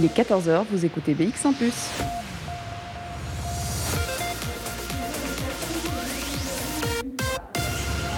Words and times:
Il 0.00 0.06
est 0.06 0.16
14h, 0.16 0.64
vous 0.70 0.86
écoutez 0.86 1.12
BX 1.12 1.44
en 1.44 1.52
plus. 1.52 1.74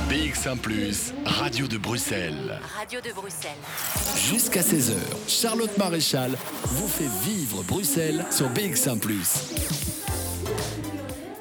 BX1 0.09 0.59
Plus, 0.59 1.13
Radio 1.25 1.67
de 1.67 1.79
Bruxelles. 1.79 2.61
Radio 2.79 3.01
de 3.01 3.13
Bruxelles. 3.13 3.51
Jusqu'à 4.17 4.61
16h, 4.61 4.95
Charlotte 5.27 5.77
Maréchal 5.77 6.31
vous 6.67 6.87
fait 6.87 7.11
vivre 7.29 7.65
Bruxelles 7.65 8.25
sur 8.31 8.49
BX1 8.51 9.01
Plus. 9.01 9.92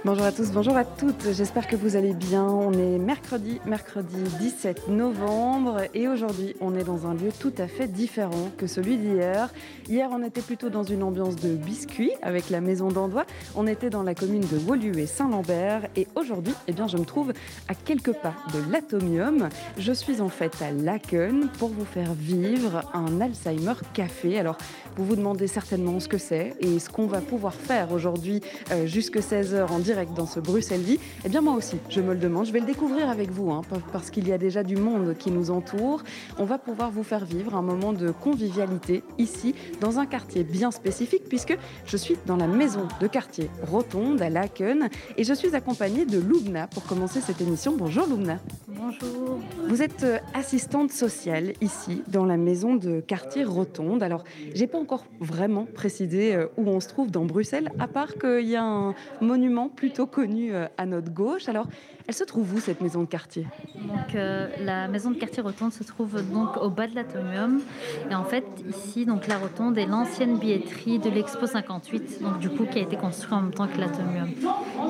Bonjour 0.03 0.25
à 0.25 0.31
tous, 0.31 0.49
bonjour 0.49 0.75
à 0.77 0.83
toutes, 0.83 1.31
j'espère 1.31 1.67
que 1.67 1.75
vous 1.75 1.95
allez 1.95 2.15
bien. 2.15 2.43
On 2.43 2.73
est 2.73 2.97
mercredi, 2.97 3.61
mercredi 3.67 4.23
17 4.39 4.87
novembre 4.87 5.81
et 5.93 6.07
aujourd'hui 6.07 6.55
on 6.59 6.75
est 6.75 6.83
dans 6.83 7.05
un 7.05 7.13
lieu 7.13 7.29
tout 7.39 7.53
à 7.59 7.67
fait 7.67 7.85
différent 7.85 8.49
que 8.57 8.65
celui 8.65 8.97
d'hier. 8.97 9.53
Hier 9.87 10.09
on 10.11 10.23
était 10.23 10.41
plutôt 10.41 10.69
dans 10.69 10.81
une 10.81 11.03
ambiance 11.03 11.35
de 11.35 11.49
biscuits 11.49 12.13
avec 12.23 12.49
la 12.49 12.61
maison 12.61 12.87
d'Andois, 12.87 13.27
on 13.55 13.67
était 13.67 13.91
dans 13.91 14.01
la 14.01 14.15
commune 14.15 14.41
de 14.41 14.57
Woluwe 14.57 14.97
et 14.97 15.05
Saint-Lambert 15.05 15.87
et 15.95 16.07
aujourd'hui 16.15 16.55
eh 16.67 16.73
bien, 16.73 16.87
je 16.87 16.97
me 16.97 17.05
trouve 17.05 17.31
à 17.67 17.75
quelques 17.75 18.13
pas 18.13 18.33
de 18.55 18.71
l'Atomium. 18.71 19.49
Je 19.77 19.93
suis 19.93 20.19
en 20.19 20.29
fait 20.29 20.63
à 20.63 20.71
Laken 20.71 21.47
pour 21.59 21.69
vous 21.69 21.85
faire 21.85 22.15
vivre 22.15 22.81
un 22.95 23.21
Alzheimer 23.21 23.75
café. 23.93 24.39
Alors 24.39 24.57
vous 24.97 25.05
vous 25.05 25.15
demandez 25.15 25.45
certainement 25.45 25.99
ce 25.99 26.07
que 26.07 26.17
c'est 26.17 26.55
et 26.59 26.79
ce 26.79 26.89
qu'on 26.89 27.05
va 27.05 27.21
pouvoir 27.21 27.53
faire 27.53 27.91
aujourd'hui 27.91 28.41
euh, 28.71 28.87
jusque 28.87 29.17
16h 29.17 29.67
en 29.67 29.77
direct 29.77 29.90
dans 30.15 30.25
ce 30.25 30.39
Bruxelles 30.39 30.81
Vie. 30.81 30.99
Eh 31.25 31.29
bien 31.29 31.41
moi 31.41 31.53
aussi, 31.53 31.75
je 31.89 31.99
me 31.99 32.13
le 32.13 32.19
demande. 32.19 32.45
Je 32.45 32.53
vais 32.53 32.61
le 32.61 32.65
découvrir 32.65 33.09
avec 33.09 33.29
vous 33.29 33.51
hein, 33.51 33.61
parce 33.91 34.09
qu'il 34.09 34.27
y 34.27 34.31
a 34.31 34.37
déjà 34.37 34.63
du 34.63 34.77
monde 34.77 35.15
qui 35.17 35.31
nous 35.31 35.51
entoure. 35.51 36.01
On 36.37 36.45
va 36.45 36.57
pouvoir 36.57 36.91
vous 36.91 37.03
faire 37.03 37.25
vivre 37.25 37.55
un 37.55 37.61
moment 37.61 37.91
de 37.91 38.11
convivialité 38.11 39.03
ici 39.17 39.53
dans 39.81 39.99
un 39.99 40.05
quartier 40.05 40.43
bien 40.43 40.71
spécifique 40.71 41.23
puisque 41.27 41.57
je 41.85 41.97
suis 41.97 42.15
dans 42.25 42.37
la 42.37 42.47
maison 42.47 42.87
de 43.01 43.07
quartier 43.07 43.49
Rotonde 43.63 44.21
à 44.21 44.29
Laken 44.29 44.89
et 45.17 45.23
je 45.25 45.33
suis 45.33 45.55
accompagnée 45.55 46.05
de 46.05 46.19
Loubna 46.19 46.67
pour 46.67 46.83
commencer 46.85 47.19
cette 47.19 47.41
émission. 47.41 47.75
Bonjour 47.77 48.07
Loubna. 48.07 48.39
Bonjour. 48.69 49.39
Vous 49.67 49.81
êtes 49.81 50.03
euh, 50.03 50.19
assistante 50.33 50.91
sociale 50.91 51.53
ici 51.59 52.01
dans 52.07 52.25
la 52.25 52.37
maison 52.37 52.75
de 52.75 53.01
quartier 53.01 53.43
Rotonde. 53.43 54.03
Alors, 54.03 54.23
j'ai 54.53 54.67
pas 54.67 54.77
encore 54.77 55.05
vraiment 55.19 55.65
précisé 55.65 56.35
euh, 56.35 56.47
où 56.57 56.67
on 56.67 56.79
se 56.79 56.87
trouve 56.87 57.11
dans 57.11 57.25
Bruxelles, 57.25 57.69
à 57.79 57.87
part 57.87 58.15
qu'il 58.15 58.47
y 58.47 58.55
a 58.55 58.63
un 58.63 58.95
monument 59.19 59.69
plutôt 59.81 60.05
connu 60.05 60.53
euh, 60.53 60.67
à 60.77 60.85
notre 60.85 61.11
gauche. 61.11 61.49
Alors, 61.49 61.65
elle 62.11 62.15
se 62.15 62.25
trouve 62.25 62.53
où 62.53 62.59
cette 62.59 62.81
maison 62.81 63.03
de 63.03 63.05
quartier? 63.05 63.47
Donc 63.73 64.15
euh, 64.15 64.49
la 64.59 64.89
maison 64.89 65.11
de 65.11 65.15
quartier 65.15 65.41
Rotonde 65.41 65.71
se 65.71 65.85
trouve 65.85 66.21
donc 66.29 66.57
au 66.57 66.69
bas 66.69 66.85
de 66.85 66.93
l'atomium 66.93 67.61
et 68.09 68.15
en 68.15 68.25
fait 68.25 68.43
ici 68.69 69.05
donc 69.05 69.27
la 69.27 69.37
Rotonde 69.37 69.77
est 69.77 69.85
l'ancienne 69.85 70.37
billetterie 70.37 70.99
de 70.99 71.09
l'Expo 71.09 71.45
58 71.45 72.21
donc 72.21 72.39
du 72.39 72.49
coup 72.49 72.65
qui 72.65 72.79
a 72.79 72.81
été 72.81 72.97
construit 72.97 73.33
en 73.33 73.43
même 73.43 73.53
temps 73.53 73.67
que 73.67 73.77
l'atomium. 73.77 74.27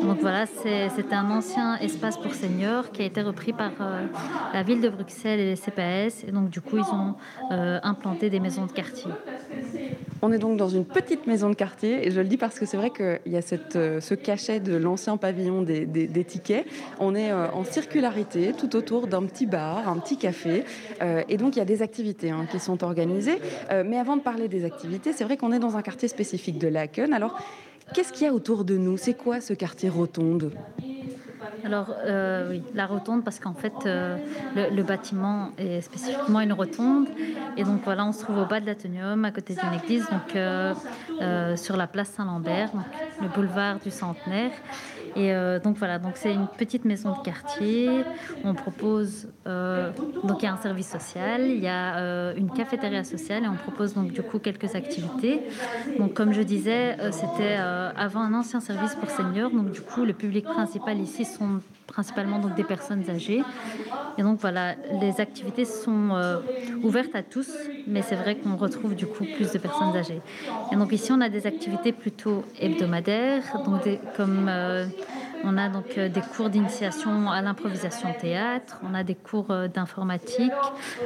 Donc 0.02 0.20
voilà 0.20 0.48
c'était 0.48 1.14
un 1.14 1.30
ancien 1.30 1.78
espace 1.78 2.18
pour 2.18 2.34
seniors 2.34 2.92
qui 2.92 3.04
a 3.04 3.06
été 3.06 3.22
repris 3.22 3.54
par 3.54 3.70
euh, 3.82 4.08
la 4.52 4.64
ville 4.64 4.82
de 4.82 4.90
Bruxelles 4.90 5.40
et 5.40 5.46
les 5.46 5.56
CPS 5.56 6.24
et 6.28 6.32
donc 6.32 6.50
du 6.50 6.60
coup 6.60 6.78
ils 6.78 6.92
ont 6.92 7.14
euh, 7.52 7.80
implanté 7.84 8.32
des 8.32 8.40
maisons 8.40 8.66
de 8.66 8.72
quartier. 8.72 9.12
On 10.24 10.32
est 10.32 10.40
donc 10.40 10.58
dans 10.58 10.70
une 10.70 10.86
petite 10.86 11.28
maison 11.28 11.50
de 11.50 11.56
quartier 11.56 12.08
et 12.08 12.10
je 12.10 12.20
le 12.20 12.28
dis 12.28 12.38
parce 12.38 12.58
que 12.58 12.66
c'est 12.66 12.78
vrai 12.78 12.90
qu'il 12.90 13.32
y 13.32 13.38
a 13.38 13.42
cette, 13.44 13.74
ce 13.74 14.14
cachet 14.16 14.60
de 14.60 14.76
l'ancien 14.76 15.18
pavillon 15.18 15.62
des, 15.62 15.86
des, 15.86 16.08
des 16.08 16.24
tickets. 16.24 16.66
On 17.00 17.11
est 17.16 17.32
euh, 17.32 17.50
en 17.52 17.64
circularité 17.64 18.54
tout 18.58 18.76
autour 18.76 19.08
d'un 19.08 19.24
petit 19.24 19.46
bar, 19.46 19.88
un 19.88 19.98
petit 19.98 20.18
café. 20.18 20.64
Euh, 21.02 21.24
et 21.30 21.38
donc, 21.38 21.56
il 21.56 21.60
y 21.60 21.62
a 21.62 21.66
des 21.66 21.82
activités 21.82 22.32
hein, 22.32 22.46
qui 22.50 22.60
sont 22.60 22.84
organisées. 22.84 23.40
Euh, 23.72 23.84
mais 23.86 23.98
avant 23.98 24.18
de 24.18 24.22
parler 24.22 24.48
des 24.48 24.66
activités, 24.66 25.14
c'est 25.14 25.24
vrai 25.24 25.38
qu'on 25.38 25.52
est 25.52 25.60
dans 25.60 25.78
un 25.78 25.82
quartier 25.82 26.08
spécifique 26.08 26.58
de 26.58 26.68
Laken. 26.68 27.14
Alors, 27.14 27.40
qu'est-ce 27.94 28.14
qu'il 28.14 28.26
y 28.26 28.30
a 28.30 28.34
autour 28.34 28.64
de 28.66 28.78
nous? 28.78 28.98
C'est 28.98 29.14
quoi 29.14 29.42
ce 29.42 29.54
quartier 29.54 29.90
rotonde? 29.90 30.52
Alors 31.64 31.96
oui, 32.50 32.64
la 32.74 32.86
rotonde 32.88 33.24
parce 33.24 33.40
qu'en 33.40 33.54
fait 33.54 33.74
le, 33.86 34.84
bâtiment 34.84 35.50
est 35.58 35.82
spécifiquement 35.82 36.40
une 36.40 36.54
rotonde 36.54 37.08
et 37.56 37.64
donc 37.64 37.82
voilà 37.84 38.06
on 38.06 38.14
se 38.14 38.24
trouve 38.24 38.40
au 38.40 38.46
bas 38.46 38.60
de 38.60 38.66
l'Athénium 38.66 39.26
à 39.26 39.32
côté 39.32 39.56
d'une 39.56 39.74
église 39.74 40.08
donc 40.10 41.58
sur 41.58 41.78
la 41.78 41.88
place 41.88 42.10
Saint-Lambert 42.10 42.72
le 43.22 43.28
boulevard 43.28 43.80
du 43.80 43.92
Centenaire 43.92 44.52
et 45.16 45.34
donc 45.64 45.78
voilà 45.78 46.00
donc 46.00 46.14
c'est 46.16 46.34
une 46.34 46.48
petite 46.48 46.86
maison 46.86 47.12
de 47.18 47.22
quartier. 47.24 48.04
On 48.44 48.54
propose 48.54 49.28
donc 49.46 50.42
il 50.42 50.44
y 50.44 50.48
a 50.48 50.54
un 50.54 50.58
service 50.58 50.90
social 50.90 51.42
il 51.48 51.64
y 51.64 51.68
a 51.68 52.34
une 52.36 52.52
cafétéria 52.52 53.04
sociale 53.04 53.44
et 53.44 53.48
on 53.48 53.56
propose 53.56 53.94
donc 53.94 54.12
du 54.12 54.22
coup 54.22 54.40
quelques 54.40 54.76
activités. 54.76 55.42
Donc 55.98 56.14
comme 56.14 56.34
je 56.34 56.42
disais 56.42 56.98
c'était 57.12 57.56
avant 57.56 58.22
un 58.22 58.34
ancien 58.34 58.60
service 58.60 58.96
pour 58.96 59.10
seniors. 59.10 59.52
Donc 59.52 59.72
du 59.72 59.82
coup 59.82 60.06
le 60.06 60.14
public 60.14 60.46
principal 60.46 61.00
ici 61.00 61.26
sont 61.26 61.62
principalement 61.88 62.40
donc 62.40 62.56
des 62.56 62.64
personnes 62.64 63.04
âgées. 63.10 63.44
Et 64.18 64.24
donc 64.24 64.40
voilà, 64.40 64.76
les 65.00 65.22
activités 65.22 65.66
sont 65.66 66.10
euh, 66.12 66.40
ouvertes 66.84 67.16
à 67.16 67.24
tous, 67.24 67.50
mais 67.88 68.02
c'est 68.02 68.16
vrai 68.16 68.36
qu'on 68.36 68.56
retrouve 68.56 68.96
du 68.96 69.06
coup 69.06 69.26
plus 69.36 69.52
de 69.52 69.58
personnes 69.58 69.96
âgées. 69.96 70.22
Et 70.72 70.76
donc 70.76 70.92
ici, 70.92 71.12
on 71.12 71.22
a 71.22 71.30
des 71.30 71.48
activités 71.48 71.92
plutôt 71.92 72.44
hebdomadaires, 72.60 73.62
donc 73.66 73.84
des, 73.84 74.00
comme 74.16 74.48
euh, 74.50 74.86
on 75.44 75.58
a 75.58 75.70
donc 75.70 75.98
euh, 75.98 76.10
des 76.10 76.22
cours 76.22 76.50
d'initiation 76.50 77.30
à 77.30 77.42
l'improvisation 77.42 78.10
théâtre, 78.20 78.80
on 78.84 78.94
a 78.94 79.04
des 79.04 79.16
cours 79.16 79.54
d'informatique, 79.74 80.52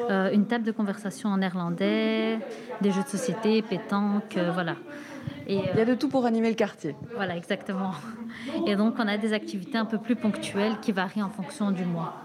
euh, 0.10 0.32
une 0.32 0.46
table 0.46 0.66
de 0.66 0.72
conversation 0.72 1.30
en 1.30 1.38
néerlandais, 1.38 2.40
des 2.82 2.92
jeux 2.92 3.04
de 3.04 3.10
société, 3.10 3.62
pétanque, 3.62 4.38
voilà. 4.54 4.76
Et, 5.48 5.60
Il 5.74 5.78
y 5.78 5.82
a 5.82 5.86
de 5.86 5.96
tout 5.96 6.10
pour 6.10 6.26
animer 6.26 6.50
le 6.50 6.56
quartier. 6.56 6.96
Voilà, 7.16 7.38
exactement. 7.38 7.92
Et 8.68 8.76
donc, 8.76 8.96
on 8.98 9.08
a 9.08 9.18
des 9.18 9.34
activités 9.34 9.78
un 9.78 9.86
peu 9.86 10.00
plus 10.00 10.16
ponctuelles 10.16 10.80
qui 10.82 10.92
varient 10.92 11.24
en 11.24 11.30
fonction 11.30 11.72
du 11.72 11.86
mois. 11.86 12.25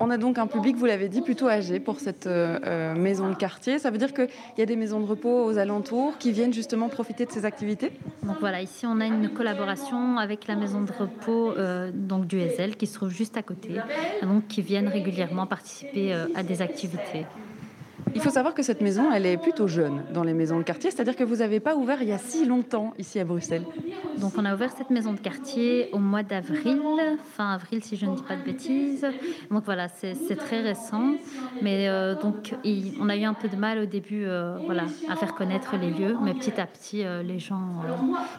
On 0.00 0.10
a 0.10 0.18
donc 0.18 0.38
un 0.38 0.48
public, 0.48 0.76
vous 0.76 0.86
l'avez 0.86 1.08
dit, 1.08 1.20
plutôt 1.20 1.48
âgé 1.48 1.78
pour 1.78 2.00
cette 2.00 2.26
euh, 2.26 2.94
maison 2.96 3.28
de 3.28 3.34
quartier. 3.34 3.78
Ça 3.78 3.90
veut 3.90 3.98
dire 3.98 4.12
qu'il 4.12 4.28
y 4.58 4.62
a 4.62 4.66
des 4.66 4.74
maisons 4.74 4.98
de 5.00 5.06
repos 5.06 5.44
aux 5.44 5.56
alentours 5.56 6.18
qui 6.18 6.32
viennent 6.32 6.52
justement 6.52 6.88
profiter 6.88 7.26
de 7.26 7.30
ces 7.30 7.44
activités? 7.44 7.92
Donc 8.24 8.36
voilà, 8.40 8.60
ici 8.60 8.86
on 8.86 9.00
a 9.00 9.06
une 9.06 9.28
collaboration 9.28 10.18
avec 10.18 10.48
la 10.48 10.56
maison 10.56 10.80
de 10.80 10.90
repos 10.92 11.52
euh, 11.56 11.90
du 11.92 12.40
Ezel 12.40 12.76
qui 12.76 12.86
se 12.86 12.94
trouve 12.94 13.10
juste 13.10 13.36
à 13.36 13.42
côté, 13.42 13.76
donc 14.22 14.48
qui 14.48 14.62
viennent 14.62 14.88
régulièrement 14.88 15.46
participer 15.46 16.12
euh, 16.12 16.26
à 16.34 16.42
des 16.42 16.60
activités. 16.60 17.26
Il 18.14 18.20
faut 18.20 18.30
savoir 18.30 18.54
que 18.54 18.62
cette 18.62 18.80
maison, 18.80 19.12
elle 19.12 19.26
est 19.26 19.36
plutôt 19.36 19.66
jeune 19.66 20.02
dans 20.12 20.22
les 20.22 20.34
maisons 20.34 20.58
de 20.58 20.62
quartier, 20.62 20.90
c'est-à-dire 20.90 21.16
que 21.16 21.24
vous 21.24 21.36
n'avez 21.36 21.60
pas 21.60 21.74
ouvert 21.74 22.00
il 22.02 22.08
y 22.08 22.12
a 22.12 22.18
si 22.18 22.44
longtemps 22.44 22.94
ici 22.98 23.18
à 23.18 23.24
Bruxelles. 23.24 23.64
Donc 24.18 24.32
on 24.38 24.44
a 24.44 24.54
ouvert 24.54 24.70
cette 24.76 24.90
maison 24.90 25.12
de 25.12 25.18
quartier 25.18 25.88
au 25.92 25.98
mois 25.98 26.22
d'avril, 26.22 26.80
fin 27.36 27.52
avril 27.52 27.82
si 27.82 27.96
je 27.96 28.06
ne 28.06 28.14
dis 28.14 28.22
pas 28.22 28.36
de 28.36 28.42
bêtises. 28.42 29.06
Donc 29.50 29.64
voilà, 29.64 29.88
c'est 29.88 30.36
très 30.36 30.60
récent, 30.60 31.14
mais 31.62 31.88
euh, 31.88 32.14
donc 32.14 32.54
il, 32.64 32.94
on 33.00 33.08
a 33.08 33.16
eu 33.16 33.24
un 33.24 33.34
peu 33.34 33.48
de 33.48 33.56
mal 33.56 33.78
au 33.78 33.86
début, 33.86 34.24
euh, 34.24 34.56
voilà, 34.64 34.84
à 35.08 35.16
faire 35.16 35.34
connaître 35.34 35.76
les 35.76 35.90
lieux, 35.90 36.16
mais 36.22 36.34
petit 36.34 36.60
à 36.60 36.66
petit 36.66 37.04
euh, 37.04 37.22
les 37.22 37.38
gens, 37.38 37.82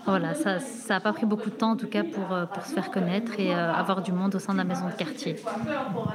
voilà, 0.06 0.34
ça 0.34 0.60
n'a 0.90 1.00
pas 1.00 1.14
pris 1.14 1.26
beaucoup 1.26 1.50
de 1.50 1.56
temps 1.56 1.72
en 1.72 1.76
tout 1.76 1.88
cas 1.88 2.04
pour, 2.04 2.28
pour 2.54 2.66
se 2.66 2.74
faire 2.74 2.92
connaître 2.92 3.40
et 3.40 3.54
avoir 3.54 4.02
du 4.02 4.12
monde 4.12 4.36
au 4.36 4.40
sein 4.40 4.54
de 4.54 4.58
la 4.60 4.64
maison 4.64 4.88
de 4.88 4.94
quartier. 4.94 5.36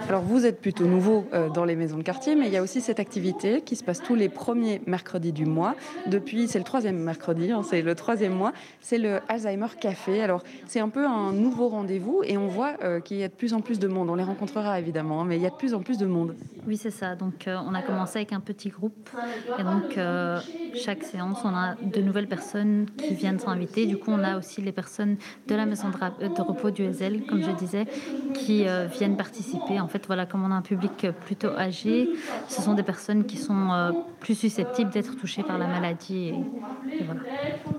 Alors 0.08 0.22
vous 0.22 0.46
êtes 0.46 0.60
plutôt 0.60 0.86
nouveau 0.86 1.26
dans 1.54 1.64
les 1.64 1.76
maisons 1.76 1.98
de 1.98 2.02
quartier, 2.02 2.34
mais 2.34 2.46
il 2.46 2.52
y 2.52 2.56
a 2.56 2.62
aussi 2.62 2.80
cette 2.80 3.00
activité 3.00 3.29
qui 3.64 3.76
se 3.76 3.84
passe 3.84 4.02
tous 4.02 4.14
les 4.14 4.28
premiers 4.28 4.80
mercredis 4.86 5.32
du 5.32 5.46
mois. 5.46 5.74
Depuis, 6.06 6.48
c'est 6.48 6.58
le 6.58 6.64
troisième 6.64 6.98
mercredi, 6.98 7.50
hein, 7.50 7.62
c'est 7.62 7.82
le 7.82 7.94
troisième 7.94 8.34
mois, 8.34 8.52
c'est 8.80 8.98
le 8.98 9.20
Alzheimer 9.28 9.68
Café. 9.80 10.22
Alors, 10.22 10.42
c'est 10.66 10.80
un 10.80 10.88
peu 10.88 11.06
un 11.06 11.32
nouveau 11.32 11.68
rendez-vous 11.68 12.22
et 12.24 12.36
on 12.36 12.48
voit 12.48 12.74
euh, 12.82 13.00
qu'il 13.00 13.18
y 13.18 13.24
a 13.24 13.28
de 13.28 13.32
plus 13.32 13.54
en 13.54 13.60
plus 13.60 13.78
de 13.78 13.88
monde. 13.88 14.10
On 14.10 14.14
les 14.14 14.24
rencontrera 14.24 14.78
évidemment, 14.78 15.22
hein, 15.22 15.24
mais 15.26 15.36
il 15.36 15.42
y 15.42 15.46
a 15.46 15.50
de 15.50 15.54
plus 15.54 15.74
en 15.74 15.80
plus 15.80 15.98
de 15.98 16.06
monde. 16.06 16.34
Oui, 16.66 16.76
c'est 16.76 16.90
ça. 16.90 17.14
Donc, 17.14 17.46
euh, 17.46 17.56
on 17.66 17.74
a 17.74 17.82
commencé 17.82 18.18
avec 18.18 18.32
un 18.32 18.40
petit 18.40 18.68
groupe 18.68 19.10
et 19.58 19.62
donc 19.62 19.96
euh, 19.96 20.40
chaque 20.74 21.02
séance, 21.02 21.38
on 21.44 21.54
a 21.54 21.74
de 21.82 22.00
nouvelles 22.00 22.28
personnes 22.28 22.86
qui 22.96 23.14
viennent 23.14 23.38
s'inviter. 23.38 23.86
Du 23.86 23.96
coup, 23.96 24.10
on 24.10 24.22
a 24.22 24.38
aussi 24.38 24.60
les 24.60 24.72
personnes 24.72 25.16
de 25.46 25.54
la 25.54 25.66
maison 25.66 25.88
de, 25.88 26.40
repos 26.42 26.70
du 26.70 26.84
Ezel, 26.84 27.24
comme 27.26 27.42
je 27.42 27.50
disais, 27.52 27.86
qui 28.34 28.66
viennent 28.92 29.16
participer. 29.16 29.80
En 29.80 29.88
fait, 29.88 30.06
voilà, 30.06 30.26
comme 30.26 30.44
on 30.44 30.50
a 30.50 30.54
un 30.54 30.62
public 30.62 31.06
plutôt 31.24 31.50
âgé, 31.56 32.08
ce 32.48 32.62
sont 32.62 32.74
des 32.74 32.82
personnes 32.82 33.19
qui 33.26 33.36
sont 33.36 33.70
euh, 33.72 33.92
plus 34.20 34.34
susceptibles 34.34 34.90
d'être 34.90 35.16
touchées 35.16 35.42
par 35.42 35.58
la 35.58 35.66
maladie. 35.66 36.32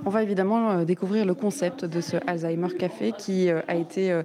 On 0.05 0.09
va 0.09 0.23
évidemment 0.23 0.71
euh, 0.71 0.85
découvrir 0.85 1.25
le 1.25 1.33
concept 1.33 1.85
de 1.85 2.01
ce 2.01 2.17
Alzheimer 2.27 2.69
Café 2.77 3.13
qui 3.17 3.49
euh, 3.49 3.61
a 3.67 3.75
été 3.75 4.21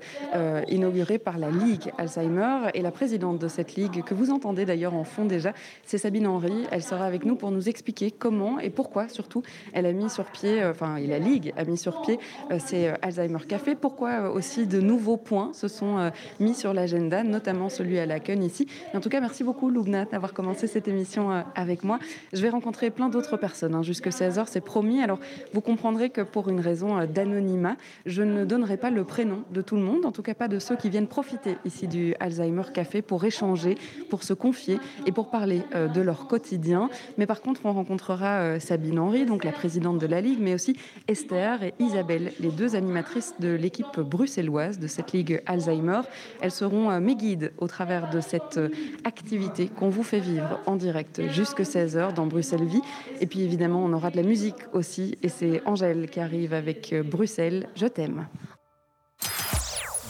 inauguré 0.69 1.19
par 1.19 1.39
la 1.39 1.51
Ligue 1.51 1.93
Alzheimer 1.99 2.71
et 2.75 2.83
la 2.83 2.91
présidente 2.91 3.39
de 3.39 3.49
cette 3.49 3.75
ligue, 3.75 4.03
que 4.03 4.15
vous 4.15 4.31
entendez 4.31 4.65
d'ailleurs 4.65 4.95
en 4.95 5.05
fond 5.05 5.25
déjà, 5.25 5.53
c'est 5.85 5.99
Sabine 5.99 6.27
Henry. 6.27 6.67
Elle 6.71 6.83
sera 6.83 7.05
avec 7.05 7.25
nous 7.25 7.37
pour 7.37 7.51
nous 7.51 7.69
expliquer 7.69 8.11
comment 8.11 8.59
et 8.59 8.71
pourquoi 8.71 9.09
surtout 9.09 9.43
elle 9.73 9.87
a 9.87 9.93
mis 9.93 10.11
sur 10.11 10.25
pied, 10.25 10.65
enfin 10.65 10.99
la 10.99 11.19
Ligue 11.19 11.53
a 11.57 11.65
mis 11.65 11.79
sur 11.79 12.03
pied 12.03 12.19
ces 12.59 12.89
Alzheimer 13.03 13.45
Café, 13.47 13.75
pourquoi 13.75 14.31
aussi 14.31 14.67
de 14.67 14.81
nouveaux 14.81 15.17
points 15.17 15.53
se 15.53 15.69
sont 15.69 16.11
mis 16.41 16.55
sur 16.55 16.75
l'agenda, 16.75 17.23
notamment 17.23 17.69
celui 17.69 17.99
à 17.99 18.07
la 18.07 18.17
Laken 18.17 18.43
ici. 18.43 18.67
En 18.95 19.01
tout 19.01 19.09
cas, 19.09 19.21
merci 19.21 19.45
beaucoup 19.45 19.71
Loubna 19.71 20.05
d'avoir 20.05 20.33
commencé 20.33 20.67
cette 20.67 20.89
émission. 20.89 21.06
Euh, 21.17 21.43
avec 21.55 21.85
moi. 21.85 21.99
Je 22.33 22.43
vais 22.43 22.49
rencontrer 22.49 22.91
plein 22.91 23.09
d'autres 23.09 23.37
personnes 23.37 23.75
hein, 23.75 23.83
jusque 23.83 24.09
16h, 24.09 24.45
c'est 24.47 24.61
promis. 24.61 25.03
Alors 25.03 25.19
vous 25.53 25.61
comprendrez 25.61 26.11
que 26.11 26.21
pour 26.21 26.49
une 26.49 26.61
raison 26.61 26.99
euh, 26.99 27.07
d'anonymat, 27.07 27.77
je 28.07 28.23
ne 28.23 28.45
donnerai 28.45 28.77
pas 28.77 28.91
le 28.91 29.05
prénom 29.05 29.45
de 29.53 29.63
tout 29.63 29.77
le 29.77 29.83
monde, 29.83 30.05
en 30.05 30.13
tout 30.13 30.23
cas 30.23 30.35
pas 30.35 30.49
de 30.49 30.59
ceux 30.59 30.77
qui 30.77 30.91
viennent 30.91 31.07
profiter 31.07 31.57
ici 31.65 31.87
du 31.87 32.15
Alzheimer 32.21 32.65
Café 32.75 33.03
pour 33.03 33.25
échanger, 33.25 33.77
pour 34.11 34.23
se 34.25 34.33
confier 34.33 34.79
et 35.07 35.13
pour 35.13 35.31
parler 35.31 35.63
euh, 35.75 35.89
de 35.89 36.01
leur 36.01 36.27
quotidien. 36.27 36.91
Mais 37.19 37.27
par 37.27 37.41
contre, 37.41 37.61
on 37.65 37.73
rencontrera 37.73 38.59
Sabine 38.61 38.99
Henry, 38.99 39.27
donc 39.27 39.45
la 39.45 39.53
présidente 39.53 39.99
de 39.99 40.07
la 40.07 40.21
Ligue, 40.21 40.39
mais 40.41 40.55
aussi 40.55 40.77
Esther 41.09 41.63
et 41.63 41.75
Isabelle, 41.79 42.33
les 42.41 42.51
deux 42.51 42.75
animatrices 42.77 43.35
de 43.39 43.49
l'équipe 43.49 44.01
bruxelloise 44.01 44.79
de 44.79 44.87
cette 44.87 45.13
Ligue 45.13 45.43
Alzheimer. 45.47 46.01
Elles 46.41 46.51
seront 46.51 46.99
mes 47.01 47.15
guides 47.15 47.53
au 47.59 47.67
travers 47.67 48.11
de 48.11 48.21
cette 48.21 48.61
activité 49.05 49.69
qu'on 49.69 49.89
vous 49.89 50.03
fait 50.03 50.21
vivre 50.21 50.61
en 50.67 50.77
direct 50.77 50.96
jusque 51.31 51.61
16h 51.61 52.15
dans 52.15 52.27
Bruxelles 52.27 52.65
Vie. 52.65 52.83
Et 53.21 53.27
puis 53.27 53.43
évidemment, 53.43 53.85
on 53.85 53.93
aura 53.93 54.11
de 54.11 54.17
la 54.17 54.23
musique 54.23 54.57
aussi. 54.73 55.17
Et 55.23 55.29
c'est 55.29 55.63
Angèle 55.67 56.09
qui 56.11 56.21
arrive 56.21 56.55
avec 56.55 56.95
Bruxelles, 57.05 57.69
je 57.75 57.87
t'aime. 57.87 58.27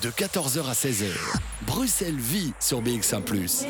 De 0.06 0.12
14h 0.12 0.61
à 0.69 0.73
16h. 0.73 1.47
Bruxelles 1.67 2.14
vit 2.14 2.53
sur 2.61 2.81
BX1⁇ 2.81 3.25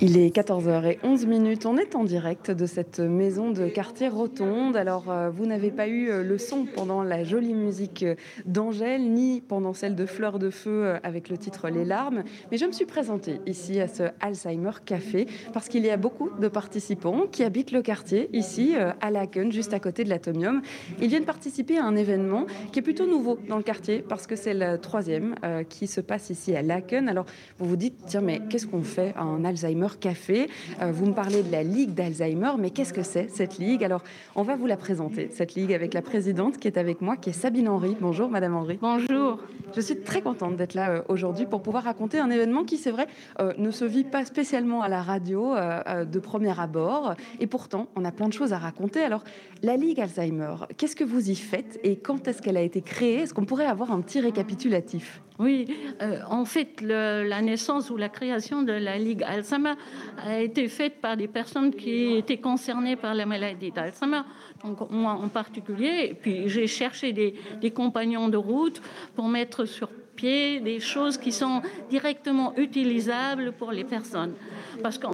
Il 0.00 0.18
est 0.18 0.34
14h11 0.34 1.26
minutes. 1.26 1.64
On 1.64 1.76
est 1.76 1.94
en 1.94 2.02
direct 2.02 2.50
de 2.50 2.66
cette 2.66 2.98
maison 2.98 3.50
de 3.50 3.68
quartier 3.68 4.08
Rotonde. 4.08 4.76
Alors, 4.76 5.10
euh, 5.10 5.30
vous 5.30 5.46
n'avez 5.46 5.70
pas 5.70 5.86
eu 5.86 6.10
euh, 6.10 6.24
le 6.24 6.38
son 6.38 6.64
pendant 6.64 7.04
la 7.04 7.22
jolie 7.22 7.54
musique 7.54 8.02
euh, 8.02 8.16
d'Angèle, 8.46 9.12
ni 9.12 9.42
pendant 9.42 9.74
celle 9.74 9.94
de 9.94 10.06
Fleur 10.06 10.40
de 10.40 10.50
Feu 10.50 10.96
avec 11.04 11.28
le 11.28 11.38
titre 11.38 11.68
Les 11.68 11.84
larmes. 11.84 12.24
Mais 12.50 12.56
je 12.56 12.64
me 12.64 12.72
suis 12.72 12.86
présentée 12.86 13.40
ici 13.46 13.78
à 13.80 13.86
ce 13.86 14.04
Alzheimer 14.20 14.72
Café 14.84 15.26
parce 15.52 15.68
qu'il 15.68 15.84
y 15.84 15.90
a 15.90 15.96
beaucoup 15.96 16.30
de 16.30 16.48
participants 16.48 17.26
qui 17.30 17.44
habitent 17.44 17.70
le 17.70 17.82
quartier, 17.82 18.28
ici 18.32 18.74
à 19.00 19.10
Laken, 19.10 19.52
juste 19.52 19.72
à 19.72 19.78
côté 19.78 20.04
de 20.04 20.08
l'Atomium. 20.08 20.62
Ils 21.00 21.08
viennent 21.08 21.24
participer 21.24 21.78
à 21.78 21.84
un 21.84 21.96
événement 21.96 22.46
qui 22.72 22.78
est 22.78 22.82
plutôt 22.82 23.06
nouveau 23.06 23.38
dans 23.48 23.56
le 23.56 23.62
quartier 23.62 24.00
parce 24.00 24.26
que 24.26 24.36
c'est 24.36 24.54
le 24.54 24.78
troisième 24.78 25.34
qui 25.68 25.75
se 25.84 26.00
passe 26.00 26.30
ici 26.30 26.56
à 26.56 26.62
Laken. 26.62 27.10
Alors, 27.10 27.26
vous 27.58 27.68
vous 27.68 27.76
dites, 27.76 28.06
tiens, 28.06 28.22
mais 28.22 28.40
qu'est-ce 28.48 28.66
qu'on 28.66 28.82
fait 28.82 29.14
un 29.18 29.44
Alzheimer 29.44 29.88
Café? 30.00 30.48
Euh, 30.80 30.92
Vous 30.92 31.04
me 31.04 31.12
parlez 31.12 31.42
de 31.42 31.52
la 31.52 31.62
Ligue 31.62 31.92
d'Alzheimer, 31.92 32.52
mais 32.58 32.70
qu'est-ce 32.70 32.94
que 32.94 33.02
c'est 33.02 33.28
cette 33.30 33.58
Ligue? 33.58 33.84
Alors, 33.84 34.02
on 34.34 34.42
va 34.42 34.56
vous 34.56 34.66
la 34.66 34.78
présenter, 34.78 35.28
cette 35.30 35.54
Ligue, 35.54 35.74
avec 35.74 35.92
la 35.92 36.00
présidente 36.00 36.56
qui 36.56 36.68
est 36.68 36.78
avec 36.78 37.02
moi, 37.02 37.18
qui 37.18 37.28
est 37.30 37.34
Sabine 37.34 37.68
Henry. 37.68 37.94
Bonjour, 38.00 38.30
Madame 38.30 38.54
Henry. 38.54 38.78
Bonjour. 38.80 39.38
Je 39.74 39.80
suis 39.82 40.00
très 40.00 40.22
contente 40.22 40.56
d'être 40.56 40.72
là 40.72 40.90
euh, 40.90 41.02
aujourd'hui 41.08 41.44
pour 41.44 41.60
pouvoir 41.60 41.84
raconter 41.84 42.18
un 42.18 42.30
événement 42.30 42.64
qui, 42.64 42.78
c'est 42.78 42.92
vrai, 42.92 43.06
euh, 43.40 43.52
ne 43.58 43.70
se 43.70 43.84
vit 43.84 44.04
pas 44.04 44.24
spécialement 44.24 44.80
à 44.80 44.88
la 44.88 45.02
radio 45.02 45.54
de 45.56 46.18
premier 46.20 46.58
abord. 46.58 47.14
Et 47.40 47.46
pourtant, 47.46 47.88
on 47.96 48.04
a 48.04 48.12
plein 48.12 48.28
de 48.28 48.32
choses 48.32 48.52
à 48.52 48.58
raconter. 48.58 49.00
Alors, 49.02 49.24
la 49.62 49.76
Ligue 49.76 50.00
Alzheimer, 50.00 50.54
qu'est-ce 50.76 50.94
que 50.94 51.04
vous 51.04 51.30
y 51.30 51.34
faites 51.34 51.80
et 51.82 51.96
quand 51.96 52.28
est-ce 52.28 52.40
qu'elle 52.40 52.56
a 52.56 52.62
été 52.62 52.80
créée? 52.82 53.22
Est-ce 53.22 53.34
qu'on 53.34 53.44
pourrait 53.44 53.66
avoir 53.66 53.90
un 53.90 54.00
petit 54.00 54.20
récapitulatif? 54.20 55.20
Oui, 55.38 55.66
euh, 56.00 56.20
en 56.30 56.44
fait, 56.44 56.80
la 56.80 57.42
naissance 57.42 57.90
ou 57.90 57.96
la 57.96 58.08
création 58.08 58.62
de 58.62 58.72
la 58.72 58.96
Ligue 58.96 59.22
Alzheimer 59.22 59.74
a 60.18 60.40
été 60.40 60.68
faite 60.68 61.00
par 61.00 61.16
des 61.16 61.28
personnes 61.28 61.74
qui 61.74 62.16
étaient 62.16 62.38
concernées 62.38 62.96
par 62.96 63.14
la 63.14 63.26
maladie 63.26 63.70
d'Alzheimer, 63.70 64.22
donc 64.64 64.90
moi 64.90 65.12
en 65.12 65.28
particulier. 65.28 66.08
Et 66.10 66.14
puis 66.14 66.48
j'ai 66.48 66.66
cherché 66.66 67.12
des, 67.12 67.34
compagnons 67.70 68.28
de 68.28 68.38
route 68.38 68.80
pour 69.14 69.28
mettre 69.28 69.66
sur 69.66 69.90
pied 69.90 70.60
des 70.60 70.80
choses 70.80 71.18
qui 71.18 71.32
sont 71.32 71.60
directement 71.90 72.56
utilisables 72.56 73.52
pour 73.52 73.72
les 73.72 73.84
personnes. 73.84 74.34
Parce 74.82 74.98
qu'en 74.98 75.10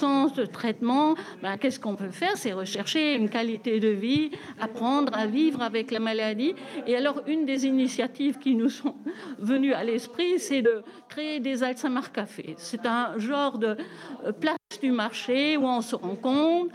de 0.00 0.46
traitement, 0.46 1.16
ben, 1.42 1.56
qu'est-ce 1.56 1.80
qu'on 1.80 1.96
peut 1.96 2.12
faire? 2.12 2.36
C'est 2.36 2.52
rechercher 2.52 3.16
une 3.16 3.28
qualité 3.28 3.80
de 3.80 3.88
vie, 3.88 4.30
apprendre 4.60 5.12
à 5.12 5.26
vivre 5.26 5.60
avec 5.60 5.90
la 5.90 5.98
maladie. 5.98 6.54
Et 6.86 6.94
alors, 6.94 7.22
une 7.26 7.44
des 7.44 7.66
initiatives 7.66 8.38
qui 8.38 8.54
nous 8.54 8.68
sont 8.68 8.94
venues 9.40 9.72
à 9.72 9.82
l'esprit, 9.82 10.38
c'est 10.38 10.62
de 10.62 10.84
créer 11.08 11.40
des 11.40 11.64
Alzheimer 11.64 12.12
Cafés. 12.12 12.54
C'est 12.58 12.86
un 12.86 13.18
genre 13.18 13.58
de 13.58 13.76
euh, 14.24 14.30
place 14.30 14.56
du 14.80 14.92
marché 14.92 15.56
où 15.56 15.64
on 15.64 15.80
se 15.80 15.96
rencontre, 15.96 16.72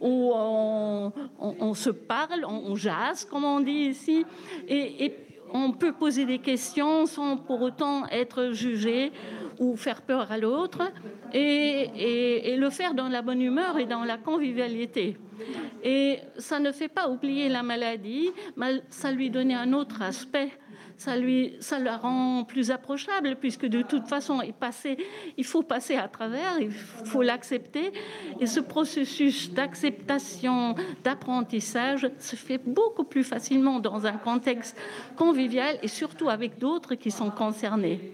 où 0.00 0.32
on, 0.34 1.74
se 1.74 1.90
parle, 1.90 2.44
on, 2.44 2.74
jase, 2.74 3.24
comme 3.24 3.44
on 3.44 3.60
dit 3.60 3.90
ici, 3.90 4.24
et, 4.66 5.04
et 5.04 5.31
on 5.52 5.72
peut 5.72 5.92
poser 5.92 6.24
des 6.24 6.38
questions 6.38 7.06
sans 7.06 7.36
pour 7.36 7.62
autant 7.62 8.06
être 8.08 8.52
jugé 8.52 9.12
ou 9.58 9.76
faire 9.76 10.02
peur 10.02 10.32
à 10.32 10.38
l'autre, 10.38 10.90
et, 11.32 12.56
le 12.56 12.70
faire 12.70 12.94
dans 12.94 13.08
la 13.08 13.22
bonne 13.22 13.40
humeur 13.40 13.78
et 13.78 13.86
dans 13.86 14.04
la 14.04 14.18
convivialité. 14.18 15.16
Et 15.82 16.18
ça 16.38 16.58
ne 16.58 16.72
fait 16.72 16.88
pas 16.88 17.08
oublier 17.08 17.48
la 17.48 17.62
maladie, 17.62 18.30
mais 18.56 18.82
ça 18.88 19.10
lui 19.10 19.30
donne 19.30 19.52
un 19.52 19.72
autre 19.72 20.02
aspect 20.02 20.50
ça, 20.96 21.16
lui, 21.16 21.56
ça 21.60 21.78
la 21.78 21.96
rend 21.96 22.44
plus 22.44 22.70
approchable, 22.70 23.36
puisque 23.40 23.66
de 23.66 23.82
toute 23.82 24.06
façon, 24.06 24.40
il, 25.36 25.44
faut 25.44 25.62
passer 25.62 25.96
à 25.96 26.08
travers, 26.08 26.58
il 26.60 26.70
faut 26.70 27.22
l'accepter. 27.22 27.92
Et 28.40 28.46
ce 28.46 28.60
processus 28.60 29.52
d'acceptation, 29.52 30.74
d'apprentissage 31.04 32.10
se 32.18 32.36
fait 32.36 32.58
beaucoup 32.58 33.04
plus 33.04 33.24
facilement 33.24 33.80
dans 33.80 34.06
un 34.06 34.12
contexte 34.12 34.76
convivial 35.16 35.78
et 35.82 35.88
surtout 35.88 36.28
avec 36.28 36.58
d'autres 36.58 36.94
qui 36.94 37.10
sont 37.10 37.30
concernés. 37.30 38.12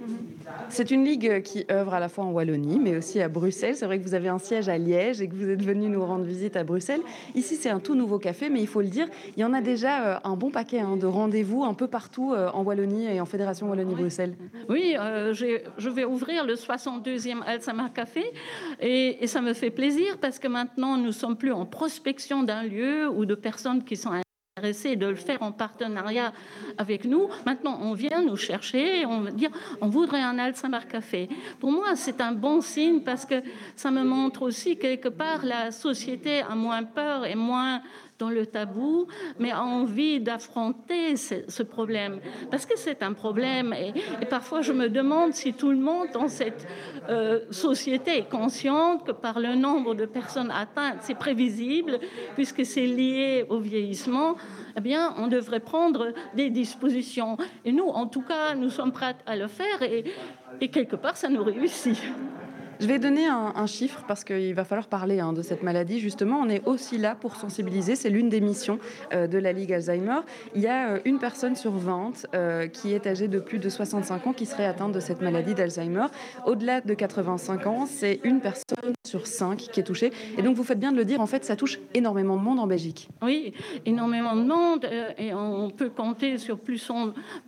C'est 0.70 0.90
une 0.90 1.04
ligue 1.04 1.42
qui 1.42 1.64
œuvre 1.70 1.94
à 1.94 2.00
la 2.00 2.08
fois 2.08 2.24
en 2.24 2.30
Wallonie, 2.30 2.78
mais 2.78 2.96
aussi 2.96 3.20
à 3.20 3.28
Bruxelles. 3.28 3.76
C'est 3.76 3.86
vrai 3.86 3.98
que 3.98 4.04
vous 4.04 4.14
avez 4.14 4.28
un 4.28 4.38
siège 4.38 4.68
à 4.68 4.78
Liège 4.78 5.20
et 5.20 5.28
que 5.28 5.34
vous 5.34 5.50
êtes 5.50 5.62
venu 5.62 5.88
nous 5.88 6.04
rendre 6.04 6.24
visite 6.24 6.56
à 6.56 6.64
Bruxelles. 6.64 7.02
Ici, 7.34 7.56
c'est 7.56 7.70
un 7.70 7.80
tout 7.80 7.94
nouveau 7.94 8.18
café, 8.18 8.48
mais 8.48 8.60
il 8.60 8.66
faut 8.66 8.80
le 8.80 8.88
dire, 8.88 9.08
il 9.36 9.40
y 9.40 9.44
en 9.44 9.52
a 9.52 9.60
déjà 9.60 10.04
euh, 10.04 10.18
un 10.24 10.36
bon 10.36 10.50
paquet 10.50 10.80
hein, 10.80 10.96
de 10.96 11.06
rendez-vous 11.06 11.64
un 11.64 11.74
peu 11.74 11.86
partout 11.86 12.32
euh, 12.32 12.50
en 12.52 12.62
Wallonie 12.62 12.77
et 12.82 13.20
en 13.20 13.26
Fédération 13.26 13.68
Wallonie-Bruxelles. 13.68 14.36
Oui, 14.68 14.96
euh, 14.98 15.32
je 15.32 15.88
vais 15.88 16.04
ouvrir 16.04 16.44
le 16.44 16.54
62e 16.54 17.42
Alzheimer 17.44 17.90
Café 17.94 18.32
et, 18.80 19.22
et, 19.22 19.26
ça 19.26 19.40
me 19.40 19.52
fait 19.52 19.70
plaisir 19.70 20.18
parce 20.20 20.38
que 20.38 20.48
maintenant 20.48 20.96
nous 20.96 21.12
sommes 21.12 21.36
plus 21.36 21.52
en 21.52 21.66
prospection 21.66 22.42
d'un 22.42 22.62
lieu 22.62 23.08
ou 23.08 23.24
de 23.24 23.34
personnes 23.34 23.84
qui 23.84 23.96
sont 23.96 24.12
intéressées 24.58 24.96
de 24.96 25.06
le 25.06 25.14
faire 25.14 25.42
en 25.42 25.52
partenariat 25.52 26.32
avec 26.76 27.04
nous. 27.04 27.28
Maintenant, 27.46 27.78
on 27.80 27.92
vient 27.92 28.22
nous 28.22 28.36
chercher, 28.36 29.06
on 29.06 29.20
va 29.20 29.30
dire, 29.30 29.50
on 29.80 29.88
voudrait 29.88 30.22
un 30.22 30.38
Alzheimer 30.38 30.80
Café. 30.88 31.28
Pour 31.60 31.70
moi, 31.70 31.94
c'est 31.94 32.20
un 32.20 32.32
bon 32.32 32.60
signe 32.60 33.00
parce 33.00 33.24
que 33.24 33.36
ça 33.76 33.90
me 33.90 34.02
montre 34.02 34.42
aussi 34.42 34.76
quelque 34.76 35.08
part 35.08 35.44
la 35.44 35.70
société 35.70 36.40
a 36.40 36.54
moins 36.54 36.82
peur 36.84 37.24
et 37.24 37.34
moins 37.34 37.82
dans 38.18 38.30
le 38.30 38.46
tabou, 38.46 39.06
mais 39.38 39.50
a 39.50 39.62
envie 39.62 40.20
d'affronter 40.20 41.16
ce, 41.16 41.62
problème. 41.62 42.20
Parce 42.50 42.66
que 42.66 42.76
c'est 42.76 43.02
un 43.02 43.12
problème. 43.12 43.72
Et, 43.72 44.26
parfois, 44.26 44.60
je 44.60 44.72
me 44.72 44.88
demande 44.88 45.32
si 45.34 45.52
tout 45.52 45.70
le 45.70 45.76
monde 45.76 46.08
dans 46.12 46.28
cette 46.28 46.66
euh, 47.08 47.40
société 47.50 48.18
est 48.18 48.28
consciente 48.28 49.06
que 49.06 49.12
par 49.12 49.38
le 49.38 49.54
nombre 49.54 49.94
de 49.94 50.06
personnes 50.06 50.50
atteintes, 50.50 50.98
c'est 51.02 51.14
prévisible, 51.14 52.00
puisque 52.34 52.64
c'est 52.64 52.86
lié 52.86 53.46
au 53.48 53.58
vieillissement, 53.58 54.36
eh 54.76 54.80
bien, 54.80 55.14
on 55.18 55.28
devrait 55.28 55.60
prendre 55.60 56.12
des 56.34 56.50
dispositions. 56.50 57.36
Et 57.64 57.72
nous, 57.72 57.86
en 57.86 58.06
tout 58.06 58.22
cas, 58.22 58.54
nous 58.54 58.70
sommes 58.70 58.92
prêts 58.92 59.16
à 59.26 59.36
le 59.36 59.46
faire 59.46 59.82
et 60.60 60.68
quelque 60.68 60.96
part, 60.96 61.16
ça 61.16 61.28
nous 61.28 61.44
réussit. 61.44 61.98
Je 62.80 62.86
vais 62.86 63.00
donner 63.00 63.26
un, 63.26 63.66
chiffre 63.66 64.04
parce 64.06 64.22
qu'il 64.22 64.54
va 64.54 64.62
falloir 64.62 64.86
parler 64.86 65.18
hein, 65.18 65.32
de 65.32 65.42
cette 65.42 65.64
maladie. 65.64 65.98
Justement, 65.98 66.38
on 66.38 66.48
est 66.48 66.62
aussi 66.64 66.96
là 66.96 67.16
pour 67.16 67.34
sensibiliser. 67.34 67.96
C'est 67.96 68.08
l'une 68.08 68.28
des 68.28 68.40
missions 68.40 68.78
euh, 69.12 69.26
de 69.26 69.36
la 69.36 69.52
Ligue 69.52 69.72
Alzheimer. 69.72 70.20
Il 70.54 70.62
y 70.62 70.68
a 70.68 70.92
euh, 70.92 71.00
une 71.04 71.18
personne 71.18 71.56
sur 71.56 71.72
20 71.72 72.28
euh, 72.34 72.68
qui 72.68 72.94
est 72.94 73.08
âgée 73.08 73.26
de 73.26 73.40
plus 73.40 73.58
de 73.58 73.68
65 73.68 74.28
ans 74.28 74.32
qui 74.32 74.46
serait 74.46 74.64
atteinte 74.64 74.92
de 74.92 75.00
cette 75.00 75.20
maladie 75.20 75.54
d'Alzheimer. 75.54 76.06
Au-delà 76.46 76.80
de 76.80 76.94
85 76.94 77.66
ans, 77.66 77.86
c'est 77.86 78.20
une 78.22 78.40
personne 78.40 78.94
sur 79.04 79.26
5 79.26 79.58
qui 79.58 79.80
est 79.80 79.82
touchée. 79.82 80.12
Et 80.36 80.42
donc, 80.42 80.54
vous 80.54 80.64
faites 80.64 80.78
bien 80.78 80.92
de 80.92 80.96
le 80.96 81.04
dire, 81.04 81.20
en 81.20 81.26
fait, 81.26 81.44
ça 81.44 81.56
touche 81.56 81.80
énormément 81.94 82.36
de 82.36 82.42
monde 82.42 82.60
en 82.60 82.68
Belgique. 82.68 83.08
Oui, 83.22 83.54
énormément 83.86 84.36
de 84.36 84.44
monde. 84.44 84.88
et 85.18 85.34
on 85.34 85.70
peut 85.70 85.90
compter 85.90 86.38
sur 86.38 86.60
plus, 86.60 86.88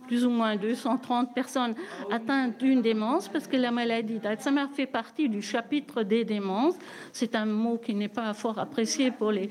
plus 0.07 0.25
ou 0.25 0.29
moins 0.29 0.57
230 0.57 1.33
personnes 1.33 1.75
atteintes 2.11 2.57
d'une 2.59 2.81
démence 2.81 3.29
parce 3.29 3.47
que 3.47 3.55
la 3.55 3.71
maladie 3.71 4.19
d'Alzheimer 4.19 4.65
fait 4.75 4.87
partie 4.87 5.20
du 5.29 5.41
chapitre 5.41 6.03
des 6.03 6.23
démences. 6.23 6.75
C'est 7.11 7.35
un 7.35 7.45
mot 7.45 7.77
qui 7.77 7.93
n'est 7.93 8.07
pas 8.07 8.33
fort 8.33 8.59
apprécié 8.59 9.11
pour 9.11 9.31
les, 9.31 9.49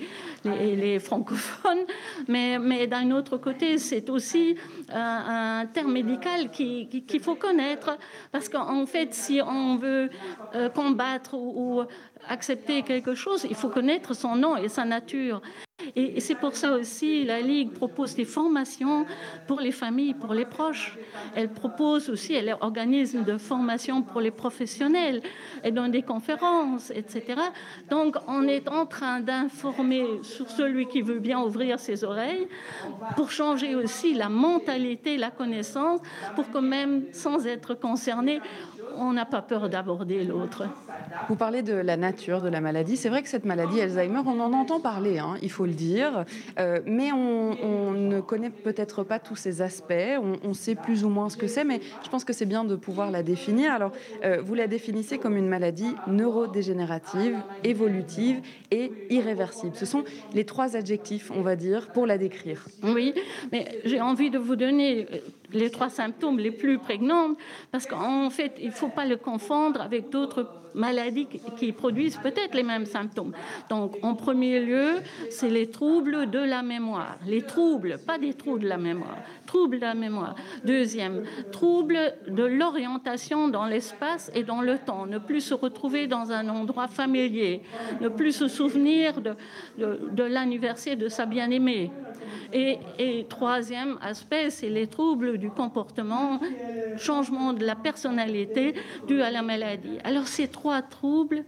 francophones, 0.99 1.85
mais, 2.29 2.59
mais 2.59 2.87
d'un 2.87 3.11
autre 3.11 3.37
côté, 3.37 3.79
c'est 3.79 4.09
aussi 4.11 4.57
un, 4.93 5.67
terme 5.73 5.93
médical 5.93 6.51
qu'il 6.51 6.89
qui, 6.89 7.19
faut 7.19 7.35
connaître, 7.35 7.99
parce 8.33 8.49
qu'en 8.49 8.87
fait, 8.87 9.15
si 9.15 9.41
on 9.45 9.77
veut 9.77 10.11
euh, 10.55 10.69
combattre 10.69 11.35
ou, 11.35 11.83
accepter 12.31 12.83
quelque 12.83 13.15
chose, 13.15 13.47
il 13.49 13.57
faut 13.57 13.69
connaître 13.69 14.15
son 14.15 14.37
nom 14.37 14.57
et 14.57 14.69
sa 14.69 14.85
nature. 14.85 15.43
Et 15.97 16.21
c'est 16.21 16.35
pour 16.35 16.55
ça 16.55 16.73
aussi 16.73 17.25
la 17.25 17.41
Ligue 17.41 17.73
propose 17.73 18.15
des 18.15 18.25
formations 18.25 19.07
pour 19.47 19.61
les 19.61 19.73
familles, 19.73 20.15
pour 20.15 20.35
les 20.35 20.45
proches. 20.45 20.97
Elle 21.35 21.49
propose 21.49 22.09
aussi, 22.11 22.35
elle 22.35 22.57
organise 22.61 23.15
de 23.15 23.39
formation 23.39 24.03
pour 24.03 24.21
les 24.21 24.31
professionnels, 24.31 25.23
elle 25.63 25.75
donne 25.75 25.91
des 25.91 26.03
conférences, 26.03 26.91
etc. 26.91 27.41
Donc 27.89 28.17
on 28.29 28.47
est 28.47 28.69
en 28.69 28.87
train 28.87 29.21
d'informer 29.21 30.05
sur 30.23 30.49
celui 30.51 30.87
qui 30.87 31.03
veut 31.03 31.19
bien 31.19 31.41
ouvrir 31.41 31.81
ses 31.81 32.05
oreilles 32.05 32.47
pour 33.17 33.31
changer 33.31 33.75
aussi 33.75 34.15
la 34.15 34.29
mentalité, 34.29 35.17
la 35.17 35.31
connaissance, 35.31 36.01
pour 36.35 36.51
que 36.51 36.59
même 36.59 37.07
sans 37.13 37.47
être 37.47 37.75
concerné, 37.75 38.41
on 38.97 39.13
n'a 39.13 39.25
pas 39.25 39.43
peur 39.43 39.69
d'aborder 39.69 40.25
l'autre. 40.25 40.65
Vous 41.29 41.37
parlez 41.37 41.63
de 41.63 41.75
la 41.75 41.97
nature 41.97 42.41
de 42.41 42.49
la 42.49 42.61
maladie. 42.61 42.97
C'est 42.97 43.09
vrai 43.09 43.23
que 43.23 43.29
cette 43.29 43.45
maladie 43.45 43.81
Alzheimer, 43.81 44.21
on 44.27 44.41
en 44.41 44.53
entend 44.53 44.81
parler, 44.81 45.19
hein, 45.19 45.37
il 45.43 45.51
faut 45.51 45.67
le 45.67 45.73
dire, 45.73 46.25
euh, 46.59 46.81
mais 46.87 47.13
on, 47.13 47.91
ne 47.93 48.21
connaît 48.21 48.51
peut-être 48.51 49.03
pas 49.03 49.19
tous 49.19 49.37
ces 49.37 49.63
aspects. 49.63 49.93
On, 50.43 50.55
sait 50.55 50.75
plus 50.75 51.05
ou 51.05 51.09
moins 51.09 51.29
ce 51.29 51.37
que 51.37 51.47
c'est, 51.47 51.65
mais 51.65 51.81
je 52.05 52.09
pense 52.09 52.25
que 52.25 52.33
c'est 52.33 52.47
bien 52.47 52.65
de 52.65 52.77
pouvoir 52.77 53.11
la 53.11 53.23
définir. 53.23 53.73
Alors, 53.73 53.93
euh, 54.25 54.43
vous 54.43 54.55
la 54.55 54.67
définissez 54.67 55.19
comme 55.19 55.37
une 55.37 55.49
maladie 55.49 55.95
neurodégénérative, 56.07 57.37
évolutive 57.65 58.41
et 58.71 58.93
irréversible. 59.11 59.75
Ce 59.75 59.87
sont 59.87 60.05
les 60.35 60.45
trois 60.45 60.77
adjectifs, 60.77 61.31
on 61.35 61.43
va 61.43 61.57
dire, 61.57 61.89
pour 61.89 62.07
la 62.07 62.19
décrire. 62.19 62.67
Oui, 62.83 63.15
mais 63.53 63.81
j'ai 63.85 64.01
envie 64.01 64.31
de 64.31 64.39
vous 64.39 64.57
donner 64.57 65.07
les 65.53 65.71
trois 65.71 65.89
symptômes 65.89 66.39
les 66.39 66.51
plus 66.51 66.79
prégnants, 66.79 67.37
parce 67.71 67.87
qu'en 67.87 68.31
fait, 68.31 68.55
il 68.61 68.69
ne 68.69 68.73
faut 68.73 68.89
pas 68.89 69.07
le 69.07 69.17
confondre 69.17 69.81
avec 69.81 70.11
d'autres 70.11 70.47
maladies 70.75 71.27
qui 71.57 71.73
produisent 71.73 72.19
peut-être 72.19 72.55
les 72.55 72.63
mêmes 72.63 72.87
symptômes. 72.87 73.33
Donc, 73.69 73.97
en 74.03 74.15
premier 74.15 74.61
lieu, 74.61 75.01
c'est 75.31 75.49
les 75.49 75.69
troubles 75.69 76.31
de 76.31 76.39
la 76.39 76.63
mémoire. 76.63 77.19
Les 77.27 77.43
troubles, 77.43 77.99
pas 78.07 78.19
des 78.19 78.35
troubles 78.35 78.63
de 78.63 78.69
la 78.69 78.79
mémoire, 78.79 79.19
troubles 79.51 79.81
de 79.81 79.85
la 79.85 79.95
mémoire. 79.95 80.37
Deuxième, 80.65 81.25
troubles 81.51 82.15
de 82.29 82.45
l'orientation 82.45 83.49
dans 83.49 83.67
l'espace 83.67 84.31
et 84.33 84.45
dans 84.45 84.61
le 84.61 84.79
temps. 84.79 85.07
Ne 85.07 85.19
plus 85.19 85.41
se 85.41 85.55
retrouver 85.55 86.07
dans 86.07 86.31
un 86.31 86.49
endroit 86.49 86.87
familier, 86.87 87.63
ne 88.01 88.09
plus 88.09 88.31
se 88.31 88.47
souvenir 88.47 89.21
de, 89.21 89.35
de 90.21 90.23
l'anniversaire 90.23 90.97
de 90.97 91.09
sa 91.09 91.27
bien-aimée. 91.27 91.91
Et, 92.53 93.27
troisième 93.29 93.99
aspect, 94.03 94.51
c'est 94.51 94.69
les 94.69 94.87
troubles 94.87 95.39
du 95.39 95.51
comportement, 95.51 96.41
changement 96.97 97.53
de 97.53 97.65
la 97.65 97.75
personnalité 97.75 98.75
dû 99.07 99.23
à 99.23 99.31
la 99.31 99.43
maladie. 99.43 99.99
Alors 100.05 100.27
ces 100.27 100.49
trois 100.49 100.83
troubles 100.83 101.45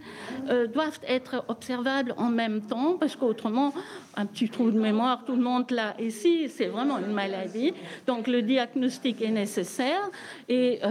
euh, 0.49 0.67
doivent 0.67 1.01
être 1.07 1.45
observables 1.49 2.15
en 2.17 2.31
même 2.31 2.63
temps, 2.63 2.97
parce 2.99 3.17
qu'autrement, 3.17 3.73
un 4.17 4.27
petit 4.27 4.49
trou 4.49 4.71
de 4.71 4.79
mémoire, 4.79 5.25
tout 5.25 5.35
le 5.35 5.43
monde 5.43 5.71
l'a 5.71 5.95
ici, 6.01 6.49
c'est 6.49 6.67
vraiment 6.67 6.99
une 6.99 7.13
maladie. 7.13 7.73
Donc 8.07 8.27
le 8.27 8.43
diagnostic 8.43 9.23
est 9.23 9.31
nécessaire 9.31 10.11
et 10.49 10.81
euh, 10.85 10.91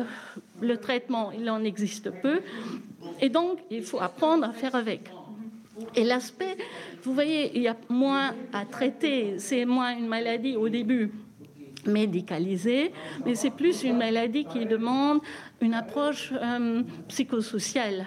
le 0.61 0.77
traitement, 0.77 1.31
il 1.31 1.49
en 1.49 1.63
existe 1.63 2.09
peu. 2.21 2.41
Et 3.19 3.29
donc, 3.29 3.59
il 3.69 3.83
faut 3.83 3.99
apprendre 3.99 4.45
à 4.45 4.51
faire 4.51 4.75
avec. 4.75 5.09
Et 5.95 6.03
l'aspect, 6.03 6.57
vous 7.03 7.13
voyez, 7.13 7.51
il 7.55 7.63
y 7.63 7.67
a 7.67 7.75
moins 7.89 8.33
à 8.53 8.65
traiter, 8.65 9.35
c'est 9.37 9.65
moins 9.65 9.95
une 9.95 10.07
maladie 10.07 10.55
au 10.55 10.69
début 10.69 11.11
médicalisée, 11.85 12.91
mais 13.25 13.33
c'est 13.33 13.49
plus 13.49 13.83
une 13.83 13.97
maladie 13.97 14.45
qui 14.45 14.65
demande 14.65 15.19
une 15.61 15.73
approche 15.73 16.31
euh, 16.33 16.83
psychosociale 17.07 18.05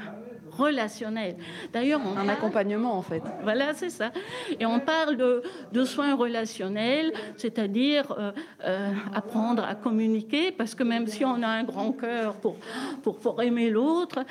relationnel. 0.57 1.37
D'ailleurs, 1.73 2.01
on 2.05 2.15
un 2.19 2.29
accompagnement 2.29 2.97
en 2.97 3.03
fait. 3.03 3.23
Voilà, 3.43 3.75
c'est 3.75 3.91
ça. 3.91 4.11
Et 4.59 4.67
on 4.67 4.81
parle 4.81 5.17
de, 5.17 5.43
de 5.73 5.85
soins 5.85 6.15
relationnels, 6.15 7.13
c'est-à-dire 7.37 8.15
euh, 8.19 8.33
euh, 8.65 8.91
apprendre 9.15 9.65
à 9.65 9.75
communiquer, 9.75 10.53
parce 10.53 10.75
que 10.75 10.83
même 10.83 11.07
si 11.07 11.25
on 11.25 11.43
a 11.43 11.49
un 11.49 11.65
grand 11.65 11.93
cœur 11.93 12.35
pour, 12.37 12.57
pour, 13.03 13.19
pour 13.19 13.43
aimer 13.43 13.71
l'autre, 13.71 14.25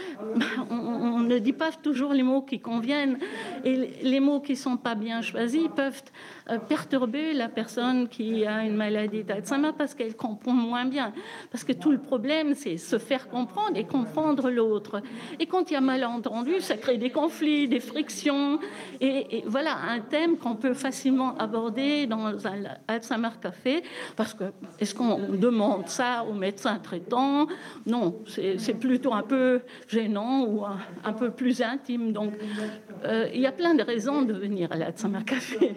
on, 0.69 0.75
on, 0.75 1.19
ne 1.19 1.37
dit 1.39 1.53
pas 1.53 1.71
toujours 1.71 2.13
les 2.13 2.23
mots 2.23 2.41
qui 2.41 2.59
conviennent. 2.59 3.17
Et 3.63 3.75
les 4.01 4.19
mots 4.19 4.39
qui 4.39 4.55
sont 4.55 4.77
pas 4.77 4.95
bien 4.95 5.21
choisis 5.21 5.67
peuvent 5.75 6.03
euh, 6.49 6.57
perturber 6.57 7.33
la 7.33 7.49
personne 7.49 8.07
qui 8.07 8.45
a 8.45 8.63
une 8.65 8.75
maladie 8.75 9.23
d'Alzheimer 9.23 9.71
parce 9.77 9.93
qu'elle 9.93 10.15
comprend 10.15 10.53
moins 10.53 10.85
bien. 10.85 11.13
Parce 11.51 11.63
que 11.63 11.73
tout 11.73 11.91
le 11.91 11.99
problème, 11.99 12.53
c'est 12.55 12.77
se 12.77 12.97
faire 12.97 13.29
comprendre 13.29 13.77
et 13.77 13.85
comprendre 13.85 14.49
l'autre. 14.49 15.01
Et 15.39 15.45
quand 15.45 15.71
il 15.71 15.75
y 15.75 15.77
a 15.77 15.81
malentendu, 16.13 16.59
ça 16.59 16.77
crée 16.77 16.97
des 16.97 17.09
conflits, 17.09 17.67
des 17.67 17.79
frictions. 17.79 18.59
Et, 19.01 19.43
voilà 19.45 19.75
un 19.89 19.99
thème 19.99 20.37
qu'on 20.37 20.55
peut 20.55 20.73
facilement 20.73 21.35
aborder 21.37 22.07
dans 22.07 22.47
un 22.47 22.63
Alzheimer 22.87 23.29
Café. 23.41 23.83
Parce 24.15 24.33
que 24.33 24.45
est-ce 24.79 24.93
qu'on 24.95 25.17
demande 25.29 25.87
ça 25.87 26.23
au 26.29 26.33
médecin 26.33 26.79
traitant 26.79 27.47
Non, 27.85 28.19
c'est 28.25 28.79
plutôt 28.79 29.13
un 29.13 29.23
peu 29.23 29.61
gênant 29.87 30.45
ou 30.45 30.65
un, 30.65 31.13
peu 31.13 31.31
plus 31.31 31.61
intime. 31.61 32.11
Donc, 32.13 32.33
euh, 33.05 33.27
il 33.33 33.41
y 33.41 33.45
a 33.45 33.51
plein 33.51 33.75
de 33.75 33.83
raisons 33.83 34.21
de 34.21 34.33
venir 34.33 34.71
à 34.71 34.75
l'Alzheimer 34.75 35.23
Café. 35.25 35.75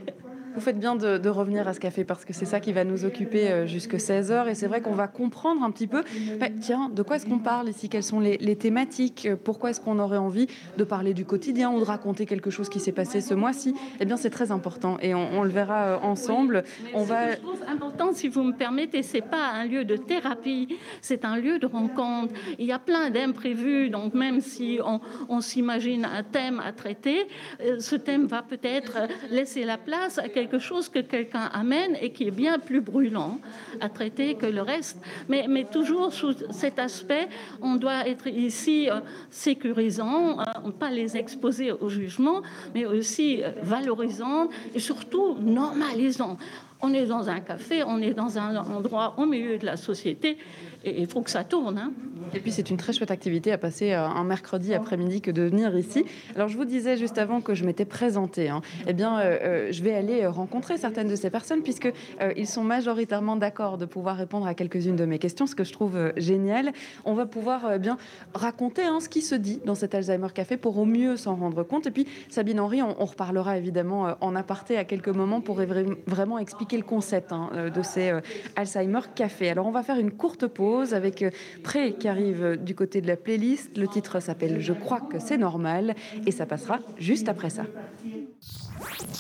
Vous 0.56 0.62
faites 0.62 0.78
bien 0.78 0.96
de, 0.96 1.28
revenir 1.28 1.68
à 1.68 1.74
ce 1.74 1.80
café 1.80 2.02
parce 2.04 2.24
que 2.24 2.32
c'est 2.32 2.46
ça 2.46 2.60
qui 2.60 2.72
va 2.72 2.82
nous 2.84 3.04
occuper 3.04 3.50
euh, 3.50 3.66
jusque 3.66 3.96
16h 3.96 4.48
et 4.48 4.54
c'est 4.54 4.68
vrai 4.68 4.80
qu'on 4.80 4.94
va 4.94 5.06
comprendre 5.06 5.62
un 5.62 5.70
petit 5.70 5.86
peu, 5.86 6.02
bah, 6.40 6.46
tiens, 6.62 6.88
de 6.88 7.02
quoi 7.02 7.16
est-ce 7.16 7.26
qu'on 7.26 7.40
parle 7.40 7.68
ici? 7.68 7.90
Quelles 7.90 8.02
sont 8.02 8.20
les, 8.20 8.56
thématiques? 8.56 9.28
Pourquoi 9.44 9.70
est-ce 9.70 9.82
qu'on 9.82 9.98
aurait 9.98 10.16
envie 10.16 10.46
de 10.78 10.84
parler 10.84 11.12
du 11.12 11.26
quotidien 11.26 11.70
ou 11.70 11.80
de 11.80 11.84
raconter 11.84 12.24
quelque 12.24 12.48
chose 12.48 12.70
qui 12.70 12.80
s'est 12.80 12.92
passé 12.92 13.20
ce 13.20 13.34
mois-ci? 13.34 13.74
Eh 14.00 14.06
bien, 14.06 14.16
c'est 14.16 14.30
très 14.30 14.50
important 14.50 14.96
et 15.02 15.14
on, 15.14 15.42
le 15.42 15.50
verra 15.50 15.88
euh, 15.88 15.98
ensemble. 15.98 16.64
on 16.94 17.02
va... 17.02 17.32
je 17.32 17.36
trouve 17.36 17.62
important, 17.68 18.14
si 18.14 18.28
vous 18.28 18.42
me 18.42 18.54
permettez, 18.54 19.02
c'est 19.02 19.20
pas 19.20 19.50
un 19.52 19.66
lieu 19.66 19.84
de 19.84 19.98
thérapie, 19.98 20.78
c'est 21.02 21.26
un 21.26 21.36
lieu 21.36 21.58
de 21.58 21.66
rencontre. 21.66 22.32
Il 22.58 22.64
y 22.64 22.72
a 22.72 22.78
plein 22.78 23.10
d'imprévus, 23.10 23.90
donc 23.90 24.14
même 24.14 24.40
si 24.40 24.80
on, 24.82 25.00
on 25.28 25.42
s'imagine 25.42 26.06
un 26.06 26.22
thème 26.22 26.62
à 26.64 26.72
traiter, 26.72 27.28
euh, 27.60 27.78
ce 27.78 27.96
thème 27.96 28.24
va 28.24 28.40
peut-être 28.40 28.96
laisser 29.30 29.64
la 29.64 29.76
place 29.76 30.16
à 30.16 30.30
quelqu'un 30.30 30.45
quelque 30.46 30.60
chose 30.60 30.88
que 30.88 31.00
quelqu'un 31.00 31.50
amène 31.52 31.96
et 32.00 32.10
qui 32.10 32.28
est 32.28 32.30
bien 32.30 32.58
plus 32.58 32.80
brûlant 32.80 33.38
à 33.80 33.88
traiter 33.88 34.34
que 34.34 34.46
le 34.46 34.62
reste. 34.62 34.98
Mais, 35.28 35.64
toujours 35.64 36.12
sous 36.12 36.34
cet 36.50 36.78
aspect, 36.78 37.28
on 37.60 37.74
doit 37.74 38.06
être 38.06 38.28
ici 38.28 38.88
euh, 38.88 39.00
sécurisant, 39.30 40.40
euh, 40.40 40.70
pas 40.78 40.90
les 40.90 41.16
exposer 41.16 41.72
au 41.72 41.88
jugement, 41.88 42.42
mais 42.74 42.86
aussi 42.86 43.42
euh, 43.42 43.50
valorisant 43.62 44.48
et 44.74 44.78
surtout 44.78 45.36
normalisant. 45.40 46.38
On 46.80 46.92
est 46.92 47.06
dans 47.06 47.28
un 47.28 47.40
café, 47.40 47.82
on 47.82 47.98
est 48.00 48.14
dans 48.14 48.38
un 48.38 48.54
endroit 48.56 49.14
au 49.16 49.26
milieu 49.26 49.58
de 49.58 49.66
la 49.66 49.76
société 49.76 50.38
et 50.86 51.00
il 51.00 51.06
faut 51.06 51.22
que 51.22 51.30
ça 51.30 51.44
tourne. 51.44 51.78
Hein. 51.78 51.92
Et 52.34 52.40
puis 52.40 52.52
c'est 52.52 52.70
une 52.70 52.76
très 52.76 52.92
chouette 52.92 53.10
activité 53.10 53.52
à 53.52 53.58
passer 53.58 53.92
euh, 53.92 54.06
un 54.06 54.24
mercredi 54.24 54.74
après-midi 54.74 55.20
que 55.20 55.30
de 55.30 55.42
venir 55.42 55.76
ici. 55.76 56.04
Alors 56.34 56.48
je 56.48 56.56
vous 56.56 56.64
disais 56.64 56.96
juste 56.96 57.18
avant 57.18 57.40
que 57.40 57.54
je 57.54 57.64
m'étais 57.64 57.84
présentée. 57.84 58.48
Hein. 58.48 58.62
Eh 58.86 58.92
bien, 58.92 59.18
euh, 59.18 59.38
euh, 59.42 59.68
je 59.72 59.82
vais 59.82 59.94
aller 59.94 60.26
rencontrer 60.26 60.76
certaines 60.76 61.08
de 61.08 61.16
ces 61.16 61.30
personnes 61.30 61.62
puisque 61.62 61.92
ils 62.36 62.46
sont 62.46 62.64
majoritairement 62.64 63.36
d'accord 63.36 63.78
de 63.78 63.84
pouvoir 63.84 64.16
répondre 64.16 64.46
à 64.46 64.54
quelques-unes 64.54 64.96
de 64.96 65.04
mes 65.04 65.18
questions, 65.18 65.46
ce 65.46 65.54
que 65.54 65.64
je 65.64 65.72
trouve 65.72 66.12
génial. 66.16 66.72
On 67.04 67.14
va 67.14 67.26
pouvoir 67.26 67.78
bien 67.78 67.96
raconter 68.34 68.82
hein, 68.82 69.00
ce 69.00 69.08
qui 69.08 69.22
se 69.22 69.34
dit 69.34 69.60
dans 69.64 69.74
cet 69.74 69.94
Alzheimer 69.94 70.28
Café 70.34 70.56
pour 70.56 70.78
au 70.78 70.84
mieux 70.84 71.16
s'en 71.16 71.34
rendre 71.34 71.62
compte. 71.62 71.86
Et 71.86 71.90
puis 71.90 72.06
Sabine 72.28 72.60
Henry, 72.60 72.82
on, 72.82 73.04
reparlera 73.04 73.58
évidemment 73.58 74.16
en 74.20 74.34
aparté 74.34 74.76
à 74.76 74.84
quelques 74.84 75.08
moments 75.08 75.40
pour 75.40 75.60
vraiment 76.06 76.38
expliquer 76.38 76.76
le 76.76 76.82
concept 76.82 77.32
de 77.32 77.82
ces 77.82 78.12
Alzheimer 78.56 79.00
Café. 79.14 79.50
Alors 79.50 79.66
on 79.66 79.70
va 79.70 79.82
faire 79.82 79.98
une 79.98 80.10
courte 80.10 80.46
pause 80.46 80.75
avec 80.92 81.22
euh, 81.22 81.30
Pré 81.62 81.94
qui 81.94 82.08
arrive 82.08 82.56
du 82.56 82.74
côté 82.74 83.00
de 83.00 83.06
la 83.06 83.16
playlist. 83.16 83.76
Le 83.76 83.88
titre 83.88 84.20
s'appelle 84.20 84.60
Je 84.60 84.72
crois 84.72 85.00
que 85.00 85.18
c'est 85.18 85.38
normal 85.38 85.94
et 86.26 86.30
ça 86.30 86.46
passera 86.46 86.80
juste 86.98 87.28
après 87.28 87.50
ça. 87.50 87.64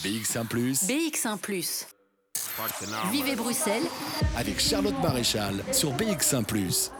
BX1⁇ 0.02 0.46
BX1⁇ 0.86 1.38
Vivez 3.10 3.36
Bruxelles. 3.36 3.82
Avec 4.36 4.60
Charlotte 4.60 5.00
Maréchal 5.02 5.54
sur 5.72 5.92
BX1⁇ 5.92 6.44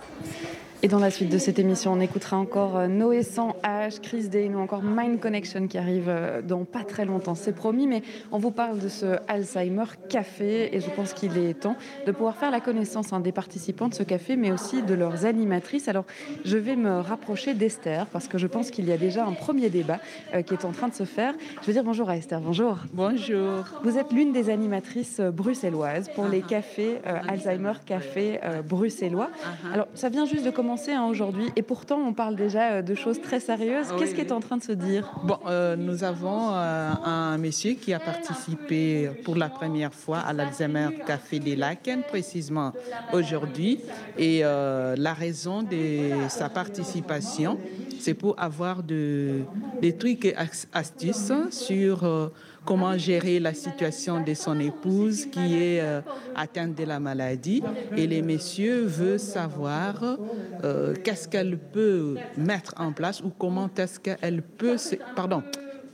et 0.82 0.88
dans 0.88 0.98
la 0.98 1.10
suite 1.10 1.30
de 1.30 1.38
cette 1.38 1.58
émission, 1.58 1.92
on 1.94 2.00
écoutera 2.00 2.36
encore 2.36 2.76
euh, 2.76 2.86
Noé 2.86 3.22
100 3.22 3.56
H, 3.64 4.00
Chris 4.00 4.28
Dane 4.28 4.54
ou 4.54 4.58
encore 4.58 4.82
Mind 4.82 5.18
Connection 5.20 5.68
qui 5.68 5.78
arrive 5.78 6.08
euh, 6.08 6.42
dans 6.42 6.64
pas 6.64 6.84
très 6.84 7.06
longtemps, 7.06 7.34
c'est 7.34 7.54
promis, 7.54 7.86
mais 7.86 8.02
on 8.30 8.38
vous 8.38 8.50
parle 8.50 8.78
de 8.78 8.88
ce 8.88 9.16
Alzheimer 9.26 9.84
Café 10.10 10.76
et 10.76 10.80
je 10.80 10.90
pense 10.90 11.14
qu'il 11.14 11.38
est 11.38 11.54
temps 11.54 11.76
de 12.06 12.12
pouvoir 12.12 12.36
faire 12.36 12.50
la 12.50 12.60
connaissance 12.60 13.14
hein, 13.14 13.20
des 13.20 13.32
participants 13.32 13.88
de 13.88 13.94
ce 13.94 14.02
café, 14.02 14.36
mais 14.36 14.52
aussi 14.52 14.82
de 14.82 14.92
leurs 14.92 15.24
animatrices. 15.24 15.88
Alors, 15.88 16.04
je 16.44 16.58
vais 16.58 16.76
me 16.76 17.00
rapprocher 17.00 17.54
d'Esther 17.54 18.06
parce 18.06 18.28
que 18.28 18.36
je 18.36 18.46
pense 18.46 18.70
qu'il 18.70 18.86
y 18.86 18.92
a 18.92 18.98
déjà 18.98 19.24
un 19.24 19.32
premier 19.32 19.70
débat 19.70 19.98
euh, 20.34 20.42
qui 20.42 20.52
est 20.52 20.66
en 20.66 20.72
train 20.72 20.88
de 20.88 20.94
se 20.94 21.04
faire. 21.04 21.34
Je 21.62 21.66
vais 21.66 21.72
dire 21.72 21.84
bonjour 21.84 22.10
à 22.10 22.18
Esther. 22.18 22.40
Bonjour. 22.40 22.78
Bonjour. 22.92 23.64
Vous 23.82 23.96
êtes 23.96 24.12
l'une 24.12 24.32
des 24.32 24.50
animatrices 24.50 25.20
bruxelloises 25.20 26.10
pour 26.14 26.28
les 26.28 26.42
ah. 26.44 26.48
cafés 26.48 26.98
Alzheimer 27.28 27.72
Café 27.86 28.40
bruxellois. 28.68 29.30
Ah. 29.42 29.74
Alors, 29.74 29.88
ça 29.94 30.10
vient 30.10 30.26
juste 30.26 30.44
de 30.44 30.50
commencer 30.50 30.65
hein, 30.94 31.06
aujourd'hui 31.06 31.50
et 31.56 31.62
pourtant 31.62 31.98
on 31.98 32.12
parle 32.12 32.36
déjà 32.36 32.82
de 32.82 32.94
choses 32.94 33.20
très 33.20 33.40
sérieuses. 33.40 33.88
Qu'est-ce 33.98 34.14
qui 34.14 34.20
est 34.20 34.32
en 34.32 34.40
train 34.40 34.56
de 34.56 34.62
se 34.62 34.72
dire? 34.72 35.10
Bon, 35.24 35.38
nous 35.76 36.04
avons 36.04 36.50
un 36.50 37.38
monsieur 37.38 37.74
qui 37.74 37.92
a 37.92 38.00
participé 38.00 39.10
pour 39.24 39.36
la 39.36 39.48
première 39.48 39.94
fois 39.94 40.18
à 40.18 40.32
l'Alzheimer 40.32 40.88
Café 41.06 41.38
des 41.38 41.56
Laken, 41.56 42.02
précisément 42.02 42.72
aujourd'hui. 43.12 43.80
Et 44.18 44.40
la 44.40 45.14
raison 45.14 45.62
de 45.62 46.28
sa 46.28 46.48
participation, 46.48 47.58
c'est 47.98 48.14
pour 48.14 48.34
avoir 48.38 48.82
de, 48.82 49.40
des 49.80 49.96
trucs 49.96 50.24
et 50.24 50.34
astuces 50.72 51.32
sur 51.50 52.04
euh, 52.04 52.28
comment 52.66 52.98
gérer 52.98 53.38
la 53.40 53.54
situation 53.54 54.22
de 54.22 54.34
son 54.34 54.58
épouse 54.60 55.26
qui 55.26 55.54
est 55.54 55.80
euh, 55.80 56.00
atteinte 56.34 56.74
de 56.74 56.84
la 56.84 57.00
maladie. 57.00 57.62
Et 57.96 58.06
les 58.06 58.20
messieurs 58.20 58.84
veulent 58.84 59.20
savoir 59.20 60.18
euh, 60.64 60.94
qu'est-ce 61.02 61.28
qu'elle 61.28 61.56
peut 61.56 62.16
mettre 62.36 62.74
en 62.76 62.92
place 62.92 63.22
ou 63.22 63.30
comment 63.30 63.70
est-ce 63.78 64.00
qu'elle 64.00 64.42
peut 64.42 64.76
se, 64.76 64.96
pardon, 65.14 65.42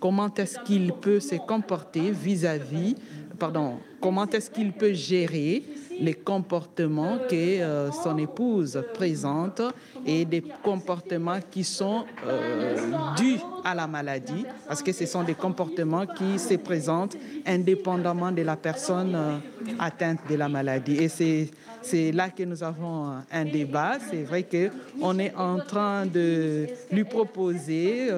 comment 0.00 0.32
est-ce 0.34 0.58
qu'il 0.60 0.92
peut 0.94 1.20
se 1.20 1.36
comporter 1.36 2.10
vis-à-vis, 2.10 2.96
pardon, 3.38 3.78
comment 4.00 4.26
est-ce 4.26 4.50
qu'il 4.50 4.72
peut 4.72 4.94
gérer 4.94 5.62
les 6.00 6.14
comportements 6.14 7.18
que 7.28 7.60
euh, 7.60 7.90
son 7.92 8.18
épouse 8.18 8.82
présente 8.94 9.62
et 10.04 10.24
des 10.24 10.42
comportements 10.62 11.38
qui 11.50 11.64
sont 11.64 12.04
euh, 12.26 12.76
dus 13.16 13.38
à 13.64 13.74
la 13.74 13.86
maladie, 13.86 14.44
parce 14.66 14.82
que 14.82 14.92
ce 14.92 15.06
sont 15.06 15.22
des 15.22 15.34
comportements 15.34 16.06
qui 16.06 16.38
se 16.38 16.54
présentent 16.54 17.16
indépendamment 17.46 18.32
de 18.32 18.42
la 18.42 18.56
personne 18.56 19.14
euh, 19.14 19.38
atteinte 19.78 20.20
de 20.28 20.34
la 20.34 20.48
maladie. 20.48 20.96
Et 20.96 21.08
c'est 21.08 21.50
c'est 21.84 22.12
là 22.12 22.30
que 22.30 22.44
nous 22.44 22.62
avons 22.62 23.12
un 23.32 23.44
débat. 23.44 23.98
C'est 24.08 24.22
vrai 24.22 24.44
qu'on 24.44 25.18
est 25.18 25.34
en 25.34 25.58
train 25.58 26.06
de 26.06 26.68
lui 26.92 27.02
proposer 27.02 28.08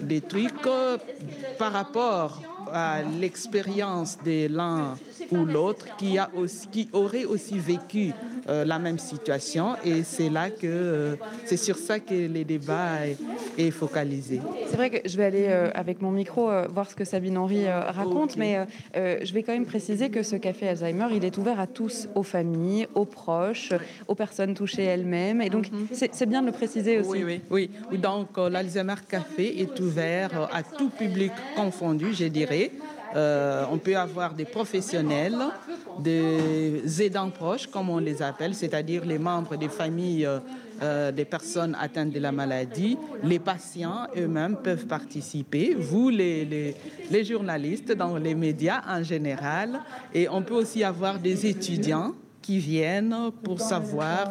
des 0.00 0.20
trucs 0.20 0.66
par 1.58 1.72
rapport 1.72 2.42
à 2.72 3.02
l'expérience 3.02 4.18
de 4.24 4.48
l'un 4.48 4.94
ou 5.30 5.44
l'autre 5.44 5.96
qui, 5.96 6.18
a 6.18 6.30
aussi, 6.34 6.66
qui 6.68 6.88
aurait 6.92 7.24
aussi 7.24 7.58
vécu 7.58 8.12
euh, 8.48 8.64
la 8.64 8.78
même 8.78 8.98
situation. 8.98 9.76
Et 9.84 10.02
c'est 10.02 10.28
là 10.28 10.50
que 10.50 10.66
euh, 10.66 11.14
c'est 11.44 11.56
sur 11.56 11.76
ça 11.76 12.00
que 12.00 12.14
les 12.14 12.44
débats 12.44 13.06
est, 13.56 13.70
focalisé. 13.70 14.40
C'est 14.68 14.76
vrai 14.76 14.90
que 14.90 15.08
je 15.08 15.16
vais 15.16 15.24
aller 15.24 15.46
euh, 15.48 15.70
avec 15.74 16.02
mon 16.02 16.10
micro 16.10 16.50
voir 16.72 16.90
ce 16.90 16.94
que 16.94 17.04
Sabine 17.04 17.38
Henry 17.38 17.68
raconte, 17.68 18.36
mais 18.36 18.66
je 18.94 19.32
vais 19.32 19.42
quand 19.42 19.52
même 19.52 19.66
préciser 19.66 20.10
que 20.10 20.22
ce 20.22 20.36
café 20.36 20.68
Alzheimer, 20.68 21.06
il 21.14 21.24
est 21.24 21.38
ouvert 21.38 21.60
à 21.60 21.66
tous, 21.66 22.08
aux 22.14 22.22
familles, 22.22 22.86
aux 22.94 23.04
proches, 23.04 23.72
aux 24.08 24.14
personnes 24.14 24.54
touchées 24.54 24.84
elles-mêmes. 24.84 25.40
Et 25.40 25.50
donc, 25.50 25.70
mhm. 25.70 25.88
c'est 25.90 26.26
bien 26.26 26.42
de 26.42 26.46
le 26.46 26.52
préciser 26.52 26.98
aussi. 26.98 27.24
Oui, 27.24 27.40
oui. 27.50 27.70
oui. 27.90 27.98
Donc, 27.98 28.36
l'Alzheimer 28.36 28.94
Café 29.08 29.60
est 29.60 29.78
ouvert 29.80 30.48
à 30.52 30.62
tout 30.62 30.90
public 30.90 31.32
confondu, 31.56 32.12
je 32.12 32.24
dirais. 32.24 32.61
Euh, 33.14 33.64
on 33.70 33.78
peut 33.78 33.96
avoir 33.96 34.34
des 34.34 34.44
professionnels, 34.44 35.36
des 35.98 37.02
aidants 37.02 37.30
proches, 37.30 37.66
comme 37.66 37.90
on 37.90 37.98
les 37.98 38.22
appelle, 38.22 38.54
c'est-à-dire 38.54 39.04
les 39.04 39.18
membres 39.18 39.56
des 39.56 39.68
familles 39.68 40.26
euh, 40.82 41.12
des 41.12 41.24
personnes 41.24 41.76
atteintes 41.78 42.10
de 42.10 42.18
la 42.18 42.32
maladie. 42.32 42.98
Les 43.22 43.38
patients 43.38 44.08
eux-mêmes 44.16 44.56
peuvent 44.56 44.86
participer, 44.86 45.76
vous 45.78 46.08
les, 46.08 46.74
journalistes 47.24 47.92
dans 47.92 48.16
les 48.16 48.34
médias 48.34 48.82
en 48.88 49.02
général. 49.04 49.80
Et 50.12 50.28
on 50.28 50.42
peut 50.42 50.54
aussi 50.54 50.82
avoir 50.82 51.20
des 51.20 51.46
étudiants 51.46 52.14
qui 52.42 52.58
viennent 52.58 53.30
pour 53.42 53.60
savoir 53.60 54.28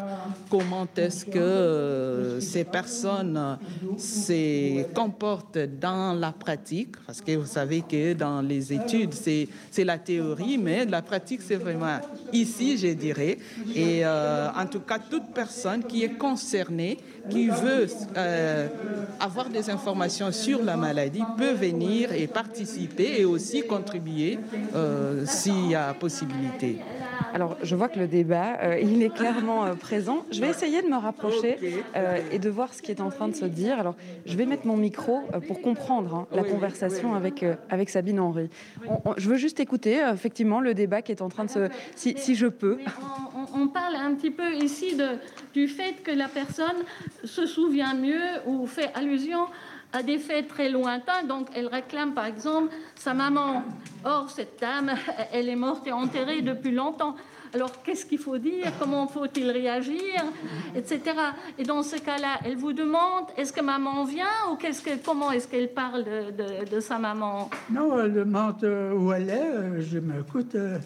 comment 0.49 0.85
est-ce 0.97 1.25
que 1.25 1.39
euh, 1.39 2.39
ces 2.41 2.65
personnes 2.65 3.57
se 3.97 4.83
comportent 4.93 5.57
dans 5.57 6.13
la 6.13 6.31
pratique, 6.33 6.95
parce 7.07 7.21
que 7.21 7.37
vous 7.37 7.45
savez 7.45 7.81
que 7.81 8.13
dans 8.13 8.41
les 8.41 8.73
études, 8.73 9.13
c'est, 9.13 9.47
la 9.83 9.97
théorie, 9.97 10.57
mais 10.57 10.85
la 10.85 11.01
pratique, 11.01 11.41
c'est 11.41 11.55
vraiment 11.55 11.99
ici, 12.33 12.77
je 12.77 12.87
dirais. 12.87 13.37
Et 13.73 14.05
euh, 14.05 14.49
en 14.55 14.65
tout 14.65 14.81
cas, 14.81 14.99
toute 14.99 15.33
personne 15.33 15.83
qui 15.83 16.03
est 16.03 16.17
concernée, 16.17 16.97
qui 17.29 17.47
veut 17.47 17.87
euh, 18.17 18.67
avoir 19.19 19.49
des 19.49 19.69
informations 19.69 20.31
sur 20.31 20.63
la 20.63 20.75
maladie, 20.75 21.23
peut 21.37 21.53
venir 21.53 22.11
et 22.11 22.27
participer 22.27 23.21
et 23.21 23.25
aussi 23.25 23.63
contribuer 23.63 24.37
s'il 25.25 25.69
y 25.69 25.75
a 25.75 25.93
possibilité. 25.93 26.79
Alors, 27.33 27.57
je 27.63 27.75
vois 27.75 27.87
que 27.87 28.00
le 28.01 28.07
débat, 28.07 28.57
euh, 28.63 28.79
il 28.81 29.03
est 29.03 29.13
clairement 29.13 29.65
euh, 29.65 29.73
présent. 29.75 30.25
Je 30.31 30.41
vais 30.41 30.49
essayer 30.49 30.81
de 30.81 30.87
me 30.87 30.97
rapprocher 30.97 31.83
euh, 31.95 32.17
et 32.31 32.39
de 32.39 32.49
voir 32.49 32.73
ce 32.73 32.81
qui 32.81 32.89
est 32.89 32.99
en 32.99 33.11
train 33.11 33.27
de 33.27 33.35
se 33.35 33.45
dire. 33.45 33.79
Alors, 33.79 33.95
je 34.25 34.35
vais 34.35 34.47
mettre 34.47 34.65
mon 34.65 34.75
micro 34.75 35.21
pour 35.47 35.61
comprendre 35.61 36.15
hein, 36.15 36.27
la 36.31 36.43
conversation 36.43 37.13
avec, 37.13 37.45
avec 37.69 37.89
Sabine 37.89 38.19
Henry. 38.19 38.49
je 39.17 39.29
veux 39.29 39.35
juste 39.35 39.59
écouter, 39.59 40.03
effectivement, 40.13 40.59
le 40.59 40.73
débat 40.73 41.01
qui 41.03 41.11
est 41.11 41.21
en 41.21 41.29
train 41.29 41.45
de 41.45 41.51
se... 41.51 41.69
Si, 41.95 42.15
si 42.17 42.33
je 42.35 42.47
peux. 42.47 42.79
On, 43.53 43.67
parle 43.67 43.95
un 43.95 44.15
petit 44.15 44.31
peu 44.31 44.53
ici 44.55 44.95
de, 44.95 45.09
du 45.53 45.67
fait 45.67 46.01
que 46.03 46.11
la 46.11 46.27
personne 46.27 46.79
se 47.23 47.45
souvient 47.45 47.93
mieux 47.93 48.25
ou 48.47 48.65
fait 48.65 48.89
allusion 48.95 49.45
à 49.93 50.01
des 50.03 50.17
faits 50.17 50.47
très 50.47 50.69
lointains. 50.69 51.23
Donc, 51.27 51.47
elle 51.53 51.67
réclame, 51.67 52.13
par 52.13 52.25
exemple, 52.25 52.73
sa 52.95 53.13
maman. 53.13 53.63
Or, 54.03 54.29
cette 54.29 54.59
dame, 54.59 54.91
elle 55.31 55.49
est 55.49 55.55
morte 55.55 55.85
et 55.87 55.91
enterrée 55.91 56.41
depuis 56.41 56.71
longtemps. 56.71 57.15
Alors, 57.53 57.81
qu'est-ce 57.83 58.05
qu'il 58.05 58.17
faut 58.17 58.37
dire? 58.37 58.71
Comment 58.79 59.07
faut-il 59.07 59.49
réagir? 59.51 60.23
Etc. 60.75 61.01
Et 61.57 61.63
dans 61.63 61.83
ce 61.83 61.97
cas-là, 61.97 62.39
elle 62.45 62.55
vous 62.55 62.71
demande 62.71 63.25
est-ce 63.35 63.51
que 63.51 63.61
maman 63.61 64.05
vient 64.05 64.51
ou 64.51 64.55
qu'est-ce 64.55 64.81
que, 64.81 64.91
comment 65.03 65.31
est-ce 65.31 65.47
qu'elle 65.47 65.73
parle 65.73 66.05
de, 66.05 66.79
sa 66.79 66.97
maman? 66.97 67.49
Non, 67.69 67.99
elle 67.99 68.13
demande 68.13 68.63
euh, 68.63 68.93
où 68.93 69.11
elle 69.11 69.29
est. 69.29 69.33
Euh, 69.33 69.81
je 69.81 69.99
m'écoute, 69.99 70.55
euh, 70.55 70.79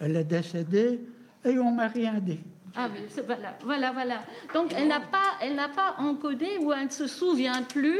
elle 0.00 0.16
est 0.16 0.24
décédée 0.24 1.00
et 1.44 1.58
on 1.58 1.72
m'a 1.72 1.88
rien 1.88 2.14
dit. 2.20 2.40
Ah 2.76 2.88
oui, 2.92 3.00
voilà, 3.26 3.56
voilà, 3.64 3.92
voilà. 3.92 4.20
Donc 4.54 4.72
elle 4.76 4.88
n'a 4.88 5.00
pas, 5.00 5.38
elle 5.42 5.56
n'a 5.56 5.68
pas 5.68 5.96
encodé 5.98 6.58
ou 6.60 6.72
elle 6.72 6.84
ne 6.84 6.90
se 6.90 7.06
souvient 7.06 7.62
plus 7.62 7.98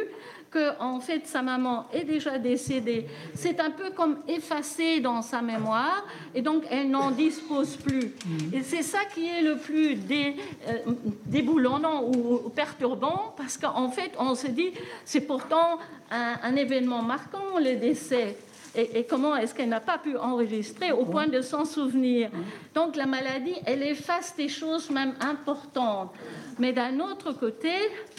que 0.50 0.78
en 0.80 1.00
fait 1.00 1.26
sa 1.26 1.42
maman 1.42 1.86
est 1.92 2.04
déjà 2.04 2.38
décédée. 2.38 3.06
C'est 3.34 3.60
un 3.60 3.70
peu 3.70 3.90
comme 3.90 4.18
effacé 4.26 5.00
dans 5.00 5.22
sa 5.22 5.42
mémoire 5.42 6.04
et 6.34 6.42
donc 6.42 6.64
elle 6.70 6.90
n'en 6.90 7.10
dispose 7.10 7.76
plus. 7.76 8.12
Mm. 8.26 8.54
Et 8.54 8.62
c'est 8.62 8.82
ça 8.82 9.00
qui 9.14 9.28
est 9.28 9.42
le 9.42 9.56
plus 9.56 9.94
dé, 9.94 10.36
euh, 10.68 10.78
déboulonnant 11.26 12.04
ou 12.04 12.50
perturbant 12.50 13.34
parce 13.36 13.56
qu'en 13.56 13.90
fait 13.90 14.12
on 14.18 14.34
se 14.34 14.48
dit 14.48 14.72
c'est 15.04 15.20
pourtant 15.20 15.78
un, 16.10 16.34
un 16.42 16.56
événement 16.56 17.02
marquant 17.02 17.58
le 17.58 17.76
décès. 17.76 18.36
Et, 18.74 19.00
et, 19.00 19.04
comment 19.04 19.34
est-ce 19.34 19.52
qu'elle 19.52 19.68
n'a 19.68 19.80
pas 19.80 19.98
pu 19.98 20.16
enregistrer 20.16 20.92
au 20.92 21.04
point 21.04 21.26
de 21.26 21.40
s'en 21.40 21.64
souvenir? 21.64 22.30
Donc 22.72 22.94
la 22.94 23.06
maladie, 23.06 23.56
elle 23.66 23.82
efface 23.82 24.36
des 24.36 24.48
choses 24.48 24.90
même 24.90 25.14
importantes. 25.20 26.14
Mais 26.60 26.72
d'un 26.72 27.00
autre 27.00 27.32
côté, 27.32 27.72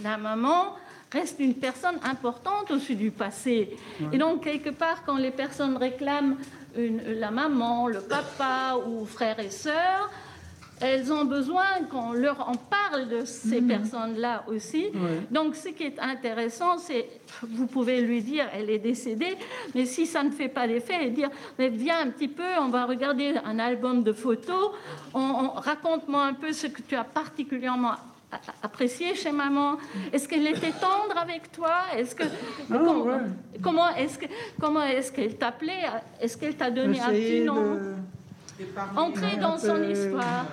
la 0.04 0.18
maman, 0.18 0.76
reste 1.12 1.40
une 1.40 1.56
personne 1.56 1.98
importante 2.04 2.72
au-dessus 2.72 2.96
du 2.96 3.12
passé. 3.12 3.76
Et 4.12 4.18
donc, 4.18 4.44
quelque 4.44 4.70
part, 4.70 5.04
quand 5.06 5.18
les 5.18 5.32
personnes 5.32 5.78
réclament 5.78 6.38
la 6.76 7.32
maman, 7.32 7.88
le 7.88 8.02
papa 8.02 8.78
ou 8.88 9.06
frères 9.06 9.40
et 9.40 9.50
sœurs, 9.50 10.10
elles 10.82 11.14
ont 11.14 11.26
besoin 11.26 11.84
qu'on 11.92 12.12
leur 12.12 12.50
en 12.50 12.56
parle 12.56 13.08
de 13.08 13.24
ces 13.24 13.62
mhm. 13.62 13.68
personnes-là 13.68 14.44
aussi. 14.48 14.88
Donc, 15.30 15.56
ce 15.56 15.70
qui 15.70 15.84
est 15.84 16.00
intéressant, 16.00 16.80
c'est, 16.80 17.08
vous 17.44 17.68
pouvez 17.68 18.02
lui 18.02 18.24
dire, 18.24 18.46
elle 18.54 18.70
est 18.70 18.80
décédée, 18.80 19.38
mais 19.76 19.86
si 19.86 20.08
ça 20.08 20.24
ne 20.24 20.32
fait 20.32 20.48
pas 20.50 20.68
d'effet, 20.68 21.10
dire, 21.12 21.30
viens 21.60 22.00
un 22.00 22.10
petit 22.10 22.28
peu, 22.28 22.58
on 22.60 22.70
va 22.70 22.86
regarder 22.86 23.36
un 23.46 23.60
album 23.60 24.02
de 24.02 24.12
photos, 24.12 24.72
on 25.14 25.50
raconte-moi 25.50 26.24
un 26.24 26.34
peu 26.34 26.52
ce 26.52 26.68
que 26.68 26.82
tu 26.82 26.96
as 26.96 27.04
particulièrement 27.04 27.94
appréciée 28.64 29.16
chez 29.16 29.32
maman. 29.32 29.78
Est-ce 30.12 30.28
qu'elle 30.28 30.48
était 30.48 30.72
tendre 30.72 31.18
avec 31.18 31.52
toi? 31.52 31.82
Est-ce 31.98 32.16
que 32.16 32.24
ah, 32.72 32.78
comment, 33.62 33.96
est-ce 33.96 34.18
que 34.18 34.26
comment 34.60 34.84
est-ce 34.84 35.12
qu'elle 35.12 35.36
t'appelait? 35.38 35.84
Est-ce 36.20 36.38
qu'elle 36.38 36.56
t'a 36.56 36.72
donné 36.72 37.00
un 37.00 37.10
petit 37.10 37.42
nom? 37.42 37.78
Entrer 38.96 39.38
dans 39.38 39.58
son 39.58 39.82
histoire. 39.90 40.46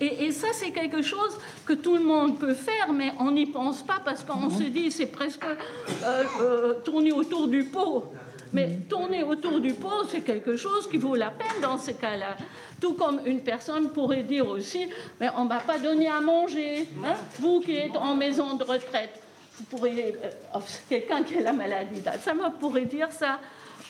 et, 0.00 0.24
et, 0.24 0.32
ça, 0.32 0.48
c'est 0.52 0.70
quelque 0.70 1.02
chose 1.02 1.38
que 1.64 1.72
tout 1.72 1.96
le 1.96 2.02
monde 2.02 2.38
peut 2.38 2.54
faire, 2.54 2.92
mais 2.92 3.12
on 3.20 3.30
n'y 3.30 3.46
pense 3.46 3.82
pas 3.82 4.00
parce 4.04 4.24
qu'on 4.24 4.50
se 4.50 4.64
dit 4.64 4.90
c'est 4.90 5.06
presque 5.06 5.44
euh, 5.44 6.24
euh, 6.40 6.74
tourner 6.84 7.12
autour 7.12 7.46
du 7.46 7.64
pot. 7.64 8.12
Mais 8.52 8.80
tourner 8.88 9.22
autour 9.22 9.60
du 9.60 9.72
pot, 9.74 10.04
c'est 10.10 10.22
quelque 10.22 10.56
chose 10.56 10.88
qui 10.88 10.98
vaut 10.98 11.14
la 11.14 11.30
peine 11.30 11.62
dans 11.62 11.78
ce 11.78 11.92
cas-là. 11.92 12.36
Tout 12.80 12.94
comme 12.94 13.20
une 13.26 13.40
personne 13.40 13.90
pourrait 13.90 14.22
dire 14.22 14.48
aussi, 14.48 14.88
mais 15.20 15.28
on 15.36 15.44
ne 15.44 15.48
va 15.48 15.60
pas 15.60 15.78
donner 15.78 16.08
à 16.08 16.20
manger. 16.20 16.88
Hein. 17.04 17.14
Vous 17.38 17.60
qui 17.60 17.76
êtes 17.76 17.96
en 17.96 18.14
maison 18.14 18.54
de 18.54 18.64
retraite, 18.64 19.20
vous 19.58 19.64
pourriez, 19.64 20.16
euh, 20.24 20.30
oh, 20.54 20.60
quelqu'un 20.88 21.22
qui 21.22 21.36
a 21.36 21.42
la 21.42 21.52
maladie 21.52 22.00
d'Alzheimer 22.00 22.48
pourrait 22.58 22.86
dire 22.86 23.12
ça. 23.12 23.38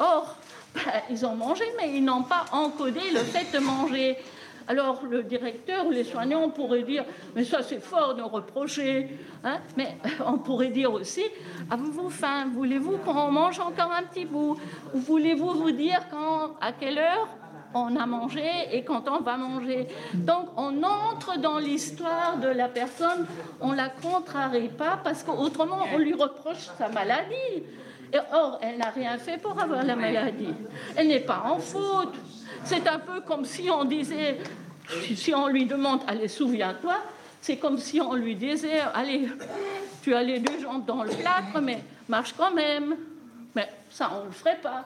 Or, 0.00 0.36
ben, 0.74 0.82
ils 1.08 1.24
ont 1.24 1.36
mangé, 1.36 1.64
mais 1.76 1.96
ils 1.96 2.04
n'ont 2.04 2.24
pas 2.24 2.46
encodé 2.52 3.00
le 3.12 3.20
fait 3.20 3.52
de 3.52 3.62
manger. 3.62 4.16
Alors 4.70 5.02
le 5.08 5.24
directeur 5.24 5.86
ou 5.86 5.90
les 5.90 6.04
soignants 6.04 6.48
pourraient 6.48 6.84
dire, 6.84 7.04
mais 7.34 7.44
ça 7.44 7.60
c'est 7.60 7.80
fort 7.80 8.14
de 8.14 8.22
reprocher. 8.22 9.08
Hein. 9.42 9.58
mais 9.76 9.96
on 10.24 10.38
pourrait 10.38 10.68
dire 10.68 10.92
aussi, 10.92 11.24
avez-vous 11.70 12.08
faim? 12.08 12.46
Voulez-vous 12.52 12.98
qu'on 12.98 13.32
mange 13.32 13.58
encore 13.58 13.90
un 13.90 14.02
petit 14.04 14.26
bout? 14.26 14.56
Voulez-vous 14.94 15.54
vous 15.54 15.72
dire 15.72 16.00
quand, 16.10 16.54
à 16.60 16.72
quelle 16.72 16.98
heure? 16.98 17.28
On 17.74 17.96
a 17.96 18.06
mangé 18.06 18.44
et 18.72 18.82
quand 18.82 19.08
on 19.08 19.20
va 19.20 19.36
manger. 19.36 19.88
Donc 20.14 20.48
on 20.56 20.82
entre 20.82 21.38
dans 21.38 21.58
l'histoire 21.58 22.38
de 22.38 22.48
la 22.48 22.68
personne, 22.68 23.26
on 23.60 23.72
la 23.72 23.88
contrarie 23.88 24.68
pas 24.68 24.98
parce 25.02 25.22
qu'autrement 25.22 25.84
on 25.92 25.98
lui 25.98 26.14
reproche 26.14 26.68
sa 26.78 26.88
maladie. 26.88 27.64
Et 28.12 28.18
or, 28.32 28.58
elle 28.60 28.78
n'a 28.78 28.90
rien 28.90 29.18
fait 29.18 29.38
pour 29.38 29.58
avoir 29.60 29.84
la 29.84 29.94
maladie. 29.94 30.52
Elle 30.96 31.08
n'est 31.08 31.20
pas 31.20 31.44
en 31.46 31.58
faute. 31.58 32.14
C'est 32.64 32.86
un 32.88 32.98
peu 32.98 33.20
comme 33.20 33.44
si 33.44 33.70
on 33.70 33.84
disait, 33.84 34.38
si 35.14 35.32
on 35.32 35.46
lui 35.46 35.64
demande, 35.64 36.00
allez, 36.08 36.26
souviens-toi, 36.26 36.96
c'est 37.40 37.56
comme 37.56 37.78
si 37.78 38.00
on 38.00 38.14
lui 38.14 38.34
disait, 38.34 38.80
allez, 38.94 39.28
tu 40.02 40.14
as 40.14 40.22
les 40.22 40.40
deux 40.40 40.60
jambes 40.60 40.84
dans 40.84 41.04
le 41.04 41.10
plâtre, 41.10 41.60
mais 41.62 41.84
marche 42.08 42.34
quand 42.36 42.50
même. 42.50 42.96
Mais 43.54 43.68
ça, 43.88 44.10
on 44.14 44.22
ne 44.22 44.26
le 44.26 44.32
ferait 44.32 44.58
pas. 44.60 44.84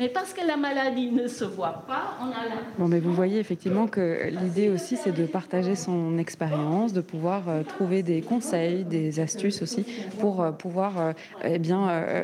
Mais 0.00 0.08
parce 0.08 0.34
que 0.34 0.44
la 0.44 0.56
maladie 0.56 1.12
ne 1.12 1.28
se 1.28 1.44
voit 1.44 1.84
pas, 1.86 2.16
on 2.20 2.26
a 2.26 2.48
la... 2.48 2.56
Bon, 2.78 2.88
mais 2.88 2.98
vous 2.98 3.12
voyez 3.12 3.38
effectivement 3.38 3.86
que 3.86 4.28
l'idée 4.28 4.68
aussi, 4.68 4.96
c'est 4.96 5.12
de 5.12 5.24
partager 5.24 5.76
son 5.76 6.18
expérience, 6.18 6.92
de 6.92 7.00
pouvoir 7.00 7.48
euh, 7.48 7.62
trouver 7.62 8.02
des 8.02 8.20
conseils, 8.20 8.84
des 8.84 9.20
astuces 9.20 9.62
aussi, 9.62 9.86
pour 10.18 10.42
euh, 10.42 10.50
pouvoir 10.50 10.98
euh, 10.98 11.12
eh 11.44 11.60
bien 11.60 11.74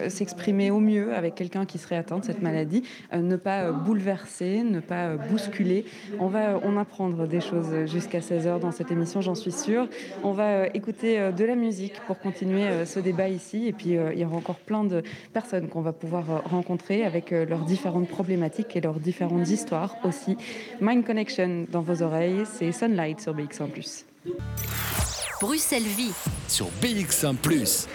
s'exprimer 0.09 0.70
au 0.70 0.80
mieux 0.80 1.14
avec 1.14 1.37
quelqu'un 1.37 1.64
qui 1.64 1.78
serait 1.78 1.96
atteint 1.96 2.18
de 2.18 2.24
cette 2.24 2.42
maladie, 2.42 2.83
ne 3.12 3.37
pas 3.37 3.70
bouleverser, 3.70 4.62
ne 4.62 4.80
pas 4.80 5.16
bousculer. 5.16 5.85
On 6.18 6.26
va 6.26 6.59
en 6.59 6.76
apprendre 6.76 7.26
des 7.26 7.40
choses 7.40 7.87
jusqu'à 7.87 8.20
16h 8.20 8.59
dans 8.59 8.72
cette 8.72 8.90
émission, 8.90 9.20
j'en 9.20 9.35
suis 9.35 9.52
sûre. 9.52 9.88
On 10.24 10.33
va 10.33 10.66
écouter 10.68 11.30
de 11.33 11.44
la 11.44 11.54
musique 11.54 12.00
pour 12.06 12.18
continuer 12.18 12.85
ce 12.85 13.00
débat 13.00 13.28
ici, 13.28 13.66
et 13.66 13.72
puis 13.72 13.90
il 13.90 14.18
y 14.18 14.24
aura 14.24 14.37
encore 14.37 14.59
plein 14.59 14.85
de 14.85 15.02
personnes 15.33 15.68
qu'on 15.68 15.83
va 15.83 15.92
pouvoir 15.92 16.42
rencontrer 16.44 17.04
avec 17.04 17.30
leur 17.30 17.60
différentes 17.62 18.09
problématiques 18.09 18.77
et 18.77 18.81
leurs 18.81 19.01
différentes 19.01 19.49
histoires 19.49 19.96
aussi. 20.05 20.37
Mind 20.81 21.05
Connection 21.05 21.66
dans 21.70 21.83
vos 21.83 22.03
oreilles, 22.03 22.44
c'est 22.44 22.73
Sunlight 22.73 23.20
sur 23.20 23.35
BX1⁇ 23.35 23.68
Bruxelles 25.40 25.83
Vie. 25.83 26.12
Sur 26.49 26.66
BX1⁇ 26.83 27.35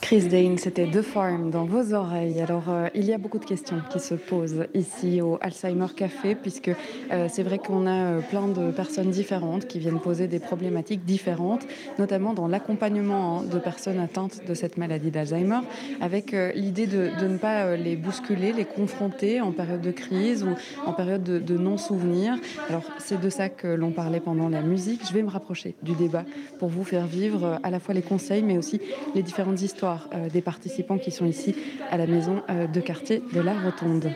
Chris 0.00 0.28
Dane, 0.28 0.56
c'était 0.58 0.86
The 0.86 1.02
Farm 1.02 1.50
dans 1.50 1.64
vos 1.64 1.92
oreilles. 1.92 2.40
Alors, 2.40 2.64
euh, 2.68 2.88
il 2.94 3.04
y 3.04 3.12
a 3.12 3.18
beaucoup 3.18 3.38
de 3.38 3.44
questions 3.44 3.80
qui 3.90 4.00
se 4.00 4.14
posent 4.14 4.66
ici 4.72 5.20
au 5.20 5.38
Alzheimer 5.40 5.88
Café, 5.94 6.34
puisque 6.34 6.68
euh, 6.68 7.26
c'est 7.28 7.42
vrai 7.42 7.58
qu'on 7.58 7.86
a 7.86 7.90
euh, 7.90 8.20
plein 8.20 8.48
de 8.48 8.70
personnes 8.70 9.10
différentes 9.10 9.66
qui 9.66 9.78
viennent 9.78 10.00
poser 10.00 10.28
des 10.28 10.38
problématiques 10.38 11.04
différentes, 11.04 11.66
notamment 11.98 12.32
dans 12.32 12.48
l'accompagnement 12.48 13.40
hein, 13.40 13.42
de 13.44 13.58
personnes 13.58 13.98
atteintes 13.98 14.40
de 14.46 14.54
cette 14.54 14.76
maladie 14.78 15.10
d'Alzheimer, 15.10 15.60
avec 16.00 16.34
l'idée 16.54 16.86
de, 16.86 17.10
ne 17.26 17.36
pas 17.36 17.76
les 17.76 17.96
bousculer, 17.96 18.52
les 18.52 18.64
confronter 18.64 19.40
en 19.40 19.52
période 19.52 19.80
de 19.80 19.90
crise 19.90 20.44
ou 20.44 20.54
en 20.86 20.92
période 20.92 21.22
de, 21.22 21.38
de 21.38 21.58
non-souvenir. 21.58 22.36
Alors, 22.68 22.84
c'est 22.98 23.20
de 23.20 23.28
ça 23.28 23.48
que 23.48 23.66
l'on 23.66 23.90
parlait 23.90 24.20
pendant 24.20 24.48
la 24.48 24.62
musique. 24.62 25.02
Je 25.06 25.12
vais 25.12 25.22
me 25.22 25.30
rapprocher 25.30 25.74
du 25.82 25.92
débat 25.92 26.24
pour 26.58 26.68
vous 26.68 26.84
faire 26.84 27.06
vivre 27.06 27.58
à 27.62 27.70
la 27.70 27.80
fois 27.80 27.94
les 27.94 28.02
conseils, 28.02 28.42
mais 28.42 28.56
aussi 28.56 28.80
les 29.14 29.22
différentes 29.22 29.60
histoires 29.60 29.87
euh, 29.88 30.28
des 30.28 30.42
participants 30.42 30.98
qui 30.98 31.10
sont 31.10 31.26
ici 31.26 31.54
à 31.90 31.96
la 31.96 32.06
maison 32.06 32.42
euh, 32.50 32.66
de 32.66 32.80
quartier 32.80 33.22
de 33.32 33.40
la 33.40 33.54
Rotonde. 33.54 34.10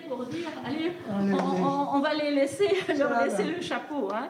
on, 1.10 2.00
va 2.00 2.14
les 2.14 2.30
laisser, 2.34 2.68
leur 2.98 3.24
laisser 3.24 3.44
le 3.44 3.60
chapeau. 3.60 4.08
Hein. 4.12 4.28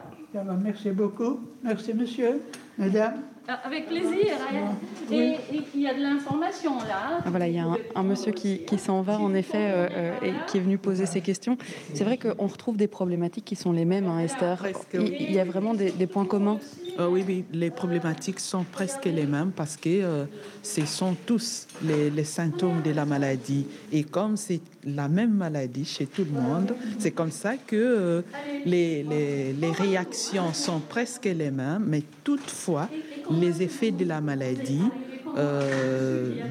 Merci 0.61 0.91
beaucoup. 0.91 1.39
Merci 1.63 1.93
monsieur, 1.93 2.41
mesdames. 2.77 3.21
Euh, 3.49 3.53
avec 3.63 3.87
plaisir. 3.87 4.35
Hein. 4.53 4.75
Et 5.11 5.35
il 5.75 5.81
y 5.81 5.87
a 5.87 5.93
de 5.93 6.01
l'information 6.01 6.77
là. 6.79 7.19
Ah, 7.25 7.29
voilà, 7.29 7.47
il 7.47 7.55
y 7.55 7.59
a 7.59 7.65
un, 7.95 8.03
monsieur 8.03 8.31
qui, 8.31 8.63
qui 8.63 8.77
s'en 8.77 9.01
va 9.01 9.19
en 9.19 9.33
effet 9.33 9.89
et 10.21 10.31
qui 10.47 10.57
est 10.57 10.61
venu 10.61 10.77
poser 10.77 11.05
ces 11.05 11.21
questions. 11.21 11.57
C'est 11.93 12.03
vrai 12.03 12.17
qu'on 12.17 12.47
retrouve 12.47 12.77
des 12.77 12.87
problématiques 12.87 13.45
qui 13.45 13.55
sont 13.55 13.71
les 13.71 13.85
mêmes, 13.85 14.07
hein, 14.07 14.19
Esther. 14.19 14.65
Il, 14.93 15.31
y 15.31 15.39
a 15.39 15.45
vraiment 15.45 15.73
des, 15.73 15.91
des 15.91 16.07
points 16.07 16.25
communs. 16.25 16.59
Euh, 16.99 17.07
oui, 17.07 17.23
oui, 17.27 17.43
les 17.51 17.71
problématiques 17.71 18.39
sont 18.39 18.63
presque 18.63 19.05
les 19.05 19.25
mêmes 19.25 19.51
parce 19.51 19.77
que 19.77 19.89
euh, 19.89 20.25
ce 20.61 20.85
sont 20.85 21.15
tous 21.25 21.67
les, 21.81 22.23
symptômes 22.23 22.81
de 22.83 22.91
la 22.91 23.05
maladie. 23.05 23.65
Et 23.91 24.03
comme 24.03 24.37
c'est 24.37 24.61
la 24.85 25.07
même 25.07 25.33
maladie 25.33 25.85
chez 25.85 26.05
tout 26.05 26.23
le 26.23 26.39
monde, 26.39 26.75
c'est 26.99 27.11
comme 27.11 27.31
ça 27.31 27.55
que 27.57 27.75
euh, 27.75 28.21
les, 28.65 29.03
les, 29.03 29.71
réactions 29.71 30.53
sont 30.53 30.79
presque 30.79 31.25
les 31.25 31.49
mêmes, 31.49 31.83
mais 31.87 32.03
toutefois, 32.23 32.89
les 33.31 33.61
effets 33.61 33.91
de 33.91 34.05
la 34.05 34.21
maladie 34.21 34.83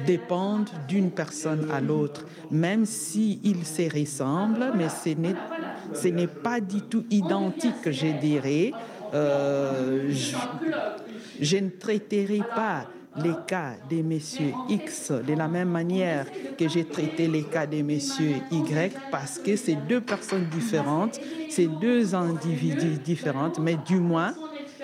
dépendent 0.05 0.69
d'une 0.89 1.09
personne 1.11 1.71
à 1.71 1.79
l'autre, 1.79 2.25
même 2.51 2.85
s'ils 2.85 3.65
se 3.65 3.83
ressemblent, 3.97 4.73
mais 4.75 4.89
ce 4.89 6.07
n'est 6.09 6.27
pas 6.27 6.59
du 6.59 6.81
tout 6.81 7.05
identique, 7.09 7.89
je 7.89 8.19
dirais. 8.19 8.73
Euh, 9.13 10.11
je, 11.39 11.57
ne 11.57 11.69
traiterai 11.69 12.41
pas 12.55 12.87
les 13.15 13.33
cas 13.45 13.73
des 13.87 14.01
messieurs 14.01 14.53
X 14.67 15.11
de 15.11 15.33
la 15.33 15.47
même 15.47 15.69
manière 15.69 16.25
que 16.57 16.67
j'ai 16.67 16.83
traité 16.83 17.27
les 17.27 17.43
cas 17.43 17.67
des 17.67 17.83
messieurs 17.83 18.37
Y 18.51 18.91
parce 19.11 19.37
que 19.37 19.55
c'est 19.55 19.77
deux 19.87 20.01
personnes 20.01 20.47
différentes, 20.49 21.19
c'est 21.51 21.67
deux 21.79 22.15
individus 22.15 22.97
différents, 23.05 23.51
mais 23.61 23.77
du 23.85 23.97
moins 23.97 24.33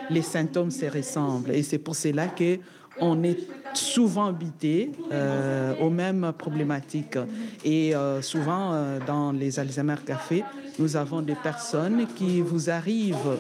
les 0.10 0.22
symptômes 0.22 0.72
se 0.72 0.86
ressemblent 0.86 1.52
et 1.52 1.64
c'est 1.64 1.78
pour 1.78 1.96
cela 1.96 2.28
que 2.28 2.58
on 3.02 3.24
est 3.24 3.38
souvent 3.74 4.26
habité 4.26 4.92
euh, 5.12 5.74
aux 5.80 5.90
mêmes 5.90 6.34
problématiques. 6.38 7.18
Et 7.64 7.96
euh, 7.96 8.22
souvent, 8.22 8.74
dans 9.08 9.32
les 9.32 9.58
Alzheimer 9.58 9.96
Café, 10.06 10.44
nous 10.80 10.98
avons 10.98 11.22
des 11.22 11.36
personnes 11.36 12.08
qui 12.16 12.42
vous 12.42 12.70
arrivent 12.70 13.38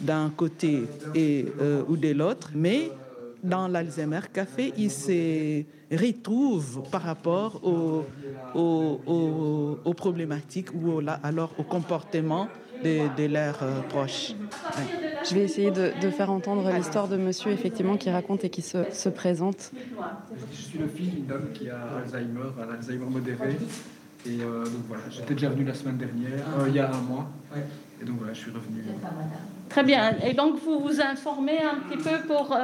d'un 0.00 0.30
côté 0.30 0.84
et, 1.14 1.46
euh, 1.60 1.82
ou 1.88 1.96
de 1.96 2.12
l'autre, 2.12 2.50
mais 2.54 2.90
dans 3.42 3.68
l'Alzheimer 3.68 4.20
Café, 4.32 4.72
ils 4.76 4.90
se 4.90 5.62
retrouvent 5.90 6.82
par 6.90 7.02
rapport 7.02 7.60
aux, 7.64 8.04
problématiques 9.94 10.68
ou 10.74 11.00
alors 11.22 11.52
au 11.58 11.62
comportement 11.62 12.48
de, 12.82 13.26
leurs 13.26 13.62
euh, 13.62 13.80
proches. 13.88 14.32
Je 15.28 15.34
vais 15.34 15.42
essayer 15.42 15.70
de, 15.70 16.10
faire 16.10 16.30
entendre 16.30 16.70
l'histoire 16.72 17.08
de 17.08 17.16
monsieur, 17.16 17.50
effectivement, 17.52 17.96
qui 17.96 18.10
raconte 18.10 18.44
et 18.44 18.50
qui 18.50 18.62
se, 18.62 19.08
présente. 19.08 19.72
Je 20.52 20.56
suis 20.56 20.78
le 20.78 20.88
fils 20.88 21.10
d'une 21.10 21.26
dame 21.26 21.48
qui 21.52 21.68
a 21.68 21.80
Alzheimer, 22.02 22.50
un 22.58 22.74
Alzheimer 22.74 23.10
modéré. 23.10 23.56
Et 24.26 24.40
euh, 24.42 24.64
donc 24.64 24.82
voilà, 24.88 25.02
j'étais 25.10 25.34
déjà 25.34 25.48
venu 25.48 25.64
la 25.64 25.74
semaine 25.74 25.96
dernière, 25.96 26.44
il 26.66 26.74
y 26.74 26.78
a 26.78 26.90
un 26.92 27.00
mois. 27.00 27.30
Et 28.00 28.04
donc 28.04 28.18
voilà, 28.18 28.32
je 28.34 28.40
suis 28.40 28.50
revenu. 28.50 28.82
Très 29.68 29.82
bien. 29.82 30.16
Et 30.24 30.34
donc 30.34 30.60
vous 30.62 30.80
vous 30.80 31.00
informez 31.00 31.58
un 31.58 31.76
petit 31.88 32.02
peu 32.02 32.26
pour, 32.26 32.56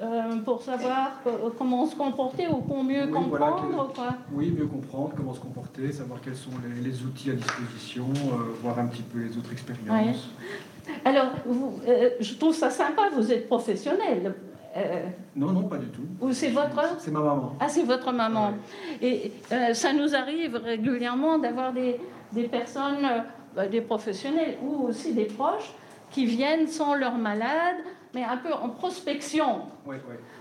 euh, 0.00 0.04
euh, 0.04 0.36
pour 0.38 0.62
savoir 0.62 1.20
comment 1.58 1.86
se 1.86 1.94
comporter 1.94 2.48
ou 2.48 2.56
pour 2.56 2.82
mieux 2.82 3.06
comprendre 3.08 3.92
quoi. 3.94 4.14
Oui, 4.32 4.50
mieux 4.50 4.66
comprendre 4.66 5.12
comment 5.16 5.34
se 5.34 5.40
comporter, 5.40 5.92
savoir 5.92 6.20
quels 6.20 6.36
sont 6.36 6.50
les, 6.82 7.02
outils 7.02 7.30
à 7.30 7.34
disposition, 7.34 8.06
euh, 8.08 8.54
voir 8.62 8.78
un 8.78 8.86
petit 8.86 9.02
peu 9.02 9.20
les 9.20 9.36
autres 9.36 9.52
expériences. 9.52 10.30
Alors, 11.04 11.28
vous, 11.46 11.78
je 12.20 12.34
trouve 12.34 12.54
ça 12.54 12.70
sympa, 12.70 13.02
vous 13.14 13.32
êtes 13.32 13.46
professionnel. 13.46 14.34
non, 15.36 15.52
non, 15.52 15.64
pas 15.64 15.76
du 15.76 15.88
tout. 15.88 16.02
Ou 16.20 16.32
c'est 16.32 16.48
votre 16.48 16.98
C'est 16.98 17.10
ma 17.10 17.20
maman. 17.20 17.54
Ah, 17.60 17.68
c'est 17.68 17.84
votre 17.84 18.12
maman. 18.12 18.54
Et 19.00 19.32
ça 19.74 19.92
nous 19.92 20.14
arrive 20.14 20.56
régulièrement 20.56 21.38
d'avoir 21.38 21.72
des, 21.72 22.00
des 22.32 22.44
personnes, 22.44 23.06
des 23.70 23.82
professionnels 23.82 24.56
ou 24.62 24.88
aussi 24.88 25.12
des 25.12 25.26
proches 25.26 25.72
qui 26.10 26.26
viennent 26.26 26.66
sans 26.68 26.94
leur 26.94 27.14
malade, 27.14 27.76
mais 28.14 28.24
un 28.24 28.36
peu 28.36 28.52
en 28.52 28.68
prospection. 28.68 29.62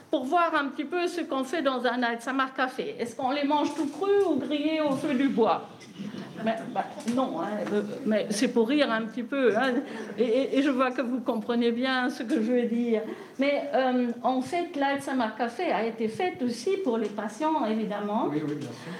Pour 0.09 0.25
voir 0.25 0.53
un 0.55 0.67
petit 0.69 0.83
peu 0.83 1.07
ce 1.07 1.21
qu'on 1.21 1.43
fait 1.43 1.61
dans 1.61 1.85
un 1.85 2.03
Alzheimer 2.03 2.51
café. 2.55 2.95
Est-ce 2.99 3.15
qu'on 3.15 3.31
les 3.31 3.45
mange 3.45 3.73
tout 3.75 3.87
cru 3.87 4.11
ou 4.29 4.35
grillés 4.35 4.81
au 4.81 4.91
feu 4.91 5.13
du 5.13 5.29
bois? 5.29 5.69
Mais, 6.43 6.55
bah, 6.73 6.85
Non, 7.15 7.39
hein, 7.41 7.47
euh, 7.71 7.81
mais 8.05 8.27
c'est 8.31 8.49
pour 8.49 8.67
rire 8.67 8.91
un 8.91 9.03
petit 9.03 9.23
peu. 9.23 9.55
Hein. 9.55 9.73
et, 10.17 10.61
je 10.61 10.69
vois 10.69 10.91
que 10.91 11.01
vous 11.01 11.19
comprenez 11.21 11.71
bien 11.71 12.09
ce 12.09 12.23
que 12.23 12.35
je 12.35 12.51
veux 12.51 12.63
dire. 12.63 13.03
Mais 13.39 13.69
euh, 13.73 14.07
en 14.23 14.41
fait, 14.41 14.75
l'Alzheimer 14.75 15.29
café 15.37 15.71
a 15.71 15.85
été 15.85 16.07
fait 16.07 16.37
aussi 16.43 16.77
pour 16.83 16.97
les 16.97 17.09
patients, 17.09 17.65
évidemment. 17.65 18.27
Oui, 18.29 18.41
oui, 18.45 18.55
bien 18.55 18.69
sûr. 18.69 18.91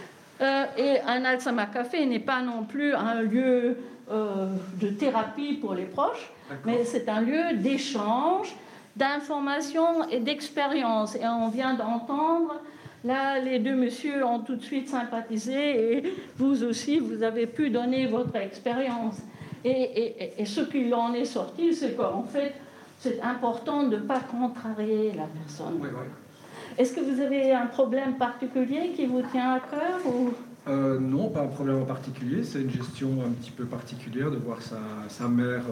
Euh, 0.41 0.65
et 0.77 1.01
un 1.01 1.23
Alzheimer 1.23 1.65
café 1.71 2.05
n'est 2.05 2.19
pas 2.19 2.41
non 2.41 2.63
plus 2.63 2.95
un 2.95 3.21
lieu 3.21 3.77
de 4.11 4.87
thérapie 4.89 5.53
pour 5.53 5.73
les 5.73 5.85
proches 5.85 6.31
mais 6.65 6.83
c'est 6.83 7.07
un 7.09 7.21
lieu 7.21 7.57
d'échange, 7.57 8.55
d'information 8.95 10.07
et 10.09 10.19
d'expérience. 10.19 11.15
Et 11.15 11.25
on 11.25 11.49
vient 11.49 11.73
d'entendre, 11.73 12.59
là, 13.03 13.39
les 13.39 13.59
deux 13.59 13.75
messieurs 13.75 14.25
ont 14.25 14.39
tout 14.39 14.55
de 14.55 14.63
suite 14.63 14.89
sympathisé 14.89 15.97
et 15.97 16.13
vous 16.37 16.63
aussi, 16.63 16.99
vous 16.99 17.23
avez 17.23 17.47
pu 17.47 17.69
donner 17.69 18.07
votre 18.07 18.35
expérience. 18.35 19.17
Et, 19.63 20.43
ce 20.45 20.61
qui 20.61 20.91
en 20.93 21.13
est 21.13 21.25
sorti, 21.25 21.73
c'est 21.73 21.95
qu'en 21.95 22.23
fait, 22.23 22.53
c'est 22.97 23.21
important 23.21 23.83
de 23.83 23.97
ne 23.97 24.01
pas 24.01 24.19
contrarier 24.19 25.11
la 25.15 25.25
personne. 25.25 25.79
Est-ce 26.77 26.93
que 26.93 27.01
vous 27.01 27.21
avez 27.21 27.51
un 27.51 27.67
problème 27.67 28.15
particulier 28.15 28.91
qui 28.95 29.05
vous 29.05 29.21
tient 29.31 29.53
à 29.53 29.59
cœur 29.59 29.99
ou... 30.05 30.31
Euh, 30.67 30.99
non, 30.99 31.29
pas 31.29 31.41
un 31.41 31.47
problème 31.47 31.81
en 31.81 31.85
particulier. 31.85 32.43
C'est 32.43 32.61
une 32.61 32.69
gestion 32.69 33.09
un 33.25 33.31
petit 33.31 33.51
peu 33.51 33.65
particulière 33.65 34.29
de 34.29 34.37
voir 34.37 34.61
sa, 34.61 34.79
sa 35.09 35.27
mère 35.27 35.63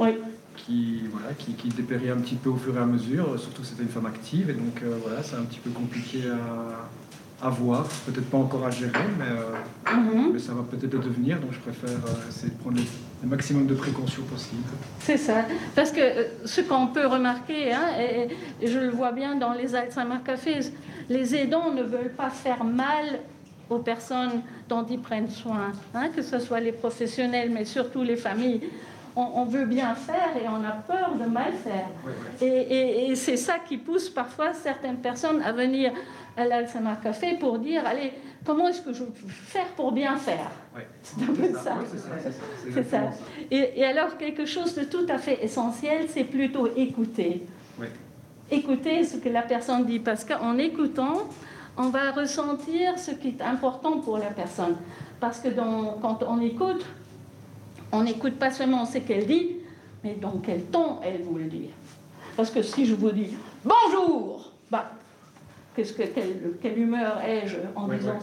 euh, 0.00 0.12
qui, 0.56 1.04
voilà, 1.10 1.32
qui, 1.38 1.54
qui, 1.54 1.68
dépérit 1.68 2.10
un 2.10 2.18
petit 2.18 2.34
peu 2.34 2.50
au 2.50 2.56
fur 2.56 2.76
et 2.76 2.80
à 2.80 2.84
mesure. 2.84 3.38
Surtout 3.38 3.64
c'était 3.64 3.82
une 3.82 3.88
femme 3.88 4.06
active 4.06 4.50
et 4.50 4.54
donc 4.54 4.82
euh, 4.82 4.98
voilà, 5.02 5.22
c'est 5.22 5.36
un 5.36 5.44
petit 5.44 5.60
peu 5.60 5.70
compliqué 5.70 6.24
à, 6.28 7.46
à 7.46 7.48
voir. 7.48 7.84
Peut-être 8.04 8.28
pas 8.28 8.36
encore 8.36 8.66
à 8.66 8.70
gérer, 8.70 8.92
mais, 9.18 9.94
mhm. 9.94 10.32
mais 10.34 10.38
ça 10.38 10.52
va 10.52 10.62
peut-être 10.62 11.00
devenir. 11.00 11.40
Donc 11.40 11.52
je 11.52 11.60
préfère 11.60 11.98
essayer 12.28 12.52
de 12.52 12.58
prendre 12.58 12.76
le, 12.76 13.28
maximum 13.28 13.66
de 13.66 13.74
précautions 13.74 14.24
possible. 14.24 14.62
C'est 15.00 15.16
ça. 15.16 15.46
Parce 15.74 15.90
que 15.90 16.00
ce 16.44 16.60
qu'on 16.60 16.88
peut 16.88 17.06
remarquer, 17.06 17.72
hein, 17.72 17.86
et, 17.98 18.28
et, 18.62 18.68
je 18.68 18.78
le 18.78 18.90
vois 18.90 19.12
bien 19.12 19.36
dans 19.36 19.54
les 19.54 19.74
Alzheimer 19.74 20.18
Cafés, 20.22 20.72
les 21.08 21.34
aidants 21.34 21.72
ne 21.72 21.82
veulent 21.82 22.14
pas 22.14 22.30
faire 22.30 22.62
mal 22.64 23.20
aux 23.70 23.78
personnes 23.78 24.42
dont 24.68 24.84
ils 24.88 25.00
prennent 25.00 25.30
soin, 25.30 25.72
hein, 25.94 26.08
que 26.14 26.22
ce 26.22 26.38
soit 26.38 26.60
les 26.60 26.72
professionnels, 26.72 27.50
mais 27.50 27.64
surtout 27.64 28.02
les 28.02 28.16
familles. 28.16 28.60
On, 29.14 29.44
veut 29.44 29.66
bien 29.66 29.94
faire 29.94 30.30
et 30.42 30.48
on 30.48 30.64
a 30.64 30.72
peur 30.72 31.16
de 31.16 31.28
mal 31.28 31.52
faire. 31.52 31.88
Et, 32.40 33.14
c'est 33.14 33.36
ça 33.36 33.58
qui 33.58 33.76
pousse 33.76 34.08
parfois 34.08 34.54
certaines 34.54 34.96
personnes 34.96 35.42
à 35.42 35.52
venir 35.52 35.92
à 36.34 36.46
l'Alzheimer 36.46 36.94
Café 37.02 37.36
pour 37.38 37.58
dire, 37.58 37.82
allez, 37.84 38.14
comment 38.42 38.68
est-ce 38.68 38.80
que 38.80 38.94
je 38.94 39.04
peux 39.04 39.28
faire 39.28 39.66
pour 39.76 39.92
bien 39.92 40.16
faire 40.16 40.50
C'est 41.02 41.24
un 41.24 41.34
peu 41.34 41.52
ça. 41.52 41.76
c'est 42.72 42.84
ça. 42.84 43.10
Et, 43.50 43.80
et, 43.80 43.84
alors, 43.84 44.16
quelque 44.16 44.46
chose 44.46 44.74
de 44.74 44.84
tout 44.84 45.04
à 45.10 45.18
fait 45.18 45.44
essentiel, 45.44 46.06
c'est 46.08 46.24
plutôt 46.24 46.74
écouter. 46.74 47.46
Écouter 48.50 49.04
ce 49.04 49.18
que 49.18 49.28
la 49.28 49.42
personne 49.42 49.84
dit, 49.84 49.98
parce 49.98 50.24
qu'en 50.24 50.56
écoutant, 50.56 51.28
on 51.76 51.88
va 51.88 52.12
ressentir 52.12 52.98
ce 52.98 53.12
qui 53.12 53.28
est 53.28 53.42
important 53.42 53.98
pour 54.00 54.18
la 54.18 54.30
personne. 54.30 54.76
Parce 55.20 55.40
que 55.40 55.48
quand 55.48 56.22
on 56.26 56.40
écoute, 56.40 56.84
on 57.92 58.02
n'écoute 58.02 58.38
pas 58.38 58.50
seulement 58.50 58.84
ce 58.84 58.98
qu'elle 58.98 59.26
dit, 59.26 59.56
mais 60.02 60.14
dans 60.14 60.38
quel 60.38 60.64
ton 60.64 61.00
elle 61.02 61.22
vous 61.22 61.38
le 61.38 61.44
dit. 61.44 61.70
Parce 62.36 62.50
que 62.50 62.62
si 62.62 62.86
je 62.86 62.94
vous 62.94 63.12
dis 63.12 63.36
bonjour, 63.64 64.50
bah, 64.70 64.92
qu'est-ce 65.76 65.92
que, 65.92 66.02
quelle, 66.02 66.78
humeur 66.78 67.20
ai-je 67.24 67.58
en 67.76 67.88
disant 67.88 68.18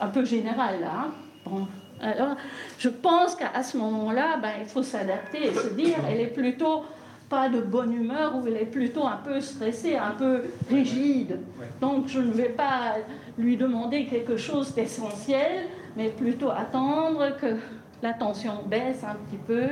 un 0.00 0.08
peu 0.08 0.24
général 0.24 0.80
là 0.80 1.08
hein? 1.46 1.66
Alors, 2.00 2.36
je 2.78 2.88
pense 2.88 3.34
qu'à 3.34 3.62
ce 3.62 3.76
moment-là, 3.76 4.36
bah, 4.36 4.50
il 4.60 4.66
faut 4.66 4.84
s'adapter 4.84 5.48
et 5.48 5.52
se 5.52 5.68
dire, 5.70 5.96
elle 6.08 6.20
est 6.20 6.28
plutôt 6.28 6.84
pas 7.28 7.48
de 7.48 7.60
bonne 7.60 7.92
humeur 7.92 8.36
ou 8.36 8.46
elle 8.46 8.56
est 8.56 8.66
plutôt 8.66 9.06
un 9.06 9.16
peu 9.16 9.40
stressée, 9.40 9.96
un 9.96 10.12
peu 10.12 10.44
rigide. 10.70 11.40
Donc 11.80 12.08
je 12.08 12.20
ne 12.20 12.32
vais 12.32 12.48
pas 12.48 12.96
lui 13.36 13.56
demander 13.56 14.06
quelque 14.06 14.36
chose 14.36 14.74
d'essentiel, 14.74 15.66
mais 15.96 16.08
plutôt 16.08 16.50
attendre 16.50 17.36
que 17.40 17.56
la 18.02 18.14
tension 18.14 18.52
baisse 18.66 19.04
un 19.04 19.14
petit 19.14 19.38
peu 19.46 19.66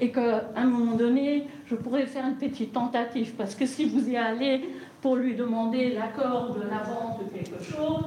et 0.00 0.10
qu'à 0.10 0.50
un 0.56 0.64
moment 0.64 0.96
donné, 0.96 1.46
je 1.66 1.74
pourrais 1.76 2.06
faire 2.06 2.26
une 2.26 2.36
petite 2.36 2.72
tentative. 2.72 3.34
Parce 3.36 3.54
que 3.54 3.64
si 3.64 3.86
vous 3.86 4.08
y 4.08 4.16
allez 4.16 4.68
pour 5.00 5.16
lui 5.16 5.34
demander 5.34 5.90
l'accord 5.90 6.54
de 6.54 6.62
la 6.62 6.82
vente 6.82 7.20
de 7.24 7.38
quelque 7.38 7.62
chose, 7.62 8.04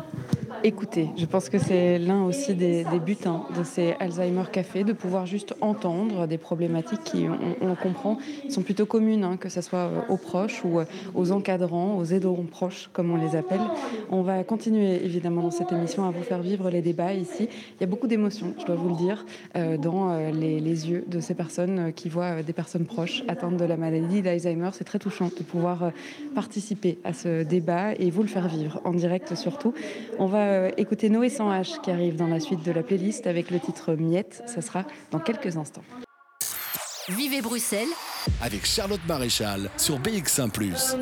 écouter. 0.64 1.10
Je 1.18 1.26
pense 1.26 1.50
que 1.50 1.58
c'est 1.58 2.00
l'un 2.00 2.24
aussi 2.24 2.56
des, 2.56 2.86
buts 3.06 3.18
hein, 3.26 3.46
de 3.58 3.64
ces 3.64 3.96
Alzheimer 4.00 4.44
Café, 4.52 4.84
de 4.84 4.94
pouvoir 4.94 5.26
juste 5.26 5.56
entendre 5.62 6.28
des 6.28 6.38
problématiques 6.38 7.04
qui, 7.04 7.26
on, 7.62 7.76
comprend, 7.76 8.18
sont 8.50 8.62
plutôt 8.62 8.86
communes, 8.86 9.24
hein, 9.24 9.38
que 9.38 9.50
ce 9.50 9.62
soit 9.62 9.80
euh, 9.80 10.02
aux 10.10 10.18
proches 10.18 10.64
ou 10.64 10.80
euh, 10.80 10.86
aux 11.16 11.32
encadrants, 11.32 11.98
aux 11.98 12.06
aidants 12.06 12.44
proches, 12.50 12.90
comme 12.94 13.12
on 13.12 13.18
les 13.18 13.36
appelle. 13.36 13.62
On 14.10 14.22
va 14.22 14.44
continuer 14.44 15.04
évidemment 15.04 15.42
dans 15.42 15.52
cette 15.52 15.72
émission 15.72 16.06
à 16.06 16.12
vous 16.12 16.24
faire 16.24 16.42
vivre 16.42 16.70
les 16.70 16.82
débats 16.82 17.14
ici. 17.14 17.50
Il 17.52 17.82
y 17.82 17.84
a 17.84 17.88
beaucoup 17.88 18.08
d'émotions, 18.08 18.54
je 18.60 18.66
dois 18.66 18.76
vous 18.76 18.90
le 18.90 18.96
dire, 18.96 19.26
euh, 19.56 19.78
dans 19.78 20.18
les, 20.32 20.60
les, 20.60 20.90
yeux 20.90 21.06
de 21.08 21.20
ces 21.20 21.34
personnes 21.34 21.92
qui 21.94 22.10
voient 22.10 22.44
des 22.44 22.54
personnes 22.54 22.86
proches 22.86 23.24
atteintes 23.28 23.58
de 23.58 23.66
la 23.66 23.78
maladie 23.78 24.22
d'Alzheimer. 24.22 24.70
C'est 24.74 24.84
très 24.84 25.00
touchant 25.00 25.26
de 25.26 25.44
pouvoir 25.44 25.92
participer 26.36 27.00
à 27.04 27.14
ce 27.14 27.44
débat 27.44 27.94
et 27.94 28.10
vous 28.10 28.22
le 28.22 28.28
faire 28.28 28.48
vivre 28.48 28.82
en 28.84 28.92
direct 28.92 29.36
surtout. 29.36 29.74
On 30.20 30.26
va 30.26 30.47
euh, 30.48 30.72
écouter 30.78 31.10
Noé 31.10 31.30
sans 31.30 31.52
H 31.52 31.82
qui 31.82 31.92
arrive 31.92 32.16
dans 32.16 32.28
la 32.28 32.40
suite 32.40 32.64
de 32.64 32.72
la 32.72 32.84
playlist 32.84 33.28
avec 33.28 33.52
le 33.52 33.60
titre 33.60 33.94
Miette. 33.94 34.44
Ça 34.46 34.62
sera 34.62 34.86
dans 35.12 35.20
quelques 35.20 35.58
instants. 35.58 35.84
Vivez 37.10 37.42
Bruxelles 37.42 37.88
avec 38.42 38.66
Charlotte 38.66 39.02
Maréchal 39.08 39.70
sur 39.78 40.00
BX1⁇ 40.00 40.52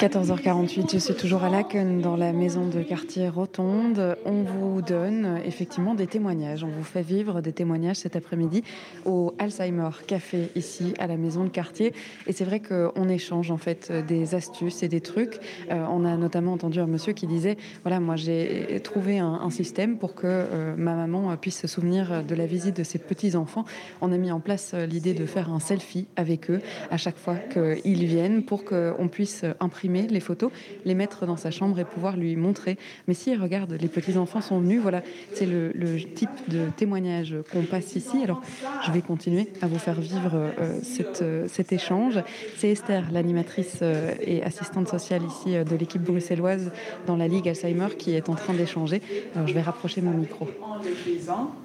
14h48, 0.00 0.92
je 0.92 0.98
suis 0.98 1.14
toujours 1.14 1.42
à 1.42 1.50
Laken 1.50 2.00
dans 2.00 2.16
la 2.16 2.32
maison 2.32 2.66
de 2.66 2.82
quartier 2.82 3.28
Rotonde. 3.28 4.16
On 4.24 4.42
vous 4.42 4.80
donne 4.82 5.40
effectivement 5.44 5.94
des 5.94 6.06
témoignages. 6.06 6.64
On 6.64 6.68
vous 6.68 6.84
fait 6.84 7.02
vivre 7.02 7.40
des 7.42 7.52
témoignages 7.52 7.96
cet 7.96 8.16
après-midi 8.16 8.62
au 9.04 9.34
Alzheimer 9.38 9.90
Café 10.06 10.50
ici 10.54 10.94
à 10.98 11.06
la 11.06 11.16
maison 11.16 11.44
de 11.44 11.48
quartier. 11.48 11.92
Et 12.26 12.32
c'est 12.32 12.44
vrai 12.44 12.60
qu'on 12.60 13.08
échange 13.08 13.50
en 13.50 13.58
fait 13.58 13.92
des 14.06 14.34
astuces 14.34 14.82
et 14.82 14.88
des 14.88 15.00
trucs. 15.00 15.38
Euh, 15.70 15.84
on 15.90 16.04
a 16.04 16.16
notamment 16.16 16.52
entendu 16.52 16.80
un 16.80 16.86
monsieur 16.86 17.12
qui 17.12 17.26
disait 17.26 17.56
voilà, 17.82 18.00
moi 18.00 18.16
j'ai 18.16 18.80
trouvé 18.82 19.18
un, 19.18 19.50
système 19.50 19.98
pour 19.98 20.14
que 20.14 20.26
euh, 20.26 20.74
ma 20.76 20.94
maman 20.94 21.36
puisse 21.36 21.58
se 21.58 21.66
souvenir 21.66 22.24
de 22.24 22.34
la 22.36 22.46
visite 22.46 22.76
de 22.76 22.84
ses 22.84 22.98
petits-enfants. 22.98 23.64
On 24.00 24.12
a 24.12 24.16
mis 24.16 24.30
en 24.30 24.40
place 24.40 24.72
euh, 24.74 24.86
l'idée 24.86 25.12
de 25.12 25.26
faire 25.26 25.50
un 25.52 25.60
selfie 25.60 26.06
avec 26.16 26.50
eux 26.50 26.60
à 26.90 26.96
chaque 26.96 27.16
fois 27.16 27.36
qu'ils 27.36 28.06
viennent 28.06 28.44
pour 28.44 28.64
qu'on 28.64 29.08
puisse 29.10 29.44
imprimer 29.60 30.06
les 30.08 30.20
photos, 30.20 30.50
les 30.84 30.94
mettre 30.94 31.26
dans 31.26 31.36
sa 31.36 31.50
chambre 31.50 31.78
et 31.78 31.84
pouvoir 31.84 32.16
lui 32.16 32.36
montrer. 32.36 32.76
Mais 33.08 33.14
si, 33.14 33.34
regarde, 33.36 33.76
les 33.80 33.88
petits-enfants 33.88 34.40
sont 34.40 34.60
venus, 34.60 34.80
voilà, 34.80 35.02
c'est 35.32 35.46
le, 35.46 35.70
type 36.14 36.30
de 36.48 36.66
témoignage 36.76 37.34
qu'on 37.52 37.62
passe 37.62 37.94
ici. 37.96 38.22
Alors, 38.22 38.42
je 38.86 38.92
vais 38.92 39.00
continuer 39.00 39.52
à 39.60 39.66
vous 39.66 39.78
faire 39.78 40.00
vivre 40.00 40.34
euh, 40.34 40.80
euh, 41.22 41.46
cet 41.48 41.72
échange. 41.72 42.20
C'est 42.56 42.70
Esther, 42.70 43.04
l'animatrice 43.12 43.78
euh, 43.82 44.14
et 44.20 44.42
assistante 44.42 44.88
sociale 44.88 45.22
ici 45.24 45.52
de 45.52 45.76
l'équipe 45.76 46.02
bruxelloise 46.02 46.72
dans 47.06 47.16
la 47.16 47.28
Ligue 47.28 47.48
Alzheimer, 47.48 47.88
qui 47.98 48.14
est 48.14 48.28
en 48.28 48.34
train 48.34 48.54
d'échanger. 48.54 49.02
Alors, 49.34 49.46
je 49.46 49.54
vais 49.54 49.62
rapprocher 49.62 50.00
mon 50.00 50.12
micro. 50.12 50.48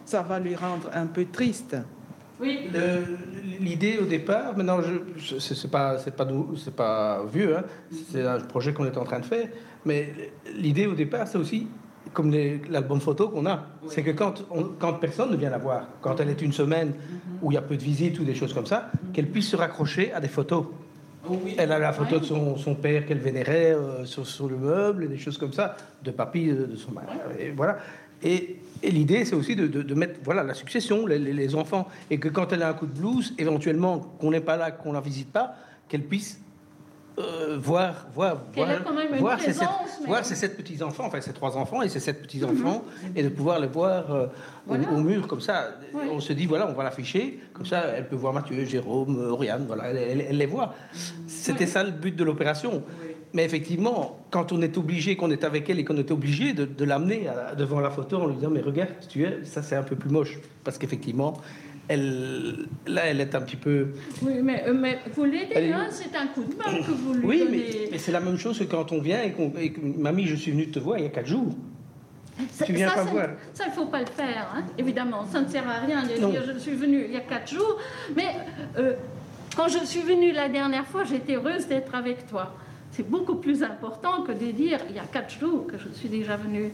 Ça 0.06 0.22
va 0.22 0.40
lui 0.40 0.56
rendre 0.56 0.90
un 0.94 1.08
peu 1.08 1.26
triste 1.26 1.76
oui. 2.40 2.70
L'idée 3.60 3.98
au 3.98 4.06
départ, 4.06 4.56
maintenant, 4.58 4.80
je, 4.82 5.40
c'est 5.40 5.72
pas, 5.72 5.98
c'est 5.98 6.16
pas, 6.16 6.28
c'est 6.58 6.76
pas 6.76 7.24
vieux, 7.32 7.58
hein, 7.58 7.64
c'est 8.12 8.26
un 8.26 8.40
projet 8.40 8.74
qu'on 8.74 8.86
est 8.86 8.98
en 8.98 9.06
train 9.06 9.20
de 9.20 9.26
faire, 9.26 9.48
mais 9.86 10.14
l'idée 10.56 10.88
au 10.88 10.94
départ, 10.94 11.28
c'est 11.28 11.38
aussi 11.38 11.68
comme 12.14 12.34
l'album 12.70 13.02
photo 13.02 13.30
qu'on 13.30 13.46
a, 13.46 13.66
c'est 13.90 14.02
que 14.02 14.12
quand, 14.12 14.46
quand 14.80 14.94
personne 14.94 15.32
ne 15.32 15.36
vient 15.36 15.50
la 15.50 15.58
voir, 15.58 15.88
quand 16.02 16.20
elle 16.20 16.30
est 16.30 16.42
une 16.42 16.54
semaine 16.54 16.94
où 17.42 17.52
il 17.52 17.56
y 17.56 17.58
a 17.58 17.62
peu 17.62 17.76
de 17.76 17.84
visites 17.84 18.20
ou 18.20 18.24
des 18.24 18.36
choses 18.36 18.54
comme 18.54 18.66
ça, 18.66 18.90
qu'elle 19.14 19.28
puisse 19.28 19.50
se 19.50 19.56
raccrocher 19.56 20.14
à 20.14 20.20
des 20.20 20.30
photos. 20.30 20.66
Oh 21.28 21.40
elle 21.58 21.72
a 21.72 21.80
la 21.80 21.92
photo 21.92 22.20
de 22.20 22.24
son, 22.24 22.56
son 22.56 22.76
père 22.76 23.06
qu'elle 23.06 23.18
vénérait 23.18 23.74
euh, 23.74 24.06
sur, 24.06 24.28
sur, 24.28 24.48
le 24.48 24.58
meuble, 24.58 25.06
et 25.06 25.08
des 25.08 25.18
choses 25.18 25.38
comme 25.40 25.54
ça, 25.54 25.76
de 26.04 26.12
papy, 26.12 26.48
de, 26.48 26.66
de 26.66 26.76
son 26.76 26.92
mari. 26.92 27.08
Et 27.40 27.50
voilà. 27.50 27.80
Et, 28.26 28.58
l'idée, 28.84 29.24
c'est 29.26 29.36
aussi 29.36 29.56
de, 29.56 29.94
mettre 29.94 30.20
voilà, 30.24 30.44
la 30.44 30.54
succession, 30.54 31.06
les, 31.06 31.56
enfants, 31.56 31.88
et 32.10 32.20
que 32.20 32.28
quand 32.28 32.52
elle 32.52 32.64
a 32.64 32.70
un 32.70 32.74
coup 32.74 32.88
de 32.88 33.00
blues, 33.00 33.34
éventuellement, 33.38 34.00
qu'on 34.20 34.32
n'est 34.32 34.42
pas 34.42 34.58
là, 34.58 34.72
qu'on 34.72 34.92
la 34.92 35.02
visite 35.02 35.32
pas, 35.32 35.56
qu'elle 35.88 36.04
puisse 36.04 36.40
euh, 37.18 37.58
voir, 37.58 38.08
voir, 38.14 38.42
voir, 38.54 38.68
voir, 39.20 40.26
ses 40.26 40.36
sept, 40.36 40.58
petits 40.58 40.84
enfants, 40.84 41.06
enfin 41.06 41.22
ses 41.22 41.32
trois 41.32 41.56
enfants 41.56 41.82
et 41.82 41.88
ses 41.88 42.02
sept 42.02 42.22
petits 42.22 42.44
enfants, 42.44 42.84
mhm. 43.04 43.12
et 43.16 43.24
de 43.24 43.30
pouvoir 43.30 43.58
les 43.60 43.68
voir 43.68 44.12
euh, 44.12 44.28
au, 44.68 44.98
mur 44.98 45.26
comme 45.26 45.40
ça. 45.40 45.76
On 45.94 46.20
se 46.20 46.34
dit 46.34 46.46
voilà, 46.46 46.68
on 46.70 46.74
va 46.74 46.84
l'afficher, 46.84 47.40
comme 47.54 47.66
ça, 47.66 47.86
elle 47.96 48.10
peut 48.10 48.18
voir 48.18 48.34
Mathieu, 48.34 48.66
Jérôme, 48.66 49.18
Oriane, 49.32 49.64
voilà, 49.66 49.92
elle, 49.94 50.38
les 50.38 50.46
voit. 50.46 50.76
C'était 51.26 51.68
ça 51.68 51.84
le 51.84 51.92
but 51.92 52.14
de 52.14 52.24
l'opération. 52.26 52.84
Mais 53.36 53.44
effectivement, 53.44 54.18
quand 54.32 54.54
on 54.54 54.62
est 54.62 54.78
obligé, 54.78 55.18
qu'on 55.18 55.30
est 55.30 55.44
avec 55.44 55.70
elle 55.70 55.78
et 55.78 55.84
qu'on 55.84 55.98
est 55.98 56.10
obligé 56.10 56.54
de, 56.54 56.86
l'amener 56.86 57.28
devant 57.58 57.82
la 57.82 57.92
photo 57.92 58.22
en 58.22 58.28
lui 58.28 58.36
disant 58.36 58.50
Mais 58.50 58.62
regarde, 58.62 58.92
tu 59.10 59.26
es, 59.26 59.44
ça 59.44 59.62
c'est 59.62 59.76
un 59.76 59.84
peu 59.84 59.98
plus 59.98 60.10
moche. 60.10 60.40
Parce 60.64 60.78
qu'effectivement, 60.78 61.34
elle, 61.90 62.66
là, 62.88 63.02
elle 63.08 63.20
est 63.20 63.36
un 63.36 63.42
petit 63.42 63.58
peu. 63.58 63.90
Oui, 64.22 64.36
mais, 64.42 64.64
euh, 64.66 64.74
mais 64.74 65.00
vous 65.14 65.26
l'aidez, 65.26 65.70
hein, 65.74 65.88
c'est 65.92 66.16
un 66.16 66.28
coup 66.28 66.46
de 66.46 66.56
main 66.56 66.82
que 66.82 66.92
vous 66.92 67.14
lui 67.14 67.26
oui, 67.28 67.40
donnez. 67.40 67.58
Oui, 67.58 67.88
mais, 67.92 67.98
c'est 67.98 68.14
la 68.14 68.22
même 68.22 68.38
chose 68.38 68.58
que 68.58 68.64
quand 68.64 68.94
on 68.94 69.02
vient 69.02 69.22
et, 69.22 69.34
qu'on, 69.34 69.52
Mamie, 69.98 70.28
je 70.28 70.36
suis 70.36 70.52
venue 70.52 70.70
te 70.70 70.80
voir 70.80 70.98
il 70.98 71.04
y 71.04 71.08
a 71.08 71.10
quatre 71.10 71.28
jours. 71.28 71.54
tu 72.66 72.72
viens 72.72 72.92
pas 72.92 73.04
voir. 73.04 73.28
Ça, 73.54 73.66
il 73.66 73.72
ne 73.72 73.76
faut 73.76 73.88
pas 73.88 74.00
le 74.00 74.06
faire, 74.06 74.50
hein, 74.56 74.64
évidemment. 74.78 75.26
Ça 75.30 75.42
ne 75.42 75.50
sert 75.50 75.68
à 75.68 75.86
rien 75.86 76.04
de 76.04 76.32
dire 76.32 76.42
je 76.54 76.58
suis 76.58 76.76
venue 76.76 77.04
il 77.04 77.14
y 77.14 77.18
a 77.18 77.22
quatre 77.22 77.54
jours. 77.54 77.80
Mais 78.16 78.28
euh, 78.78 78.94
quand 79.58 79.68
je 79.68 79.84
suis 79.84 80.04
venue 80.04 80.32
la 80.32 80.48
dernière 80.48 80.88
fois, 80.88 81.04
j'étais 81.04 81.36
heureuse 81.36 81.68
d'être 81.68 81.94
avec 81.94 82.28
toi 82.28 82.54
c'est 82.96 83.10
beaucoup 83.10 83.36
plus 83.36 83.62
important 83.62 84.22
que 84.22 84.32
de 84.32 84.52
dire 84.52 84.80
il 84.90 84.96
y 84.96 85.00
a 85.00 85.06
quatre 85.06 85.38
jours 85.38 85.68
que 85.68 85.78
je 85.78 85.90
suis 85.90 86.08
déjà 86.08 86.38
venue. 86.38 86.72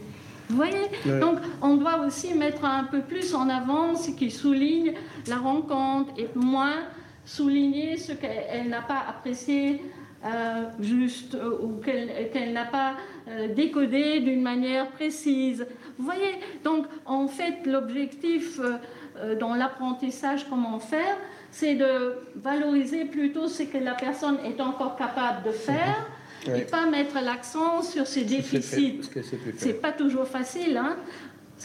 Vous 0.49 0.55
voyez 0.55 0.87
Donc, 1.19 1.37
on 1.61 1.77
doit 1.77 2.05
aussi 2.05 2.33
mettre 2.33 2.65
un 2.65 2.83
peu 2.83 3.01
plus 3.01 3.33
en 3.33 3.49
avant 3.49 3.95
ce 3.95 4.11
qui 4.11 4.29
souligne 4.29 4.93
la 5.27 5.37
rencontre 5.37 6.11
et 6.17 6.27
moins 6.35 6.83
souligner 7.25 7.97
ce 7.97 8.11
qu'elle 8.11 8.67
n'a 8.69 8.81
pas 8.81 9.01
apprécié 9.07 9.81
euh, 10.23 10.65
juste 10.79 11.33
euh, 11.33 11.57
ou 11.63 11.81
qu'elle 11.81 12.53
n'a 12.53 12.65
pas 12.65 12.93
euh, 13.27 13.47
décodé 13.55 14.19
d'une 14.19 14.41
manière 14.41 14.89
précise. 14.89 15.65
Vous 15.97 16.05
voyez 16.05 16.35
Donc, 16.63 16.85
en 17.05 17.27
fait, 17.27 17.65
l'objectif 17.65 18.59
dans 19.39 19.53
l'apprentissage, 19.53 20.47
comment 20.49 20.79
faire, 20.79 21.17
c'est 21.51 21.75
de 21.75 22.15
valoriser 22.35 23.05
plutôt 23.05 23.47
ce 23.47 23.63
que 23.63 23.77
la 23.77 23.93
personne 23.93 24.37
est 24.45 24.59
encore 24.59 24.95
capable 24.95 25.45
de 25.45 25.51
faire. 25.51 26.07
Et 26.47 26.61
pas 26.61 26.87
mettre 26.87 27.21
l'accent 27.23 27.83
sur 27.83 28.07
ses 28.07 28.23
déficits. 28.23 29.01
C'est 29.57 29.79
pas 29.79 29.91
toujours 29.91 30.27
facile. 30.27 30.75
Hein 30.75 30.95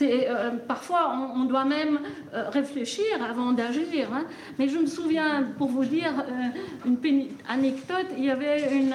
euh, 0.02 0.50
parfois, 0.66 1.14
on, 1.34 1.44
doit 1.44 1.64
même 1.64 2.00
euh, 2.34 2.48
réfléchir 2.50 3.04
avant 3.28 3.52
d'agir. 3.52 4.12
Hein. 4.12 4.24
Mais 4.58 4.68
je 4.68 4.78
me 4.78 4.86
souviens, 4.86 5.46
pour 5.56 5.68
vous 5.68 5.84
dire 5.84 6.12
euh, 6.18 6.88
une 7.04 7.28
anecdote, 7.48 8.06
il 8.16 8.24
y 8.24 8.30
avait 8.30 8.74
une 8.74 8.92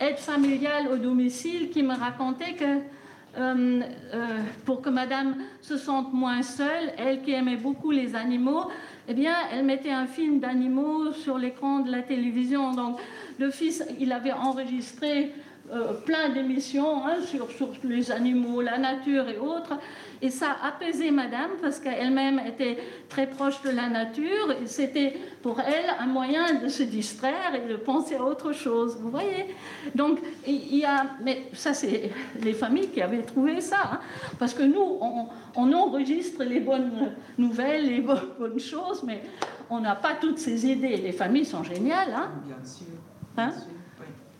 aide 0.00 0.18
familiale 0.18 0.88
au 0.92 0.96
domicile 0.96 1.70
qui 1.70 1.82
me 1.82 1.94
racontait 1.94 2.54
que 2.54 2.94
pour 4.64 4.80
que 4.80 4.90
madame 4.90 5.34
se 5.60 5.76
sente 5.76 6.12
moins 6.12 6.42
seule, 6.42 6.92
elle 6.96 7.20
qui 7.22 7.32
aimait 7.32 7.56
beaucoup 7.56 7.90
les 7.90 8.14
animaux, 8.14 8.70
eh 9.08 9.14
bien, 9.14 9.34
elle 9.52 9.64
mettait 9.64 9.90
un 9.90 10.06
film 10.06 10.40
d'animaux 10.40 11.12
sur 11.12 11.36
l'écran 11.38 11.80
de 11.80 11.90
la 11.90 12.02
télévision. 12.02 12.72
Donc, 12.72 12.98
le 13.38 13.50
fils, 13.50 13.84
il 14.00 14.12
avait 14.12 14.32
enregistré 14.32 15.32
plein 16.04 16.28
d'émissions 16.28 17.06
hein, 17.06 17.16
sur, 17.24 17.50
sur, 17.50 17.70
les 17.84 18.10
animaux, 18.10 18.60
la 18.60 18.78
nature 18.78 19.28
et 19.28 19.38
autres. 19.38 19.78
Et 20.20 20.30
ça 20.30 20.56
a 20.62 20.68
apaisé 20.68 21.10
madame 21.10 21.50
parce 21.60 21.80
qu'elle-même 21.80 22.40
était 22.46 22.78
très 23.08 23.26
proche 23.26 23.60
de 23.62 23.70
la 23.70 23.88
nature 23.88 24.52
et 24.62 24.66
c'était 24.66 25.14
pour 25.42 25.60
elle 25.60 25.86
un 25.98 26.06
moyen 26.06 26.54
de 26.54 26.68
se 26.68 26.82
distraire 26.82 27.54
et 27.54 27.68
de 27.68 27.76
penser 27.76 28.16
à 28.16 28.24
autre 28.24 28.52
chose. 28.52 28.96
Vous 29.00 29.10
voyez 29.10 29.54
Donc, 29.94 30.20
il 30.46 30.76
y 30.76 30.84
a. 30.84 31.06
Mais 31.22 31.48
ça, 31.52 31.74
c'est 31.74 32.10
les 32.40 32.54
familles 32.54 32.88
qui 32.88 33.02
avaient 33.02 33.22
trouvé 33.22 33.60
ça. 33.60 33.76
Hein. 33.84 34.00
parce 34.38 34.54
que 34.54 34.62
nous, 34.62 34.98
on, 35.56 35.72
enregistre 35.72 36.42
les 36.44 36.60
bonnes 36.60 37.12
nouvelles, 37.36 37.86
les 37.86 38.00
bonnes, 38.00 38.58
choses, 38.58 39.02
mais 39.02 39.22
on 39.68 39.80
n'a 39.80 39.94
pas 39.94 40.14
toutes 40.14 40.38
ces 40.38 40.66
idées. 40.66 40.96
Les 40.96 41.12
familles 41.12 41.44
sont 41.44 41.62
géniales. 41.62 42.14
Hein 42.14 42.30
Bien 42.46 42.64
sûr. 42.64 42.86
Hein? 43.36 43.50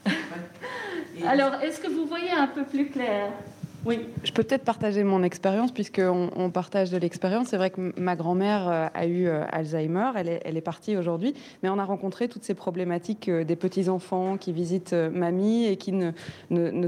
Alors, 1.27 1.55
est-ce 1.63 1.81
que 1.81 1.89
vous 1.89 2.07
voyez 2.07 2.31
un 2.31 2.47
peu 2.47 2.65
plus 2.65 2.91
clair? 2.91 3.31
Oui, 3.87 4.01
je 4.23 4.33
peux 4.33 4.43
peut-être 4.43 4.65
partager 4.65 5.05
mon 5.05 5.23
expérience, 5.23 5.71
puisqu'on 5.71 6.31
on 6.37 6.49
partage 6.49 6.91
de 6.91 6.97
l'expérience. 6.97 7.49
C'est 7.49 7.59
vrai 7.59 7.69
que 7.69 7.93
ma 8.01 8.17
grand-mère 8.17 8.67
euh, 8.67 8.87
a 8.95 9.07
eu 9.07 9.27
euh, 9.27 9.45
Alzheimer, 9.51 10.13
elle 10.17 10.57
est, 10.57 10.61
partie 10.63 10.97
aujourd'hui, 10.97 11.35
mais 11.63 11.69
on 11.69 11.79
a 11.79 11.85
rencontré 11.85 12.29
toutes 12.29 12.45
ces 12.45 12.55
problématiques 12.55 13.29
euh, 13.29 13.45
des 13.45 13.57
petits-enfants 13.57 14.39
qui 14.39 14.55
visitent 14.55 14.95
mamie 14.95 15.67
et 15.67 15.77
qui 15.77 15.93
ne, 15.93 16.13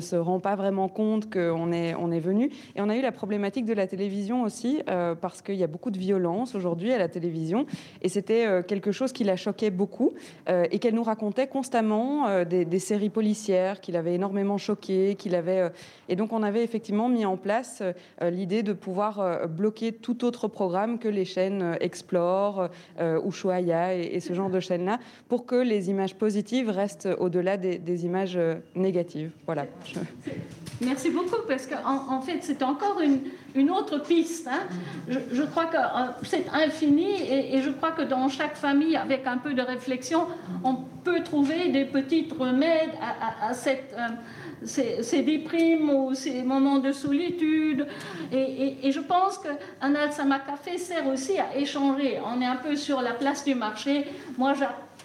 se 0.00 0.16
rend 0.16 0.40
pas 0.40 0.56
vraiment 0.56 0.88
compte 0.88 1.30
qu'on 1.30 1.70
est, 1.72 2.20
venu. 2.20 2.50
Et 2.76 2.80
on 2.80 2.88
a 2.88 2.96
eu 2.96 3.02
la 3.02 3.12
problématique 3.12 3.66
de 3.66 3.74
la 3.74 3.86
télévision 3.86 4.42
aussi, 4.42 4.80
parce 5.20 5.42
qu'il 5.42 5.56
y 5.56 5.64
a 5.64 5.66
beaucoup 5.66 5.90
de 5.90 5.98
violence 5.98 6.54
aujourd'hui 6.54 6.92
à 6.92 6.98
la 6.98 7.08
télévision, 7.08 7.66
et 8.00 8.08
c'était 8.08 8.62
quelque 8.66 8.92
chose 8.92 9.12
qui 9.12 9.24
la 9.24 9.36
choquait 9.36 9.70
beaucoup, 9.70 10.14
et 10.48 10.78
qu'elle 10.78 10.94
nous 10.94 11.02
racontait 11.02 11.46
constamment 11.46 12.44
des, 12.44 12.78
séries 12.78 13.10
policières 13.10 13.80
qui 13.80 13.92
l'avaient 13.92 14.14
énormément 14.14 14.56
choquée, 14.56 15.14
qu'il 15.16 15.34
avait... 15.34 15.70
et 16.08 16.16
donc 16.16 16.32
on 16.32 16.42
avait 16.42 16.64
effectivement 16.64 16.85
mis 16.92 17.24
en 17.24 17.36
place 17.36 17.82
euh, 18.22 18.30
l'idée 18.30 18.62
de 18.62 18.72
pouvoir 18.72 19.20
euh, 19.20 19.46
bloquer 19.46 19.92
tout 19.92 20.24
autre 20.24 20.48
programme 20.48 20.98
que 20.98 21.08
les 21.08 21.24
chaînes 21.24 21.62
euh, 21.62 21.74
Explore, 21.80 22.68
Ushuaïa 22.98 23.94
et, 23.94 24.20
ce 24.20 24.32
genre 24.32 24.50
de 24.50 24.60
chaînes-là, 24.60 24.98
pour 25.28 25.46
que 25.46 25.56
les 25.56 25.90
images 25.90 26.14
positives 26.14 26.70
restent 26.70 27.08
au-delà 27.18 27.56
des, 27.56 28.04
images 28.04 28.38
négatives. 28.74 29.30
Voilà. 29.44 29.66
Merci 30.80 31.10
beaucoup, 31.10 31.42
parce 31.46 31.66
qu'en 31.66 32.12
en, 32.12 32.20
fait, 32.20 32.38
c'est 32.42 32.62
encore 32.62 33.00
une, 33.00 33.70
autre 33.70 33.98
piste. 33.98 34.48
Hein. 34.48 34.66
Je, 35.08 35.42
crois 35.42 35.66
que 35.66 35.76
c'est 36.24 36.46
infini 36.52 37.10
et, 37.30 37.62
je 37.62 37.70
crois 37.70 37.92
que 37.92 38.02
dans 38.02 38.28
chaque 38.28 38.56
famille, 38.56 38.96
avec 38.96 39.26
un 39.26 39.38
peu 39.38 39.54
de 39.54 39.62
réflexion, 39.62 40.26
on 40.64 40.74
peut 41.04 41.22
trouver 41.22 41.68
des 41.68 41.84
petites 41.84 42.32
remèdes 42.32 42.92
à, 43.00 43.54
cette 43.54 43.94
ces, 44.64 45.22
déprimes 45.22 45.90
ou 45.90 46.14
ces 46.14 46.42
moments 46.42 46.78
de 46.78 46.92
solitude. 46.92 47.86
Et, 48.32 48.90
je 48.90 49.00
pense 49.00 49.38
qu'un 49.38 49.94
Alzheimer 49.94 50.38
Café 50.46 50.78
sert 50.78 51.06
aussi 51.06 51.38
à 51.38 51.56
échanger. 51.56 52.18
On 52.24 52.40
est 52.40 52.46
un 52.46 52.56
peu 52.56 52.76
sur 52.76 53.00
la 53.02 53.12
place 53.12 53.44
du 53.44 53.54
marché. 53.54 54.06
Moi, 54.38 54.54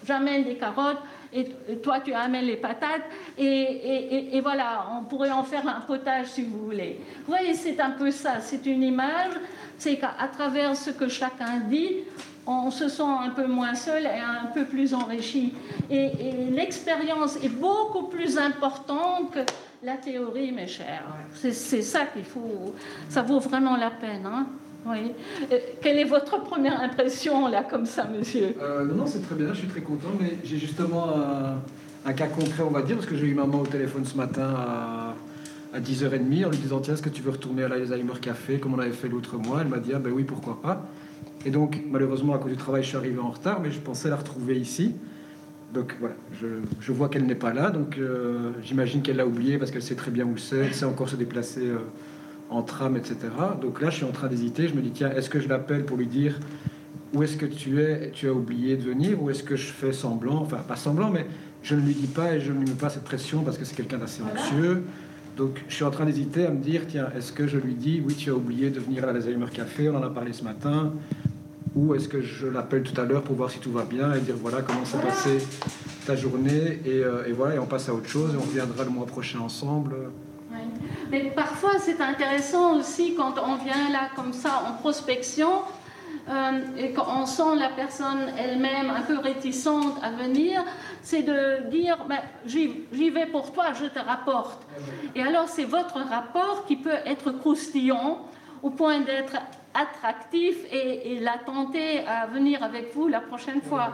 j'amène 0.06 0.44
des 0.44 0.56
carottes 0.56 1.02
et 1.34 1.48
toi 1.82 2.00
tu 2.00 2.12
amènes 2.12 2.44
les 2.44 2.56
patates 2.56 3.04
et, 3.38 4.40
voilà, 4.42 4.86
on 4.98 5.04
pourrait 5.04 5.30
en 5.30 5.44
faire 5.44 5.66
un 5.66 5.80
potage 5.80 6.26
si 6.26 6.42
vous 6.42 6.66
voulez. 6.66 7.00
Vous 7.24 7.32
voyez, 7.32 7.54
c'est 7.54 7.80
un 7.80 7.90
peu 7.90 8.10
ça, 8.10 8.40
c'est 8.40 8.66
une 8.66 8.82
image, 8.82 9.32
c'est 9.78 9.96
qu'à 9.96 10.28
travers 10.32 10.76
ce 10.76 10.90
que 10.90 11.08
chacun 11.08 11.60
dit, 11.68 12.04
on 12.46 12.70
se 12.70 12.88
sent 12.88 13.02
un 13.02 13.30
peu 13.30 13.46
moins 13.46 13.74
seul 13.74 14.04
et 14.04 14.08
un 14.08 14.46
peu 14.52 14.64
plus 14.64 14.94
enrichi. 14.94 15.54
Et, 15.90 16.10
l'expérience 16.50 17.36
est 17.42 17.48
beaucoup 17.48 18.04
plus 18.04 18.38
importante 18.38 19.32
que 19.32 19.40
la 19.82 19.96
théorie, 19.96 20.52
mes 20.52 20.66
chers. 20.66 21.04
C'est 21.34 21.82
ça 21.82 22.06
qu'il 22.06 22.24
faut. 22.24 22.74
Ça 23.08 23.22
vaut 23.22 23.40
vraiment 23.40 23.76
la 23.76 23.90
peine. 23.90 24.26
Hein 24.26 24.46
oui. 24.86 25.12
Euh, 25.50 25.58
quelle 25.80 25.98
est 25.98 26.04
votre 26.04 26.42
première 26.42 26.80
impression, 26.80 27.48
là, 27.48 27.62
comme 27.62 27.86
ça, 27.86 28.04
monsieur? 28.04 28.54
Euh, 28.60 28.84
Non, 28.84 29.06
c'est 29.06 29.20
très 29.20 29.36
bien, 29.36 29.48
je 29.52 29.60
suis 29.60 29.68
très 29.68 29.80
content, 29.80 30.10
mais 30.20 30.38
j'ai 30.44 30.58
justement 30.58 31.06
un, 32.04 32.12
cas 32.12 32.26
concret, 32.26 32.64
on 32.64 32.70
va 32.70 32.82
dire, 32.82 32.96
parce 32.96 33.06
que 33.06 33.16
j'ai 33.16 33.26
eu 33.26 33.34
maman 33.34 33.60
au 33.60 33.66
téléphone 33.66 34.04
ce 34.04 34.16
matin 34.16 34.54
à, 34.56 35.14
à 35.72 35.80
10h30 35.80 36.46
en 36.46 36.50
lui 36.50 36.58
disant 36.58 36.80
Tiens, 36.80 36.94
est-ce 36.94 37.02
que 37.02 37.08
tu 37.08 37.22
veux 37.22 37.30
retourner 37.30 37.62
à 37.64 37.68
l'Alzheimer 37.68 38.18
Café 38.20 38.58
comme 38.58 38.74
on 38.74 38.78
avait 38.80 38.90
fait 38.90 39.08
l'autre 39.08 39.36
mois? 39.36 39.60
Elle 39.60 39.68
m'a 39.68 39.78
dit 39.78 39.92
Ah, 39.94 40.00
ben 40.00 40.12
oui, 40.12 40.24
pourquoi 40.24 40.60
pas? 40.60 40.84
Et 41.44 41.50
donc, 41.50 41.82
malheureusement, 41.90 42.34
à 42.34 42.38
cause 42.38 42.52
du 42.52 42.56
travail, 42.56 42.82
je 42.82 42.88
suis 42.88 42.96
arrivé 42.96 43.18
en 43.18 43.30
retard, 43.30 43.60
mais 43.60 43.70
je 43.70 43.80
pensais 43.80 44.08
la 44.08 44.16
retrouver 44.16 44.58
ici. 44.58 44.94
Donc 45.74 45.96
voilà, 46.00 46.14
je, 46.38 46.92
vois 46.92 47.08
qu'elle 47.08 47.24
n'est 47.24 47.34
pas 47.34 47.54
là, 47.54 47.70
donc 47.70 47.96
euh, 47.96 48.50
j'imagine 48.62 49.00
qu'elle 49.00 49.16
l'a 49.16 49.26
oublié 49.26 49.56
parce 49.56 49.70
qu'elle 49.70 49.82
sait 49.82 49.94
très 49.94 50.10
bien 50.10 50.26
où 50.26 50.36
c'est, 50.36 50.58
elle 50.58 50.74
sait 50.74 50.84
encore 50.84 51.08
se 51.08 51.16
déplacer 51.16 51.66
euh, 51.66 51.78
en 52.50 52.62
tram, 52.62 52.94
etc. 52.94 53.16
Donc 53.60 53.80
là, 53.80 53.88
je 53.88 53.96
suis 53.96 54.04
en 54.04 54.12
train 54.12 54.28
d'hésiter, 54.28 54.68
je 54.68 54.74
me 54.74 54.82
dis, 54.82 54.90
tiens, 54.90 55.10
est-ce 55.12 55.30
que 55.30 55.40
je 55.40 55.48
l'appelle 55.48 55.86
pour 55.86 55.96
lui 55.96 56.06
dire 56.06 56.38
où 57.14 57.22
est-ce 57.22 57.36
que 57.36 57.46
tu 57.46 57.80
es, 57.80 58.10
tu 58.12 58.28
as 58.28 58.32
oublié 58.32 58.76
de 58.76 58.82
venir, 58.82 59.22
ou 59.22 59.30
est-ce 59.30 59.42
que 59.42 59.56
je 59.56 59.72
fais 59.72 59.92
semblant, 59.92 60.42
enfin 60.42 60.58
pas 60.58 60.76
semblant, 60.76 61.10
mais 61.10 61.26
je 61.62 61.74
ne 61.74 61.80
lui 61.80 61.94
dis 61.94 62.06
pas 62.06 62.34
et 62.34 62.40
je 62.40 62.52
ne 62.52 62.58
lui 62.58 62.70
mets 62.70 62.76
pas 62.76 62.90
cette 62.90 63.04
pression 63.04 63.42
parce 63.42 63.56
que 63.56 63.64
c'est 63.64 63.74
quelqu'un 63.76 63.98
d'assez 63.98 64.22
anxieux. 64.22 64.84
Donc 65.36 65.62
je 65.68 65.74
suis 65.74 65.84
en 65.84 65.90
train 65.90 66.04
d'hésiter 66.04 66.46
à 66.46 66.50
me 66.50 66.62
dire, 66.62 66.82
tiens, 66.86 67.08
est-ce 67.16 67.32
que 67.32 67.46
je 67.46 67.58
lui 67.58 67.74
dis, 67.74 68.02
oui, 68.04 68.14
tu 68.14 68.30
as 68.30 68.34
oublié 68.34 68.70
de 68.70 68.80
venir 68.80 69.04
à 69.04 69.06
la 69.06 69.14
Alzheimer 69.14 69.46
Café, 69.52 69.88
on 69.88 69.96
en 69.96 70.02
a 70.02 70.10
parlé 70.10 70.32
ce 70.32 70.44
matin, 70.44 70.92
ou 71.74 71.94
est-ce 71.94 72.08
que 72.08 72.20
je 72.20 72.46
l'appelle 72.46 72.82
tout 72.82 72.98
à 73.00 73.04
l'heure 73.04 73.22
pour 73.22 73.36
voir 73.36 73.50
si 73.50 73.58
tout 73.58 73.72
va 73.72 73.84
bien 73.84 74.14
et 74.14 74.20
dire 74.20 74.34
voilà 74.36 74.60
comment 74.60 74.84
s'est 74.84 74.98
passée 74.98 75.38
ta 76.06 76.16
journée 76.16 76.80
euh, 76.86 77.24
et, 77.26 77.32
voilà 77.32 77.54
et 77.54 77.58
on 77.58 77.66
passe 77.66 77.88
à 77.88 77.94
autre 77.94 78.08
chose 78.08 78.34
et 78.34 78.36
on 78.36 78.42
reviendra 78.42 78.84
le 78.84 78.90
mois 78.90 79.06
prochain 79.06 79.38
ensemble. 79.40 79.96
Mais 81.10 81.32
parfois 81.34 81.78
c'est 81.78 82.00
intéressant 82.00 82.78
aussi 82.78 83.14
quand 83.14 83.34
on 83.38 83.56
vient 83.56 83.90
là 83.90 84.10
comme 84.14 84.32
ça 84.32 84.64
en 84.68 84.74
prospection 84.80 85.48
euh, 85.48 85.81
et 86.78 86.92
quand 86.92 87.06
on 87.20 87.26
sent 87.26 87.56
la 87.58 87.68
personne 87.68 88.30
elle-même 88.38 88.90
un 88.90 89.02
peu 89.02 89.18
réticente 89.18 89.96
à 90.02 90.10
venir, 90.10 90.64
c'est 91.02 91.22
de 91.22 91.68
dire 91.70 91.98
ben, 92.08 92.20
j'y 92.46 93.10
vais 93.10 93.26
pour 93.26 93.52
toi, 93.52 93.72
je 93.72 93.86
te 93.86 93.98
rapporte. 93.98 94.62
Et 95.14 95.22
alors 95.22 95.48
c'est 95.48 95.64
votre 95.64 95.98
rapport 95.98 96.64
qui 96.66 96.76
peut 96.76 96.90
être 97.06 97.32
croustillant 97.32 98.26
au 98.62 98.70
point 98.70 99.00
d'être 99.00 99.36
attractif 99.74 100.56
et, 100.70 101.18
la 101.20 101.38
tenter 101.44 102.00
à 102.06 102.26
venir 102.26 102.62
avec 102.62 102.94
vous 102.94 103.08
la 103.08 103.20
prochaine 103.20 103.60
fois. 103.62 103.92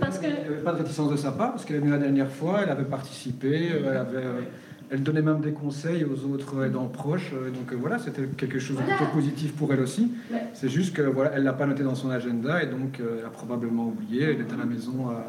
Parce 0.00 0.18
que... 0.18 0.26
Il 0.26 0.32
n'y 0.32 0.38
avait 0.38 0.62
pas 0.62 0.72
de 0.72 0.78
réticence 0.78 1.10
de 1.10 1.16
sa 1.16 1.32
part, 1.32 1.52
parce 1.52 1.64
qu'elle 1.64 1.76
est 1.76 1.80
venue 1.80 1.90
la 1.90 1.98
dernière 1.98 2.30
fois, 2.30 2.60
elle 2.62 2.70
avait 2.70 2.84
participé, 2.84 3.70
elle, 3.74 3.96
avait, 3.96 4.16
euh, 4.16 4.40
elle 4.90 5.02
donnait 5.02 5.22
même 5.22 5.40
des 5.40 5.52
conseils 5.52 6.04
aux 6.04 6.32
autres 6.32 6.64
aidants 6.64 6.88
proches. 6.88 7.30
Euh, 7.32 7.50
donc 7.50 7.72
euh, 7.72 7.76
voilà, 7.78 7.98
c'était 7.98 8.22
quelque 8.36 8.58
chose 8.58 8.76
de 8.76 8.82
plutôt 8.82 9.12
positif 9.12 9.52
pour 9.54 9.72
elle 9.72 9.80
aussi. 9.80 10.10
C'est 10.52 10.68
juste 10.68 10.94
que 10.94 11.02
voilà, 11.02 11.32
elle 11.34 11.44
l'a 11.44 11.52
pas 11.52 11.66
noté 11.66 11.82
dans 11.82 11.94
son 11.94 12.10
agenda 12.10 12.62
et 12.62 12.66
donc 12.66 13.00
elle 13.00 13.24
a 13.24 13.30
probablement 13.30 13.86
oublié. 13.86 14.24
Elle 14.24 14.40
est 14.40 14.52
à 14.52 14.56
la 14.56 14.64
maison 14.64 15.08
à... 15.08 15.24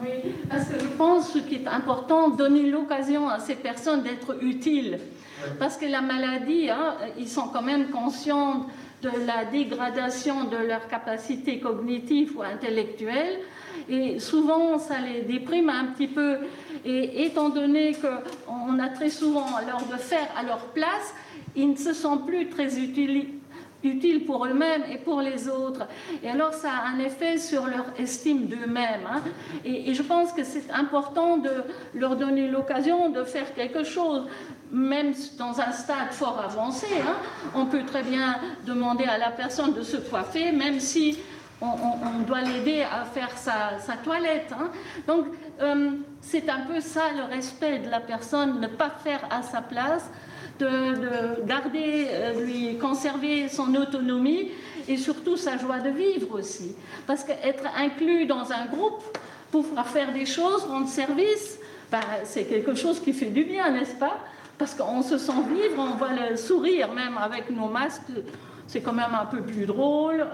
Oui, 0.00 0.32
parce 0.48 0.64
que 0.64 0.80
je 0.80 0.88
pense 0.98 1.32
qu'il 1.32 1.62
est 1.62 1.68
important, 1.68 2.30
donner 2.30 2.68
l'occasion 2.68 3.28
à 3.28 3.38
ces 3.38 3.54
personnes 3.54 4.02
d'être 4.02 4.42
utiles. 4.42 4.98
Parce 5.58 5.76
que 5.76 5.86
la 5.86 6.00
maladie, 6.00 6.70
hein, 6.70 6.94
ils 7.18 7.28
sont 7.28 7.48
quand 7.52 7.62
même 7.62 7.88
conscients 7.90 8.66
de 9.02 9.10
la 9.26 9.44
dégradation 9.44 10.44
de 10.44 10.56
leur 10.56 10.86
capacité 10.88 11.58
cognitive 11.58 12.36
ou 12.36 12.42
intellectuelle. 12.42 13.40
Et 13.88 14.18
souvent, 14.18 14.78
ça 14.78 14.96
les 15.00 15.22
déprime 15.22 15.68
un 15.68 15.86
petit 15.86 16.08
peu. 16.08 16.38
Et 16.84 17.24
étant 17.24 17.48
donné 17.48 17.94
qu'on 17.94 18.78
a 18.78 18.88
très 18.88 19.10
souvent 19.10 19.46
leur 19.66 19.86
de 19.86 20.00
faire 20.00 20.28
à 20.36 20.42
leur 20.42 20.66
place, 20.68 21.14
ils 21.54 21.70
ne 21.70 21.76
se 21.76 21.92
sentent 21.92 22.26
plus 22.26 22.48
très 22.48 22.78
utiles 22.78 23.26
utile 23.84 24.24
pour 24.24 24.46
eux-mêmes 24.46 24.84
et 24.90 24.98
pour 24.98 25.20
les 25.20 25.48
autres. 25.48 25.86
Et 26.22 26.28
alors 26.28 26.54
ça 26.54 26.70
a 26.70 26.88
un 26.88 26.98
effet 26.98 27.38
sur 27.38 27.66
leur 27.66 27.86
estime 27.98 28.46
d'eux-mêmes. 28.46 29.06
Hein. 29.10 29.22
Et, 29.64 29.94
je 29.94 30.02
pense 30.02 30.32
que 30.32 30.44
c'est 30.44 30.70
important 30.70 31.36
de 31.36 31.64
leur 31.94 32.16
donner 32.16 32.48
l'occasion 32.48 33.10
de 33.10 33.24
faire 33.24 33.54
quelque 33.54 33.84
chose, 33.84 34.26
même 34.70 35.12
dans 35.38 35.60
un 35.60 35.72
stade 35.72 36.12
fort 36.12 36.40
avancé. 36.44 36.86
Hein. 37.00 37.16
On 37.54 37.66
peut 37.66 37.84
très 37.84 38.02
bien 38.02 38.36
demander 38.66 39.04
à 39.04 39.18
la 39.18 39.30
personne 39.30 39.74
de 39.74 39.82
se 39.82 39.96
coiffer, 39.96 40.52
même 40.52 40.80
si 40.80 41.18
on, 41.62 42.22
doit 42.26 42.40
l'aider 42.40 42.82
à 42.82 43.04
faire 43.04 43.30
sa, 43.36 43.96
toilette. 44.02 44.52
Hein. 44.52 44.70
Donc 45.06 45.26
euh, 45.60 45.92
c'est 46.20 46.48
un 46.48 46.60
peu 46.60 46.80
ça 46.80 47.02
le 47.16 47.24
respect 47.24 47.78
de 47.78 47.90
la 47.90 48.00
personne, 48.00 48.60
ne 48.60 48.66
pas 48.66 48.90
faire 48.90 49.26
à 49.30 49.42
sa 49.42 49.62
place 49.62 50.10
de, 50.58 51.44
garder, 51.46 52.06
euh, 52.10 52.44
lui 52.44 52.76
conserver 52.78 53.48
son 53.48 53.74
autonomie 53.74 54.50
et 54.88 54.96
surtout 54.96 55.36
sa 55.36 55.56
joie 55.56 55.78
de 55.78 55.90
vivre 55.90 56.38
aussi. 56.38 56.74
Parce 57.06 57.24
qu'être 57.24 57.64
inclus 57.76 58.26
dans 58.26 58.52
un 58.52 58.66
groupe, 58.66 59.02
pouvoir 59.50 59.86
faire 59.88 60.12
des 60.12 60.26
choses, 60.26 60.62
rendre 60.64 60.88
service, 60.88 61.58
ben, 61.90 62.00
c'est 62.24 62.44
quelque 62.44 62.74
chose 62.74 63.00
qui 63.00 63.12
fait 63.12 63.26
du 63.26 63.44
bien, 63.44 63.70
n'est-ce 63.70 63.94
pas? 63.94 64.18
Parce 64.58 64.74
qu'on 64.74 65.02
se 65.02 65.18
sent 65.18 65.32
vivre, 65.48 65.78
on 65.78 65.96
voit 65.96 66.12
le 66.12 66.36
sourire 66.36 66.92
même 66.92 67.18
avec 67.18 67.50
nos 67.50 67.68
masques, 67.68 68.02
c'est 68.72 68.80
quand 68.80 68.94
même 68.94 69.12
un 69.12 69.26
peu 69.26 69.42
plus 69.42 69.66
drôle, 69.66 70.20
euh, 70.20 70.24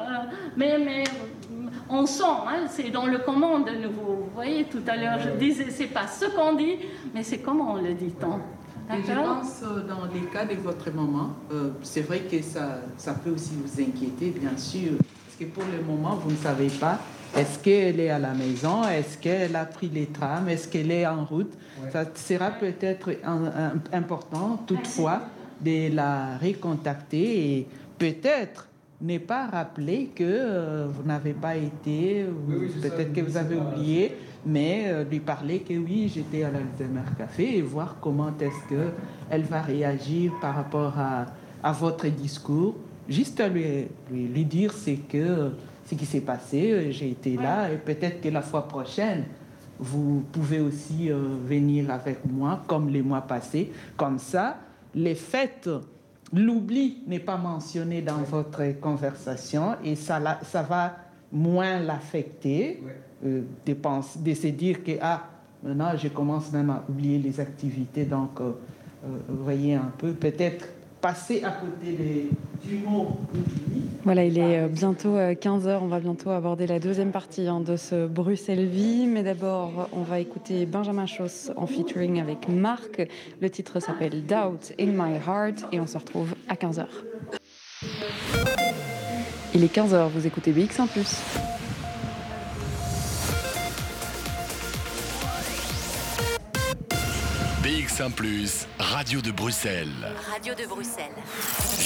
mais, 0.57 0.78
mais 0.78 1.03
on 1.91 2.07
sent, 2.07 2.22
hein, 2.22 2.66
c'est 2.70 2.91
dans 2.91 3.07
le 3.07 3.18
comment 3.18 3.59
de 3.59 3.72
nouveau. 3.72 4.26
Vous 4.26 4.30
voyez, 4.32 4.64
tout 4.64 4.82
à 4.86 4.97
l'heure, 4.97 5.18
je 5.18 5.30
disais, 5.30 5.66
c'est 5.70 5.89
pas 5.89 6.07
ce 6.07 6.26
qu'on 6.26 6.55
dit, 6.55 6.76
mais 7.12 7.24
c'est 7.24 7.39
comment 7.39 7.72
on 7.72 7.82
le 7.82 7.95
dit 7.95 8.12
tant. 8.12 8.39
Et 8.91 9.03
je 9.03 9.12
pense, 9.12 9.62
euh, 9.64 9.82
dans 9.89 10.05
les 10.14 10.26
cas 10.32 10.45
de 10.45 10.55
votre 10.55 10.89
maman, 10.93 11.30
euh, 11.53 11.70
c'est 11.82 12.03
vrai 12.03 12.20
que 12.20 12.41
ça, 12.41 12.78
ça 12.97 13.12
peut 13.12 13.30
aussi 13.30 13.55
vous 13.57 13.82
inquiéter, 13.82 14.30
bien 14.30 14.57
sûr, 14.57 14.93
parce 14.99 15.36
que 15.39 15.45
pour 15.47 15.64
le 15.64 15.84
moment, 15.84 16.14
vous 16.14 16.30
ne 16.30 16.36
savez 16.36 16.68
pas, 16.68 17.01
est-ce 17.36 17.59
qu'elle 17.59 17.99
est 17.99 18.11
à 18.11 18.20
la 18.20 18.34
maison, 18.34 18.84
est-ce 18.84 19.18
qu'elle 19.18 19.57
a 19.57 19.64
pris 19.64 19.89
les 19.89 20.07
trams, 20.07 20.49
est-ce 20.49 20.68
qu'elle 20.68 20.93
est 20.93 21.07
en 21.07 21.24
route. 21.24 21.53
Ça 21.93 22.05
sera 22.14 22.51
peut-être 22.51 23.11
important, 23.93 24.62
toutefois, 24.66 25.22
de 25.61 25.93
la 25.95 26.39
recontacter 26.39 27.59
et 27.59 27.68
peut-être 27.99 28.69
ne 29.01 29.19
pas 29.19 29.47
rappeler 29.47 30.11
que 30.15 30.25
euh, 30.25 30.87
vous 30.89 31.03
n'avez 31.05 31.33
pas 31.33 31.57
été, 31.57 32.27
peut-être 32.83 33.13
que 33.13 33.21
vous 33.21 33.37
avez 33.37 33.57
oublié 33.57 34.17
mais 34.47 34.85
euh, 34.87 35.05
lui 35.05 35.21
parler 35.21 35.61
que 35.61 35.75
oui, 35.75 36.11
j'étais 36.13 36.43
à 36.43 36.51
l'Alzheimer 36.51 37.03
Café 37.17 37.59
et 37.59 37.63
voir 37.63 37.97
comment 38.01 38.33
est-ce 38.41 38.69
qu'elle 38.69 39.43
va 39.43 39.63
réagir 39.63 40.33
par 40.41 40.55
rapport 40.55 40.99
à, 40.99 41.27
à 41.63 41.73
votre 41.73 42.07
discours. 42.09 42.77
Juste 43.09 43.43
lui, 43.51 43.87
lui, 44.11 44.45
dire 44.45 44.73
c'est 44.73 44.97
que 44.97 45.53
ce 45.89 45.95
qui 45.95 46.07
s'est 46.07 46.21
passé, 46.21 46.73
euh, 46.73 46.91
j'ai 46.91 47.11
été 47.11 47.37
là 47.37 47.73
et 47.73 47.77
peut-être 47.77 48.21
que 48.21 48.29
la 48.29 48.43
fois 48.43 48.69
prochaine, 48.69 49.25
vous 49.79 50.25
pouvez 50.33 50.61
aussi 50.61 51.11
euh, 51.11 51.17
venir 51.47 51.91
avec 51.91 52.19
moi 52.25 52.63
comme 52.67 52.89
les 52.89 53.03
mois 53.03 53.23
passés. 53.23 53.73
Comme 53.97 54.19
ça, 54.19 54.59
les 54.95 55.15
fêtes, 55.15 55.71
l'oubli 56.33 57.03
n'est 57.07 57.20
pas 57.20 57.37
mentionné 57.37 58.03
dans 58.03 58.18
votre 58.18 58.79
conversation 58.81 59.76
et 59.85 59.95
ça, 59.95 60.41
ça 60.43 60.62
va 60.62 60.97
moins 61.33 61.79
l'affecter 61.81 62.83
euh, 63.24 63.43
de, 63.66 64.35
se 64.35 64.47
dire 64.49 64.83
que, 64.83 64.93
ah, 65.01 65.24
maintenant, 65.62 65.97
je 65.97 66.09
commence 66.09 66.53
même 66.53 66.70
à 66.70 66.85
oublier 66.89 67.18
les 67.18 67.41
activités. 67.41 68.05
Donc, 68.05 68.41
euh, 68.41 68.53
euh, 69.05 69.18
voyez 69.29 69.74
un 69.74 69.93
peu, 69.97 70.12
peut-être 70.12 70.68
passer 71.01 71.43
à 71.45 71.51
côté 71.51 72.31
mot 72.85 73.17
Voilà, 74.05 74.25
il 74.25 74.39
est 74.39 74.69
bientôt 74.69 75.17
15h. 75.17 75.79
On 75.83 75.87
va 75.87 76.01
bientôt 76.01 76.31
aborder 76.31 76.67
la 76.67 76.79
deuxième 76.79 77.13
partie 77.13 77.47
hein, 77.47 77.61
de 77.61 77.77
ce 77.77 78.07
Bruxelles 78.07 78.67
Vie. 78.67 79.07
Mais 79.07 79.23
d'abord, 79.23 79.89
on 79.93 80.03
va 80.03 80.21
écouter 80.21 80.67
Benjamin 80.67 81.07
Schoss 81.07 81.51
en 81.57 81.67
featuring 81.67 82.21
avec 82.21 82.49
Marc. 82.49 83.07
Le 83.41 83.51
titre 83.51 83.81
s'appelle 83.81 84.25
Doubt 84.25 84.73
in 84.79 84.87
My 84.87 85.17
Heart 85.17 85.67
et 85.73 85.81
on 85.81 85.87
se 85.87 85.99
retrouve 85.99 86.35
à 86.49 86.55
15h. 86.55 86.87
Il 89.55 89.65
est 89.65 89.75
15h, 89.75 90.09
vous 90.09 90.27
écoutez 90.27 90.53
BX1⁇ 90.53 90.87
BX1 97.69 98.66
Radio 98.79 99.21
de 99.21 99.31
Bruxelles. 99.31 99.91
Radio 100.33 100.55
de 100.55 100.66
Bruxelles. 100.66 101.12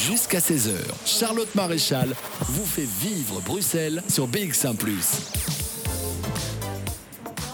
Jusqu'à 0.06 0.38
16h, 0.38 0.76
Charlotte 1.04 1.52
Maréchal 1.56 2.14
vous 2.42 2.64
fait 2.64 2.86
vivre 2.86 3.40
Bruxelles 3.40 4.00
sur 4.08 4.28
BX1 4.28 4.76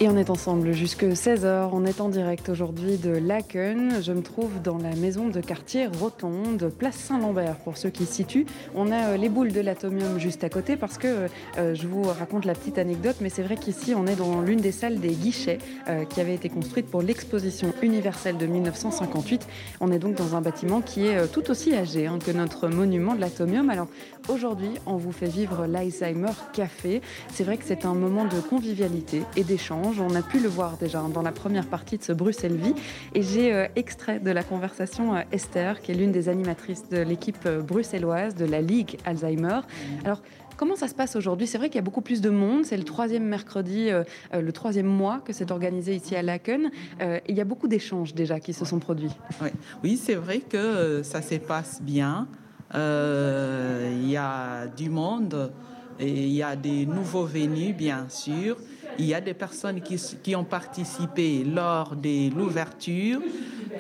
et 0.01 0.09
on 0.09 0.17
est 0.17 0.31
ensemble 0.31 0.73
jusque 0.73 1.03
16h. 1.03 1.71
On 1.73 1.85
est 1.85 2.01
en 2.01 2.09
direct 2.09 2.49
aujourd'hui 2.49 2.99
de 2.99 3.11
Laken. 3.11 4.01
Je 4.01 4.13
me 4.13 4.23
trouve 4.23 4.63
dans 4.63 4.79
la 4.79 4.95
maison 4.95 5.29
de 5.29 5.41
quartier 5.41 5.87
Rotonde, 5.87 6.71
place 6.79 6.95
Saint-Lambert 6.95 7.57
pour 7.57 7.77
ceux 7.77 7.91
qui 7.91 8.07
se 8.07 8.13
situent. 8.13 8.47
On 8.77 8.93
a 8.93 9.09
euh, 9.09 9.17
les 9.17 9.29
boules 9.29 9.51
de 9.51 9.61
l'atomium 9.61 10.21
juste 10.21 10.45
à 10.45 10.51
côté 10.51 10.77
parce 10.77 10.99
que 10.99 11.27
euh, 11.59 11.75
je 11.75 11.87
vous 11.89 12.03
raconte 12.03 12.45
la 12.45 12.55
petite 12.55 12.79
anecdote, 12.79 13.17
mais 13.21 13.29
c'est 13.29 13.43
vrai 13.43 13.57
qu'ici 13.57 13.93
on 13.97 14.07
est 14.07 14.15
dans 14.15 14.41
l'une 14.41 14.61
des 14.61 14.71
salles 14.71 15.01
des 15.01 15.15
guichets 15.15 15.59
euh, 15.89 16.05
qui 16.05 16.21
avait 16.21 16.35
été 16.35 16.49
construite 16.49 16.87
pour 16.87 17.03
l'exposition 17.03 17.73
universelle 17.83 18.37
de 18.37 18.47
1958. 18.47 19.49
On 19.81 19.91
est 19.91 19.99
donc 19.99 20.15
dans 20.15 20.37
un 20.37 20.41
bâtiment 20.41 20.81
qui 20.81 21.07
est 21.07 21.27
tout 21.33 21.51
aussi 21.51 21.75
âgé 21.75 22.07
hein, 22.07 22.19
que 22.25 22.31
notre 22.31 22.69
monument 22.69 23.17
de 23.17 23.21
l'atomium. 23.21 23.69
Alors 23.69 23.89
aujourd'hui, 24.29 24.71
on 24.87 24.97
vous 24.97 25.13
fait 25.13 25.27
vivre 25.27 25.67
l'Alzheimer 25.67 26.33
Café. 26.53 27.03
C'est 27.33 27.43
vrai 27.43 27.57
que 27.57 27.65
c'est 27.67 27.85
un 27.85 27.95
moment 27.95 28.27
de 28.27 28.41
convivialité 28.41 29.23
et 29.37 29.43
d'échange 29.43 29.88
on 29.99 30.15
a 30.15 30.23
pu 30.23 30.39
le 30.39 30.49
voir 30.49 30.77
déjà 30.77 31.03
dans 31.03 31.23
la 31.23 31.33
première 31.33 31.67
partie 31.67 31.97
de 31.97 32.03
ce 32.03 32.13
Bruxelles 32.13 32.57
Vie. 32.57 32.75
Et 33.15 33.23
j'ai 33.23 33.55
euh, 33.55 33.67
extrait 33.77 34.21
de 34.21 34.31
la 34.31 34.43
conversation 34.43 35.15
euh, 35.15 35.23
Esther, 35.33 35.81
qui 35.81 35.93
est 35.93 35.95
l'une 35.95 36.13
des 36.13 36.29
animatrices 36.29 36.89
de 36.89 36.99
l'équipe 36.99 37.39
euh, 37.47 37.63
bruxelloise 37.63 38.35
de 38.35 38.45
la 38.45 38.61
Ligue 38.61 38.99
Alzheimer. 39.05 39.61
Alors, 40.05 40.23
Comment 40.57 40.75
ça 40.75 40.89
se 40.89 40.95
passe 40.97 41.15
aujourd'hui? 41.15 41.47
C'est 41.47 41.57
vrai 41.57 41.69
qu'il 41.69 41.77
y 41.77 41.79
a 41.79 41.83
beaucoup 41.83 42.01
plus 42.01 42.21
de 42.21 42.31
monde. 42.31 42.65
C'est 42.65 42.77
le 42.77 42.83
troisième 42.83 43.23
mercredi, 43.23 43.91
le 44.33 44.51
troisième 44.51 44.89
mois 44.89 45.21
que 45.25 45.33
c'est 45.33 45.53
organisé 45.53 45.95
ici 45.95 46.17
à 46.17 46.23
Laken. 46.23 46.73
il 47.01 47.37
y 47.37 47.41
a 47.41 47.45
beaucoup 47.45 47.69
d'échanges 47.69 48.13
déjà 48.13 48.41
qui 48.41 48.53
se 48.53 48.65
sont 48.65 48.81
produits. 48.81 49.13
Oui, 49.41 49.51
oui 49.85 49.97
c'est 49.97 50.17
vrai 50.17 50.41
que 50.41 51.05
ça 51.05 51.23
se 51.23 51.37
passe 51.37 51.81
bien. 51.81 52.27
Il 52.75 54.11
y 54.11 54.17
a 54.17 54.67
du 54.67 54.91
monde. 54.91 55.53
Et 56.01 56.27
il 56.27 56.33
y 56.33 56.43
a 56.43 56.55
des 56.55 56.87
nouveaux 56.87 57.25
venus, 57.25 57.75
bien 57.75 58.07
sûr. 58.09 58.57
Il 58.99 59.07
y 59.07 59.15
a 59.15 59.21
des 59.21 59.35
personnes 59.35 59.81
qui, 59.81 60.35
ont 60.35 60.45
participé 60.45 61.45
lors 61.45 61.95
de 61.95 62.35
l'ouverture. 62.35 63.21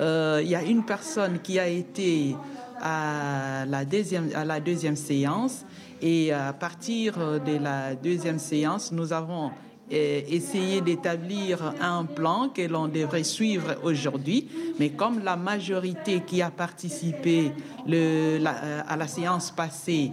Euh, 0.00 0.40
il 0.42 0.48
y 0.48 0.54
a 0.54 0.62
une 0.62 0.84
personne 0.84 1.40
qui 1.40 1.58
a 1.58 1.66
été 1.66 2.36
à 2.80 3.64
la 3.66 3.84
deuxième, 3.84 4.30
à 4.34 4.44
la 4.44 4.60
deuxième 4.60 4.94
séance. 4.96 5.64
Et 6.00 6.32
à 6.32 6.52
partir 6.52 7.16
de 7.40 7.58
la 7.58 7.96
deuxième 7.96 8.38
séance, 8.38 8.92
nous 8.92 9.12
avons 9.12 9.50
euh, 9.90 10.20
essayé 10.28 10.82
d'établir 10.82 11.74
un 11.80 12.04
plan 12.04 12.50
que 12.50 12.62
l'on 12.62 12.86
devrait 12.86 13.24
suivre 13.24 13.74
aujourd'hui. 13.82 14.46
Mais 14.78 14.90
comme 14.90 15.24
la 15.24 15.34
majorité 15.34 16.20
qui 16.20 16.42
a 16.42 16.50
participé 16.50 17.52
le, 17.86 18.38
à 18.86 18.96
la 18.96 19.08
séance 19.08 19.50
passée 19.50 20.12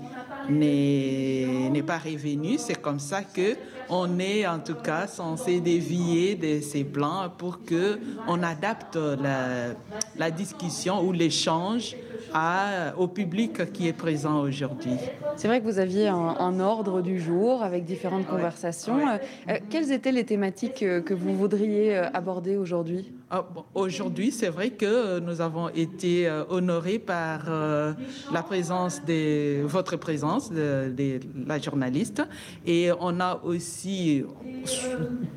n'est 0.49 1.83
pas 1.85 1.97
revenue, 1.97 2.57
c'est 2.57 2.81
comme 2.81 2.99
ça 2.99 3.23
que 3.23 3.55
on 3.89 4.19
est 4.19 4.47
en 4.47 4.59
tout 4.59 4.75
cas 4.75 5.07
censé 5.07 5.59
dévier 5.59 6.35
de 6.35 6.61
ces 6.61 6.83
plans 6.83 7.29
pour 7.37 7.63
que 7.63 7.99
on 8.27 8.41
adapte 8.41 8.95
la, 8.95 9.73
la 10.17 10.31
discussion 10.31 11.03
ou 11.03 11.11
l'échange 11.11 11.95
au 12.97 13.07
public 13.07 13.71
qui 13.71 13.87
est 13.87 13.93
présent 13.93 14.41
aujourd'hui. 14.41 14.97
C'est 15.35 15.47
vrai 15.47 15.59
que 15.59 15.65
vous 15.65 15.79
aviez 15.79 16.07
un, 16.07 16.59
ordre 16.59 17.01
du 17.01 17.19
jour 17.19 17.63
avec 17.63 17.85
différentes 17.85 18.27
conversations. 18.27 19.07
Euh, 19.07 19.17
euh, 19.49 19.57
quelles 19.69 19.91
étaient 19.91 20.11
les 20.11 20.25
thématiques 20.25 20.83
euh, 20.83 21.01
que 21.01 21.13
vous 21.13 21.35
voudriez 21.35 21.95
aborder 21.95 22.55
aujourd'hui? 22.55 23.13
Ah, 23.29 23.45
Aujourd'hui, 23.73 24.31
c'est 24.31 24.49
vrai 24.49 24.69
que 24.69 25.19
nous 25.19 25.41
avons 25.41 25.69
été 25.69 26.29
honorés 26.49 26.99
par 26.99 27.49
la 28.31 28.43
présence 28.43 29.03
de 29.05 29.63
votre 29.63 29.97
présence, 29.97 30.51
de, 30.51 30.93
de, 30.95 31.19
la 31.47 31.59
journaliste, 31.59 32.21
et 32.65 32.91
on 32.99 33.19
a 33.19 33.41
aussi 33.43 34.23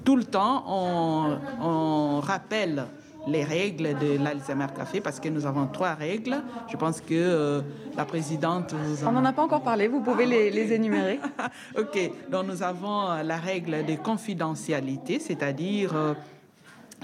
tout 0.05 0.16
le 0.16 0.24
temps 0.24 0.64
on, 0.68 1.38
on 1.61 2.20
rappelle 2.20 2.84
les 3.29 3.45
règles 3.45 3.99
de 3.99 4.22
l'Alzheimer 4.22 4.66
Café 4.76 5.01
parce 5.01 5.20
que 5.20 5.29
nous 5.29 5.47
avons 5.47 5.66
trois 5.66 5.95
règles. 5.95 6.43
Je 6.68 6.76
pense 6.76 7.01
que 7.01 7.14
euh, 7.14 7.61
la 7.97 8.05
présidente 8.05 8.74
vous 8.74 9.05
en... 9.05 9.09
On 9.09 9.12
n'en 9.12 9.24
a 9.24 9.33
pas 9.33 9.43
encore 9.43 9.62
parlé, 9.62 9.89
vous 9.89 10.01
pouvez 10.01 10.26
les, 10.26 10.72
énumérer. 10.72 11.20
ok, 11.79 12.11
donc 12.31 12.47
nous 12.47 12.62
avons 12.62 13.11
euh, 13.11 13.22
la 13.22 13.37
règle 13.37 13.85
de 13.85 13.97
confidentialité, 13.97 15.18
c'est-à-dire 15.18 15.95
euh, 15.95 16.14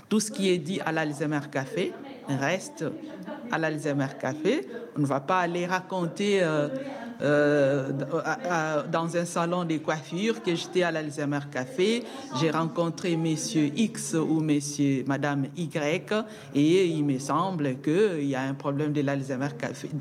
tout 0.09 0.21
ce 0.21 0.31
qui 0.31 0.51
est 0.51 0.59
dit 0.59 0.81
à 0.85 0.93
l'Alzheimer 0.93 1.41
Café 1.51 1.93
restent 2.29 2.85
à 3.51 3.59
l'Alzheimer 3.59 4.09
Café. 4.21 4.67
On 4.97 5.01
ne 5.01 5.07
va 5.07 5.21
pas 5.21 5.41
aller 5.41 5.67
raconter 5.67 6.43
euh, 6.43 6.69
euh, 7.25 7.91
dans 8.93 9.17
un 9.17 9.25
salon 9.25 9.65
de 9.65 9.79
coiffure 9.79 10.43
que 10.43 10.55
j'étais 10.55 10.83
à 10.83 10.91
l'Alzheimer 10.91 11.41
Café, 11.51 12.05
j'ai 12.39 12.51
rencontré 12.51 13.17
Monsieur 13.17 13.71
X 13.75 14.15
ou 14.15 14.41
Monsieur 14.41 15.05
Madame 15.07 15.47
Y 15.57 16.13
et 16.55 16.87
il 16.87 17.05
me 17.05 17.19
semble 17.19 17.81
qu'il 17.81 18.25
y 18.25 18.35
a 18.35 18.43
un 18.43 18.55
problème 18.55 18.93
de 18.93 19.01
l'Alzheimer 19.01 19.49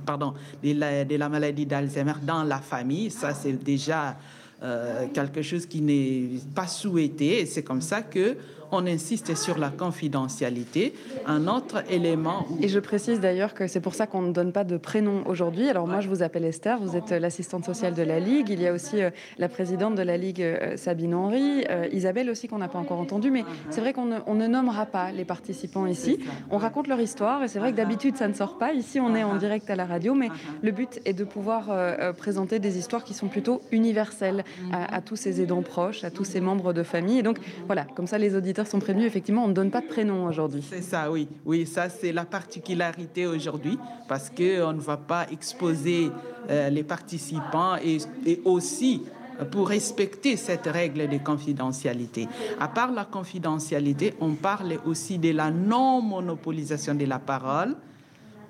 pardon, 0.05 0.33
de 0.61 1.15
la, 1.17 1.29
maladie 1.29 1.65
d'Alzheimer 1.65 2.15
dans 2.23 2.43
la 2.43 2.59
famille. 2.59 3.09
Ça, 3.09 3.33
c'est 3.33 3.63
déjà 3.63 4.17
euh, 4.61 5.07
quelque 5.13 5.41
chose 5.41 5.65
qui 5.65 5.81
n'est 5.81 6.41
pas 6.53 6.67
souhaité. 6.67 7.45
C'est 7.45 7.63
comme 7.63 7.81
ça 7.81 8.01
que 8.01 8.35
on 8.73 8.87
insiste 8.87 9.35
sur 9.35 9.57
la 9.57 9.69
confidentialité. 9.69 10.93
Un 11.25 11.47
autre 11.47 11.83
élément. 11.89 12.47
Et 12.61 12.67
je 12.67 12.79
précise 12.79 13.19
d'ailleurs 13.19 13.53
que 13.53 13.67
c'est 13.67 13.79
pour 13.79 13.93
ça 13.93 14.07
qu'on 14.07 14.21
ne 14.21 14.33
donne 14.33 14.51
pas 14.51 14.63
de 14.63 14.77
prénom 14.77 15.23
aujourd'hui. 15.27 15.69
Alors 15.69 15.87
moi, 15.87 16.01
je 16.01 16.09
vous 16.09 16.23
appelle 16.23 16.43
Esther, 16.43 16.79
vous 16.79 16.95
êtes 16.95 17.11
l'assistante 17.11 17.65
sociale 17.65 17.93
de 17.93 18.01
la 18.01 18.19
Ligue. 18.19 18.49
Il 18.49 18.61
y 18.61 18.67
a 18.67 18.73
aussi 18.73 19.01
euh, 19.01 19.11
la 19.37 19.47
présidente 19.47 19.95
de 19.95 20.01
la 20.01 20.17
Ligue, 20.17 20.41
euh, 20.41 20.75
Sabine 20.75 21.13
Henry. 21.13 21.65
Euh, 21.69 21.87
Isabelle 21.91 22.29
aussi, 22.29 22.47
qu'on 22.47 22.57
n'a 22.57 22.67
pas 22.67 22.79
encore 22.79 22.99
entendu. 22.99 23.29
Mais 23.29 23.43
c'est 23.69 23.81
vrai 23.81 23.93
qu'on 23.93 24.05
ne, 24.05 24.47
nommera 24.47 24.85
pas 24.85 25.11
les 25.11 25.25
participants 25.25 25.85
ici. 25.85 26.19
On 26.49 26.57
raconte 26.57 26.87
leur 26.87 26.99
histoire 26.99 27.43
et 27.43 27.47
c'est 27.47 27.59
vrai 27.59 27.71
que 27.71 27.77
d'habitude, 27.77 28.17
ça 28.17 28.27
ne 28.27 28.33
sort 28.33 28.57
pas. 28.57 28.73
Ici, 28.73 28.99
on 28.99 29.15
est 29.15 29.23
en 29.23 29.35
direct 29.35 29.69
à 29.69 29.75
la 29.75 29.85
radio, 29.85 30.15
mais 30.15 30.29
le 30.61 30.71
but 30.71 30.99
est 31.05 31.13
de 31.13 31.23
pouvoir 31.23 31.69
présenter 32.17 32.59
des 32.59 32.77
histoires 32.77 33.03
qui 33.03 33.13
sont 33.13 33.27
plutôt 33.27 33.61
universelles 33.71 34.43
à, 34.71 34.95
à 34.95 35.01
tous 35.01 35.15
ces 35.15 35.41
aidants 35.41 35.61
proches, 35.61 36.03
à 36.03 36.11
tous 36.11 36.23
ces 36.23 36.41
membres 36.41 36.73
de 36.73 36.83
famille. 36.83 37.19
Et 37.19 37.23
donc, 37.23 37.37
voilà, 37.67 37.85
comme 37.95 38.07
ça, 38.07 38.17
les 38.17 38.35
auditeurs 38.35 38.62
sont 38.67 38.79
prévenus. 38.79 39.05
Effectivement, 39.05 39.45
on 39.45 39.47
ne 39.47 39.53
donne 39.53 39.71
pas 39.71 39.81
de 39.81 39.87
prénom 39.87 40.25
aujourd'hui. 40.25 40.63
C'est 40.67 40.81
ça, 40.81 41.11
oui. 41.11 41.27
Oui, 41.45 41.65
ça, 41.65 41.89
c'est 41.89 42.11
la 42.11 42.25
particularité 42.25 43.25
aujourd'hui 43.27 43.77
parce 44.07 44.29
qu'on 44.29 44.73
ne 44.73 44.81
va 44.81 44.97
pas 44.97 45.27
exposer 45.31 46.11
euh, 46.49 46.69
les 46.69 46.83
participants 46.83 47.75
et, 47.83 47.97
et 48.25 48.41
aussi 48.45 49.03
pour 49.51 49.69
respecter 49.69 50.35
cette 50.37 50.67
règle 50.67 51.09
de 51.09 51.17
confidentialité. 51.17 52.27
À 52.59 52.67
part 52.67 52.91
la 52.91 53.05
confidentialité, 53.05 54.13
on 54.19 54.33
parle 54.33 54.79
aussi 54.85 55.17
de 55.17 55.31
la 55.31 55.51
non-monopolisation 55.51 56.95
de 56.95 57.05
la 57.05 57.19
parole 57.19 57.75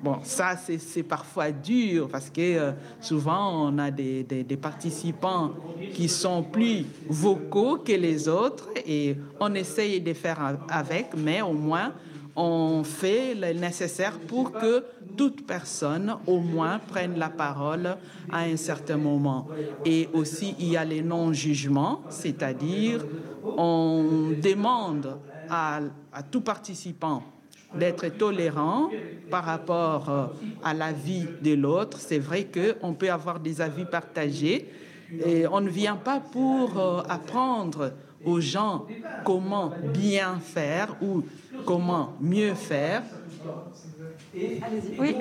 Bon, 0.04 0.18
ça, 0.22 0.58
c'est 0.58 1.04
parfois 1.04 1.50
dur 1.54 2.10
parce 2.12 2.30
que 2.30 2.42
euh, 2.42 2.72
souvent, 3.00 3.70
on 3.70 3.78
a 3.78 3.90
des, 3.90 4.58
participants 4.62 5.52
qui 5.94 6.10
sont 6.10 6.44
plus 6.44 6.86
vocaux 7.08 7.78
que 7.78 7.94
les 7.94 8.28
autres 8.28 8.68
et 8.86 9.16
on 9.40 9.54
essaye 9.54 10.02
de 10.02 10.12
faire 10.12 10.58
avec, 10.68 11.16
mais 11.16 11.42
au 11.42 11.54
moins, 11.54 11.94
on 12.36 12.84
fait 12.84 13.34
le 13.34 13.54
nécessaire 13.54 14.20
pour 14.20 14.52
que 14.52 14.84
toute 15.16 15.48
personne, 15.48 16.18
au 16.28 16.40
moins, 16.40 16.80
prenne 16.80 17.18
la 17.18 17.30
parole 17.30 17.96
à 18.30 18.40
un 18.40 18.58
certain 18.58 18.98
moment. 18.98 19.48
Et 19.86 20.10
aussi, 20.12 20.54
il 20.60 20.72
y 20.72 20.76
a 20.76 20.84
les 20.84 21.02
non-jugements, 21.02 22.02
c'est-à-dire, 22.10 23.06
on 23.42 24.34
demande 24.42 25.18
à 25.50 25.80
tout 26.30 26.42
participant 26.42 27.24
d'être 27.76 28.08
tolérant 28.10 28.90
par 29.30 29.46
rapport 29.46 30.10
euh, 30.10 30.26
à 30.64 30.74
la 30.74 30.92
vie 30.92 31.26
de 31.42 31.54
l'autre. 31.54 32.00
C'est 32.00 32.20
vrai 32.20 32.46
qu'on 32.46 32.94
peut 32.94 33.12
avoir 33.12 33.40
des 33.40 33.62
avis 33.62 33.86
partagés 33.86 34.70
et 35.26 35.48
on 35.48 35.62
ne 35.62 35.70
vient 35.70 35.96
pas 35.96 36.20
pour 36.20 36.80
euh, 36.80 37.02
apprendre 37.10 37.92
aux 38.26 38.40
gens 38.40 38.86
comment 39.26 39.72
bien 39.94 40.40
faire 40.40 40.96
ou 41.02 41.24
comment 41.66 42.14
mieux 42.22 42.54
faire. 42.54 43.04
Oui, 44.36 45.16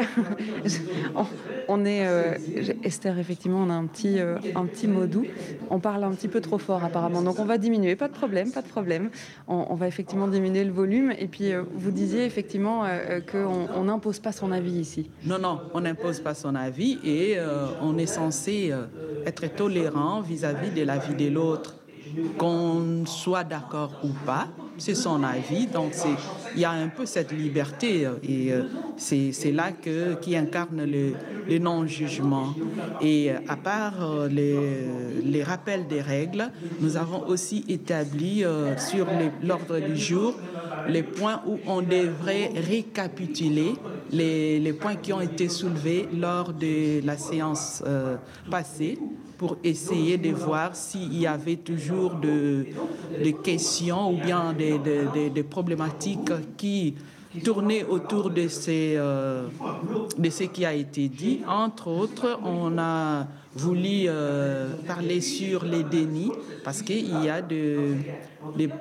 on 1.69 1.85
est 1.85 2.07
euh, 2.07 2.35
Esther. 2.83 3.19
Effectivement, 3.19 3.59
on 3.59 3.71
a 3.71 3.75
un 3.75 3.87
petit 3.87 4.19
euh, 4.19 4.39
un 4.55 4.65
petit 4.67 4.89
mot 4.89 5.07
doux. 5.07 5.27
On 5.71 5.81
parle 5.81 6.05
un 6.05 6.13
petit 6.13 6.29
peu 6.29 6.41
trop 6.41 6.59
fort 6.59 6.83
apparemment, 6.83 7.23
donc 7.23 7.39
on 7.39 7.45
va 7.45 7.59
diminuer. 7.59 7.95
Pas 7.97 8.09
de 8.09 8.15
problème, 8.15 8.53
pas 8.53 8.63
de 8.63 8.69
problème. 8.69 9.11
On, 9.49 9.75
va 9.75 9.89
effectivement 9.89 10.29
diminuer 10.29 10.65
le 10.65 10.73
volume. 10.73 11.13
Et 11.19 11.27
puis 11.27 11.53
euh, 11.53 11.63
vous 11.75 11.91
disiez 11.91 12.25
effectivement 12.25 12.85
qu'on 13.31 13.85
n'impose 13.85 14.19
pas 14.19 14.33
son 14.33 14.51
avis 14.53 14.73
ici. 14.73 15.11
Non, 15.25 15.39
non, 15.39 15.61
on 15.75 15.83
n'impose 15.83 16.21
pas 16.21 16.35
son 16.35 16.55
avis 16.55 16.99
et 17.05 17.37
on 17.81 17.99
est 17.99 18.07
censé 18.07 18.73
être 19.27 19.47
tolérant 19.55 20.21
vis-à-vis 20.21 20.71
-vis 20.71 20.81
de 20.81 20.85
la 20.85 20.99
vie 20.99 21.15
de 21.15 21.31
l'autre, 21.31 21.82
qu'on 22.39 23.05
soit 23.07 23.45
d'accord 23.45 23.93
ou 24.05 24.11
pas 24.25 24.49
c'est 24.79 24.95
son 24.95 25.23
avis. 25.23 25.67
Donc, 25.67 25.93
il 26.55 26.61
y 26.61 26.65
a 26.65 26.71
un 26.71 26.89
peu 26.89 27.07
cette 27.07 27.33
liberté 27.33 28.07
euh, 28.07 28.15
et 28.23 28.53
euh, 28.53 28.65
c'est 28.97 29.53
là 29.53 29.73
que, 29.73 30.15
qui 30.15 30.37
incarne 30.37 30.85
le, 30.85 31.59
non-jugement. 31.59 32.55
Et 33.01 33.31
euh, 33.31 33.37
à 33.49 33.57
part 33.57 34.27
les, 34.29 35.43
rappels 35.43 35.87
des 35.87 36.01
règles, 36.01 36.51
nous 36.81 36.97
avons 36.97 37.27
aussi 37.27 37.65
établi 37.69 38.45
sur 38.79 39.07
l'ordre 39.43 39.81
du 39.81 39.97
jour 39.97 40.35
les 40.89 41.03
points 41.03 41.43
où 41.47 41.59
on 41.67 41.83
devrait 41.83 42.51
récapituler 42.55 43.75
les, 44.11 44.73
points 44.73 44.97
qui 44.97 45.13
ont 45.13 45.21
été 45.21 45.49
soulevés 45.49 46.09
lors 46.17 46.53
de 46.53 47.05
la 47.05 47.17
séance 47.17 47.83
passée 48.51 48.99
pour 49.43 49.57
essayer 49.64 50.18
de 50.18 50.30
voir 50.30 50.76
s'il 50.76 51.18
y 51.18 51.26
avait 51.26 51.57
toujours 51.57 52.12
de 52.14 52.64
questions 53.43 54.12
ou 54.12 54.16
bien 54.16 54.53
des, 54.53 55.43
problématiques 55.43 56.30
qui 56.57 56.95
tournaient 57.43 57.82
autour 57.82 58.30
de, 58.30 58.47
euh, 58.68 59.49
de 60.16 60.30
ce 60.30 60.45
qui 60.45 60.64
a 60.64 60.74
été 60.74 61.09
dit. 61.09 61.40
Entre 61.49 61.88
autres, 61.88 62.38
on 62.45 62.78
a 62.78 63.26
voulu 63.55 64.07
euh, 64.07 64.69
parler 64.87 65.21
sur 65.21 65.65
les 65.65 65.85
dénis 65.85 66.31
parce 66.65 66.83
qu'il 66.83 67.23
y 67.23 67.29
a 67.29 67.43
de, 67.43 67.97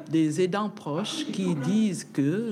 des 0.10 0.42
aidants 0.42 0.70
proches 0.70 1.26
qui 1.32 1.56
disent 1.56 2.08
que 2.12 2.52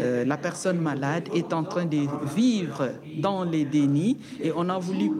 euh, 0.00 0.24
la 0.24 0.36
personne 0.36 0.78
malade 0.78 1.28
est 1.34 1.52
en 1.52 1.62
train 1.62 1.84
de 1.84 2.06
vivre 2.34 2.90
dans 3.18 3.44
les 3.44 3.64
dénis 3.64 4.16
et 4.42 4.50
on 4.54 4.68
a 4.68 4.78
voulu 4.78 5.10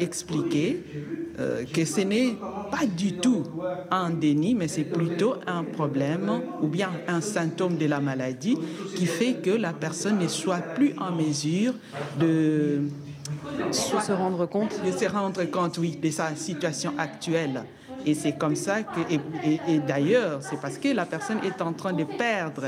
expliquer 0.00 0.82
euh, 1.38 1.64
que 1.72 1.84
ce 1.84 2.00
n'est 2.00 2.36
pas 2.70 2.86
du 2.86 3.14
tout 3.14 3.42
un 3.90 4.10
déni, 4.10 4.54
mais 4.54 4.68
c'est 4.68 4.84
plutôt 4.84 5.34
un 5.46 5.64
problème 5.64 6.30
ou 6.62 6.66
bien 6.66 6.90
un 7.08 7.20
symptôme 7.20 7.76
de 7.76 7.86
la 7.86 8.00
maladie 8.00 8.56
qui 8.96 9.06
fait 9.06 9.34
que 9.34 9.50
la 9.50 9.72
personne 9.72 10.18
ne 10.18 10.28
soit 10.28 10.58
plus 10.74 10.94
en 10.98 11.12
mesure 11.12 11.74
de 12.20 12.82
se 13.72 14.12
rendre 14.12 14.46
compte 14.46 14.74
De 14.84 14.92
se 14.92 15.06
rendre 15.06 15.44
compte, 15.44 15.78
oui, 15.78 15.98
de 16.02 16.10
sa 16.10 16.34
situation 16.36 16.92
actuelle. 16.98 17.64
Et 18.06 18.14
c'est 18.14 18.32
comme 18.32 18.56
ça 18.56 18.82
que, 18.82 19.00
et 19.10 19.78
d'ailleurs, 19.78 20.40
c'est 20.42 20.60
parce 20.60 20.76
que 20.78 20.88
la 20.88 21.06
personne 21.06 21.38
est 21.44 21.62
en 21.62 21.72
train 21.72 21.92
de 21.92 22.04
perdre 22.04 22.66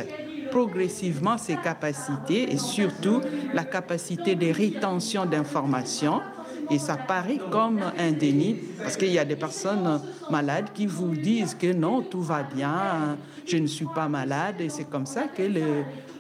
progressivement 0.51 1.37
ses 1.37 1.57
capacités 1.57 2.53
et 2.53 2.57
surtout 2.57 3.21
la 3.53 3.65
capacité 3.65 4.35
de 4.35 4.51
rétention 4.51 5.27
d'informations 5.27 6.23
et 6.71 6.79
ça 6.79 6.97
paraît 6.97 7.39
comme 7.51 7.81
un 7.99 8.13
déni, 8.13 8.57
parce 8.79 8.97
qu'il 8.97 9.13
y 9.13 9.19
a 9.19 9.25
des 9.25 9.37
personnes 9.37 10.01
malades 10.31 10.67
qui 10.75 10.87
vous 10.87 11.15
disent 11.15 11.55
que 11.55 11.73
non, 11.73 12.03
tout 12.03 12.23
va 12.23 12.43
bien, 12.43 13.17
je 13.47 13.57
ne 13.57 13.67
suis 13.67 13.87
pas 13.95 14.09
malade. 14.09 14.57
Et 14.61 14.69
c'est 14.69 14.89
comme 14.91 15.07
ça 15.07 15.25
que 15.29 15.43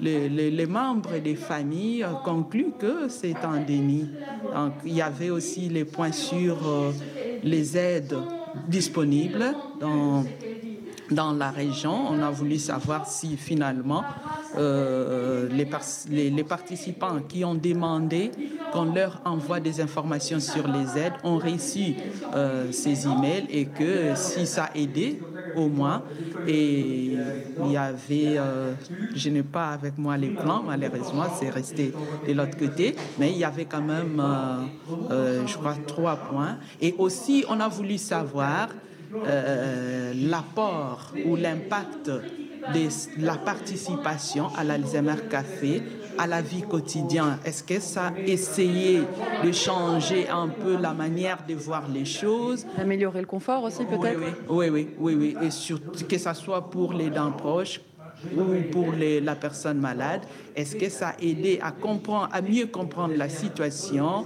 les 0.00 0.66
membres 0.66 1.18
des 1.18 1.34
familles 1.34 2.06
concluent 2.24 2.72
que 2.78 3.08
c'est 3.08 3.36
un 3.44 3.60
déni. 3.60 4.08
Donc, 4.54 4.72
il 4.84 4.94
y 4.94 5.02
avait 5.02 5.30
aussi 5.30 5.68
les 5.68 5.84
points 5.84 6.12
sur 6.12 6.56
euh, 6.66 6.92
les 7.42 7.76
aides 7.76 8.16
disponibles 8.68 9.54
dans 11.10 11.32
la 11.32 11.50
région. 11.50 12.08
On 12.10 12.20
a 12.22 12.30
voulu 12.30 12.58
savoir 12.58 13.06
si 13.06 13.36
finalement 13.36 14.04
euh, 14.56 15.48
les, 15.50 16.30
les, 16.30 16.44
participants 16.44 17.18
qui 17.28 17.44
ont 17.44 17.54
demandé 17.54 18.30
qu'on 18.72 18.94
leur 18.94 19.20
envoie 19.24 19.60
des 19.60 19.80
informations 19.80 20.40
sur 20.40 20.66
les 20.68 20.98
aides 20.98 21.14
ont 21.24 21.38
reçu 21.38 21.94
euh, 22.34 22.72
ces 22.72 23.06
emails 23.06 23.46
et 23.50 23.66
que 23.66 24.14
si 24.14 24.46
ça 24.46 24.64
a 24.64 24.76
aidé 24.76 25.20
au 25.54 25.68
moins. 25.68 26.02
Et 26.46 27.16
il 27.64 27.70
y 27.70 27.76
avait, 27.76 28.38
euh, 28.38 28.72
je 29.14 29.28
n'ai 29.30 29.42
pas 29.42 29.70
avec 29.70 29.98
moi 29.98 30.16
les 30.16 30.28
plans, 30.30 30.62
malheureusement, 30.66 31.24
c'est 31.38 31.50
resté 31.50 31.92
de 32.26 32.32
l'autre 32.32 32.56
côté, 32.56 32.94
mais 33.18 33.30
il 33.30 33.38
y 33.38 33.44
avait 33.44 33.64
quand 33.64 33.82
même, 33.82 34.22
je 35.10 35.56
crois, 35.56 35.76
trois 35.86 36.16
points. 36.16 36.56
Et 36.80 36.94
aussi, 36.98 37.44
on 37.48 37.60
a 37.60 37.68
voulu 37.68 37.98
savoir 37.98 38.68
euh, 39.14 40.12
l'apport 40.14 41.12
ou 41.24 41.36
l'impact 41.36 42.10
de 42.74 42.88
la 43.24 43.34
participation 43.36 44.48
à 44.56 44.64
l'Alzheimer 44.64 45.14
Café 45.30 45.82
à 46.18 46.26
la 46.26 46.40
vie 46.42 46.62
quotidienne 46.62 47.38
Est-ce 47.44 47.62
que 47.62 47.78
ça 47.80 48.06
a 48.08 48.18
essayé 48.20 49.02
de 49.44 49.52
changer 49.52 50.28
un 50.28 50.48
peu 50.48 50.76
la 50.76 50.92
manière 50.92 51.38
de 51.46 51.54
voir 51.54 51.88
les 51.88 52.04
choses? 52.04 52.66
Améliorer 52.78 53.20
le 53.20 53.26
confort 53.26 53.62
aussi 53.64 53.84
peut-être? 53.84 54.18
oui 54.48 54.68
oui. 54.70 54.88
oui 54.98 55.14
oui. 55.14 55.36
oui, 55.40 55.46
Et 55.46 55.50
surtout 55.50 56.04
que 56.04 56.18
ce 56.18 56.32
soit 56.34 56.70
pour 56.70 56.92
les 56.92 57.10
dents 57.10 57.32
proches, 57.32 57.80
pour 58.72 58.92
la 59.22 59.34
personne 59.36 59.78
malade 59.78 60.22
Est-ce 60.54 60.76
que 60.76 60.88
ça 60.88 61.08
a 61.10 61.20
aidé 61.22 61.60
à, 61.62 61.70
comprendre, 61.70 62.28
à 62.32 62.40
mieux 62.40 62.66
comprendre 62.66 63.14
la 63.14 63.28
situation, 63.28 64.24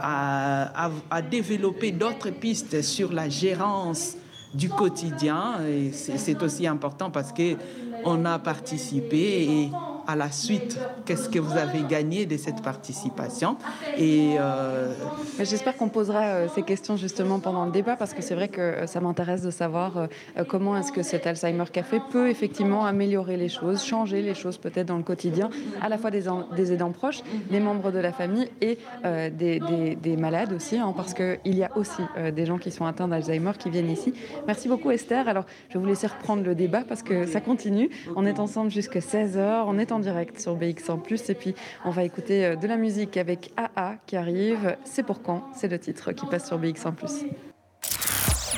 à, 0.00 0.90
à 1.10 1.22
développer 1.22 1.90
d'autres 1.90 2.30
pistes 2.30 2.82
sur 2.82 3.12
la 3.12 3.28
gérance 3.28 4.16
du 4.54 4.68
quotidien. 4.68 5.64
Et 5.66 5.92
c'est 5.92 6.42
aussi 6.42 6.66
important 6.66 7.10
parce 7.10 7.32
que 7.32 7.56
on 8.04 8.24
a 8.24 8.38
participé 8.38 9.44
et 9.44 9.70
à 10.06 10.16
la 10.16 10.30
suite, 10.30 10.78
qu'est-ce 11.04 11.28
que 11.28 11.38
vous 11.38 11.56
avez 11.56 11.82
gagné 11.82 12.26
de 12.26 12.36
cette 12.36 12.62
participation. 12.62 13.56
Et 13.96 14.36
euh, 14.38 14.92
j'espère 15.38 15.76
qu'on 15.76 15.88
posera 15.88 16.22
euh, 16.22 16.48
ces 16.54 16.62
questions 16.62 16.96
justement 16.96 17.40
pendant 17.40 17.64
le 17.64 17.72
débat 17.72 17.96
parce 17.96 18.14
que 18.14 18.22
c'est 18.22 18.34
vrai 18.34 18.48
que 18.48 18.60
euh, 18.60 18.86
ça 18.86 19.00
m'intéresse 19.00 19.42
de 19.42 19.50
savoir 19.50 20.08
comment 20.48 20.76
est-ce 20.76 20.92
que 20.92 21.02
cet 21.02 21.26
Alzheimer 21.26 21.64
Café 21.72 22.00
peut 22.10 22.28
effectivement 22.28 22.84
améliorer 22.84 23.36
les 23.36 23.48
choses, 23.48 23.84
changer 23.84 24.22
les 24.22 24.34
choses 24.34 24.58
peut-être 24.58 24.86
dans 24.86 24.96
le 24.96 25.02
quotidien, 25.02 25.50
à 25.80 25.88
la 25.88 25.98
fois 25.98 26.10
des, 26.10 26.24
des 26.56 26.72
aidants 26.72 26.92
proches, 26.92 27.22
des 27.50 27.60
membres 27.60 27.90
de 27.90 27.98
la 27.98 28.12
famille 28.12 28.48
et 28.60 28.78
des, 29.04 29.96
des, 30.00 30.16
malades 30.16 30.52
aussi, 30.52 30.76
hein, 30.76 30.92
parce 30.96 31.14
qu'il 31.14 31.38
y 31.44 31.64
a 31.64 31.70
aussi 31.76 32.02
des 32.32 32.46
gens 32.46 32.58
qui 32.58 32.70
sont 32.70 32.86
atteints 32.86 33.08
d'Alzheimer 33.08 33.52
qui 33.58 33.70
viennent 33.70 33.90
ici. 33.90 34.14
Merci 34.46 34.68
beaucoup 34.68 34.90
Esther. 34.90 35.28
Alors 35.28 35.44
je 35.68 35.74
vais 35.74 35.80
vous 35.80 35.86
laisser 35.86 36.06
reprendre 36.06 36.42
le 36.42 36.54
débat 36.54 36.82
parce 36.86 37.02
que 37.02 37.26
ça 37.26 37.40
continue. 37.40 37.90
On 38.16 38.26
est 38.26 38.38
ensemble 38.38 38.70
jusqu'à 38.70 39.00
16h. 39.00 39.64
On 39.66 39.78
est 39.78 39.92
en 39.92 40.00
direct 40.02 40.38
sur 40.38 40.54
BX 40.54 40.90
en 40.90 40.98
plus. 40.98 41.30
Et 41.30 41.34
puis, 41.34 41.54
on 41.84 41.90
va 41.90 42.04
écouter 42.04 42.44
euh, 42.44 42.56
de 42.56 42.66
la 42.66 42.76
musique 42.76 43.16
avec 43.16 43.52
AA 43.56 43.96
qui 44.06 44.16
arrive. 44.16 44.76
C'est 44.84 45.02
pour 45.02 45.22
quand? 45.22 45.44
C'est 45.54 45.68
le 45.68 45.78
titre 45.78 46.12
qui 46.12 46.26
passe 46.26 46.46
sur 46.46 46.58
BX 46.58 46.84
en 46.84 46.92
plus. 46.92 47.24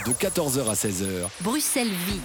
De 0.07 0.13
14h 0.13 0.69
à 0.69 0.75
16h. 0.75 1.29
Bruxelles 1.43 1.89
vit. 1.89 2.21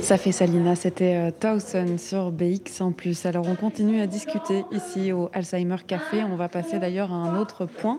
Ça 0.00 0.16
fait 0.16 0.32
Salina, 0.32 0.74
c'était 0.74 1.16
euh, 1.16 1.30
Towson 1.30 1.98
sur 1.98 2.30
BX 2.30 2.80
en 2.80 2.92
plus. 2.92 3.26
Alors 3.26 3.46
on 3.46 3.56
continue 3.56 4.00
à 4.00 4.06
discuter 4.06 4.64
ici 4.70 5.12
au 5.12 5.28
Alzheimer 5.32 5.76
Café. 5.86 6.22
On 6.24 6.36
va 6.36 6.48
passer 6.48 6.78
d'ailleurs 6.78 7.12
à 7.12 7.16
un 7.16 7.38
autre 7.38 7.66
point 7.66 7.98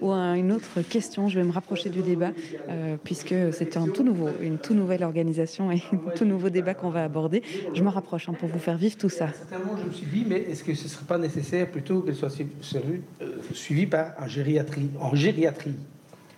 ou 0.00 0.12
une 0.12 0.52
autre 0.52 0.82
question. 0.82 1.28
Je 1.28 1.38
vais 1.38 1.44
me 1.44 1.52
rapprocher 1.52 1.90
du 1.90 2.02
débat 2.02 2.30
euh, 2.68 2.96
puisque 3.02 3.34
c'est 3.52 3.76
un 3.76 3.88
tout 3.88 4.02
nouveau, 4.02 4.28
une 4.40 4.58
tout 4.58 4.74
nouvelle 4.74 5.02
organisation 5.02 5.70
et 5.72 5.82
un 5.92 6.10
tout 6.16 6.24
nouveau 6.24 6.50
débat 6.50 6.74
qu'on 6.74 6.90
va 6.90 7.04
aborder. 7.04 7.42
Je 7.74 7.82
me 7.82 7.88
rapproche 7.88 8.28
hein, 8.28 8.34
pour 8.38 8.48
vous 8.48 8.58
faire 8.58 8.76
vivre 8.76 8.96
tout 8.96 9.08
ça. 9.08 9.28
Certainement, 9.32 9.76
je 9.80 9.88
me 9.88 9.92
suis 9.92 10.06
dit, 10.06 10.24
mais 10.26 10.36
est-ce 10.42 10.64
que 10.64 10.74
ce 10.74 10.84
ne 10.84 10.88
serait 10.88 11.06
pas 11.06 11.18
nécessaire 11.18 11.70
plutôt 11.70 12.00
qu'elle 12.00 12.14
soit 12.14 12.34
euh, 12.40 13.26
suivie 13.52 13.86
par 13.86 14.12
un 14.18 14.28
gériatrie, 14.28 14.90
en 15.00 15.14
gériatrie 15.14 15.76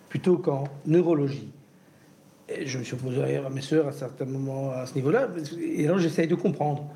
plutôt 0.09 0.39
qu'en 0.39 0.65
neurologie? 0.87 1.49
Je 2.65 2.79
me 2.79 2.83
suis 2.83 2.95
opposé 2.95 3.37
à 3.37 3.49
mes 3.49 3.61
soeurs 3.61 3.87
à 3.87 3.93
certains 3.93 4.25
moments 4.25 4.73
à 4.73 4.85
ce 4.85 4.97
niveau-là, 4.97 5.29
et 5.61 5.87
alors 5.87 6.01
j'essaye 6.01 6.27
de 6.27 6.35
comprendre 6.35 6.91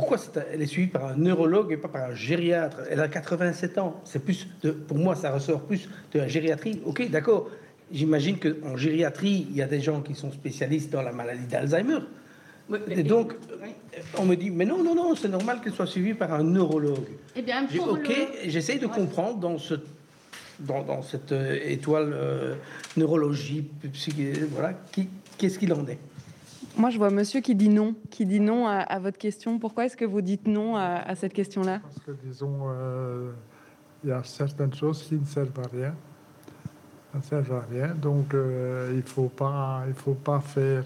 pourquoi 0.00 0.18
elle 0.52 0.62
est 0.62 0.66
suivie 0.66 0.88
par 0.88 1.04
un 1.04 1.16
neurologue 1.16 1.72
et 1.72 1.76
pas 1.76 1.88
par 1.88 2.04
un 2.04 2.14
gériatre? 2.14 2.78
Elle 2.90 3.00
a 3.00 3.08
87 3.08 3.78
ans. 3.78 4.00
C'est 4.04 4.24
plus 4.24 4.48
de, 4.62 4.70
pour 4.70 4.98
moi, 4.98 5.14
ça 5.14 5.30
ressort 5.30 5.60
plus 5.60 5.88
de 6.12 6.18
la 6.18 6.28
gériatrie. 6.28 6.80
Ok, 6.84 7.10
d'accord. 7.10 7.50
J'imagine 7.92 8.38
qu'en 8.38 8.76
gériatrie, 8.76 9.46
il 9.50 9.56
y 9.56 9.62
a 9.62 9.66
des 9.66 9.80
gens 9.80 10.00
qui 10.00 10.14
sont 10.14 10.32
spécialistes 10.32 10.90
dans 10.90 11.02
la 11.02 11.12
maladie 11.12 11.46
d'Alzheimer. 11.46 11.98
Et 12.88 13.02
donc, 13.02 13.34
on 14.16 14.24
me 14.24 14.36
dit, 14.36 14.50
mais 14.50 14.64
non, 14.64 14.82
non, 14.82 14.94
non, 14.94 15.14
c'est 15.16 15.28
normal 15.28 15.60
qu'elle 15.60 15.72
soit 15.72 15.88
suivie 15.88 16.14
par 16.14 16.32
un 16.32 16.44
neurologue. 16.44 17.08
Eh 17.36 17.42
bien, 17.42 17.66
ok, 17.88 18.10
j'essaye 18.46 18.78
de 18.78 18.86
comprendre 18.86 19.38
dans 19.38 19.58
ce 19.58 19.74
dans, 20.60 21.00
cette 21.00 21.32
euh, 21.32 21.58
étoile 21.64 22.12
euh, 22.12 22.54
neurologie, 22.94 23.66
voilà, 24.52 24.74
qu'est-ce 25.38 25.58
qu'il 25.58 25.72
en 25.72 25.86
est 25.86 25.98
Moi, 26.76 26.90
je 26.90 26.98
vois 26.98 27.10
monsieur 27.10 27.40
qui 27.40 27.54
dit 27.54 27.68
non, 27.68 27.94
qui 28.10 28.26
dit 28.26 28.40
non 28.40 28.66
à, 28.66 28.98
votre 28.98 29.18
question. 29.18 29.58
Pourquoi 29.58 29.86
est-ce 29.86 29.96
que 29.96 30.04
vous 30.04 30.20
dites 30.20 30.46
non 30.46 30.76
à, 30.76 31.14
cette 31.14 31.32
question-là? 31.32 31.80
Parce 31.80 31.98
que, 31.98 32.12
disons, 32.24 32.58
euh, 32.64 33.32
il 34.04 34.10
y 34.10 34.12
a 34.12 34.22
certaines 34.24 34.74
choses 34.74 35.02
qui 35.02 35.16
ne 35.16 35.26
servent 35.26 35.60
à 35.60 35.68
rien. 35.68 35.94
Ça 37.12 37.18
ne 37.18 37.22
servent 37.22 37.52
à 37.54 37.64
rien. 37.70 37.88
Donc, 37.88 38.32
il 38.32 38.96
ne 38.96 39.02
faut, 39.02 39.28
pas, 39.28 39.82
il 39.88 39.94
faut 39.94 40.14
pas 40.14 40.40
faire 40.40 40.84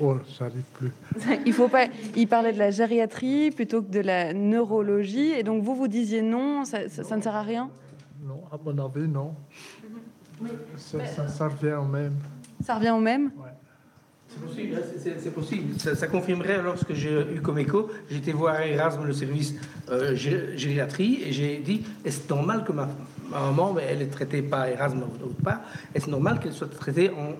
Oh, 0.00 0.16
ça 0.36 0.44
n'arrive 0.44 0.64
plus. 0.74 0.92
Il 1.46 1.52
faut 1.52 1.68
pas. 1.68 1.86
Il 2.16 2.26
parlait 2.26 2.52
de 2.52 2.58
la 2.58 2.72
gériatrie 2.72 3.52
plutôt 3.52 3.80
que 3.80 3.90
de 3.90 4.00
la 4.00 4.32
neurologie, 4.32 5.30
et 5.30 5.44
donc 5.44 5.62
vous 5.62 5.76
vous 5.76 5.86
disiez 5.86 6.20
non, 6.20 6.64
ça, 6.64 6.82
ne 6.82 7.22
sert 7.22 7.34
à 7.34 7.42
rien? 7.42 7.70
Non, 8.20 8.42
à 8.50 8.58
mon 8.64 8.84
avis, 8.84 9.06
non. 9.06 9.34
Ça, 10.76 11.48
revient 11.48 11.74
au 11.74 11.84
même. 11.84 12.14
Ça 12.64 12.74
revient 12.74 12.90
au 12.90 13.00
même? 13.00 13.30
C'est 14.28 14.40
possible, 14.40 14.74
hein, 14.76 15.12
c'est 15.18 15.34
possible. 15.34 15.78
Ça, 15.78 16.06
confirmerait 16.08 16.56
alors 16.56 16.76
ce 16.76 16.84
que 16.84 16.94
j'ai 16.94 17.20
eu 17.36 17.40
comme 17.40 17.58
écho. 17.58 17.90
J'étais 18.10 18.32
voir 18.32 18.60
Erasme, 18.60 19.04
le 19.04 19.12
service 19.12 19.54
euh, 19.90 20.14
gériatrie, 20.14 21.22
et 21.24 21.32
j'ai 21.32 21.58
dit 21.58 21.84
est-ce 22.04 22.28
normal 22.28 22.64
que 22.64 22.72
ma, 22.72 22.88
maman, 23.30 23.76
elle 23.78 24.02
est 24.02 24.10
traitée 24.10 24.42
par 24.42 24.66
Erasme 24.66 25.00
d'autre 25.20 25.42
part, 25.42 25.60
est-ce 25.94 26.10
normal 26.10 26.40
qu'elle 26.40 26.52
soit 26.52 26.68
traitée 26.68 27.10
en 27.10 27.34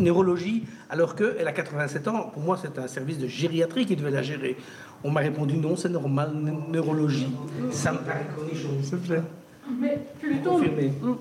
neurologie, 0.00 0.64
alors 0.88 1.16
qu'elle 1.16 1.46
a 1.46 1.52
87 1.52 2.08
ans? 2.08 2.30
Pour 2.32 2.42
moi, 2.42 2.58
c'est 2.60 2.78
un 2.78 2.86
service 2.86 3.18
de 3.18 3.26
gériatrie 3.26 3.86
qui 3.86 3.96
devait 3.96 4.10
la 4.10 4.22
gérer. 4.22 4.56
On 5.04 5.10
m'a 5.10 5.20
répondu 5.20 5.56
non, 5.56 5.76
c'est 5.76 5.88
normal, 5.88 6.32
neurologie. 6.68 7.34
Ça 7.72 7.92
me 7.92 7.98
paraît 7.98 8.26
C'est 8.82 8.96
vrai. 8.96 9.22
Mais 9.70 9.98
plutôt, 10.20 10.60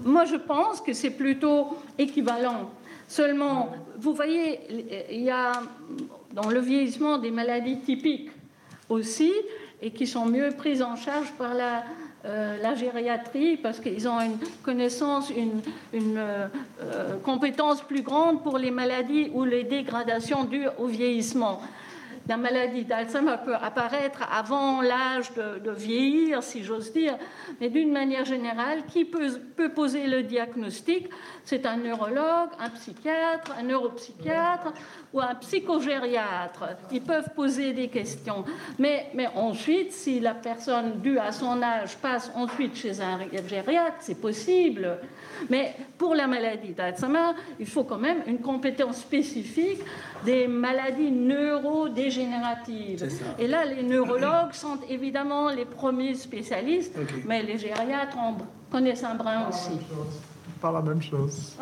moi 0.03 0.25
je 0.25 0.35
pense 0.35 0.81
que 0.81 0.93
c'est 0.93 1.11
plutôt 1.11 1.77
équivalent. 1.97 2.71
Seulement, 3.07 3.69
vous 3.99 4.13
voyez, 4.13 4.59
il 5.11 5.21
y 5.21 5.29
a 5.29 5.51
dans 6.33 6.49
le 6.49 6.59
vieillissement 6.59 7.17
des 7.17 7.31
maladies 7.31 7.79
typiques 7.79 8.31
aussi, 8.89 9.31
et 9.81 9.91
qui 9.91 10.07
sont 10.07 10.25
mieux 10.25 10.49
prises 10.57 10.81
en 10.81 10.95
charge 10.95 11.31
par 11.33 11.53
la 11.53 11.83
euh, 12.23 12.57
la 12.61 12.75
gériatrie 12.75 13.57
parce 13.57 13.79
qu'ils 13.79 14.07
ont 14.07 14.21
une 14.21 14.37
connaissance, 14.61 15.31
une, 15.31 15.59
euh, 16.17 16.47
euh, 16.83 17.15
compétence 17.23 17.81
plus 17.81 18.03
grande 18.03 18.43
pour 18.43 18.59
les 18.59 18.69
maladies 18.69 19.31
ou 19.33 19.43
les 19.43 19.63
dégradations 19.63 20.43
dues 20.43 20.67
au 20.77 20.85
vieillissement 20.85 21.59
la 22.28 22.38
maladie 22.38 22.86
d'Alzheimer 22.86 23.36
peut 23.43 23.55
apparaître 23.55 24.28
avant 24.32 24.82
l'âge 24.82 25.32
de, 25.34 25.72
vieillir, 25.72 26.43
si 26.43 26.63
j'ose 26.63 26.91
dire, 26.91 27.17
mais 27.59 27.69
d'une 27.69 27.91
manière 27.91 28.26
générale, 28.26 28.84
qui 28.88 29.05
peut, 29.05 29.30
poser 29.74 30.07
le 30.07 30.24
diagnostic? 30.24 31.09
C'est 31.43 31.65
un 31.65 31.78
neurologue, 31.78 32.49
un 32.59 32.69
psychiatre, 32.69 33.53
un 33.57 33.63
neuropsychiatre 33.63 34.74
ou 35.13 35.22
un 35.22 35.36
psychogériatre. 35.36 36.69
Ils 36.91 37.01
peuvent 37.01 37.30
poser 37.36 37.74
des 37.74 37.88
questions. 37.88 38.45
Mais, 38.78 39.09
mais 39.13 39.28
ensuite, 39.36 39.91
si 39.91 40.19
la 40.19 40.34
personne, 40.34 41.01
due 41.01 41.17
à 41.17 41.32
son 41.32 41.61
âge, 41.61 41.97
passe 41.97 42.32
ensuite 42.36 42.76
chez 42.76 43.01
un 43.01 43.19
gériatre, 43.47 43.97
c'est 43.99 44.19
possible. 44.19 44.99
Mais 45.49 45.75
pour 45.97 46.15
la 46.15 46.27
maladie 46.27 46.73
d'Alzheimer, 46.73 47.31
il 47.59 47.65
faut 47.65 47.83
quand 47.83 47.97
même 47.97 48.23
une 48.27 48.39
compétence 48.39 48.97
spécifique 48.97 49.79
des 50.25 50.47
maladies 50.47 51.11
neurodégénératives. 51.11 53.07
Et 53.39 53.47
là, 53.47 53.65
les 53.65 53.83
neurologues 53.83 54.53
sont 54.53 54.77
évidemment 54.89 55.49
les 55.49 55.65
premiers 55.65 56.15
spécialistes, 56.15 56.97
mais 57.25 57.43
les 57.43 57.57
gériatres 57.57 58.17
en 58.17 58.37
connaissent 58.71 59.03
un 59.03 59.15
brin 59.15 59.47
aussi. 59.49 59.77
Pas 60.61 60.71
la 60.71 60.81
même 60.81 61.01
chose. 61.01 61.57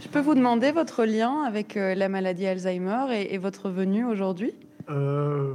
Je 0.00 0.08
peux 0.08 0.20
vous 0.20 0.34
demander 0.34 0.70
votre 0.70 1.04
lien 1.04 1.42
avec 1.42 1.76
euh, 1.76 1.94
la 1.96 2.08
maladie 2.08 2.46
Alzheimer 2.46 3.06
et, 3.12 3.36
votre 3.38 3.68
venue 3.68 4.04
aujourd'hui? 4.04 4.54
Euh, 4.88 5.54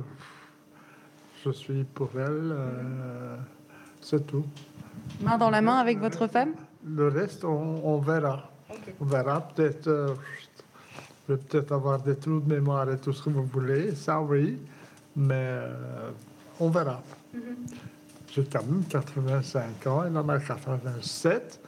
Je 1.46 1.52
suis 1.52 1.86
pour 1.86 2.10
elle, 2.16 2.52
euh, 2.52 3.38
c'est 4.02 4.28
tout. 4.28 4.46
Main 5.22 5.38
dans 5.38 5.50
la 5.50 5.62
main 5.62 5.78
avec 5.78 6.00
votre 6.00 6.28
femme? 6.28 6.54
Le 6.86 7.08
reste, 7.08 7.46
on, 7.46 7.98
verra. 8.00 8.50
On 9.00 9.06
verra 9.06 9.42
peut-être 9.42 10.16
je 11.28 11.34
vais 11.34 11.40
peut-être 11.40 11.72
avoir 11.72 12.02
des 12.02 12.16
trous 12.16 12.42
de 12.42 12.54
mémoire 12.54 12.90
et 12.92 12.98
tout 12.98 13.14
ce 13.14 13.24
que 13.24 13.30
vous 13.30 13.44
voulez, 13.44 13.96
ça 13.96 14.20
oui, 14.22 14.60
mais 15.16 15.36
euh, 15.36 16.12
on 16.60 16.70
verra. 16.70 17.02
Mm-hmm. 17.34 17.40
J'ai 18.30 18.44
quand 18.44 18.64
même 18.64 18.84
85 18.90 19.88
ans, 19.88 20.04
il 20.10 20.18
en 20.18 20.28
a 20.28 20.40
87, 20.40 21.62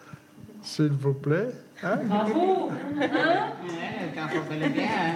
s'il 0.61 0.89
vous 0.89 1.13
plaît. 1.13 1.51
Hein? 1.83 1.99
Bravo 2.03 2.69
hein? 2.69 3.07
bien. 4.73 4.83
Hein. 4.83 5.15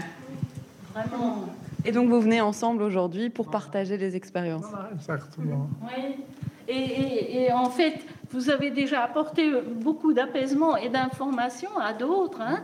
Vraiment. 0.94 1.46
Et 1.84 1.92
donc 1.92 2.10
vous 2.10 2.22
venez 2.22 2.40
ensemble 2.40 2.84
aujourd'hui 2.84 3.30
pour 3.30 3.50
partager 3.50 3.98
les 3.98 4.16
expériences. 4.16 4.66
exactement. 4.94 5.70
Oui. 5.82 6.24
Et, 6.68 7.46
et, 7.46 7.52
en 7.52 7.70
fait, 7.72 8.06
vous 8.32 8.50
avez 8.50 8.72
déjà 8.72 9.04
apporté 9.04 9.52
beaucoup 9.76 10.14
d'apaisement 10.14 10.78
et 10.78 10.90
d'informations 10.90 11.78
à 11.80 11.94
d'autres. 11.94 12.42
Hein 12.42 12.64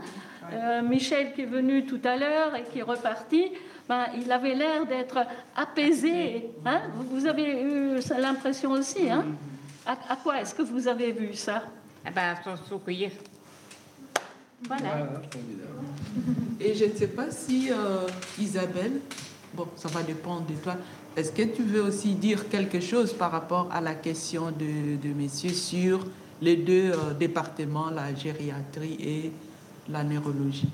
euh, 0.53 0.81
Michel 0.81 1.33
qui 1.33 1.41
est 1.41 1.45
venu 1.45 1.85
tout 1.85 2.01
à 2.03 2.17
l'heure 2.17 2.55
et 2.55 2.63
qui 2.63 2.79
est 2.79 2.83
reparti, 2.83 3.51
ben, 3.89 4.05
il 4.15 4.31
avait 4.31 4.53
l'air 4.53 4.85
d'être 4.85 5.19
apaisé. 5.55 6.49
Hein 6.65 6.81
vous 7.09 7.25
avez 7.25 7.61
eu 7.61 7.99
l'impression 8.19 8.71
aussi. 8.71 9.09
Hein 9.09 9.25
à, 9.85 10.15
quoi 10.15 10.41
est-ce 10.41 10.55
que 10.55 10.61
vous 10.61 10.87
avez 10.87 11.11
vu 11.11 11.33
ça? 11.33 11.63
Eh 12.07 12.11
ben, 12.11 12.35
Voilà. 14.67 15.21
Et 16.59 16.73
je 16.73 16.85
ne 16.85 16.93
sais 16.93 17.07
pas 17.07 17.29
si 17.29 17.71
euh, 17.71 18.07
Isabelle, 18.39 19.01
bon, 19.53 19.67
ça 19.75 19.89
va 19.89 20.01
dépendre 20.01 20.45
de 20.45 20.53
toi, 20.53 20.75
est-ce 21.17 21.31
que 21.31 21.43
tu 21.43 21.63
veux 21.63 21.81
aussi 21.81 22.13
dire 22.13 22.49
quelque 22.49 22.79
chose 22.79 23.13
par 23.13 23.31
rapport 23.31 23.69
à 23.71 23.81
la 23.81 23.95
question 23.95 24.51
de, 24.51 24.97
de 25.07 25.13
messieurs 25.13 25.53
sur 25.53 26.05
les 26.41 26.57
deux 26.57 26.91
euh, 26.91 27.13
départements, 27.17 27.89
la 27.89 28.13
gériatrie 28.13 28.97
et 28.99 29.31
la 29.89 30.03
neurologie? 30.03 30.67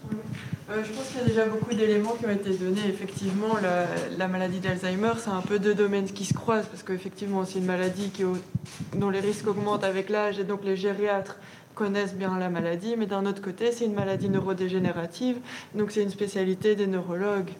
Euh, 0.69 0.83
Je 0.83 0.91
pense 0.93 1.07
qu'il 1.09 1.17
y 1.19 1.23
a 1.23 1.27
déjà 1.27 1.45
beaucoup 1.45 1.73
d'éléments 1.75 2.15
qui 2.17 2.25
ont 2.25 2.31
été 2.31 2.51
donnés. 2.51 2.87
Effectivement, 2.87 3.57
la, 3.61 3.85
la 4.17 4.27
maladie 4.27 4.59
d'Alzheimer, 4.59 5.13
c'est 5.17 5.29
un 5.29 5.41
peu 5.41 5.59
deux 5.59 5.75
domaines 5.75 6.05
qui 6.05 6.25
se 6.25 6.33
croisent, 6.33 6.65
parce 6.67 6.81
qu'effectivement, 6.81 7.45
c'est 7.45 7.59
une 7.59 7.65
maladie 7.65 8.11
dont 8.95 9.09
les 9.09 9.19
risques 9.19 9.47
augmentent 9.47 9.83
avec 9.83 10.09
l'âge, 10.09 10.39
et 10.39 10.43
donc 10.43 10.63
les 10.63 10.75
gériatres 10.77 11.35
connaissent 11.75 12.15
bien 12.15 12.37
la 12.37 12.49
maladie, 12.49 12.95
mais 12.97 13.05
d'un 13.05 13.25
autre 13.25 13.41
côté, 13.41 13.71
c'est 13.71 13.85
une 13.85 13.93
maladie 13.93 14.29
neurodégénérative, 14.29 15.37
donc 15.75 15.91
c'est 15.91 16.03
une 16.03 16.09
spécialité 16.09 16.75
des 16.75 16.87
neurologues. 16.87 17.51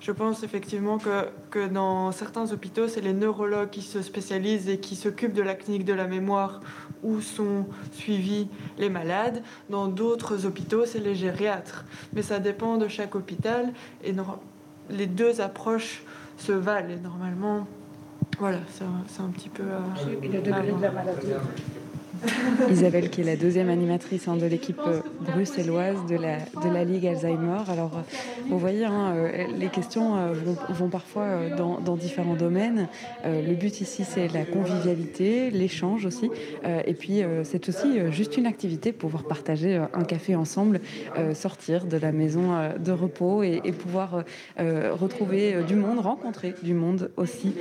Je 0.00 0.12
pense 0.12 0.42
effectivement 0.42 0.98
que, 0.98 1.26
que 1.50 1.68
dans 1.68 2.12
certains 2.12 2.52
hôpitaux, 2.52 2.88
c'est 2.88 3.00
les 3.00 3.12
neurologues 3.12 3.70
qui 3.70 3.82
se 3.82 4.02
spécialisent 4.02 4.68
et 4.68 4.78
qui 4.78 4.96
s'occupent 4.96 5.34
de 5.34 5.42
la 5.42 5.54
clinique 5.54 5.84
de 5.84 5.92
la 5.92 6.06
mémoire 6.06 6.60
où 7.02 7.20
sont 7.20 7.66
suivis 7.92 8.48
les 8.78 8.90
malades. 8.90 9.42
Dans 9.68 9.88
d'autres 9.88 10.46
hôpitaux, 10.46 10.86
c'est 10.86 11.00
les 11.00 11.14
gériatres. 11.14 11.84
Mais 12.12 12.22
ça 12.22 12.38
dépend 12.38 12.76
de 12.76 12.88
chaque 12.88 13.14
hôpital 13.14 13.72
et 14.04 14.14
les 14.90 15.06
deux 15.06 15.40
approches 15.40 16.02
se 16.36 16.52
valent. 16.52 16.90
Et 16.90 16.96
normalement, 16.96 17.66
voilà, 18.38 18.58
c'est 18.68 18.84
un, 18.84 19.28
petit 19.28 19.48
peu... 19.48 19.62
Euh, 19.62 19.78
le 20.22 20.28
degré 20.28 20.72
de 20.72 20.82
la 20.82 20.90
maladie. 20.90 21.28
Isabelle, 22.70 23.10
qui 23.10 23.20
est 23.20 23.24
la 23.24 23.36
deuxième 23.36 23.68
animatrice 23.68 24.28
hein, 24.28 24.36
de 24.36 24.46
l'équipe 24.46 24.80
euh, 24.86 25.00
bruxelloise 25.20 26.04
de 26.06 26.16
la, 26.16 26.38
de 26.38 26.72
la 26.72 26.84
Ligue 26.84 27.06
Alzheimer. 27.06 27.62
Alors, 27.68 27.92
euh, 27.96 28.02
vous 28.48 28.58
voyez, 28.58 28.84
hein, 28.84 29.14
euh, 29.14 29.46
les 29.56 29.68
questions 29.68 30.16
vont, 30.70 30.88
parfois 30.88 31.48
dans, 31.56 31.96
différents 31.96 32.34
domaines. 32.34 32.88
le 33.24 33.54
but 33.54 33.80
ici, 33.80 34.04
c'est 34.04 34.28
la 34.28 34.44
convivialité, 34.44 35.50
l'échange 35.50 36.06
aussi. 36.06 36.30
et 36.64 36.94
puis, 36.94 37.22
c'est 37.44 37.68
aussi 37.68 38.10
juste 38.10 38.36
une 38.36 38.46
activité, 38.46 38.92
pouvoir 38.92 39.24
partager 39.24 39.76
un 39.76 40.04
café 40.04 40.34
ensemble, 40.34 40.80
sortir 41.34 41.84
de 41.84 41.96
la 41.96 42.12
maison 42.12 42.54
de 42.78 42.92
repos 42.92 43.42
et, 43.42 43.60
et 43.64 43.72
pouvoir 43.72 44.24
retrouver 44.58 45.62
du 45.66 45.74
monde, 45.74 45.98
rencontrer 46.00 46.54
du 46.62 46.74
monde 46.74 47.10
aussi. 47.16 47.52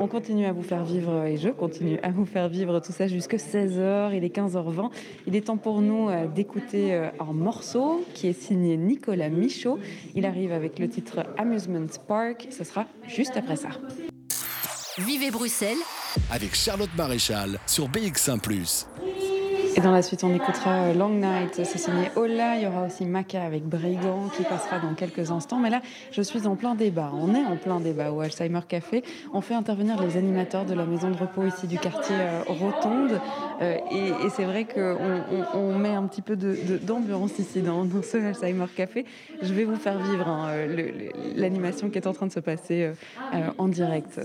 On 0.00 0.08
continue 0.08 0.46
à 0.46 0.52
vous 0.52 0.62
faire 0.62 0.84
vivre, 0.84 1.24
et 1.24 1.36
je 1.36 1.50
continue 1.50 1.98
à 2.02 2.10
vous 2.10 2.26
faire 2.26 2.48
vivre 2.48 2.80
tout 2.80 2.92
ça 2.92 3.06
jusque 3.06 3.34
16h 3.34 4.03
il 4.12 4.24
est 4.24 4.34
15h20. 4.34 4.90
Il 5.26 5.36
est 5.36 5.46
temps 5.46 5.56
pour 5.56 5.80
nous 5.80 6.08
euh, 6.08 6.26
d'écouter 6.26 6.94
euh, 6.94 7.08
un 7.20 7.32
morceau 7.32 8.04
qui 8.14 8.28
est 8.28 8.38
signé 8.38 8.76
Nicolas 8.76 9.28
Michaud. 9.28 9.78
Il 10.14 10.26
arrive 10.26 10.52
avec 10.52 10.78
le 10.78 10.88
titre 10.88 11.24
Amusement 11.38 11.86
Park. 12.06 12.48
Ce 12.50 12.64
sera 12.64 12.86
juste 13.06 13.36
après 13.36 13.56
ça. 13.56 13.70
Vivez 14.98 15.30
Bruxelles 15.30 15.78
avec 16.30 16.54
Charlotte 16.54 16.94
Maréchal 16.96 17.58
sur 17.66 17.88
BX1⁇ 17.88 18.40
et 19.76 19.80
dans 19.80 19.90
la 19.90 20.02
suite, 20.02 20.22
on 20.22 20.32
écoutera 20.32 20.92
Long 20.92 21.08
Night, 21.08 21.54
c'est 21.54 21.78
signé 21.78 22.10
Ola. 22.14 22.56
Il 22.56 22.62
y 22.62 22.66
aura 22.66 22.86
aussi 22.86 23.04
Maca 23.04 23.42
avec 23.42 23.64
Brigand 23.64 24.28
qui 24.36 24.44
passera 24.44 24.78
dans 24.78 24.94
quelques 24.94 25.30
instants. 25.30 25.58
Mais 25.58 25.70
là, 25.70 25.80
je 26.12 26.22
suis 26.22 26.46
en 26.46 26.54
plein 26.54 26.74
débat. 26.74 27.10
On 27.12 27.34
est 27.34 27.44
en 27.44 27.56
plein 27.56 27.80
débat 27.80 28.12
au 28.12 28.20
Alzheimer 28.20 28.60
Café. 28.68 29.02
On 29.32 29.40
fait 29.40 29.54
intervenir 29.54 30.00
les 30.00 30.16
animateurs 30.16 30.64
de 30.64 30.74
la 30.74 30.84
maison 30.84 31.10
de 31.10 31.16
repos 31.16 31.44
ici 31.46 31.66
du 31.66 31.78
quartier 31.78 32.14
euh, 32.16 32.42
Rotonde. 32.46 33.20
Euh, 33.62 33.76
et, 33.90 34.28
c'est 34.30 34.44
vrai 34.44 34.64
qu'on 34.64 35.22
on, 35.54 35.78
met 35.78 35.94
un 35.94 36.04
petit 36.04 36.22
peu 36.22 36.36
d'ambiance 36.36 37.38
ici 37.38 37.60
dans, 37.60 37.84
ce 38.02 38.16
Alzheimer 38.16 38.66
Café. 38.76 39.04
Je 39.42 39.52
vais 39.52 39.64
vous 39.64 39.76
faire 39.76 39.98
vivre 39.98 40.28
hein, 40.28 40.52
l'animation 41.34 41.90
qui 41.90 41.98
est 41.98 42.06
en 42.06 42.12
train 42.12 42.26
de 42.26 42.32
se 42.32 42.40
passer 42.40 42.92
euh, 43.34 43.50
en 43.58 43.68
direct 43.68 44.20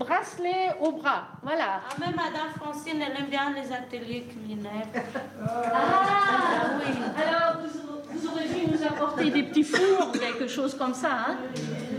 bracelet 0.00 0.74
au 0.80 0.92
bras. 0.92 1.28
Voilà. 1.42 1.82
Ah, 1.88 1.94
même 2.00 2.16
Madame 2.16 2.50
Francine, 2.58 3.00
elle 3.06 3.16
aime 3.22 3.30
bien 3.30 3.52
les 3.52 3.70
ateliers 3.72 4.24
culinaires. 4.24 4.88
Ah, 5.46 6.78
oui. 6.78 6.92
Alors, 7.22 7.60
vous, 8.12 8.28
aurez 8.28 8.46
pu 8.46 8.70
nous 8.70 8.82
apporter 8.82 9.30
des 9.30 9.42
petits 9.44 9.62
fours, 9.62 10.12
quelque 10.12 10.48
chose 10.48 10.74
comme 10.74 10.94
ça. 10.94 11.12
Hein 11.28 11.36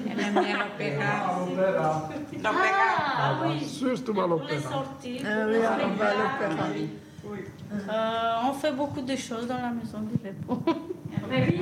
elle 0.09 0.19
aime 0.19 0.43
bien 0.43 0.57
l'opéra. 0.57 1.09
L'opéra. 1.49 2.09
Ah, 2.43 3.37
oui. 3.45 3.65
Surtout 3.65 4.19
à 4.19 4.27
l'opéra. 4.27 4.69
Ah 4.73 4.83
oui, 5.47 5.57
on 5.83 5.95
va 5.95 6.07
à 6.07 6.13
l'opéra. 6.13 6.67
Euh, 7.89 8.49
on 8.49 8.53
fait 8.53 8.73
beaucoup 8.73 9.01
de 9.01 9.15
choses 9.15 9.47
dans 9.47 9.61
la 9.61 9.69
maison 9.69 9.99
du 10.01 10.15
repos. 10.27 10.63
oui. 11.31 11.61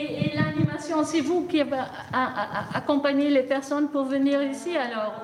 Et, 0.00 0.36
l'animation, 0.36 1.04
c'est 1.04 1.20
vous 1.20 1.46
qui 1.46 1.60
avez 1.60 1.82
accompagné 2.72 3.30
les 3.30 3.42
personnes 3.42 3.88
pour 3.88 4.04
venir 4.04 4.40
ici 4.42 4.76
alors 4.76 5.14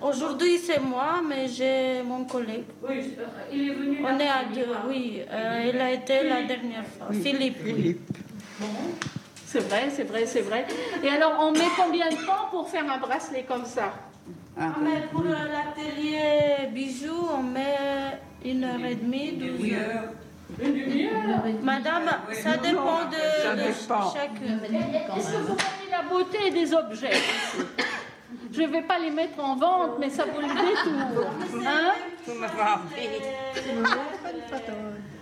Aujourd'hui, 0.00 0.58
c'est 0.58 0.80
moi, 0.80 1.20
mais 1.26 1.46
j'ai 1.48 2.02
mon 2.02 2.24
collègue. 2.24 2.64
Oui, 2.88 3.14
il 3.52 3.68
est 3.68 3.74
venu. 3.74 3.98
On 4.02 4.18
est 4.18 4.28
à 4.28 4.44
deux, 4.54 4.72
oui. 4.88 5.20
Euh, 5.30 5.70
il 5.72 5.78
a 5.78 5.92
été 5.92 6.22
la 6.22 6.42
dernière 6.42 6.86
fois. 6.86 7.08
Philippe. 7.12 7.62
Philippe. 7.62 8.16
Bon. 8.60 8.66
C'est 9.46 9.60
vrai, 9.60 9.88
c'est 9.90 10.04
vrai, 10.04 10.26
c'est 10.26 10.40
vrai. 10.40 10.66
Et 11.02 11.08
alors, 11.08 11.34
on 11.40 11.52
met 11.52 11.70
combien 11.76 12.08
de 12.08 12.16
temps 12.26 12.48
pour 12.50 12.68
faire 12.68 12.90
un 12.90 12.98
bracelet 12.98 13.44
comme 13.46 13.64
ça? 13.64 13.92
Ah, 14.58 14.72
Pour 15.12 15.24
l'atelier 15.24 16.68
bijoux, 16.72 17.28
on 17.38 17.42
met 17.42 18.18
une 18.44 18.64
heure 18.64 18.84
et 18.84 18.94
demie, 18.94 19.32
deux 19.32 19.74
heures. 19.74 20.12
Madame, 21.62 22.10
ça 22.32 22.56
dépend 22.56 23.04
de, 23.06 23.16
de 23.56 23.72
chacune. 24.14 24.60
Est-ce 25.16 25.32
que 25.32 25.36
vous 25.38 25.54
voyez 25.54 25.90
la 25.90 26.02
beauté 26.08 26.50
des 26.50 26.72
objets 26.72 27.10
Je 28.52 28.62
ne 28.62 28.66
vais 28.68 28.82
pas 28.82 28.98
les 28.98 29.10
mettre 29.10 29.42
en 29.42 29.56
vente, 29.56 29.98
mais 29.98 30.10
ça 30.10 30.24
vaut 30.24 30.40
le 30.40 30.48
détour. 30.48 31.26
Hein? 31.66 31.94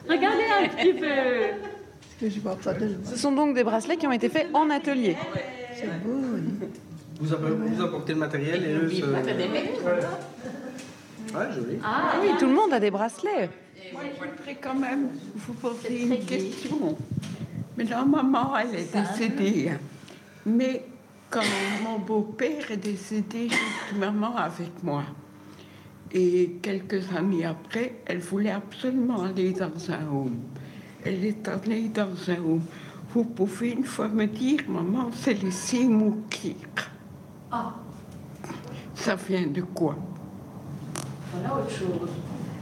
Regardez 0.08 0.44
un 0.44 0.68
petit 0.68 0.92
peu. 0.94 1.06
Ce 3.04 3.16
sont 3.16 3.32
donc 3.32 3.54
des 3.54 3.64
bracelets 3.64 3.96
qui 3.96 4.06
ont 4.06 4.12
été 4.12 4.28
faits 4.28 4.48
en 4.52 4.70
atelier. 4.70 5.16
C'est 5.74 5.88
beau. 6.02 6.20
Vous, 7.20 7.82
apportez 7.82 8.12
le 8.14 8.18
matériel 8.18 8.64
et 8.64 8.74
eux 8.74 8.90
se... 8.90 9.02
Ouais, 11.34 11.52
joli. 11.54 11.78
Ah 11.84 12.14
oui, 12.20 12.30
tout 12.38 12.46
le 12.46 12.52
monde 12.52 12.72
a 12.72 12.80
des 12.80 12.90
bracelets. 12.90 13.48
Moi, 13.90 14.02
je 14.14 14.18
voudrais 14.18 14.54
quand 14.56 14.74
même 14.74 15.08
vous 15.34 15.54
poser 15.54 16.02
une 16.02 16.24
question. 16.24 16.96
Mais 17.76 17.84
maman, 17.84 18.56
elle 18.56 18.74
est 18.76 18.92
décédée. 18.92 19.72
Mais 20.46 20.84
quand 21.30 21.40
mon 21.82 21.98
beau-père 21.98 22.70
est 22.70 22.76
décédé, 22.76 23.48
j'ai 23.48 23.98
maman 23.98 24.36
avec 24.36 24.82
moi. 24.82 25.04
Et 26.12 26.58
quelques 26.62 27.12
années 27.12 27.44
après, 27.44 28.02
elle 28.06 28.20
voulait 28.20 28.50
absolument 28.50 29.22
aller 29.22 29.52
dans 29.52 29.90
un 29.90 30.06
home. 30.06 30.40
Elle 31.04 31.24
est 31.24 31.48
allée 31.48 31.88
dans 31.88 32.14
un 32.28 32.38
home. 32.38 32.62
Vous 33.12 33.24
pouvez 33.24 33.70
une 33.70 33.84
fois 33.84 34.08
me 34.08 34.26
dire, 34.26 34.60
maman, 34.68 35.10
c'est 35.14 35.34
les 35.42 35.84
mourir. 35.84 36.56
Ah. 37.50 37.74
Ça 38.94 39.16
vient 39.16 39.46
de 39.46 39.62
quoi? 39.62 39.96
Voilà 41.32 41.56
autre 41.56 41.70
chose. 41.70 42.10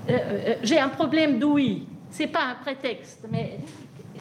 Euh, 0.09 0.12
euh, 0.12 0.55
j'ai 0.62 0.78
un 0.78 0.88
problème 0.88 1.38
d'ouïe. 1.38 1.86
C'est 2.11 2.26
pas 2.26 2.44
un 2.44 2.55
prétexte, 2.55 3.26
mais 3.30 3.61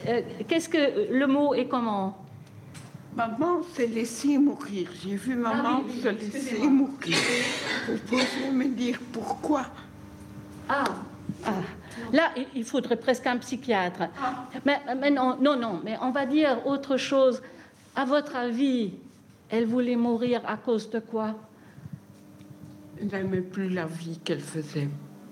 euh, 0.08 0.22
qu'est-ce 0.48 0.70
que 0.70 1.12
le 1.12 1.28
mot 1.28 1.54
est 1.54 1.66
comment? 1.68 2.18
Maman 3.16 3.64
s'est 3.74 3.88
laissée 3.88 4.38
mourir. 4.38 4.90
J'ai 5.04 5.16
vu 5.16 5.36
maman 5.36 5.84
ah 5.84 6.02
se 6.04 6.10
laisser 6.10 6.68
mourir. 6.68 7.18
Vous 7.88 7.98
pouvez 8.08 8.52
me 8.52 8.68
dire 8.68 9.00
pourquoi? 9.12 9.66
Ah. 10.68 10.84
ah. 11.46 11.52
Là, 12.14 12.32
il 12.56 12.64
faudrait 12.64 12.96
presque 12.96 13.26
un 13.28 13.38
psychiatre. 13.38 14.04
Mais, 14.66 14.80
mais, 15.00 15.12
non, 15.12 15.38
non, 15.42 15.58
non, 15.58 15.82
mais 15.84 15.98
on 16.02 16.12
va 16.12 16.26
dire 16.26 16.66
autre 16.66 16.98
chose. 16.98 17.42
À 17.96 18.06
votre 18.06 18.36
avis, 18.36 18.94
elle 19.50 19.66
voulait 19.66 19.96
mourir 19.96 20.42
à 20.46 20.56
cause 20.56 20.90
de 20.90 21.00
quoi? 21.00 21.36
Elle 23.02 23.08
n'aimait 23.08 23.42
plus 23.42 23.70
la 23.70 23.86
vie 23.86 24.20
qu'elle 24.24 24.40
faisait. 24.40 24.88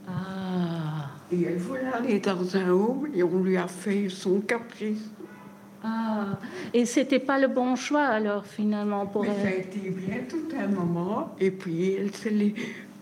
Ah. 0.07 1.09
Et 1.31 1.43
elle 1.43 1.57
voulait 1.57 1.91
aller 1.93 2.19
dans 2.19 2.55
un 2.55 2.69
home 2.69 3.07
et 3.13 3.23
on 3.23 3.43
lui 3.43 3.57
a 3.57 3.67
fait 3.67 4.07
son 4.09 4.39
caprice. 4.39 5.09
Ah. 5.83 6.39
Et 6.73 6.85
c'était 6.85 7.19
pas 7.19 7.39
le 7.39 7.47
bon 7.47 7.75
choix 7.75 8.05
alors 8.05 8.45
finalement 8.45 9.05
pour 9.05 9.23
Mais 9.23 9.29
elle. 9.29 9.41
Ça 9.41 9.47
a 9.47 9.51
été 9.51 9.89
bien 9.89 10.17
tout 10.29 10.47
un 10.57 10.67
moment 10.67 11.35
et 11.39 11.51
puis 11.51 11.93
elle 11.93 12.13
s'est 12.15 12.53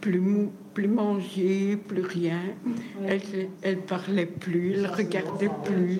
plus 0.01 0.49
plus 0.75 0.87
manger, 0.89 1.77
plus 1.77 2.01
rien. 2.01 2.41
Elle, 3.07 3.21
elle 3.61 3.79
parlait 3.79 4.25
plus, 4.25 4.73
elle 4.73 4.87
regardait 4.87 5.49
plus. 5.63 5.99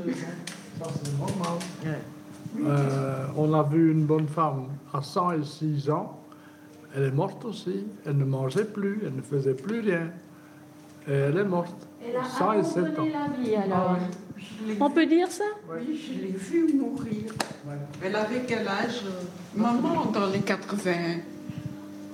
Euh, 2.61 3.25
on 3.37 3.53
a 3.53 3.63
vu 3.63 3.91
une 3.91 4.05
bonne 4.05 4.27
femme 4.27 4.67
à 4.93 5.01
106 5.01 5.89
ans. 5.89 6.19
Elle 6.95 7.03
est 7.03 7.11
morte 7.11 7.43
aussi. 7.45 7.85
Elle 8.05 8.17
ne 8.17 8.25
mangeait 8.25 8.65
plus, 8.65 9.01
elle 9.05 9.15
ne 9.15 9.21
faisait 9.21 9.53
plus 9.53 9.79
rien. 9.79 10.11
Et 11.07 11.11
elle 11.13 11.37
est 11.37 11.43
morte. 11.43 11.87
100 12.37 12.53
et 12.53 12.63
7 12.63 12.99
ans. 12.99 13.07
alors. 13.63 13.97
On 14.79 14.89
peut 14.89 15.05
dire 15.05 15.29
ça? 15.31 15.43
Oui, 15.69 15.95
je 15.97 16.21
l'ai 16.21 16.31
vu 16.31 16.73
mourir. 16.73 17.33
Elle 18.03 18.15
avait 18.15 18.41
quel 18.47 18.67
âge 18.67 19.01
Maman, 19.55 20.05
dans 20.05 20.27
les 20.27 20.39
80, 20.39 20.91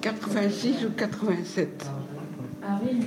86 0.02 0.86
ou 0.86 0.90
87. 0.92 1.86
Ah 2.64 2.80
oui. 2.84 3.00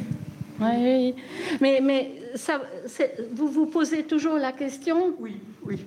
Oui, 0.61 0.67
oui. 0.83 1.15
Mais, 1.61 1.81
mais 1.83 2.13
ça, 2.35 2.61
vous 3.33 3.49
vous 3.49 3.67
posez 3.67 4.05
toujours 4.05 4.37
la 4.37 4.53
question? 4.53 5.15
Oui, 5.19 5.37
oui. 5.65 5.85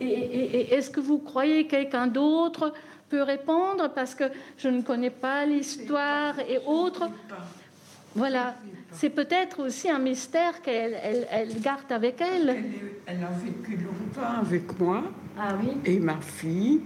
Et, 0.00 0.06
et 0.06 0.74
est-ce 0.74 0.90
que 0.90 1.00
vous 1.00 1.18
croyez 1.18 1.64
que 1.66 1.70
quelqu'un 1.70 2.06
d'autre 2.06 2.72
peut 3.08 3.22
répondre? 3.22 3.90
Parce 3.94 4.14
que 4.14 4.24
je 4.58 4.68
ne 4.68 4.82
connais 4.82 5.10
pas 5.10 5.44
l'histoire 5.46 6.38
et 6.40 6.58
autres. 6.66 7.08
Voilà. 8.16 8.54
C'est 8.92 9.10
peut-être 9.10 9.60
aussi 9.64 9.90
un 9.90 9.98
mystère 9.98 10.62
qu'elle 10.62 10.96
elle, 11.30 11.60
garde 11.60 11.90
avec 11.90 12.20
elle. 12.20 12.64
elle. 13.06 13.22
a 13.22 13.30
vécu 13.30 13.76
longtemps 13.76 14.40
avec 14.40 14.80
moi. 14.80 15.02
Ah 15.38 15.54
oui. 15.60 15.72
Et 15.84 15.98
ma 15.98 16.16
fille. 16.16 16.80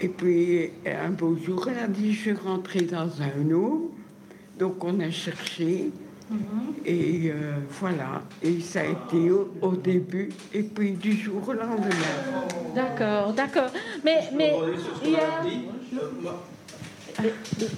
Et 0.00 0.08
puis, 0.08 0.70
un 0.86 1.10
beau 1.10 1.36
jour, 1.36 1.68
elle 1.68 1.78
a 1.78 1.86
dit, 1.86 2.14
je 2.14 2.30
vais 2.30 2.40
rentrer 2.40 2.80
dans 2.82 3.10
un 3.20 3.50
eau. 3.52 3.92
Donc, 4.58 4.82
on 4.82 4.98
a 5.00 5.10
cherché. 5.10 5.90
Mhm. 6.30 6.38
Et 6.86 7.30
euh, 7.30 7.56
voilà. 7.68 8.22
Et 8.42 8.60
ça 8.60 8.80
a 8.80 8.84
été 8.84 9.30
au, 9.30 9.76
début. 9.76 10.30
Et 10.54 10.62
puis, 10.62 10.92
du 10.92 11.12
jour 11.12 11.46
au 11.46 11.52
lendemain. 11.52 11.88
D'accord, 12.74 13.34
d'accord. 13.34 13.70
Mais, 14.02 14.30
mais 14.34 14.54
il 15.04 15.10
y 15.10 15.16
a... 15.16 15.42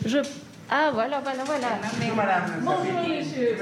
Je 0.06 0.18
ah, 0.70 0.90
voilà, 0.92 1.20
voilà, 1.20 1.44
voilà. 1.44 1.66
Bonjour, 2.62 3.02
monsieur. 3.06 3.56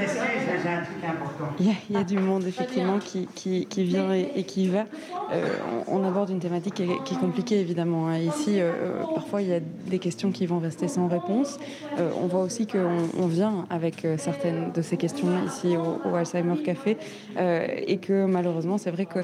Il 1.58 1.66
y, 1.66 1.70
a, 1.70 1.74
il 1.90 1.96
y 1.96 1.98
a 1.98 2.04
du 2.04 2.18
monde, 2.18 2.44
effectivement, 2.46 2.98
qui, 2.98 3.26
qui, 3.34 3.66
qui 3.66 3.82
vient 3.84 4.12
et, 4.12 4.44
qui 4.44 4.68
va. 4.68 4.84
Euh, 5.32 5.46
on, 5.88 6.04
aborde 6.04 6.30
une 6.30 6.38
thématique 6.38 6.74
qui 6.74 6.82
est, 6.84 7.18
compliquée, 7.20 7.58
évidemment. 7.60 8.08
Hein. 8.08 8.18
Ici, 8.18 8.60
euh, 8.60 9.02
parfois, 9.14 9.42
il 9.42 9.48
y 9.48 9.52
a 9.52 9.60
des 9.60 9.98
questions 9.98 10.30
qui 10.30 10.46
vont 10.46 10.58
rester 10.58 10.86
sans 10.88 11.08
réponse. 11.08 11.58
Euh, 11.98 12.10
on 12.22 12.26
voit 12.26 12.42
aussi 12.42 12.66
qu'on 12.66 13.08
on 13.18 13.26
vient 13.26 13.66
avec 13.70 14.06
certaines 14.18 14.70
de 14.72 14.82
ces 14.82 14.96
questions 14.96 15.28
ici 15.46 15.76
au, 15.76 16.14
Alzheimer 16.14 16.62
Café 16.62 16.96
et 17.38 17.98
que, 17.98 18.26
malheureusement, 18.26 18.78
c'est 18.78 18.90
vrai 18.90 19.06
qu'on 19.06 19.22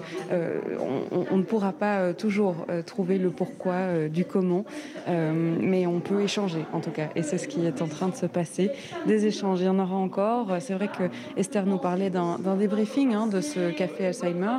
on, 1.31 1.37
ne 1.37 1.43
pourra 1.43 1.73
pas 1.73 2.13
toujours 2.13 2.67
trouver 2.87 3.19
le 3.19 3.31
pourquoi 3.31 4.09
du 4.09 4.25
comment, 4.25 4.65
mais 5.07 5.87
on 5.87 6.01
peut 6.01 6.23
échanger, 6.23 6.65
en 6.73 6.81
tout 6.81 6.91
cas. 6.91 7.09
Et 7.15 7.23
c'est 7.23 7.39
ce 7.39 7.47
qui 7.47 7.68
est 7.69 7.83
en 7.83 7.89
train 7.89 8.09
de 8.09 8.15
se 8.15 8.27
passer. 8.27 8.71
Des 9.07 9.27
échanges, 9.27 9.61
il 9.61 9.67
y 9.67 9.69
en 9.69 9.79
aura 9.79 9.97
encore. 9.97 10.57
C'est 10.61 10.75
vrai 10.75 10.89
que 10.89 11.05
Esther 11.37 11.67
nous 11.67 11.79
parlait 11.79 12.11
d'un 12.11 12.57
débriefing 12.59 13.15
hein, 13.15 13.27
de 13.27 13.41
ce 13.41 13.71
café 13.71 14.07
Alzheimer. 14.07 14.59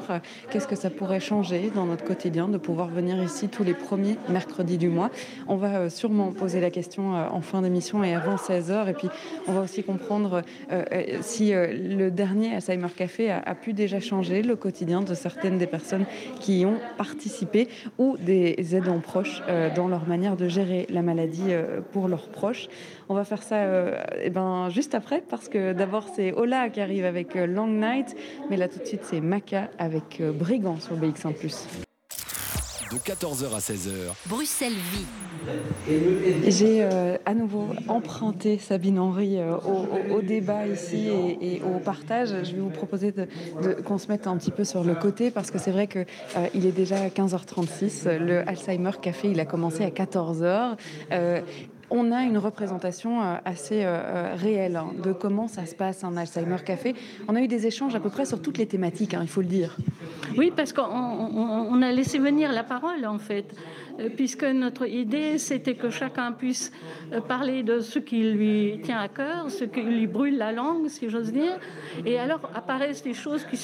Qu'est-ce 0.49 0.68
que 0.68 0.76
ça 0.76 0.89
pourrait 0.89 1.20
changer 1.20 1.72
dans 1.74 1.86
notre 1.86 2.03
quotidien 2.03 2.47
de 2.47 2.57
pouvoir 2.57 2.88
venir 2.88 3.22
ici 3.22 3.49
tous 3.49 3.64
les 3.64 3.74
premiers 3.74 4.18
mercredis 4.30 4.78
du 4.78 4.89
mois? 4.89 5.10
On 5.47 5.55
va 5.55 5.80
euh, 5.80 5.89
sûrement 5.89 6.32
poser 6.32 6.62
la 6.62 6.70
question 6.70 7.16
euh, 7.16 7.28
en 7.32 7.41
fin 7.41 7.62
d'émission 7.62 8.03
et 8.03 8.14
avant 8.14 8.36
16h. 8.36 8.89
Et 8.89 8.93
puis, 8.93 9.10
on 9.47 9.53
va 9.53 9.62
aussi 9.62 9.84
comprendre 9.84 10.43
euh, 10.72 10.84
si 11.22 11.51
le 11.51 12.10
dernier 12.10 12.55
Alzheimer 12.55 12.89
Café 12.95 13.32
a, 13.32 13.55
pu 13.55 13.74
déjà 13.74 13.99
changer 13.99 14.41
le 14.41 14.55
quotidien 14.55 15.01
de 15.01 15.14
certaines 15.14 15.57
des 15.57 15.68
personnes 15.68 16.05
qui 16.39 16.60
y 16.60 16.66
ont 16.66 16.78
participé 16.97 17.68
ou 17.97 18.16
des 18.18 18.76
aidants 18.76 18.99
proches 18.99 19.41
dans 19.76 19.88
leur 19.88 20.07
manière 20.07 20.36
de 20.36 20.47
gérer 20.47 20.88
la 20.89 21.01
maladie 21.01 21.51
pour 21.91 22.07
leurs 22.07 22.30
proches. 22.30 22.70
On 23.12 23.16
va 23.16 23.24
faire 23.24 23.41
ça 23.41 23.55
euh, 23.55 23.99
eh 24.22 24.30
ben, 24.30 24.70
juste 24.70 24.93
après, 24.93 25.24
parce 25.28 25.49
que 25.49 25.74
d'abord 25.74 26.05
c'est 26.16 26.32
Ola 26.32 26.70
qui 26.70 26.80
arrive 26.80 27.05
avec 27.05 27.36
euh, 27.36 27.47
Long 27.47 27.66
Night, 27.66 28.16
mais 28.51 28.55
là 28.55 28.68
tout 28.68 28.78
de 28.78 28.86
suite 28.86 29.01
c'est 29.03 29.20
Maca 29.20 29.72
avec 29.80 30.22
euh, 30.22 30.32
Brigand 30.32 30.80
sur 30.80 30.95
BX1 30.95 31.34
+. 31.34 31.49
De 32.91 32.97
14h 32.97 33.55
à 33.55 33.60
16h. 33.60 34.14
Bruxelles 34.28 34.74
vit. 34.74 35.05
J'ai 36.47 36.84
à 36.84 37.36
nouveau 37.36 37.68
emprunté 37.88 38.57
Sabine 38.57 38.97
Henry 38.97 39.38
au, 40.12 40.22
débat 40.24 40.66
ici 40.66 41.07
et, 41.39 41.62
au 41.62 41.78
partage. 41.78 42.30
Je 42.43 42.55
vais 42.55 42.62
vous 42.62 42.72
proposer 42.72 43.12
de, 43.12 43.28
qu'on 43.86 43.99
se 43.99 44.07
mette 44.07 44.26
un 44.26 44.36
petit 44.38 44.49
peu 44.49 44.64
sur 44.64 44.84
le 44.84 44.95
côté 44.95 45.30
parce 45.30 45.51
que 45.51 45.60
c'est 45.60 45.70
vrai 45.70 45.86
qu'il 45.86 46.07
il 46.55 46.66
est 46.66 46.72
déjà 46.72 47.10
15h36. 47.10 48.18
Le 48.18 48.47
Alzheimer 48.49 48.93
Café, 48.99 49.30
il 49.30 49.39
a 49.39 49.45
commencé 49.45 49.84
à 49.84 49.89
14h 49.89 50.76
on 51.92 52.12
a 52.12 52.24
une 52.24 52.38
représentation 52.38 53.22
euh, 53.22 53.36
assez 53.46 53.84
euh, 53.84 53.88
euh, 53.88 54.36
réelle 54.36 54.76
hein, 54.76 54.92
de 55.04 55.12
comment 55.12 55.48
ça 55.48 55.66
se 55.66 55.76
passe 55.76 56.04
un 56.04 56.16
Alzheimer 56.18 56.58
Café. 56.66 56.96
On 57.28 57.36
a 57.36 57.42
eu 57.42 57.48
des 57.48 57.68
échanges 57.68 57.96
à 57.96 58.00
peu 58.00 58.10
près 58.10 58.26
sur 58.26 58.42
toutes 58.42 58.58
les 58.58 58.66
thématiques, 58.66 59.14
hein, 59.14 59.20
il 59.22 59.28
faut 59.28 59.42
le 59.42 59.48
dire. 59.48 59.76
Oui, 60.38 60.52
parce 60.56 60.74
qu'on 60.74 61.82
a 61.82 61.92
laissé 61.92 62.20
venir 62.20 62.52
la 62.52 62.64
parole, 62.64 63.06
en 63.06 63.18
fait, 63.18 63.46
puisque 64.16 64.44
notre 64.44 64.88
idée, 64.88 65.38
c'était 65.38 65.76
que 65.76 65.90
chacun 65.90 66.32
puisse 66.32 66.72
parler 67.28 67.64
de 67.64 67.80
ce 67.80 68.00
qui 68.00 68.32
lui 68.32 68.80
tient 68.84 69.00
à 69.00 69.08
cœur, 69.08 69.50
ce 69.50 69.64
qui 69.64 69.82
lui 69.82 70.08
brûle 70.08 70.38
la 70.38 70.52
langue, 70.52 70.88
si 70.88 71.10
j'ose 71.10 71.32
dire. 71.32 71.58
Et 72.06 72.20
alors 72.20 72.42
apparaissent 72.54 73.04
des 73.04 73.14
choses 73.16 73.44
qui 73.46 73.58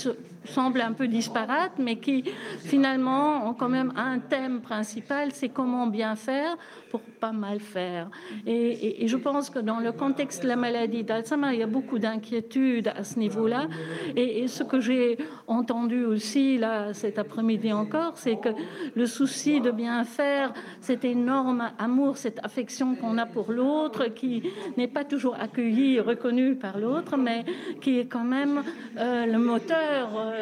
semblent 0.46 0.82
un 0.82 0.94
peu 0.94 1.08
disparates, 1.08 1.78
mais 1.80 1.98
qui 1.98 2.24
finalement 2.60 3.48
ont 3.50 3.54
quand 3.54 3.70
même 3.70 3.94
un 3.96 4.20
thème 4.20 4.62
principal, 4.62 5.32
c'est 5.32 5.50
comment 5.50 5.88
bien 5.88 6.16
faire 6.16 6.58
pour 6.92 7.02
pas 7.02 7.32
mal 7.32 7.60
faire. 7.60 8.10
Et, 8.48 9.08
je 9.08 9.18
pense 9.18 9.50
que 9.50 9.60
dans 9.60 9.80
le 9.80 9.92
contexte 9.92 10.44
de 10.44 10.48
la 10.48 10.56
maladie 10.56 11.04
d'Alzheimer, 11.04 11.50
il 11.54 11.60
y 11.60 11.64
a 11.64 11.68
beaucoup 11.68 12.00
d'inquiétudes 12.00 12.88
à 12.88 13.04
ce 13.04 13.20
niveau-là. 13.20 13.68
Et, 14.16 14.48
ce 14.48 14.64
que 14.64 14.80
j'ai 14.80 15.18
entendu 15.48 16.06
aussi 16.06 16.58
là 16.58 16.94
cet 16.94 17.20
après-midi 17.20 17.74
encore, 17.74 18.14
c'est 18.16 18.38
que 18.38 18.50
le 18.96 19.06
souci 19.06 19.62
de 19.62 19.72
bien 19.72 20.04
faire, 20.04 20.54
cet 20.82 21.04
énorme 21.06 21.72
amour, 21.78 22.18
cette 22.18 22.44
affection 22.44 22.96
qu'on 22.96 23.18
a 23.18 23.26
pour 23.26 23.52
l'autre, 23.52 24.06
qui 24.08 24.44
n'est 24.78 24.88
pas 24.88 25.04
toujours 25.04 25.36
accueilli, 25.40 26.00
reconnu 26.00 26.56
par 26.56 26.78
l'autre, 26.78 27.18
mais 27.18 27.44
qui 27.82 28.00
est 28.00 28.06
quand 28.06 28.24
même 28.24 28.64
euh, 28.98 29.26
le 29.26 29.38
moteur 29.38 30.10
euh, 30.18 30.35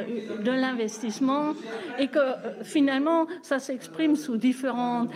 de 0.44 0.52
l'investissement, 0.52 1.54
et 2.00 2.08
que 2.08 2.20
euh, 2.20 2.64
finalement, 2.64 3.28
ça 3.41 3.60
s'exprime 3.60 4.16
sous 4.16 4.38
différentes 4.38 5.10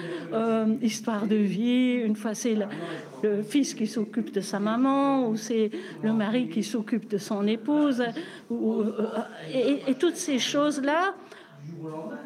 histoires 0.82 1.28
de 1.28 1.36
vie. 1.36 2.01
Une 2.03 2.15
fois, 2.15 2.34
c'est 2.34 2.55
le, 2.55 3.41
fils 3.43 3.73
qui 3.73 3.88
s'occupe 3.88 4.32
de 4.32 4.41
sa 4.41 4.59
maman, 4.59 5.28
ou 5.28 5.36
c'est 5.36 5.71
le 6.03 6.13
mari 6.13 6.49
qui 6.49 6.63
s'occupe 6.63 7.09
de 7.09 7.17
son 7.17 7.47
épouse. 7.47 8.03
Ou, 8.49 8.82
euh, 8.82 9.07
et, 9.53 9.95
toutes 9.95 10.15
ces 10.15 10.39
choses-là 10.39 11.15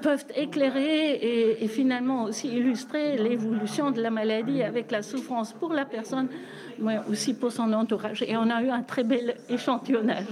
peuvent 0.01 0.25
éclairer 0.35 1.57
et, 1.61 1.67
finalement 1.67 2.25
aussi 2.25 2.47
illustrer 2.47 3.17
l'évolution 3.17 3.91
de 3.91 4.01
la 4.01 4.11
maladie 4.11 4.61
avec 4.61 4.91
la 4.91 5.01
souffrance 5.01 5.53
pour 5.53 5.73
la 5.73 5.85
personne 5.85 6.27
aussi 7.09 7.33
pour 7.33 7.51
son 7.51 7.71
entourage. 7.73 8.23
Et 8.23 8.35
on 8.37 8.49
a 8.49 8.61
eu 8.61 8.69
un 8.69 8.81
très 8.81 9.03
bel 9.03 9.35
échantillonnage. 9.49 10.25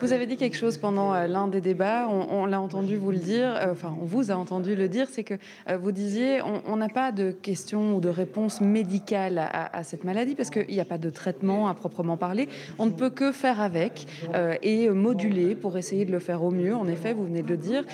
Vous 0.00 0.12
avez 0.12 0.26
dit 0.26 0.36
quelque 0.36 0.56
chose 0.56 0.78
pendant 0.78 1.14
euh, 1.14 1.26
l'un 1.28 1.46
des 1.46 1.60
débats, 1.60 2.08
on, 2.08 2.46
l'a 2.46 2.60
entendu 2.60 2.96
vous 2.96 3.12
le 3.12 3.18
dire, 3.18 3.54
euh, 3.54 3.70
enfin 3.70 3.94
on 4.00 4.04
vous 4.04 4.32
a 4.32 4.34
entendu 4.34 4.74
le 4.74 4.88
dire, 4.88 5.06
c'est 5.08 5.22
que 5.22 5.34
euh, 5.68 5.76
vous 5.76 5.92
disiez 5.92 6.40
on 6.42 6.76
n'a 6.76 6.88
pas 6.88 7.12
de 7.12 7.30
questions 7.30 7.96
ou 7.96 8.00
de 8.00 8.08
réponses 8.08 8.60
médicales 8.60 9.38
à, 9.38 9.84
cette 9.84 10.02
maladie 10.02 10.34
parce 10.34 10.50
qu'il 10.50 10.66
n'y 10.66 10.80
a 10.80 10.84
pas 10.84 10.98
de 10.98 11.08
traitement 11.08 11.68
à 11.68 11.74
proprement 11.74 12.16
parler. 12.16 12.48
On 12.78 12.86
ne 12.86 12.90
peut 12.90 13.10
que 13.10 13.30
faire 13.30 13.60
avec 13.60 14.06
et 14.62 14.88
moduler 14.90 15.54
pour 15.54 15.76
essayer 15.76 16.04
de 16.04 16.12
le 16.12 16.18
faire 16.18 16.42
au 16.42 16.50
mieux. 16.50 16.74
En 16.74 16.88
effet, 16.88 17.12
vous 17.12 17.24
venez 17.24 17.42
de 17.42 17.48
le 17.48 17.56
dire. 17.56 17.84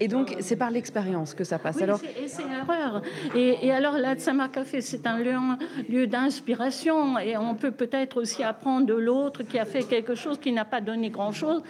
et 0.00 0.08
donc 0.08 0.36
c'est 0.40 0.56
par 0.56 0.70
l'expérience 0.70 1.34
que 1.34 1.44
ça 1.44 1.58
passe. 1.58 1.80
alors 1.82 2.00
c'est 2.26 2.42
une 2.42 2.52
erreur. 2.52 3.02
Et, 3.34 3.66
et 3.66 3.72
alors 3.72 3.98
là, 3.98 4.14
Café, 4.48 4.80
c'est 4.80 5.06
un 5.06 5.18
lieu, 5.18 5.34
lieu 5.88 6.06
d'inspiration 6.06 7.05
et 7.18 7.36
on 7.36 7.54
peut 7.54 7.70
peut-être 7.70 8.20
aussi 8.20 8.42
apprendre 8.42 8.86
de 8.86 8.94
l'autre 8.94 9.42
qui 9.42 9.58
a 9.58 9.64
fait 9.64 9.84
quelque 9.84 10.14
chose 10.14 10.38
qui 10.38 10.52
n'a 10.52 10.64
pas 10.64 10.80
donné 10.80 11.10
grand-chose, 11.10 11.62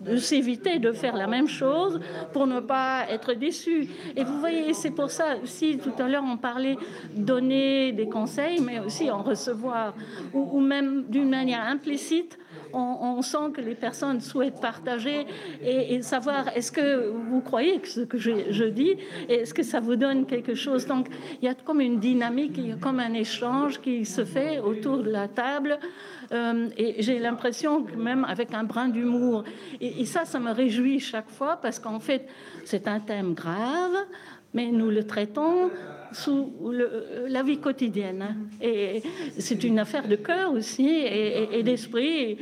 de 0.00 0.16
s'éviter 0.16 0.78
de 0.78 0.92
faire 0.92 1.16
la 1.16 1.26
même 1.26 1.48
chose 1.48 2.00
pour 2.32 2.46
ne 2.46 2.60
pas 2.60 3.04
être 3.10 3.32
déçu. 3.34 3.88
Et 4.16 4.24
vous 4.24 4.38
voyez, 4.38 4.74
c'est 4.74 4.90
pour 4.90 5.10
ça 5.10 5.36
aussi, 5.42 5.78
tout 5.78 5.92
à 6.02 6.08
l'heure, 6.08 6.24
on 6.26 6.36
parlait 6.36 6.76
donner 7.14 7.92
des 7.92 8.08
conseils, 8.08 8.60
mais 8.60 8.80
aussi 8.80 9.10
en 9.10 9.22
recevoir, 9.22 9.94
ou 10.32 10.60
même 10.60 11.04
d'une 11.08 11.28
manière 11.28 11.62
implicite 11.66 12.38
on, 12.72 13.22
sent 13.22 13.52
que 13.54 13.60
les 13.60 13.74
personnes 13.74 14.20
souhaitent 14.20 14.60
partager 14.60 15.26
et, 15.62 16.02
savoir 16.02 16.48
est-ce 16.56 16.72
que 16.72 17.08
vous 17.08 17.40
croyez 17.40 17.78
que 17.78 17.88
ce 17.88 18.00
que 18.00 18.18
je, 18.18 18.64
dis, 18.64 18.96
est-ce 19.28 19.54
que 19.54 19.62
ça 19.62 19.80
vous 19.80 19.96
donne 19.96 20.26
quelque 20.26 20.54
chose? 20.54 20.86
Donc 20.86 21.08
il 21.40 21.44
y 21.44 21.48
a 21.48 21.54
comme 21.54 21.80
une 21.80 22.00
dynamique, 22.00 22.52
il 22.56 22.68
y 22.68 22.72
a 22.72 22.76
comme 22.76 23.00
un 23.00 23.12
échange 23.14 23.80
qui 23.80 24.04
se 24.04 24.24
fait 24.24 24.58
autour 24.58 24.98
de 24.98 25.10
la 25.10 25.28
table. 25.28 25.78
Euh, 26.32 26.68
et 26.76 27.02
j'ai 27.02 27.18
l'impression 27.18 27.84
que 27.84 27.94
même 27.94 28.24
avec 28.24 28.54
un 28.54 28.64
brin 28.64 28.88
d'humour. 28.88 29.44
Et, 29.80 30.00
et, 30.00 30.06
ça, 30.06 30.24
ça 30.24 30.40
me 30.40 30.52
réjouit 30.52 30.98
chaque 30.98 31.28
fois 31.28 31.58
parce 31.60 31.78
qu'en 31.78 32.00
fait, 32.00 32.26
c'est 32.64 32.88
un 32.88 32.98
thème 32.98 33.34
grave 33.34 33.94
mais 34.54 34.70
nous 34.70 34.88
le 34.88 35.04
traitons 35.04 35.70
sous 36.14 36.52
la 37.28 37.42
vie 37.42 37.58
quotidienne. 37.58 38.22
Hein. 38.22 38.36
Et 38.60 39.02
c'est 39.38 39.62
une 39.64 39.78
affaire 39.78 40.08
de 40.08 40.16
cœur 40.16 40.52
aussi 40.52 40.88
et, 40.88 41.62
d'esprit. 41.62 42.38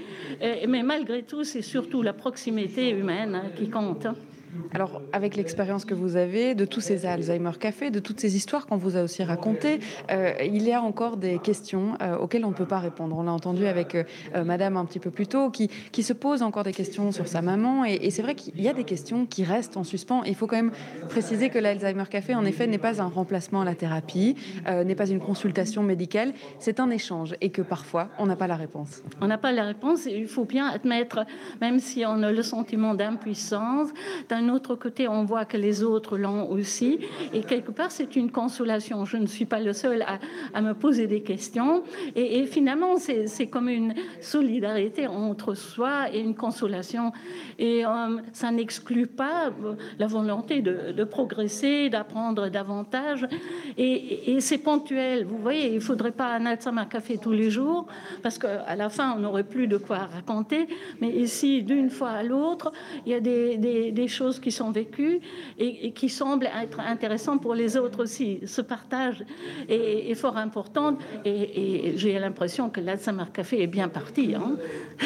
Mais 0.69 0.83
malgré 0.83 1.23
tout, 1.23 1.45
c'est 1.45 1.63
surtout 1.63 2.03
la 2.03 2.13
proximité 2.13 2.91
humaine 2.91 3.35
hein, 3.35 3.51
qui 3.57 3.69
compte. 3.69 4.07
Alors, 4.75 5.03
avec 5.13 5.37
l'expérience 5.37 5.85
que 5.85 5.95
vous 5.95 6.17
avez 6.17 6.55
de 6.55 6.65
tous 6.65 6.81
ces 6.81 7.07
Alzheimer 7.07 7.53
Café, 7.59 7.91
de 7.91 8.01
toutes 8.01 8.21
ces 8.21 8.37
histoires 8.37 8.67
qu'on 8.67 8.77
vous 8.77 8.97
a 8.97 9.03
aussi 9.03 9.23
racontées, 9.23 9.81
euh, 10.11 10.33
il 10.45 10.63
y 10.63 10.73
a 10.73 10.83
encore 10.83 11.17
des 11.17 11.39
questions 11.39 11.97
euh, 12.03 12.17
auxquelles 12.17 12.45
on 12.45 12.51
ne 12.51 12.55
peut 12.55 12.67
pas 12.67 12.79
répondre. 12.79 13.17
On 13.17 13.23
l'a 13.23 13.33
entendu 13.33 13.67
avec 13.67 13.95
euh, 13.95 14.05
Madame 14.45 14.77
un 14.77 14.85
petit 14.85 14.99
peu 14.99 15.11
plus 15.11 15.27
tôt, 15.27 15.51
qui, 15.51 15.69
qui 15.91 16.03
se 16.03 16.13
pose 16.13 16.43
encore 16.43 16.65
des 16.65 16.73
questions 16.73 17.13
sur 17.13 17.29
sa 17.29 17.43
maman. 17.43 17.85
Et, 17.85 18.11
c'est 18.11 18.23
vrai 18.23 18.35
qu'il 18.35 18.61
y 18.61 18.69
a 18.69 18.75
des 18.75 18.85
questions 18.85 19.27
qui 19.27 19.45
restent 19.45 19.77
en 19.77 19.85
suspens. 19.85 20.23
il 20.25 20.35
faut 20.35 20.47
quand 20.47 20.57
même 20.57 20.73
préciser 21.09 21.49
que 21.49 21.59
l'Alzheimer 21.59 22.05
Café, 22.11 22.35
en 22.35 22.45
effet, 22.45 22.67
n'est 22.67 22.79
pas 22.79 23.01
un 23.01 23.09
remplacement 23.09 23.63
à 23.63 23.65
la 23.65 23.75
thérapie, 23.75 24.37
n'est 24.67 24.95
pas 24.95 25.09
une 25.09 25.21
consultation 25.21 25.83
médicale. 25.83 26.35
C'est 26.59 26.79
un 26.79 26.91
échange 26.91 27.35
et 27.41 27.51
que 27.51 27.63
parfois, 27.63 28.09
on 28.19 28.27
n'a 28.27 28.37
pas 28.37 28.47
la 28.47 28.57
réponse. 28.57 29.03
On 29.23 29.27
n'a 29.27 29.39
pas 29.39 29.53
la 29.53 29.65
réponse. 29.65 30.05
Il 30.07 30.29
faut 30.29 30.45
bien 30.45 30.67
admettre, 30.67 31.25
même 31.61 31.79
si 31.79 32.05
on 32.07 32.23
a 32.23 32.33
le 32.33 32.43
sentiment 32.43 32.95
d'impuissance, 32.95 33.89
d'un 34.29 34.42
autre 34.49 34.75
côté, 34.75 35.09
on 35.09 35.25
voit 35.25 35.45
que 35.45 35.57
les 35.57 35.83
autres 35.83 36.19
l'ont 36.19 36.51
aussi. 36.51 36.99
Et 37.33 37.43
quelque 37.43 37.71
part, 37.71 37.91
c'est 37.91 38.17
une 38.17 38.31
consolation. 38.31 39.05
Je 39.05 39.17
ne 39.17 39.27
suis 39.27 39.45
pas 39.45 39.61
le 39.61 39.73
seul 39.73 40.05
à, 40.55 40.61
me 40.61 40.75
poser 40.75 41.07
des 41.07 41.23
questions. 41.23 41.83
Et, 42.15 42.47
finalement, 42.47 42.97
c'est 42.97 43.47
comme 43.47 43.69
une 43.69 43.95
solidarité 44.21 45.07
entre 45.07 45.55
soi 45.55 46.13
et 46.13 46.21
une 46.21 46.35
consolation. 46.35 47.13
Et 47.59 47.85
euh, 47.85 48.19
ça 48.33 48.51
n'exclut 48.51 49.07
pas 49.07 49.49
euh, 49.49 49.75
la 49.99 50.07
volonté 50.07 50.63
de, 50.63 51.05
progresser, 51.05 51.91
d'apprendre 51.91 52.49
davantage. 52.49 53.27
Et, 53.77 54.37
c'est 54.41 54.59
ponctuel. 54.59 55.25
Vous 55.25 55.39
voyez, 55.39 55.69
il 55.69 55.75
ne 55.77 55.81
faudrait 55.81 56.13
pas 56.13 56.35
un 56.35 56.47
Alzheimer 56.47 56.85
café 56.91 57.19
tous 57.19 57.33
les 57.33 57.51
jours, 57.51 57.87
parce 58.23 58.39
qu'à 58.39 58.75
la 58.77 58.89
fin, 58.89 59.15
on 59.17 59.21
n'aurait 59.21 59.45
plus 59.45 59.67
de 59.67 59.77
quoi 59.77 59.99
raconter. 59.99 60.67
Mais 61.01 61.09
ici, 61.09 61.63
d'une 61.63 61.91
fois 61.91 62.11
à 62.11 62.23
l'autre, 62.23 62.73
il 63.07 63.13
y 63.13 63.15
a 63.15 63.21
des, 63.21 63.57
des 63.57 64.09
choses 64.09 64.32
qui 64.41 64.53
sont 64.53 64.71
vécues 64.71 65.21
et, 65.59 65.93
qui 65.93 66.09
semblent 66.09 66.49
être 66.63 66.81
intéressantes 66.81 67.43
pour 67.43 67.55
les 67.55 67.77
autres 67.77 68.03
aussi. 68.03 68.41
Ce 68.47 68.61
partage 68.61 69.25
est, 69.69 70.15
fort 70.15 70.37
important 70.37 70.99
et, 71.25 71.95
j'ai 71.97 72.19
l'impression 72.19 72.71
que 72.71 72.81
l'Alzheimer 72.81 73.25
Café 73.33 73.63
est 73.63 73.67
bien 73.67 73.89
parti. 73.89 74.35
Hein. 74.35 74.57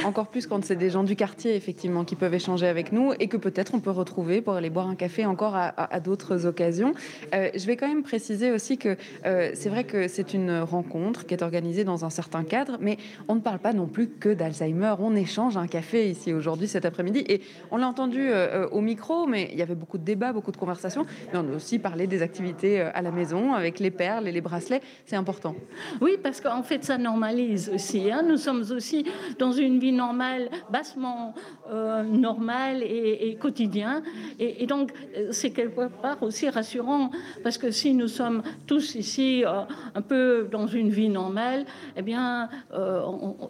Encore 0.04 0.28
plus 0.28 0.46
quand 0.46 0.64
c'est 0.64 0.76
des 0.76 0.90
gens 0.90 1.04
du 1.04 1.16
quartier, 1.16 1.54
effectivement, 1.54 2.04
qui 2.04 2.16
peuvent 2.16 2.34
échanger 2.34 2.66
avec 2.66 2.92
nous 2.92 3.12
et 3.18 3.28
que 3.28 3.36
peut-être 3.36 3.74
on 3.74 3.80
peut 3.80 3.90
retrouver 3.90 4.40
pour 4.40 4.54
aller 4.54 4.70
boire 4.70 4.88
un 4.88 4.94
café 4.94 5.26
encore 5.26 5.54
à, 5.56 6.00
d'autres 6.00 6.46
occasions. 6.46 6.94
Euh, 7.34 7.50
je 7.54 7.66
vais 7.66 7.76
quand 7.76 7.88
même 7.88 8.02
préciser 8.02 8.52
aussi 8.52 8.78
que 8.78 8.96
euh, 9.24 9.50
c'est 9.54 9.68
vrai 9.68 9.84
que 9.84 10.08
c'est 10.08 10.34
une 10.34 10.58
rencontre 10.60 11.26
qui 11.26 11.34
est 11.34 11.42
organisée 11.42 11.84
dans 11.84 12.04
un 12.04 12.10
certain 12.10 12.44
cadre, 12.44 12.78
mais 12.80 12.98
on 13.28 13.36
ne 13.36 13.40
parle 13.40 13.58
pas 13.58 13.72
non 13.72 13.86
plus 13.86 14.08
que 14.08 14.28
d'Alzheimer. 14.28 14.94
On 14.98 15.14
échange 15.16 15.56
un 15.56 15.66
café 15.66 16.10
ici 16.10 16.32
aujourd'hui, 16.32 16.68
cet 16.68 16.84
après-midi, 16.84 17.24
et 17.28 17.40
on 17.70 17.76
l'a 17.76 17.88
entendu 17.88 18.20
euh, 18.20 18.68
au 18.68 18.80
micro 18.80 19.14
mais 19.24 19.48
il 19.52 19.58
y 19.58 19.62
avait 19.62 19.74
beaucoup 19.74 19.96
de 19.96 20.04
débats, 20.04 20.32
beaucoup 20.32 20.52
de 20.52 20.56
conversations. 20.56 21.06
Mais 21.32 21.38
on 21.38 21.52
a 21.52 21.56
aussi 21.56 21.78
parlé 21.78 22.06
des 22.06 22.20
activités 22.22 22.80
euh, 22.80 22.90
à 22.92 23.00
la 23.00 23.10
maison 23.10 23.54
avec 23.54 23.78
les 23.78 23.90
perles 23.90 24.28
et 24.28 24.32
les 24.32 24.40
bracelets. 24.40 24.82
C'est 25.06 25.16
important. 25.16 25.54
Oui, 26.00 26.18
parce 26.22 26.40
qu'en 26.40 26.62
fait, 26.62 26.84
ça 26.84 26.98
normalise 26.98 27.70
aussi. 27.70 28.10
Hein. 28.10 28.22
Nous 28.26 28.36
sommes 28.36 28.64
aussi 28.70 29.06
dans 29.38 29.52
une 29.52 29.78
vie 29.78 29.92
normale, 29.92 30.50
bassement 30.70 31.34
euh, 31.70 32.02
normale 32.02 32.82
et, 32.82 33.28
et 33.28 33.36
quotidien. 33.36 34.02
Et, 34.38 34.66
donc, 34.66 34.92
euh, 35.16 35.28
c'est 35.30 35.50
quelque 35.50 35.88
part 35.88 36.22
aussi 36.22 36.48
rassurant 36.48 37.10
parce 37.42 37.58
que 37.58 37.70
si 37.70 37.94
nous 37.94 38.08
sommes 38.08 38.42
tous 38.66 38.94
ici 38.96 39.44
un 39.94 40.02
peu 40.02 40.48
dans 40.50 40.66
une 40.66 40.90
vie 40.90 41.08
normale, 41.08 41.64
eh 41.96 42.02
bien, 42.02 42.48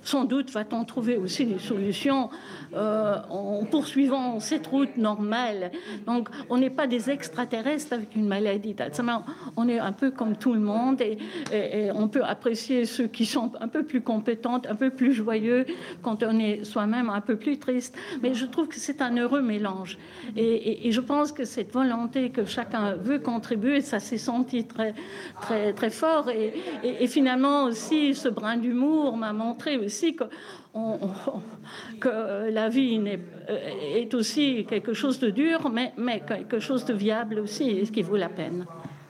sans 0.03 0.25
doute 0.25 0.51
va-t-on 0.51 0.85
trouver 0.85 1.17
aussi 1.17 1.47
des 1.47 1.59
solutions 1.59 2.29
en 2.75 3.65
poursuivant 3.71 4.41
cette 4.41 4.67
route 4.67 4.97
normale 4.97 5.56
donc, 6.07 6.29
on 6.51 6.59
n'est 6.59 6.71
pas 6.71 6.87
des 6.87 7.11
extraterrestres 7.11 7.93
avec 7.93 8.15
une 8.15 8.27
maladie. 8.27 8.75
On 9.57 9.69
est 9.69 9.79
un 9.79 9.93
peu 9.93 10.11
comme 10.11 10.37
tout 10.37 10.53
le 10.53 10.61
monde 10.61 11.01
et, 11.01 11.19
on 11.95 12.09
peut 12.09 12.25
apprécier 12.25 12.85
ceux 12.85 13.07
qui 13.07 13.27
sont 13.27 13.53
un 13.61 13.69
peu 13.69 13.85
plus 13.85 14.01
compétents, 14.01 14.61
un 14.69 14.75
peu 14.75 14.91
plus 14.91 15.13
joyeux 15.13 15.67
quand 16.03 16.23
on 16.23 16.39
est 16.39 16.65
soi-même 16.65 17.11
un 17.11 17.21
peu 17.21 17.37
plus 17.37 17.59
triste. 17.59 17.97
Mais 18.23 18.35
je 18.35 18.47
trouve 18.47 18.69
que 18.69 18.77
c'est 18.77 19.03
un 19.03 19.17
heureux 19.17 19.43
mélange. 19.43 19.99
Et, 20.37 20.91
je 20.91 21.01
pense 21.01 21.33
que 21.33 21.45
cette 21.45 21.73
volonté 21.73 22.31
que 22.31 22.45
chacun 22.45 22.95
veut 22.95 23.19
contribuer, 23.19 23.81
ça 23.81 23.99
s'est 23.99 24.19
senti 24.19 24.65
très, 24.65 24.95
très, 25.41 25.73
très 25.73 25.91
fort. 25.91 26.31
Et, 26.31 27.07
finalement 27.07 27.65
aussi, 27.65 28.15
ce 28.15 28.29
brin 28.29 28.57
d'humour 28.57 29.17
m'a 29.17 29.33
montré 29.33 29.79
aussi 29.79 30.15
que 30.15 30.25
que 32.01 32.51
la 32.51 32.69
vie 32.69 33.01
euh, 33.49 33.97
est, 33.97 34.15
aussi 34.15 34.65
quelque 34.69 34.93
chose 34.93 35.19
de 35.19 35.31
dur, 35.31 35.71
mais, 35.71 35.93
mais 35.97 36.21
quelque 36.21 36.59
chose 36.59 36.85
de 36.85 36.95
viable 36.95 37.39
aussi, 37.39 37.71
et 37.71 37.85
ce 37.85 37.93
qui 37.93 38.03
vaut 38.03 38.17
la 38.17 38.29
peine. 38.29 38.67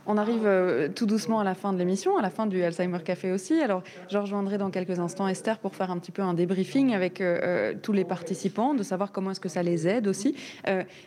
On 0.08 0.18
arrive 0.18 0.46
euh, 0.46 0.88
tout 0.88 1.04
doucement 1.04 1.40
à 1.40 1.44
la 1.44 1.56
fin 1.56 1.72
de 1.72 1.78
l'émission, 1.78 2.16
à 2.16 2.22
la 2.22 2.30
fin 2.30 2.46
du 2.46 2.62
Alzheimer 2.62 3.00
Café 3.04 3.32
aussi. 3.32 3.60
Alors, 3.60 3.82
je 4.08 4.16
rejoindrai 4.18 4.56
dans 4.56 4.70
quelques 4.70 5.00
instants 5.00 5.26
Esther 5.26 5.58
pour 5.58 5.74
faire 5.74 5.90
un 5.90 5.98
petit 5.98 6.12
peu 6.12 6.22
un 6.22 6.32
débriefing 6.32 6.94
avec 6.94 7.20
euh, 7.20 7.40
euh, 7.42 7.74
tous 7.82 7.92
les 7.92 8.04
participants, 8.04 8.74
de 8.74 8.84
savoir 8.84 9.10
comment 9.10 9.32
est-ce 9.32 9.40
que 9.40 9.48
ça 9.48 9.64
les 9.64 9.88
aide 9.88 10.06
aussi. 10.06 10.36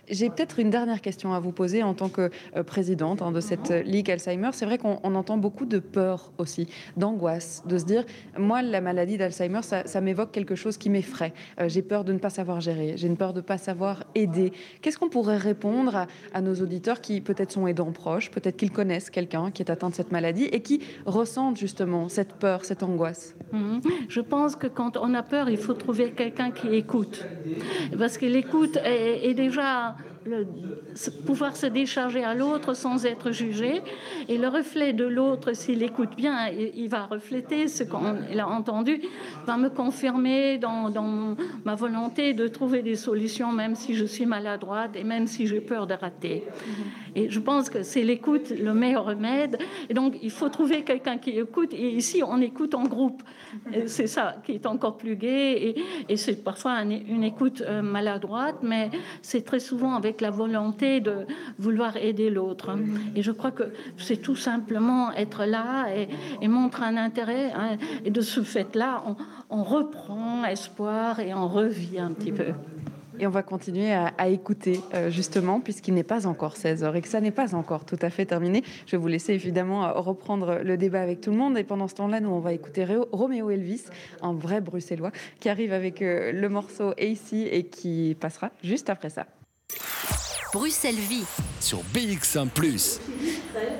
J'ai 0.10 0.30
peut-être 0.30 0.60
une 0.60 0.70
dernière 0.70 1.02
question 1.02 1.34
à 1.34 1.40
vous 1.40 1.52
poser 1.52 1.84
en 1.84 1.94
tant 1.94 2.10
que 2.10 2.30
présidente 2.64 3.22
hein, 3.22 3.32
de 3.32 3.40
cette 3.40 3.70
Ligue 3.70 4.12
Alzheimer. 4.12 4.50
C'est 4.54 4.66
vrai 4.66 4.78
qu'on 4.78 4.98
entend 5.16 5.38
beaucoup 5.38 5.66
de 5.66 5.80
peur 5.80 6.32
aussi, 6.38 6.68
d'angoisse, 6.98 7.64
de 7.66 7.78
se 7.78 7.86
dire, 7.86 8.06
moi, 8.38 8.62
la 8.62 8.82
maladie 8.82 9.18
d'Alzheimer, 9.18 9.62
ça, 9.62 10.02
m'évoque 10.02 10.32
quelque 10.32 10.56
chose 10.56 10.78
qui 10.78 10.90
m'effraie. 10.90 11.34
J'ai 11.68 11.82
peur 11.82 12.04
de 12.04 12.14
ne 12.14 12.20
pas 12.20 12.30
savoir 12.30 12.60
gérer, 12.62 12.94
j'ai 12.98 13.08
une 13.08 13.18
peur 13.18 13.34
de 13.34 13.40
ne 13.40 13.46
pas 13.46 13.58
savoir 13.58 14.04
aider. 14.16 14.52
Qu'est-ce 14.82 14.98
qu'on 14.98 15.10
pourrait 15.10 15.38
répondre 15.38 15.96
à, 15.96 16.08
à 16.34 16.42
nos 16.42 16.56
auditeurs 16.56 17.02
qui 17.02 17.22
peut-être 17.22 17.52
sont 17.52 17.68
aidants 17.68 17.92
proches, 17.92 18.32
peut-être 18.32 18.58
qu'ils 18.58 18.72
connaissent 18.72 18.89
quelqu'un 19.12 19.52
qui 19.52 19.62
est 19.62 19.70
atteint 19.70 19.90
de 19.90 19.96
cette 19.96 20.12
maladie 20.12 20.46
et 20.46 20.62
qui 20.62 20.82
ressentent 21.06 21.58
justement 21.58 22.10
cette 22.10 22.34
peur, 22.34 22.66
cette 22.66 22.84
angoisse 22.84 23.36
mhm. 23.52 23.82
Je 24.08 24.22
pense 24.22 24.56
que 24.56 24.68
quand 24.68 24.98
on 24.98 25.14
a 25.14 25.24
peur, 25.24 25.50
il 25.50 25.58
faut 25.58 25.74
trouver 25.74 26.12
quelqu'un 26.12 26.52
qui 26.52 26.68
écoute. 26.76 27.26
Parce 27.98 28.18
que 28.18 28.26
l'écoute 28.26 28.78
est, 28.84 29.34
déjà 29.34 29.96
le, 30.26 30.48
pouvoir 31.26 31.56
se 31.56 31.66
décharger 31.66 32.24
à 32.24 32.34
l'autre 32.34 32.74
sans 32.74 33.06
être 33.06 33.32
jugé. 33.32 33.82
Et 34.28 34.38
le 34.38 34.48
reflet 34.48 34.94
de 34.94 35.06
l'autre, 35.06 35.54
s'il 35.54 35.84
écoute 35.84 36.16
bien, 36.16 36.48
il, 36.48 36.90
va 36.90 37.06
refléter 37.06 37.68
ce 37.68 37.84
qu'il 37.84 38.40
a 38.40 38.48
entendu, 38.48 39.02
va 39.46 39.58
me 39.58 39.70
confirmer 39.70 40.58
dans, 40.58 40.90
dans, 40.90 41.36
ma 41.66 41.76
volonté 41.76 42.34
de 42.34 42.48
trouver 42.48 42.82
des 42.82 42.96
solutions, 42.96 43.52
même 43.52 43.76
si 43.76 43.96
je 43.96 44.06
suis 44.06 44.26
maladroite 44.26 44.96
et 44.96 45.04
même 45.04 45.28
si 45.28 45.48
j'ai 45.48 45.62
peur 45.62 45.88
de 45.88 45.94
rater. 45.94 46.44
Et 47.16 47.30
je 47.30 47.40
pense 47.40 47.70
que 47.70 47.84
c'est 47.84 48.04
l'écoute 48.04 48.50
le 48.52 48.74
meilleur 48.74 49.06
remède. 49.06 49.58
Et 49.90 49.94
donc, 49.94 50.16
il 50.22 50.32
faut 50.32 50.50
trouver 50.50 50.84
quelqu'un 50.84 51.18
qui 51.18 51.32
écoute. 51.32 51.74
Et 51.74 51.92
ici, 51.92 52.22
on 52.26 52.42
écoute 52.42 52.76
en 52.76 52.84
groupe. 52.84 53.24
C'est 53.88 54.08
ça 54.08 54.36
qui 54.46 54.54
est 54.54 54.66
encore 54.66 54.98
plus 54.98 55.16
gai. 55.16 55.76
Et, 56.08 56.18
c'est 56.18 56.44
parfois 56.44 56.82
une 56.82 57.24
écoute 57.24 57.64
euh, 57.66 57.82
maladroite, 57.82 58.58
mais 58.62 58.90
c'est 59.22 59.44
très 59.44 59.60
souvent 59.60 59.96
avec 59.96 60.22
la 60.22 60.32
volonté 60.32 61.00
de 61.00 61.26
vouloir 61.58 61.96
aider 61.98 62.30
l'autre. 62.30 62.76
Et 63.16 63.22
je 63.22 63.32
crois 63.32 63.52
que 63.52 63.64
c'est 63.98 64.18
tout 64.18 64.36
simplement 64.36 65.12
être 65.14 65.46
là 65.46 65.88
et, 65.96 66.10
et 66.42 66.48
montrer 66.48 66.86
un 66.86 66.98
intérêt. 66.98 67.52
Hein. 67.56 67.78
et 68.06 68.12
de 68.12 68.22
ce 68.22 68.42
fait-là, 68.42 69.04
on, 69.08 69.16
on 69.50 69.64
reprend 69.64 70.46
espoir 70.46 71.20
et 71.20 71.34
on 71.34 71.48
revient 71.48 72.00
un 72.00 72.12
petit 72.12 72.32
peu. 72.32 72.54
Et 73.20 73.28
on 73.28 73.32
va 73.32 73.44
continuer 73.44 73.92
à, 73.92 74.30
écouter, 74.30 74.80
euh, 74.94 75.10
justement, 75.10 75.60
puisqu'il 75.60 75.94
n'est 75.94 76.04
pas 76.04 76.26
encore 76.26 76.56
16 76.56 76.84
heures 76.84 76.96
et 76.96 77.02
que 77.02 77.08
ça 77.08 77.20
n'est 77.20 77.32
pas 77.32 77.54
encore 77.54 77.84
tout 77.86 78.00
à 78.02 78.10
fait 78.10 78.26
terminé. 78.26 78.64
Je 78.86 78.92
vais 78.92 78.98
vous 78.98 79.08
laisser 79.08 79.34
évidemment 79.34 79.86
euh, 79.86 79.92
reprendre 79.94 80.62
le 80.64 80.78
débat 80.78 81.02
avec 81.02 81.20
tout 81.20 81.32
le 81.32 81.38
monde. 81.38 81.58
Et 81.58 81.66
pendant 81.66 81.90
ce 81.90 81.96
temps-là, 81.96 82.22
nous, 82.22 82.30
on 82.30 82.40
va 82.40 82.54
écouter 82.54 82.86
Roméo 83.12 83.50
Elvis, 83.50 83.84
un 84.22 84.34
vrai 84.34 84.62
bruxellois, 84.62 85.12
qui 85.40 85.50
arrive 85.50 85.74
avec 85.74 86.02
euh, 86.02 86.32
le 86.32 86.48
morceau 86.48 86.92
AC 86.92 87.34
et 87.34 87.66
qui 87.66 88.16
passera 88.20 88.52
juste 88.64 88.90
après 88.90 89.10
ça. 89.10 89.26
Bruxelles 90.52 90.96
Vie 90.96 91.26
sur 91.60 91.84
BX1⁇ 91.94 92.50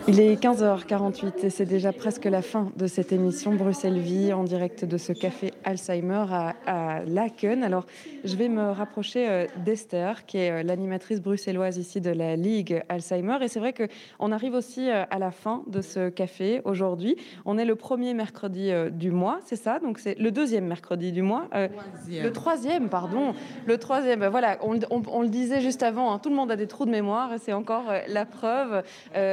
il 0.08 0.20
est 0.20 0.42
15h48 0.42 1.46
et 1.46 1.50
c'est 1.50 1.66
déjà 1.66 1.94
presque 1.94 2.26
la 2.26 2.42
fin 2.42 2.72
de 2.76 2.88
cette 2.88 3.12
émission 3.12 3.54
Bruxelles 3.54 4.00
Vie 4.00 4.34
en 4.34 4.44
direct 4.44 4.84
de 4.84 4.98
ce 4.98 5.14
café 5.14 5.54
Alzheimer 5.64 6.26
à, 6.66 7.02
Laken. 7.06 7.64
Alors, 7.64 7.86
je 8.24 8.36
vais 8.36 8.50
me 8.50 8.72
rapprocher 8.72 9.30
euh, 9.30 9.46
d'Esther, 9.64 10.26
qui 10.26 10.38
est 10.40 10.50
euh, 10.50 10.64
l'animatrice 10.64 11.22
bruxelloise 11.22 11.78
ici 11.78 12.02
de 12.02 12.10
la 12.10 12.36
Ligue 12.36 12.82
Alzheimer. 12.90 13.38
Et 13.42 13.48
c'est 13.48 13.60
vrai 13.60 13.74
qu'on 13.74 14.32
arrive 14.32 14.56
aussi 14.56 14.90
euh, 14.90 15.04
à 15.12 15.20
la 15.20 15.30
fin 15.30 15.62
de 15.68 15.82
ce 15.82 16.10
café 16.10 16.62
aujourd'hui. 16.66 17.16
On 17.46 17.60
est 17.60 17.66
le 17.66 17.76
premier 17.76 18.16
mercredi 18.16 18.72
du 18.92 19.12
mois, 19.12 19.40
c'est 19.46 19.56
ça? 19.56 19.78
Donc, 19.80 20.00
c'est 20.00 20.18
le 20.18 20.32
deuxième 20.32 20.66
mercredi 20.66 21.12
du 21.12 21.22
mois. 21.22 21.48
le 21.54 22.30
troisième, 22.32 22.90
pardon. 22.90 23.36
Le 23.68 23.78
troisième, 23.78 24.22
ben 24.22 24.30
voilà, 24.30 24.58
on, 24.64 25.22
le 25.22 25.30
disait 25.30 25.62
juste 25.62 25.84
avant, 25.84 26.12
hein. 26.12 26.20
tout 26.20 26.30
le 26.30 26.36
monde 26.36 26.52
a 26.52 26.56
des 26.60 26.68
trous 26.68 26.86
de 26.86 26.92
mémoire 26.92 27.32
c'est 27.40 27.54
encore 27.54 27.86
la 28.08 28.26
preuve. 28.26 28.84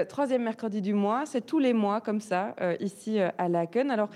troisième 0.09 0.43
mercredi 0.43 0.81
du 0.81 0.95
mois, 0.95 1.27
c'est 1.27 1.45
tous 1.45 1.59
les 1.59 1.73
mois 1.73 2.01
comme 2.01 2.21
ça, 2.21 2.55
ici 2.81 3.19
à 3.21 3.49
Laken. 3.49 3.91
Alors, 3.91 4.09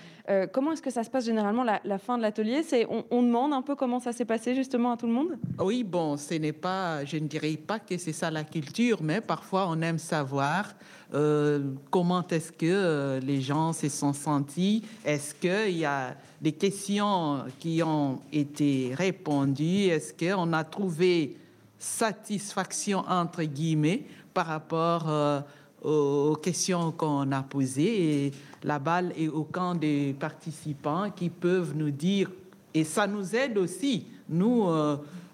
comment 0.53 0.73
est-ce 0.73 0.83
que 0.83 0.91
ça 0.91 1.05
se 1.05 1.11
passe 1.11 1.25
généralement 1.25 1.65
la, 1.65 1.99
fin 1.99 2.17
de 2.17 2.23
l'atelier? 2.23 2.63
C'est 2.63 2.87
on, 2.89 3.05
on, 3.11 3.23
demande 3.23 3.53
un 3.53 3.63
peu 3.63 3.75
comment 3.75 4.01
ça 4.01 4.13
s'est 4.13 4.25
passé 4.25 4.55
justement 4.55 4.93
à 4.93 4.97
tout 4.97 5.07
le 5.07 5.13
monde? 5.13 5.39
Oui, 5.59 5.85
bon, 5.85 6.17
ce 6.17 6.35
n'est 6.35 6.53
pas, 6.53 7.05
je 7.05 7.17
ne 7.17 7.27
dirais 7.27 7.57
pas 7.57 7.79
que 7.79 7.97
c'est 7.99 8.13
ça 8.13 8.31
la 8.31 8.45
culture, 8.45 9.03
mais 9.03 9.21
parfois 9.21 9.67
on 9.69 9.81
aime 9.83 9.99
savoir 9.99 10.75
euh, 11.15 11.73
comment 11.91 12.27
est-ce 12.29 12.53
que 12.53 12.67
euh, 12.67 13.21
les 13.21 13.41
gens 13.41 13.73
se 13.73 13.89
sont 13.89 14.13
sentis 14.13 14.85
Est-ce 15.05 15.35
qu'il 15.35 15.77
y 15.77 15.85
a 15.85 16.15
des 16.41 16.53
questions 16.53 17.45
qui 17.59 17.83
ont 17.83 18.21
été 18.33 18.93
répondues? 18.95 19.87
Est-ce 19.87 20.13
qu'on 20.13 20.53
a 20.53 20.65
trouvé 20.65 21.37
satisfaction, 21.81 23.01
entre 23.09 23.43
guillemets, 23.43 24.05
par 24.33 24.47
rapport 24.47 25.09
euh, 25.09 25.41
aux 25.83 26.37
questions 26.37 26.93
qu'on 26.93 27.33
a 27.33 27.43
posées 27.43 28.27
Et 28.27 28.33
la 28.63 28.79
balle 28.79 29.13
est 29.19 29.29
au 29.29 29.43
camp 29.43 29.75
des 29.75 30.15
participants 30.21 31.11
qui 31.11 31.31
peuvent 31.31 31.75
nous 31.75 31.91
dire, 31.91 32.31
et 32.73 32.85
ça 32.85 33.09
nous 33.09 33.35
aide 33.35 33.59
aussi, 33.59 34.07
nous, 34.29 34.69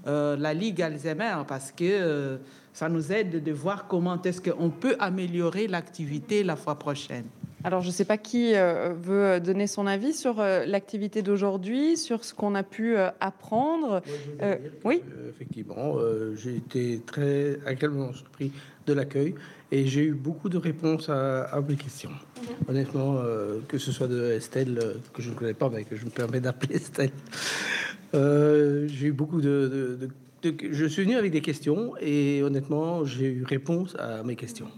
la 0.06 0.54
Ligue 0.54 0.80
Alzheimer, 0.80 1.42
parce 1.46 1.72
que 1.72 2.38
ça 2.72 2.88
nous 2.88 3.10
aide 3.10 3.42
de 3.42 3.52
voir 3.52 3.88
comment 3.88 4.22
est-ce 4.22 4.40
qu'on 4.40 4.70
peut 4.70 4.96
améliorer 5.00 5.66
l'activité 5.66 6.44
la 6.44 6.56
fois 6.56 6.78
prochaine. 6.78 7.26
Alors, 7.66 7.80
je 7.80 7.88
ne 7.88 7.92
sais 7.92 8.04
pas 8.04 8.16
qui 8.16 8.54
euh, 8.54 8.94
veut 8.96 9.40
donner 9.40 9.66
son 9.66 9.88
avis 9.88 10.12
sur 10.12 10.38
euh, 10.38 10.64
l'activité 10.66 11.22
d'aujourd'hui, 11.22 11.96
sur 11.96 12.24
ce 12.24 12.32
qu'on 12.32 12.54
a 12.54 12.62
pu 12.62 12.96
euh, 12.96 13.08
apprendre. 13.18 14.02
oui 14.84 15.02
Effectivement, 15.30 15.96
j'ai 16.36 16.56
été 16.56 17.00
très 17.04 17.58
agréablement 17.66 18.12
surpris 18.12 18.52
de 18.86 18.92
l'accueil 18.92 19.34
et 19.72 19.84
j'ai 19.84 20.04
eu 20.04 20.12
beaucoup 20.12 20.48
de 20.48 20.58
réponses 20.58 21.08
à, 21.08 21.60
mes 21.68 21.74
questions. 21.74 22.10
Mhm. 22.10 22.46
Honnêtement, 22.68 23.16
que 23.66 23.78
ce 23.78 23.90
soit 23.90 24.06
de 24.06 24.30
Estelle, 24.30 24.78
que 25.12 25.20
je 25.20 25.30
ne 25.30 25.34
connais 25.34 25.54
pas, 25.54 25.68
mais 25.68 25.82
que 25.82 25.96
je 25.96 26.04
me 26.04 26.10
permets 26.10 26.40
d'appeler 26.40 26.76
Estelle, 26.76 27.10
j'ai 28.14 29.06
eu 29.08 29.12
beaucoup 29.12 29.40
de, 29.40 29.98
de 30.00 30.08
je 30.70 30.86
suis 30.86 31.02
venu 31.02 31.16
avec 31.16 31.32
des 31.32 31.40
questions 31.40 31.94
et 32.00 32.42
honnêtement, 32.44 33.04
j'ai 33.04 33.26
eu 33.26 33.44
réponse 33.44 33.96
à 33.98 34.22
mes 34.22 34.36
questions. 34.36 34.68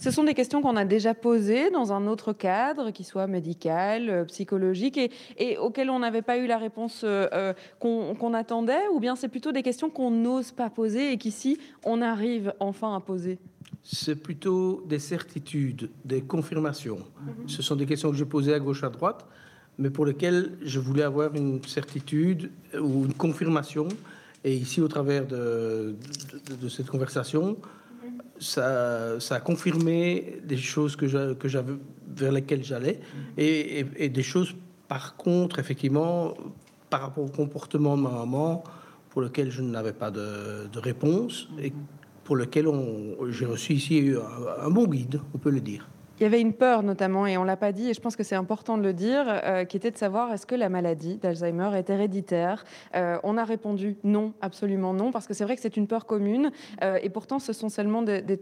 Ce 0.00 0.10
sont 0.10 0.24
des 0.24 0.32
questions 0.32 0.62
qu'on 0.62 0.76
a 0.76 0.86
déjà 0.86 1.12
posées 1.12 1.70
dans 1.70 1.92
un 1.92 2.06
autre 2.06 2.32
cadre, 2.32 2.90
qui 2.90 3.04
soit 3.04 3.26
médical, 3.26 4.08
euh, 4.08 4.24
psychologique, 4.24 4.98
et, 5.36 5.58
auxquelles 5.58 5.90
on 5.90 5.98
n'avait 5.98 6.22
pas 6.22 6.38
eu 6.38 6.46
la 6.46 6.56
réponse 6.56 7.02
euh, 7.04 7.28
euh, 7.34 7.52
qu'on 7.78 8.32
attendait, 8.32 8.88
ou 8.94 8.98
bien 8.98 9.14
c'est 9.14 9.28
plutôt 9.28 9.52
des 9.52 9.62
questions 9.62 9.90
qu'on 9.90 10.10
n'ose 10.10 10.52
pas 10.52 10.70
poser 10.70 11.12
et 11.12 11.18
qu'ici, 11.18 11.58
on 11.84 12.00
arrive 12.00 12.54
enfin 12.60 12.96
à 12.96 13.00
poser 13.00 13.38
C'est 13.82 14.16
plutôt 14.16 14.82
des 14.88 14.98
certitudes, 14.98 15.90
des 16.06 16.22
confirmations. 16.22 17.00
Mhm. 17.20 17.48
Ce 17.48 17.60
sont 17.60 17.76
des 17.76 17.84
questions 17.84 18.10
que 18.10 18.16
je 18.16 18.24
posais 18.24 18.54
à 18.54 18.58
gauche, 18.58 18.82
à 18.84 18.88
droite, 18.88 19.26
mais 19.76 19.90
pour 19.90 20.06
lesquelles 20.06 20.56
je 20.62 20.80
voulais 20.80 21.02
avoir 21.02 21.34
une 21.34 21.62
certitude 21.64 22.50
ou 22.74 23.04
une 23.04 23.14
confirmation 23.14 23.88
et 24.44 24.54
ici, 24.54 24.80
au 24.80 24.88
travers 24.88 25.26
de, 25.26 25.94
de, 26.58 26.68
cette 26.70 26.86
conversation, 26.86 27.58
ça, 28.40 29.20
ça, 29.20 29.36
a 29.36 29.40
confirmé 29.40 30.38
des 30.44 30.56
choses 30.56 30.96
que 30.96 31.06
j'avais 31.06 31.74
vers 32.08 32.32
lesquelles 32.32 32.64
j'allais. 32.64 33.00
Et, 33.36 33.84
et, 33.96 34.08
des 34.08 34.22
choses, 34.22 34.54
par 34.88 35.16
contre, 35.16 35.58
effectivement, 35.58 36.34
par 36.88 37.02
rapport 37.02 37.24
au 37.24 37.28
comportement 37.28 37.96
de 37.96 38.02
ma 38.02 38.10
maman, 38.10 38.64
pour 39.10 39.22
lequel 39.22 39.50
je 39.50 39.62
n'avais 39.62 39.92
pas 39.92 40.10
de, 40.10 40.66
de, 40.72 40.78
réponse 40.78 41.48
et 41.60 41.72
pour 42.24 42.36
lequel 42.36 42.66
j'ai 43.28 43.46
reçu 43.46 43.74
ici 43.74 44.12
un, 44.16 44.66
un 44.66 44.70
bon 44.70 44.86
guide, 44.86 45.20
on 45.34 45.38
peut 45.38 45.50
le 45.50 45.60
dire. 45.60 45.88
Il 46.20 46.24
y 46.24 46.26
avait 46.26 46.42
une 46.42 46.52
peur 46.52 46.82
notamment, 46.82 47.26
et 47.26 47.38
on 47.38 47.44
l'a 47.44 47.56
pas 47.56 47.72
dit, 47.72 47.88
et 47.88 47.94
je 47.94 48.00
pense 48.00 48.14
que 48.14 48.22
c'est 48.22 48.34
important 48.34 48.76
de 48.76 48.82
le 48.82 48.92
dire, 48.92 49.24
euh, 49.26 49.64
qui 49.64 49.78
était 49.78 49.90
de 49.90 49.96
savoir 49.96 50.30
est-ce 50.34 50.44
que 50.44 50.54
la 50.54 50.68
maladie 50.68 51.16
d'Alzheimer 51.16 51.70
est 51.74 51.88
héréditaire? 51.88 52.66
Euh, 52.94 53.16
on 53.22 53.38
a 53.38 53.44
répondu 53.44 53.96
non, 54.04 54.34
absolument 54.42 54.92
non, 54.92 55.12
parce 55.12 55.26
que 55.26 55.32
c'est 55.32 55.44
vrai 55.44 55.56
que 55.56 55.62
c'est 55.62 55.78
une 55.78 55.86
peur 55.86 56.04
commune, 56.04 56.52
euh, 56.82 56.98
et 57.02 57.08
pourtant 57.08 57.38
ce 57.38 57.54
sont 57.54 57.70
seulement 57.70 58.02
des, 58.02 58.38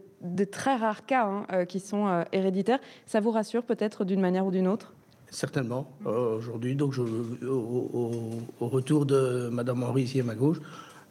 très 0.50 0.74
rares 0.74 1.06
cas 1.06 1.26
hein, 1.26 1.66
qui 1.66 1.78
sont 1.78 2.24
héréditaires. 2.32 2.80
Ça 3.06 3.20
vous 3.20 3.30
rassure 3.30 3.62
peut-être 3.62 4.04
d'une 4.04 4.20
manière 4.20 4.44
ou 4.44 4.50
d'une 4.50 4.66
autre? 4.66 4.92
Certainement, 5.30 5.88
aujourd'hui. 6.04 6.74
Donc, 6.74 6.92
je, 6.94 7.02
au, 7.46 8.40
retour 8.58 9.06
de 9.06 9.50
Madame 9.52 9.84
Henri 9.84 10.02
ici 10.02 10.18
à 10.18 10.24
ma 10.24 10.34
gauche, 10.34 10.58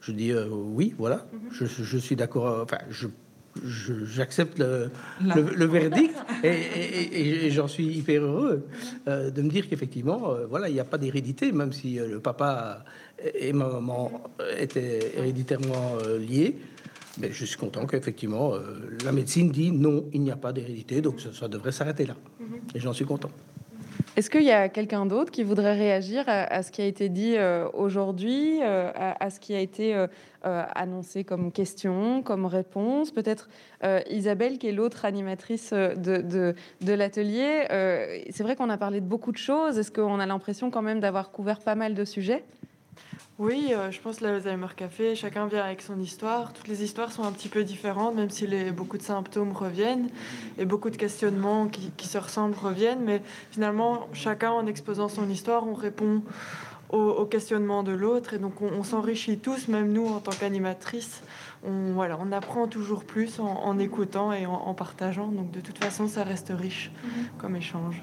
je 0.01 0.11
dis 0.11 0.34
oui, 0.51 0.93
voilà, 0.97 1.28
mhm. 1.32 1.49
je, 1.51 1.65
je, 1.65 1.97
suis 1.97 2.18
d'accord. 2.18 2.63
Enfin, 2.63 2.80
je 2.89 3.07
j'accepte 4.05 4.60
le, 4.60 4.89
le, 5.22 5.66
verdict 5.66 6.16
et, 6.43 7.49
j'en 7.51 7.68
suis 7.68 7.86
hyper 7.86 8.24
heureux 8.24 8.66
euh, 9.08 9.32
de 9.32 9.41
me 9.41 9.49
dire 9.49 9.68
qu'effectivement, 9.70 10.32
euh, 10.32 10.45
voilà, 10.47 10.70
il 10.70 10.74
n'y 10.74 10.80
a 10.80 10.86
pas 10.86 10.97
d'hérédité, 10.97 11.51
même 11.51 11.74
si 11.74 11.99
euh, 11.99 12.08
le 12.08 12.20
papa 12.20 12.84
et 13.39 13.53
ma 13.53 13.68
maman 13.68 14.24
étaient 14.58 15.18
héréditairement 15.18 15.97
liés. 16.20 16.58
Mais 17.20 17.32
je 17.32 17.45
suis 17.45 17.58
content 17.58 17.88
qu'effectivement, 17.88 18.53
la 19.03 19.12
médecine 19.12 19.49
dit 19.49 19.72
non, 19.72 20.05
il 20.14 20.22
n'y 20.22 20.30
a 20.30 20.36
pas 20.36 20.53
d'hérédité, 20.53 21.01
donc 21.01 21.20
ça, 21.20 21.47
devrait 21.47 21.72
s'arrêter 21.72 22.05
là. 22.05 22.16
Mhm. 22.39 22.60
Et 22.76 22.80
j'en 22.80 22.93
suis 22.93 23.05
content. 23.05 23.32
Est-ce 24.18 24.32
qu'il 24.32 24.41
y 24.41 24.51
a 24.51 24.68
quelqu'un 24.68 25.05
d'autre 25.05 25.32
qui 25.32 25.43
voudrait 25.43 25.76
réagir 25.76 26.24
à, 26.26 26.63
ce 26.63 26.72
qui 26.72 26.82
a 26.82 26.86
été 26.86 27.07
dit 27.07 27.36
aujourd'hui, 27.76 28.63
à, 28.63 29.30
ce 29.30 29.39
qui 29.39 29.53
a 29.53 29.59
été 29.59 29.93
euh, 29.93 30.63
annoncé 30.74 31.24
comme 31.24 31.51
question, 31.51 32.24
comme 32.24 32.47
réponse? 32.47 33.11
Peut-être 33.11 33.47
euh, 33.84 34.01
Isabelle, 34.09 34.57
qui 34.57 34.70
est 34.70 34.72
l'autre 34.72 35.05
animatrice 35.05 35.70
euh, 35.72 35.93
de, 35.93 36.55
de, 36.82 36.93
l'atelier. 36.93 37.65
c'est 38.32 38.41
vrai 38.41 38.55
qu'on 38.55 38.72
a 38.72 38.78
parlé 38.78 39.01
de 39.01 39.05
beaucoup 39.05 39.32
de 39.32 39.38
choses. 39.38 39.78
Est-ce 39.78 39.91
qu'on 39.91 40.20
a 40.20 40.26
l'impression 40.26 40.72
quand 40.72 40.82
même 40.82 40.99
d'avoir 40.99 41.30
couvert 41.30 41.59
pas 41.59 41.76
mal 41.76 41.93
de 41.93 42.03
sujets? 42.03 42.43
Oui, 43.39 43.71
je 43.91 43.99
pense 43.99 44.21
l'Alzheimer 44.21 44.67
Café, 44.75 45.15
chacun 45.15 45.47
vient 45.47 45.63
avec 45.63 45.81
son 45.81 45.99
histoire. 45.99 46.53
Toutes 46.53 46.67
les 46.67 46.83
histoires 46.83 47.11
sont 47.11 47.23
un 47.23 47.31
petit 47.31 47.49
peu 47.49 47.63
différentes, 47.63 48.15
même 48.15 48.29
si 48.29 48.47
les, 48.47 48.71
beaucoup 48.71 48.97
de 48.97 49.03
symptômes 49.03 49.51
reviennent 49.51 50.09
et 50.57 50.65
beaucoup 50.65 50.89
de 50.89 50.97
questionnements 50.97 51.67
qui, 51.67 51.91
qui 51.97 52.07
se 52.07 52.17
ressemblent 52.17 52.57
reviennent. 52.57 53.03
Mais 53.03 53.21
finalement, 53.51 54.07
chacun 54.13 54.51
en 54.51 54.65
exposant 54.65 55.07
son 55.07 55.29
histoire, 55.29 55.67
on 55.67 55.75
répond 55.75 56.23
au, 56.89 57.25
questionnement 57.25 57.83
de 57.83 57.91
l'autre. 57.91 58.33
Et 58.33 58.39
donc, 58.39 58.61
on, 58.61 58.83
s'enrichit 58.83 59.38
tous, 59.38 59.67
même 59.67 59.91
nous, 59.91 60.07
en 60.07 60.19
tant 60.19 60.31
qu'animatrices. 60.31 61.21
On, 61.63 61.93
voilà, 61.93 62.17
on 62.19 62.31
apprend 62.31 62.67
toujours 62.67 63.03
plus 63.03 63.39
en, 63.39 63.77
écoutant 63.79 64.31
et 64.31 64.45
en, 64.45 64.73
partageant. 64.73 65.27
Donc, 65.27 65.51
de 65.51 65.59
toute 65.59 65.77
façon, 65.83 66.07
ça 66.07 66.23
reste 66.23 66.51
riche 66.55 66.91
mhm. 67.03 67.27
comme 67.38 67.55
échange. 67.55 68.01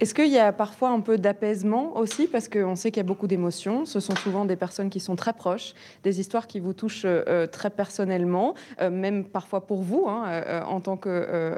Est-ce 0.00 0.12
qu'il 0.12 0.28
y 0.28 0.38
a 0.38 0.52
parfois 0.52 0.88
un 0.88 1.00
peu 1.00 1.18
d'apaisement 1.18 1.96
aussi? 1.96 2.26
Parce 2.26 2.48
qu'on 2.48 2.74
sait 2.74 2.90
qu'il 2.90 2.98
y 3.00 3.06
a 3.06 3.06
beaucoup 3.06 3.28
d'émotions. 3.28 3.86
Ce 3.86 4.00
sont 4.00 4.16
souvent 4.16 4.44
des 4.44 4.56
personnes 4.56 4.90
qui 4.90 4.98
sont 4.98 5.14
très 5.14 5.32
proches, 5.32 5.72
des 6.02 6.18
histoires 6.18 6.48
qui 6.48 6.58
vous 6.58 6.72
touchent 6.72 7.02
euh, 7.04 7.46
très 7.46 7.70
personnellement, 7.70 8.54
euh, 8.80 8.90
même 8.90 9.24
parfois 9.24 9.66
pour 9.66 9.82
vous, 9.82 10.06
hein, 10.08 10.24
euh, 10.26 10.62
en 10.64 10.80
tant 10.80 10.96
que 10.96 11.54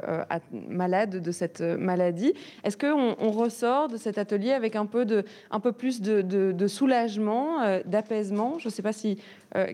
malade 0.51 1.21
de 1.21 1.31
cette 1.31 1.61
maladie. 1.61 2.33
Est-ce 2.63 2.77
qu'on 2.77 3.15
on 3.19 3.31
ressort 3.31 3.87
de 3.87 3.97
cet 3.97 4.19
atelier 4.19 4.51
avec 4.51 4.75
un 4.75 4.85
peu, 4.85 5.05
de, 5.05 5.25
un 5.49 5.59
peu 5.59 5.71
plus 5.71 6.01
de 6.01 6.67
soulagement, 6.67 7.79
d'apaisement? 7.85 8.59
Je 8.59 8.67
ne 8.67 8.71
sais 8.71 8.83
pas 8.83 8.93
si 8.93 9.17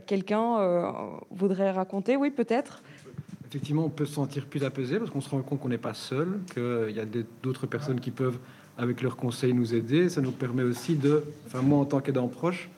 quelqu'un 0.05 0.93
voudrait 1.31 1.71
raconter. 1.71 2.15
Oui, 2.15 2.31
peut-être 2.31 2.81
effectivement, 3.53 3.85
on 3.85 3.89
peut 3.89 4.07
se 4.07 4.13
sentir 4.13 4.47
plus 4.47 4.63
apaisé 4.63 4.97
parce 4.97 5.11
qu'on 5.11 5.21
se 5.21 5.29
rend 5.29 5.41
compte 5.43 5.59
qu'on 5.59 5.69
n'est 5.69 5.77
pas 5.77 5.93
seul, 5.93 6.39
qu'il 6.51 6.95
y 6.95 6.99
a 6.99 7.05
d'autres 7.43 7.67
personnes 7.67 7.99
qui 7.99 8.09
peuvent, 8.09 8.39
avec 8.79 9.03
leurs 9.03 9.15
conseils, 9.15 9.53
nous 9.53 9.75
aider. 9.75 10.09
Ça 10.09 10.21
nous 10.21 10.31
permet 10.31 10.63
aussi 10.63 10.95
de, 10.95 11.23
enfin 11.45 11.61
moi 11.61 11.77
en 11.77 11.85
tant 11.85 11.99
qu'aidant 11.99 12.27
proche, 12.27 12.69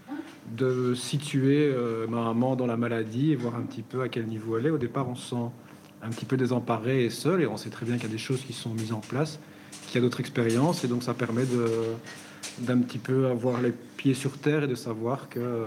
de 0.52 0.94
situer 0.94 1.72
euh, 1.74 2.08
ma 2.08 2.26
maman 2.26 2.58
dans 2.58 2.68
la 2.68 2.76
maladie 2.76 3.32
et 3.32 3.38
voir 3.38 3.56
un 3.56 3.62
petit 3.62 3.84
peu 3.84 4.02
à 4.02 4.10
quel 4.10 4.26
niveau 4.26 4.58
elle 4.58 4.66
est. 4.66 4.70
Au 4.70 4.78
départ, 4.78 5.08
on 5.08 5.16
se 5.16 5.30
sent 5.30 5.50
un 6.04 6.10
petit 6.10 6.26
peu 6.26 6.36
désemparé 6.36 7.06
et 7.06 7.10
seul, 7.10 7.42
et 7.42 7.47
on 7.47 7.56
sait 7.56 7.70
très 7.70 7.86
bien 7.86 7.96
qu'il 7.96 8.08
y 8.08 8.12
a 8.12 8.12
des 8.12 8.18
choses 8.18 8.42
qui 8.42 8.52
sont 8.52 8.74
mises 8.74 8.92
en 8.92 9.00
place, 9.00 9.39
qu'il 9.88 9.96
y 9.96 9.97
a 10.00 10.02
d'autres 10.02 10.20
expériences, 10.20 10.84
et 10.84 10.89
donc 10.89 11.04
ça 11.04 11.14
permet 11.14 11.46
de 11.46 11.68
d'un 12.60 12.78
petit 12.80 13.00
peu 13.00 13.28
avoir 13.28 13.60
les 13.60 13.72
pieds 13.72 14.14
sur 14.14 14.38
terre 14.38 14.64
et 14.64 14.68
de 14.68 14.76
savoir 14.76 15.30
que 15.30 15.66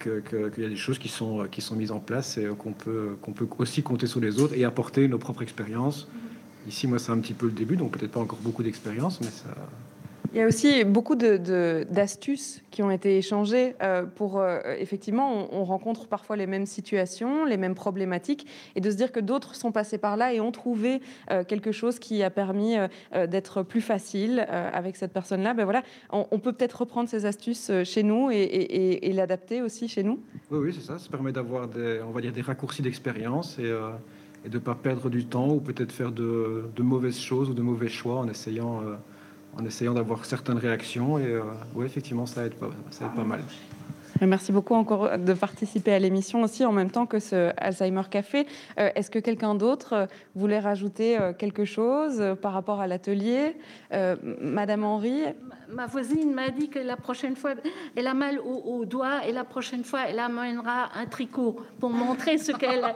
qu'il 0.00 0.62
y 0.62 0.64
a 0.64 0.68
des 0.68 0.76
choses 0.76 0.98
qui 0.98 1.08
sont, 1.08 1.46
qui 1.50 1.60
sont 1.60 1.76
mises 1.76 1.92
en 1.92 2.00
place 2.00 2.38
et 2.38 2.46
qu'on 2.58 2.72
peut, 2.72 3.16
qu'on 3.22 3.32
peut 3.32 3.46
aussi 3.58 3.82
compter 3.82 4.06
sur 4.06 4.20
les 4.20 4.40
autres 4.40 4.54
et 4.54 4.64
apporter 4.64 5.06
nos 5.08 5.18
propres 5.18 5.42
expériences. 5.42 6.08
Ici, 6.68 6.86
moi, 6.86 6.98
c'est 6.98 7.12
un 7.12 7.18
petit 7.18 7.34
peu 7.34 7.46
le 7.46 7.52
début, 7.52 7.76
donc 7.76 7.92
peut-être 7.92 8.12
pas 8.12 8.20
encore 8.20 8.38
beaucoup 8.42 8.62
d'expérience, 8.62 9.20
mais 9.20 9.28
ça, 9.28 9.54
Il 10.32 10.38
y 10.38 10.42
a 10.42 10.46
aussi 10.46 10.84
beaucoup 10.84 11.16
d'astuces 11.16 12.62
qui 12.70 12.84
ont 12.84 12.90
été 12.92 13.18
échangées 13.18 13.74
euh, 13.82 14.04
pour, 14.04 14.38
euh, 14.38 14.60
effectivement, 14.78 15.48
on, 15.52 15.64
rencontre 15.64 16.06
parfois 16.06 16.36
les 16.36 16.46
mêmes 16.46 16.66
situations, 16.66 17.44
les 17.44 17.56
mêmes 17.56 17.74
problématiques, 17.74 18.46
et 18.76 18.80
de 18.80 18.88
se 18.90 18.96
dire 18.96 19.10
que 19.10 19.18
d'autres 19.18 19.56
sont 19.56 19.72
passés 19.72 19.98
par 19.98 20.16
là 20.16 20.32
et 20.32 20.40
ont 20.40 20.52
trouvé 20.52 21.00
euh, 21.32 21.42
quelque 21.42 21.72
chose 21.72 21.98
qui 21.98 22.22
a 22.22 22.30
permis 22.30 22.76
d'être 23.28 23.62
plus 23.62 23.80
facile 23.80 24.40
avec 24.40 24.96
cette 24.96 25.12
personne-là. 25.12 25.54
Ben 25.54 25.64
voilà, 25.64 25.82
on, 26.10 26.38
peut 26.38 26.52
peut-être 26.52 26.80
reprendre 26.80 27.08
ces 27.08 27.26
astuces 27.26 27.70
chez 27.84 28.02
nous 28.02 28.30
et, 28.30 29.12
l'adapter 29.12 29.62
aussi 29.62 29.88
chez 29.88 30.02
nous. 30.02 30.20
Oui, 30.50 30.58
oui, 30.58 30.72
c'est 30.72 30.86
ça. 30.86 30.98
Ça 30.98 31.08
permet 31.10 31.32
d'avoir 31.32 31.66
des, 31.66 32.00
on 32.06 32.10
va 32.10 32.20
dire, 32.20 32.32
des 32.32 32.40
raccourcis 32.40 32.82
d'expérience 32.82 33.58
et, 33.58 33.62
de 33.62 34.54
ne 34.54 34.58
pas 34.58 34.74
perdre 34.74 35.10
du 35.10 35.26
temps 35.26 35.48
ou 35.48 35.60
peut-être 35.60 35.92
faire 35.92 36.12
de, 36.12 36.70
mauvaises 36.78 37.18
choses 37.18 37.50
ou 37.50 37.54
de 37.54 37.62
mauvais 37.62 37.88
choix 37.88 38.18
en 38.18 38.28
essayant 38.28 38.82
en 39.58 39.64
essayant 39.64 39.94
d'avoir 39.94 40.24
certaines 40.24 40.58
réactions. 40.58 41.18
Et 41.18 41.26
euh, 41.26 41.42
oui, 41.74 41.86
effectivement, 41.86 42.26
ça 42.26 42.46
aide, 42.46 42.54
pas, 42.54 42.70
ça 42.90 43.06
aide 43.06 43.14
pas 43.14 43.24
mal. 43.24 43.40
Merci 44.22 44.52
beaucoup 44.52 44.74
encore 44.74 45.16
de 45.16 45.32
participer 45.32 45.94
à 45.94 45.98
l'émission 45.98 46.42
aussi 46.42 46.66
en 46.66 46.72
même 46.72 46.90
temps 46.90 47.06
que 47.06 47.20
ce 47.20 47.52
Alzheimer 47.56 48.02
Café. 48.10 48.46
Euh, 48.78 48.90
est-ce 48.94 49.10
que 49.10 49.18
quelqu'un 49.18 49.54
d'autre 49.54 49.92
euh, 49.94 50.06
voulait 50.34 50.58
rajouter 50.58 51.16
quelque 51.38 51.64
chose 51.64 52.22
par 52.42 52.52
rapport 52.52 52.80
à 52.80 52.86
l'atelier? 52.86 53.56
Madame 54.40 54.84
Henry? 54.84 55.22
Ma 55.70 55.86
voisine 55.86 56.34
m'a 56.34 56.50
dit 56.50 56.68
que 56.68 56.78
la 56.78 56.96
prochaine 56.96 57.34
fois, 57.34 57.52
elle 57.96 58.06
a 58.06 58.14
mal 58.14 58.38
au, 58.40 58.62
au, 58.66 58.84
doigt 58.84 59.26
et 59.26 59.32
la 59.32 59.44
prochaine 59.44 59.84
fois, 59.84 60.00
elle 60.08 60.18
amènera 60.18 60.90
un 60.94 61.06
tricot 61.06 61.56
pour 61.78 61.90
montrer 61.90 62.36
ce 62.36 62.52
qu'elle... 62.52 62.84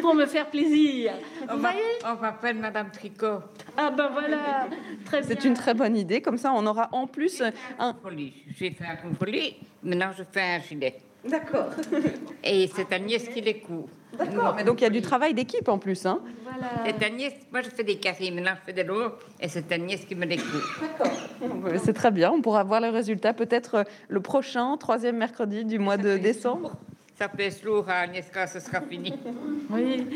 pour 0.00 0.14
me 0.14 0.26
faire 0.26 0.46
plaisir. 0.46 1.12
Vous 1.40 1.54
on, 1.54 1.56
va, 1.56 1.70
voyez 1.70 1.84
on 2.04 2.14
va 2.14 2.32
faire 2.32 2.54
Madame 2.54 2.90
Tricot. 2.90 3.40
Ah 3.76 3.90
ben 3.90 4.08
voilà, 4.12 4.68
C'est 5.22 5.44
une 5.44 5.54
très 5.54 5.74
bonne 5.74 5.96
idée. 5.96 6.20
Comme 6.20 6.38
ça, 6.38 6.52
on 6.54 6.66
aura 6.66 6.88
en 6.92 7.06
plus 7.06 7.42
un. 7.78 7.94
J'ai 8.56 8.70
fait 8.70 8.84
un 8.84 8.96
conflit, 8.96 9.56
maintenant 9.82 10.10
je 10.16 10.24
fais 10.30 10.42
un 10.42 10.60
gilet. 10.60 10.96
D'accord. 11.26 11.70
Et 12.42 12.68
c'est 12.74 12.92
Agnès 12.92 13.28
qui 13.28 13.40
les 13.40 13.60
coud. 13.60 13.86
D'accord, 14.18 14.54
mais 14.54 14.62
donc 14.62 14.80
il 14.80 14.84
y 14.84 14.86
a 14.86 14.90
du 14.90 15.00
travail 15.00 15.34
d'équipe 15.34 15.68
en 15.68 15.78
plus. 15.78 16.04
Hein. 16.06 16.20
Voilà. 16.44 16.68
C'est 16.84 17.04
Agnès, 17.04 17.32
moi 17.50 17.62
je 17.62 17.70
fais 17.70 17.82
des 17.82 17.96
cafés, 17.96 18.30
maintenant 18.30 18.52
je 18.60 18.72
fais 18.72 18.84
de 18.84 18.86
l'eau, 18.86 19.12
et 19.40 19.48
c'est 19.48 19.72
Agnès 19.72 20.04
qui 20.04 20.14
me 20.14 20.26
les 20.26 20.36
coud. 20.36 20.62
D'accord. 20.80 21.72
C'est 21.82 21.94
très 21.94 22.10
bien, 22.10 22.30
on 22.30 22.42
pourra 22.42 22.62
voir 22.62 22.80
les 22.80 22.90
résultats 22.90 23.32
peut-être 23.32 23.84
le 24.08 24.20
prochain, 24.20 24.76
troisième 24.76 25.16
mercredi 25.16 25.64
du 25.64 25.78
mois 25.78 25.96
de 25.96 26.16
décembre 26.18 26.76
ça 27.16 27.28
peut 27.28 27.42
lourd 27.64 27.88
à 27.88 28.06
ce 28.46 28.60
sera 28.60 28.80
fini. 28.80 29.14
Oui. 29.70 30.06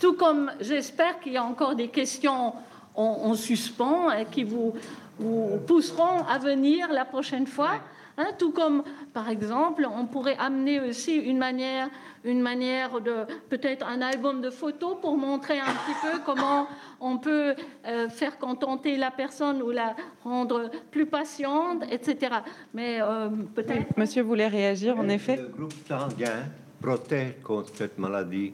Tout, 0.00 0.14
comme 0.14 0.52
j'espère 0.60 1.18
qu'il 1.20 1.32
y 1.32 1.36
a 1.36 1.44
encore 1.44 1.74
des 1.74 1.88
questions 1.88 2.54
en, 2.94 3.34
suspens 3.34 4.10
et 4.12 4.24
qui 4.26 4.44
vous, 4.44 4.74
vous 5.18 5.58
pousseront 5.66 6.24
à 6.28 6.38
venir 6.38 6.92
la 6.92 7.04
prochaine 7.04 7.46
fois. 7.46 7.80
Hein, 8.18 8.28
tout 8.38 8.52
comme, 8.52 8.82
par 9.14 9.28
exemple, 9.28 9.88
on 9.90 10.06
pourrait 10.06 10.36
amener 10.38 10.80
aussi 10.80 11.16
une 11.16 11.38
manière, 11.38 11.88
une 12.24 12.40
manière 12.40 13.00
de 13.00 13.24
peut-être 13.48 13.86
un 13.86 14.02
album 14.02 14.42
de 14.42 14.50
photos 14.50 14.96
pour 15.00 15.16
montrer 15.16 15.58
un 15.58 15.64
petit 15.64 15.96
peu 16.02 16.18
comment 16.24 16.68
on 17.00 17.18
peut 17.18 17.54
euh, 17.86 18.08
faire 18.10 18.38
contenter 18.38 18.96
la 18.96 19.10
personne 19.10 19.62
ou 19.62 19.70
la 19.70 19.96
rendre 20.24 20.70
plus 20.90 21.06
patiente, 21.06 21.84
etc. 21.90 22.36
Mais 22.74 23.00
euh, 23.00 23.28
peut-être. 23.54 23.96
Monsieur 23.96 24.22
voulait 24.22 24.48
réagir, 24.48 24.98
en 24.98 25.08
effet. 25.08 25.36
Le 25.36 25.48
groupe 25.48 25.74
sanguin 25.88 26.44
protège 26.80 27.36
contre 27.42 27.74
cette 27.74 27.98
maladie. 27.98 28.52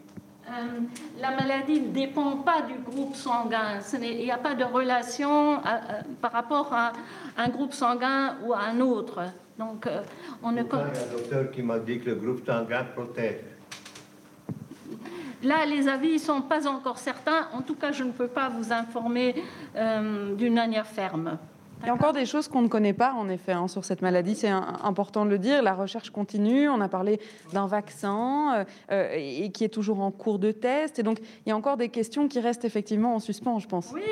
Euh, 0.48 0.80
la 1.20 1.30
maladie 1.32 1.80
ne 1.80 1.88
dépend 1.88 2.38
pas 2.38 2.62
du 2.62 2.74
groupe 2.74 3.14
sanguin. 3.14 3.80
Il 4.00 4.24
n'y 4.24 4.30
a 4.30 4.38
pas 4.38 4.54
de 4.54 4.64
relation 4.64 5.60
par 6.22 6.32
rapport 6.32 6.72
à 6.72 6.92
un 7.36 7.48
groupe 7.48 7.74
sanguin 7.74 8.36
ou 8.44 8.54
à 8.54 8.60
un 8.60 8.80
autre. 8.80 9.20
Donc, 9.58 9.86
euh, 9.86 10.02
on 10.42 10.52
ne. 10.52 10.62
Il 10.62 10.68
y 10.68 10.72
a 10.72 10.84
un 10.84 11.12
docteur 11.12 11.50
qui 11.50 11.62
m'a 11.62 11.78
dit 11.80 11.98
que 11.98 12.10
le 12.10 12.14
groupe 12.14 12.46
sanguin 12.46 12.84
protège. 12.94 13.40
Là, 15.42 15.66
les 15.66 15.88
avis 15.88 16.14
ne 16.14 16.18
sont 16.18 16.42
pas 16.42 16.66
encore 16.66 16.98
certains. 16.98 17.48
En 17.52 17.62
tout 17.62 17.74
cas, 17.74 17.92
je 17.92 18.04
ne 18.04 18.12
peux 18.12 18.28
pas 18.28 18.48
vous 18.48 18.72
informer 18.72 19.34
euh, 19.76 20.34
d'une 20.34 20.54
manière 20.54 20.86
ferme. 20.86 21.38
Il 21.82 21.86
y 21.86 21.90
a 21.90 21.94
encore 21.94 22.12
des 22.12 22.26
choses 22.26 22.48
qu'on 22.48 22.62
ne 22.62 22.68
connaît 22.68 22.92
pas, 22.92 23.12
en 23.12 23.28
effet, 23.28 23.52
hein, 23.52 23.68
sur 23.68 23.84
cette 23.84 24.02
maladie. 24.02 24.34
C'est 24.34 24.48
important 24.48 25.24
de 25.24 25.30
le 25.30 25.38
dire. 25.38 25.62
La 25.62 25.74
recherche 25.74 26.10
continue. 26.10 26.68
On 26.68 26.80
a 26.80 26.88
parlé 26.88 27.20
d'un 27.52 27.66
vaccin 27.66 28.52
euh, 28.56 28.64
euh, 28.90 29.14
et 29.16 29.50
qui 29.52 29.64
est 29.64 29.68
toujours 29.68 30.00
en 30.00 30.10
cours 30.10 30.40
de 30.40 30.50
test. 30.50 30.98
Et 30.98 31.02
donc, 31.04 31.18
il 31.20 31.48
y 31.48 31.52
a 31.52 31.56
encore 31.56 31.76
des 31.76 31.88
questions 31.88 32.26
qui 32.26 32.40
restent 32.40 32.64
effectivement 32.64 33.14
en 33.14 33.20
suspens, 33.20 33.60
je 33.60 33.68
pense. 33.68 33.92
Oui, 33.94 34.02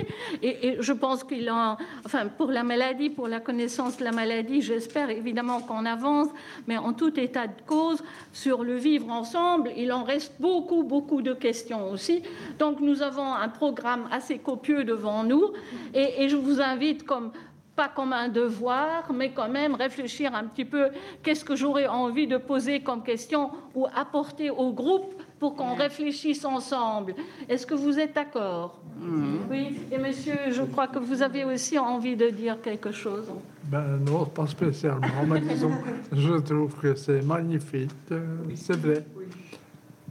et, 0.43 0.77
je 0.81 0.93
pense 0.93 1.25
qu'il 1.25 1.51
en... 1.51 1.77
Enfin, 2.05 2.29
pour 2.29 2.53
la 2.53 2.63
maladie, 2.63 3.11
pour 3.11 3.27
la 3.27 3.41
connaissance 3.41 3.97
de 3.97 4.05
la 4.05 4.13
maladie, 4.13 4.63
j'espère 4.63 5.11
évidemment 5.11 5.61
qu'on 5.61 5.87
avance. 5.87 6.29
Mais 6.69 6.79
en 6.79 6.93
tout 6.93 7.19
état 7.19 7.49
de 7.49 7.63
cause, 7.67 8.03
sur 8.33 8.63
le 8.63 8.77
vivre 8.77 9.11
ensemble, 9.11 9.73
il 9.77 9.93
en 9.93 10.05
reste 10.05 10.35
beaucoup, 10.39 10.85
beaucoup 10.85 11.21
de 11.21 11.33
questions 11.33 11.91
aussi. 11.91 12.23
Donc, 12.61 12.81
nous 12.81 13.03
avons 13.03 13.35
un 13.35 13.49
programme 13.49 14.09
assez 14.13 14.39
copieux 14.39 14.85
devant 14.85 15.25
nous. 15.25 15.53
Et, 15.95 16.23
et 16.23 16.29
je 16.29 16.37
vous 16.37 16.61
invite, 16.61 17.03
comme 17.05 17.33
pas 17.77 17.89
comme 17.95 18.15
un 18.15 18.29
devoir, 18.29 19.13
mais 19.13 19.31
quand 19.31 19.51
même 19.51 19.75
réfléchir 19.75 20.35
un 20.35 20.45
petit 20.45 20.65
peu 20.65 20.89
qu'est-ce 21.23 21.45
que 21.45 21.55
j'aurais 21.55 21.87
envie 21.87 22.27
de 22.27 22.39
poser 22.39 22.81
comme 22.81 23.03
question 23.03 23.51
ou 23.75 23.87
apporter 23.95 24.49
au 24.51 24.73
groupe 24.73 25.23
pour 25.39 25.55
qu'on 25.55 25.75
réfléchisse 25.75 26.45
ensemble. 26.47 27.15
Est-ce 27.49 27.67
que 27.67 27.75
vous 27.75 27.99
êtes 27.99 28.15
d'accord? 28.15 28.81
Mm-hmm. 28.99 29.37
Oui. 29.51 29.81
Et 29.93 29.99
monsieur, 29.99 30.39
je 30.51 30.63
crois 30.63 30.89
que 30.89 30.99
vous 30.99 31.23
avez 31.23 31.45
aussi 31.45 31.79
envie 31.79 32.17
de 32.17 32.31
dire 32.31 32.61
quelque 32.63 32.91
chose. 32.91 33.31
Ben 33.65 33.99
non, 33.99 34.25
pas 34.25 34.47
spécialement, 34.47 35.27
mais 35.29 35.41
disons, 35.41 35.73
je 36.13 36.35
trouve 36.39 36.75
que 36.81 36.95
c'est 36.95 37.21
magnifique, 37.21 37.91
euh, 38.11 38.25
c'est 38.55 38.77
vrai. 38.77 39.05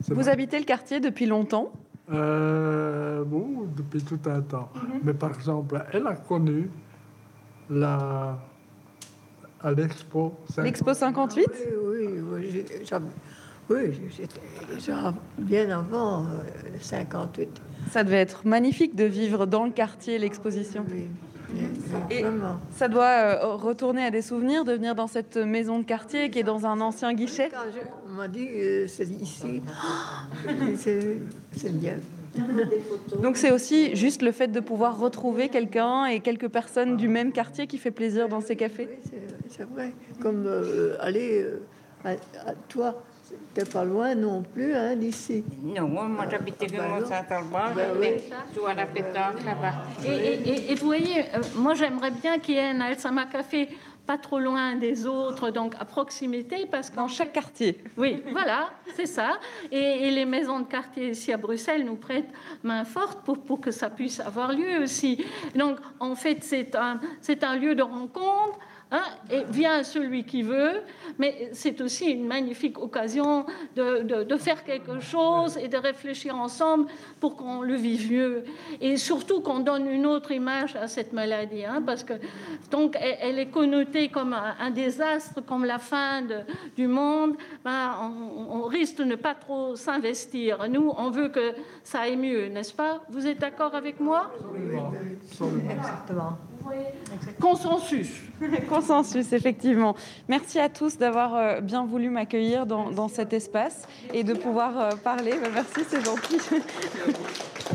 Vous 0.08 0.30
habitez 0.30 0.60
le 0.60 0.66
quartier 0.66 1.00
depuis 1.00 1.26
longtemps? 1.26 1.72
Euh, 2.12 3.24
bon, 3.24 3.66
depuis 3.76 4.04
tout 4.04 4.20
un 4.28 4.42
temps. 4.42 4.70
Mm-hmm. 4.76 5.00
Mais 5.04 5.14
par 5.16 5.34
exemple, 5.34 5.84
elle 5.92 6.06
a 6.06 6.14
connu 6.14 6.70
la, 7.70 8.38
à 9.62 9.72
l'Expo 9.72 10.34
58. 10.50 10.64
L'Expo 10.64 10.94
58 10.94 11.46
Oui, 11.84 12.08
oui, 12.08 12.64
oui, 13.70 13.90
bien 15.40 15.70
avant 15.72 16.26
58. 16.80 17.42
Euh, 17.44 17.62
ça 17.92 18.04
devait 18.04 18.18
être 18.22 18.46
magnifique 18.46 18.96
de 18.96 19.06
vivre 19.06 19.46
dans 19.48 19.66
le 19.66 19.72
quartier 19.72 20.20
l'exposition. 20.20 20.86
Oui, 20.92 21.08
Et 22.09 22.23
ça 22.72 22.88
doit 22.88 23.03
euh, 23.05 23.55
retourner 23.55 24.03
à 24.03 24.11
des 24.11 24.22
souvenirs 24.22 24.65
de 24.65 24.73
venir 24.73 24.95
dans 24.95 25.07
cette 25.07 25.38
maison 25.38 25.80
de 25.80 25.84
quartier 25.84 26.30
qui 26.30 26.39
est 26.39 26.43
dans 26.43 26.65
un 26.65 26.81
ancien 26.81 27.13
guichet. 27.13 27.49
on 28.07 28.13
m'a 28.13 28.27
dit 28.27 28.47
euh, 28.53 28.88
c'est 28.88 29.07
ici, 29.07 29.61
c'est 31.51 31.73
bien. 31.73 31.95
Donc 33.22 33.38
c'est 33.38 33.51
aussi 33.51 33.95
juste 33.95 34.22
le 34.22 34.31
fait 34.31 34.47
de 34.47 34.59
pouvoir 34.59 34.99
retrouver 34.99 35.49
quelqu'un 35.49 36.05
et 36.05 36.19
quelques 36.19 36.49
personnes 36.49 36.97
du 36.97 37.07
même 37.07 37.31
quartier 37.31 37.67
qui 37.67 37.77
fait 37.77 37.91
plaisir 37.91 38.27
dans 38.30 38.41
ces 38.41 38.55
cafés. 38.55 38.89
Oui, 38.91 39.19
c'est 39.49 39.63
vrai. 39.63 39.93
Comme 40.22 40.45
euh, 40.45 40.95
aller 40.99 41.41
euh, 41.41 41.61
à, 42.03 42.53
toi, 42.67 43.03
t'es 43.53 43.65
pas 43.65 43.84
loin 43.84 44.15
non 44.15 44.43
plus 44.43 44.73
hein, 44.73 44.95
d'ici. 44.95 45.43
Non, 45.64 45.88
moi 45.88 46.27
j'habitais 46.30 46.68
vraiment 46.68 46.99
ben 46.99 47.06
Saint-Albert, 47.06 47.73
ben 47.76 47.89
mais 47.99 48.23
à 48.68 48.73
la 48.73 48.85
pétanque 48.85 49.43
là-bas. 49.45 49.73
Et, 50.06 50.10
et, 50.10 50.72
et, 50.72 50.76
vous 50.76 50.85
voyez, 50.85 51.19
euh, 51.19 51.41
moi 51.56 51.73
j'aimerais 51.73 52.11
bien 52.11 52.39
qu'il 52.39 52.56
y 52.56 52.57
ait 52.57 52.69
un 52.69 52.81
Alzheimer 52.81 53.26
Café 53.31 53.69
pas 54.06 54.18
trop 54.18 54.39
loin 54.39 54.76
des 54.76 55.07
autres, 55.07 55.49
donc 55.49 55.73
à 55.80 55.85
proximité, 55.85 56.68
parce 56.69 56.89
que 56.89 56.95
dans 56.95 57.07
chaque 57.07 57.34
quartier. 57.34 57.84
Oui, 57.97 58.22
voilà, 58.31 58.69
c'est 58.95 59.06
ça. 59.06 59.39
Et, 59.72 60.11
les 60.11 60.26
maisons 60.26 60.60
de 60.60 60.65
quartier 60.65 61.10
ici 61.10 61.34
à 61.34 61.38
Bruxelles 61.38 61.84
nous 61.84 61.95
prêtent 61.95 62.30
main 62.64 62.85
forte 62.85 63.23
pour, 63.23 63.39
pour 63.39 63.60
que 63.60 63.72
ça 63.72 63.89
puisse 63.89 64.19
avoir 64.19 64.53
lieu 64.53 64.84
aussi. 64.84 65.23
Donc, 65.56 65.77
en 65.99 66.15
fait, 66.15 66.43
c'est 66.43 66.76
un, 66.76 66.99
c'est 67.19 67.43
un 67.43 67.56
lieu 67.56 67.76
de 67.76 67.81
rencontre 67.81 68.60
Hein, 68.91 69.02
et 69.32 69.44
vient 69.49 69.82
celui 69.82 70.26
qui 70.26 70.44
veut, 70.44 70.84
mais 71.18 71.49
c'est 71.53 71.82
aussi 71.82 72.12
une 72.12 72.28
magnifique 72.28 72.78
occasion 72.78 73.48
de, 73.76 74.38
faire 74.38 74.64
quelque 74.64 74.99
chose 74.99 75.57
et 75.57 75.68
de 75.68 75.78
réfléchir 75.78 76.36
ensemble 76.36 76.86
pour 77.20 77.36
qu'on 77.36 77.62
le 77.62 77.74
vive 77.74 78.12
mieux. 78.12 78.44
Et 78.80 78.98
surtout 78.98 79.41
qu'on 79.41 79.60
donne 79.60 79.88
une 79.88 80.06
autre 80.06 80.32
image 80.32 80.76
à 80.76 80.88
cette 80.88 81.14
maladie, 81.14 81.66
hein, 81.66 81.82
parce 81.84 82.03
que 82.03 82.14
donc 82.70 82.95
elle, 82.99 83.40
est 83.40 83.49
connotée 83.49 84.10
comme 84.10 84.34
un, 84.34 84.70
désastre, 84.70 85.41
comme 85.41 85.66
la 85.66 85.80
fin 85.80 86.22
du 86.76 86.88
monde. 86.88 87.38
Ben, 87.64 87.95
on, 88.49 88.66
risque 88.66 88.98
de 88.98 89.03
ne 89.03 89.16
pas 89.16 89.34
trop 89.34 89.76
s'investir. 89.76 90.68
Nous, 90.70 90.94
on 90.95 91.10
veut 91.10 91.30
que 91.30 91.53
ça 91.84 92.02
aille 92.02 92.18
mieux, 92.18 92.48
n'est-ce 92.48 92.74
pas? 92.74 93.02
Vous 93.10 93.26
êtes 93.26 93.40
d'accord 93.40 93.74
avec 93.74 93.99
moi? 93.99 94.32
Exactement. 95.70 96.38
Consensus. 97.40 98.22
Consensus, 98.76 99.31
effectivement. 99.31 99.95
Merci 100.27 100.60
à 100.60 100.68
tous 100.68 100.97
d'avoir 100.97 101.34
euh, 101.35 101.61
bien 101.61 101.85
voulu 101.85 102.10
m'accueillir 102.10 102.65
dans, 102.65 103.07
cet 103.07 103.31
espace 103.31 103.88
et 104.14 104.26
de 104.26 104.34
pouvoir 104.34 104.77
euh, 104.77 104.89
parler. 105.02 105.31
Merci, 105.53 105.88
c'est 105.88 106.03
gentil. 106.03 106.39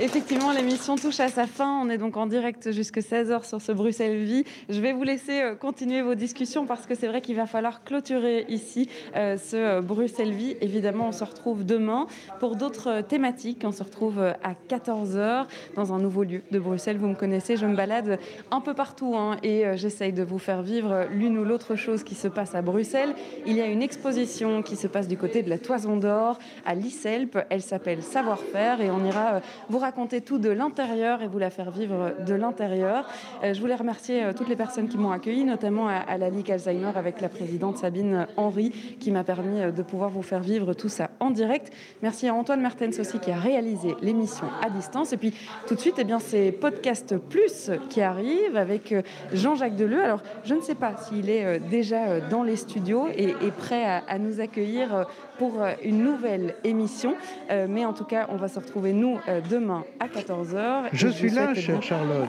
Effectivement, 0.00 0.52
l'émission 0.52 0.96
touche 0.96 1.18
à 1.18 1.28
sa 1.28 1.46
fin. 1.46 1.80
On 1.82 1.90
est 1.90 1.98
donc 1.98 2.16
en 2.16 2.26
direct 2.26 2.70
jusque 2.70 2.98
16h 2.98 3.46
sur 3.48 3.60
ce 3.60 3.72
Bruxelles 3.72 4.22
Vie. 4.22 4.44
Je 4.68 4.80
vais 4.80 4.92
vous 4.92 5.02
laisser 5.02 5.42
euh, 5.42 5.54
continuer 5.54 6.02
vos 6.02 6.14
discussions 6.14 6.66
parce 6.66 6.86
que 6.86 6.94
c'est 6.94 7.08
vrai 7.08 7.22
qu'il 7.22 7.34
va 7.34 7.46
falloir 7.46 7.82
clôturer 7.82 8.44
ici 8.48 8.88
ce 9.14 9.80
Bruxelles 9.80 10.32
Vie. 10.32 10.56
Évidemment, 10.60 11.08
on 11.08 11.12
se 11.12 11.24
retrouve 11.24 11.64
demain 11.64 12.06
pour 12.38 12.56
d'autres 12.56 13.00
thématiques. 13.00 13.62
On 13.64 13.72
se 13.72 13.82
retrouve 13.82 14.20
à 14.20 14.52
14h 14.68 15.46
dans 15.74 15.92
un 15.92 15.98
nouveau 15.98 16.24
lieu 16.24 16.42
de 16.50 16.58
Bruxelles. 16.58 16.98
Vous 16.98 17.08
me 17.08 17.14
connaissez, 17.14 17.56
je 17.56 17.66
me 17.66 17.74
balade 17.74 18.18
un 18.50 18.60
peu 18.60 18.74
partout 18.74 19.16
hein, 19.16 19.38
et 19.42 19.64
j'essaye 19.76 20.12
de 20.12 20.22
vous 20.22 20.38
faire 20.38 20.62
vivre 20.62 20.89
l'une 21.10 21.38
ou 21.38 21.44
l'autre 21.44 21.74
chose 21.74 22.04
qui 22.04 22.14
se 22.14 22.28
passe 22.28 22.54
à 22.54 22.62
Bruxelles. 22.62 23.14
Il 23.46 23.56
y 23.56 23.60
a 23.60 23.66
une 23.66 23.82
exposition 23.82 24.62
qui 24.62 24.76
se 24.76 24.86
passe 24.86 25.08
du 25.08 25.16
côté 25.16 25.42
de 25.42 25.50
la 25.50 25.58
Toison 25.58 25.96
d'Or 25.96 26.38
à 26.64 26.74
l'ISELP. 26.74 27.38
Elle 27.50 27.62
s'appelle 27.62 28.02
Savoir-faire 28.02 28.80
et 28.80 28.90
on 28.90 29.04
ira 29.04 29.40
vous 29.68 29.78
raconter 29.78 30.20
tout 30.20 30.38
de 30.38 30.50
l'intérieur 30.50 31.22
et 31.22 31.28
vous 31.28 31.38
la 31.38 31.50
faire 31.50 31.70
vivre 31.70 32.14
de 32.26 32.34
l'intérieur. 32.34 33.06
Euh, 33.42 33.54
je 33.54 33.60
voulais 33.60 33.74
remercier 33.74 34.24
euh, 34.24 34.32
toutes 34.32 34.48
les 34.48 34.56
personnes 34.56 34.88
qui 34.88 34.98
m'ont 34.98 35.10
accueilli, 35.10 35.44
notamment 35.44 35.88
à, 35.88 36.18
la 36.18 36.30
Ligue 36.30 36.50
Alzheimer 36.50 36.92
avec 36.94 37.20
la 37.20 37.28
présidente 37.28 37.78
Sabine 37.78 38.26
Henry 38.36 38.70
qui 38.98 39.10
m'a 39.10 39.24
permis 39.24 39.60
euh, 39.60 39.70
de 39.70 39.82
pouvoir 39.82 40.10
vous 40.10 40.22
faire 40.22 40.40
vivre 40.40 40.74
tout 40.74 40.88
ça 40.88 41.10
en 41.20 41.30
direct. 41.30 41.72
Merci 42.02 42.28
à 42.28 42.34
Antoine 42.34 42.60
Mertens 42.60 42.98
aussi 42.98 43.18
qui 43.18 43.30
a 43.30 43.38
réalisé 43.38 43.94
l'émission 44.02 44.46
à 44.62 44.70
distance. 44.70 45.12
Et 45.12 45.16
puis 45.16 45.34
tout 45.66 45.74
de 45.74 45.80
suite, 45.80 45.96
eh 45.98 46.04
bien, 46.04 46.18
c'est 46.18 46.52
Podcast 46.52 47.16
Plus 47.16 47.70
qui 47.88 48.00
arrive 48.00 48.56
avec 48.56 48.94
Jean-Jacques 49.32 49.76
Deleu. 49.76 50.02
Alors, 50.02 50.22
je 50.44 50.54
ne 50.54 50.60
sais 50.60 50.74
pas 50.74 50.79
s'il 50.98 51.30
est 51.30 51.58
déjà 51.58 52.20
dans 52.20 52.42
les 52.42 52.56
studios 52.56 53.08
et, 53.16 53.34
prêt 53.56 53.84
à, 53.84 54.02
à 54.08 54.18
nous 54.18 54.40
accueillir 54.40 55.06
pour 55.38 55.62
une 55.82 56.02
nouvelle 56.04 56.54
émission. 56.64 57.14
mais 57.68 57.84
en 57.84 57.92
tout 57.92 58.04
cas, 58.04 58.26
on 58.30 58.36
va 58.36 58.48
se 58.48 58.58
retrouver, 58.58 58.92
nous, 58.92 59.18
demain 59.48 59.84
à 59.98 60.06
14h. 60.06 60.88
Je 60.92 61.08
suis 61.08 61.30
là, 61.30 61.54
chère 61.54 61.82
Charlotte. 61.82 62.28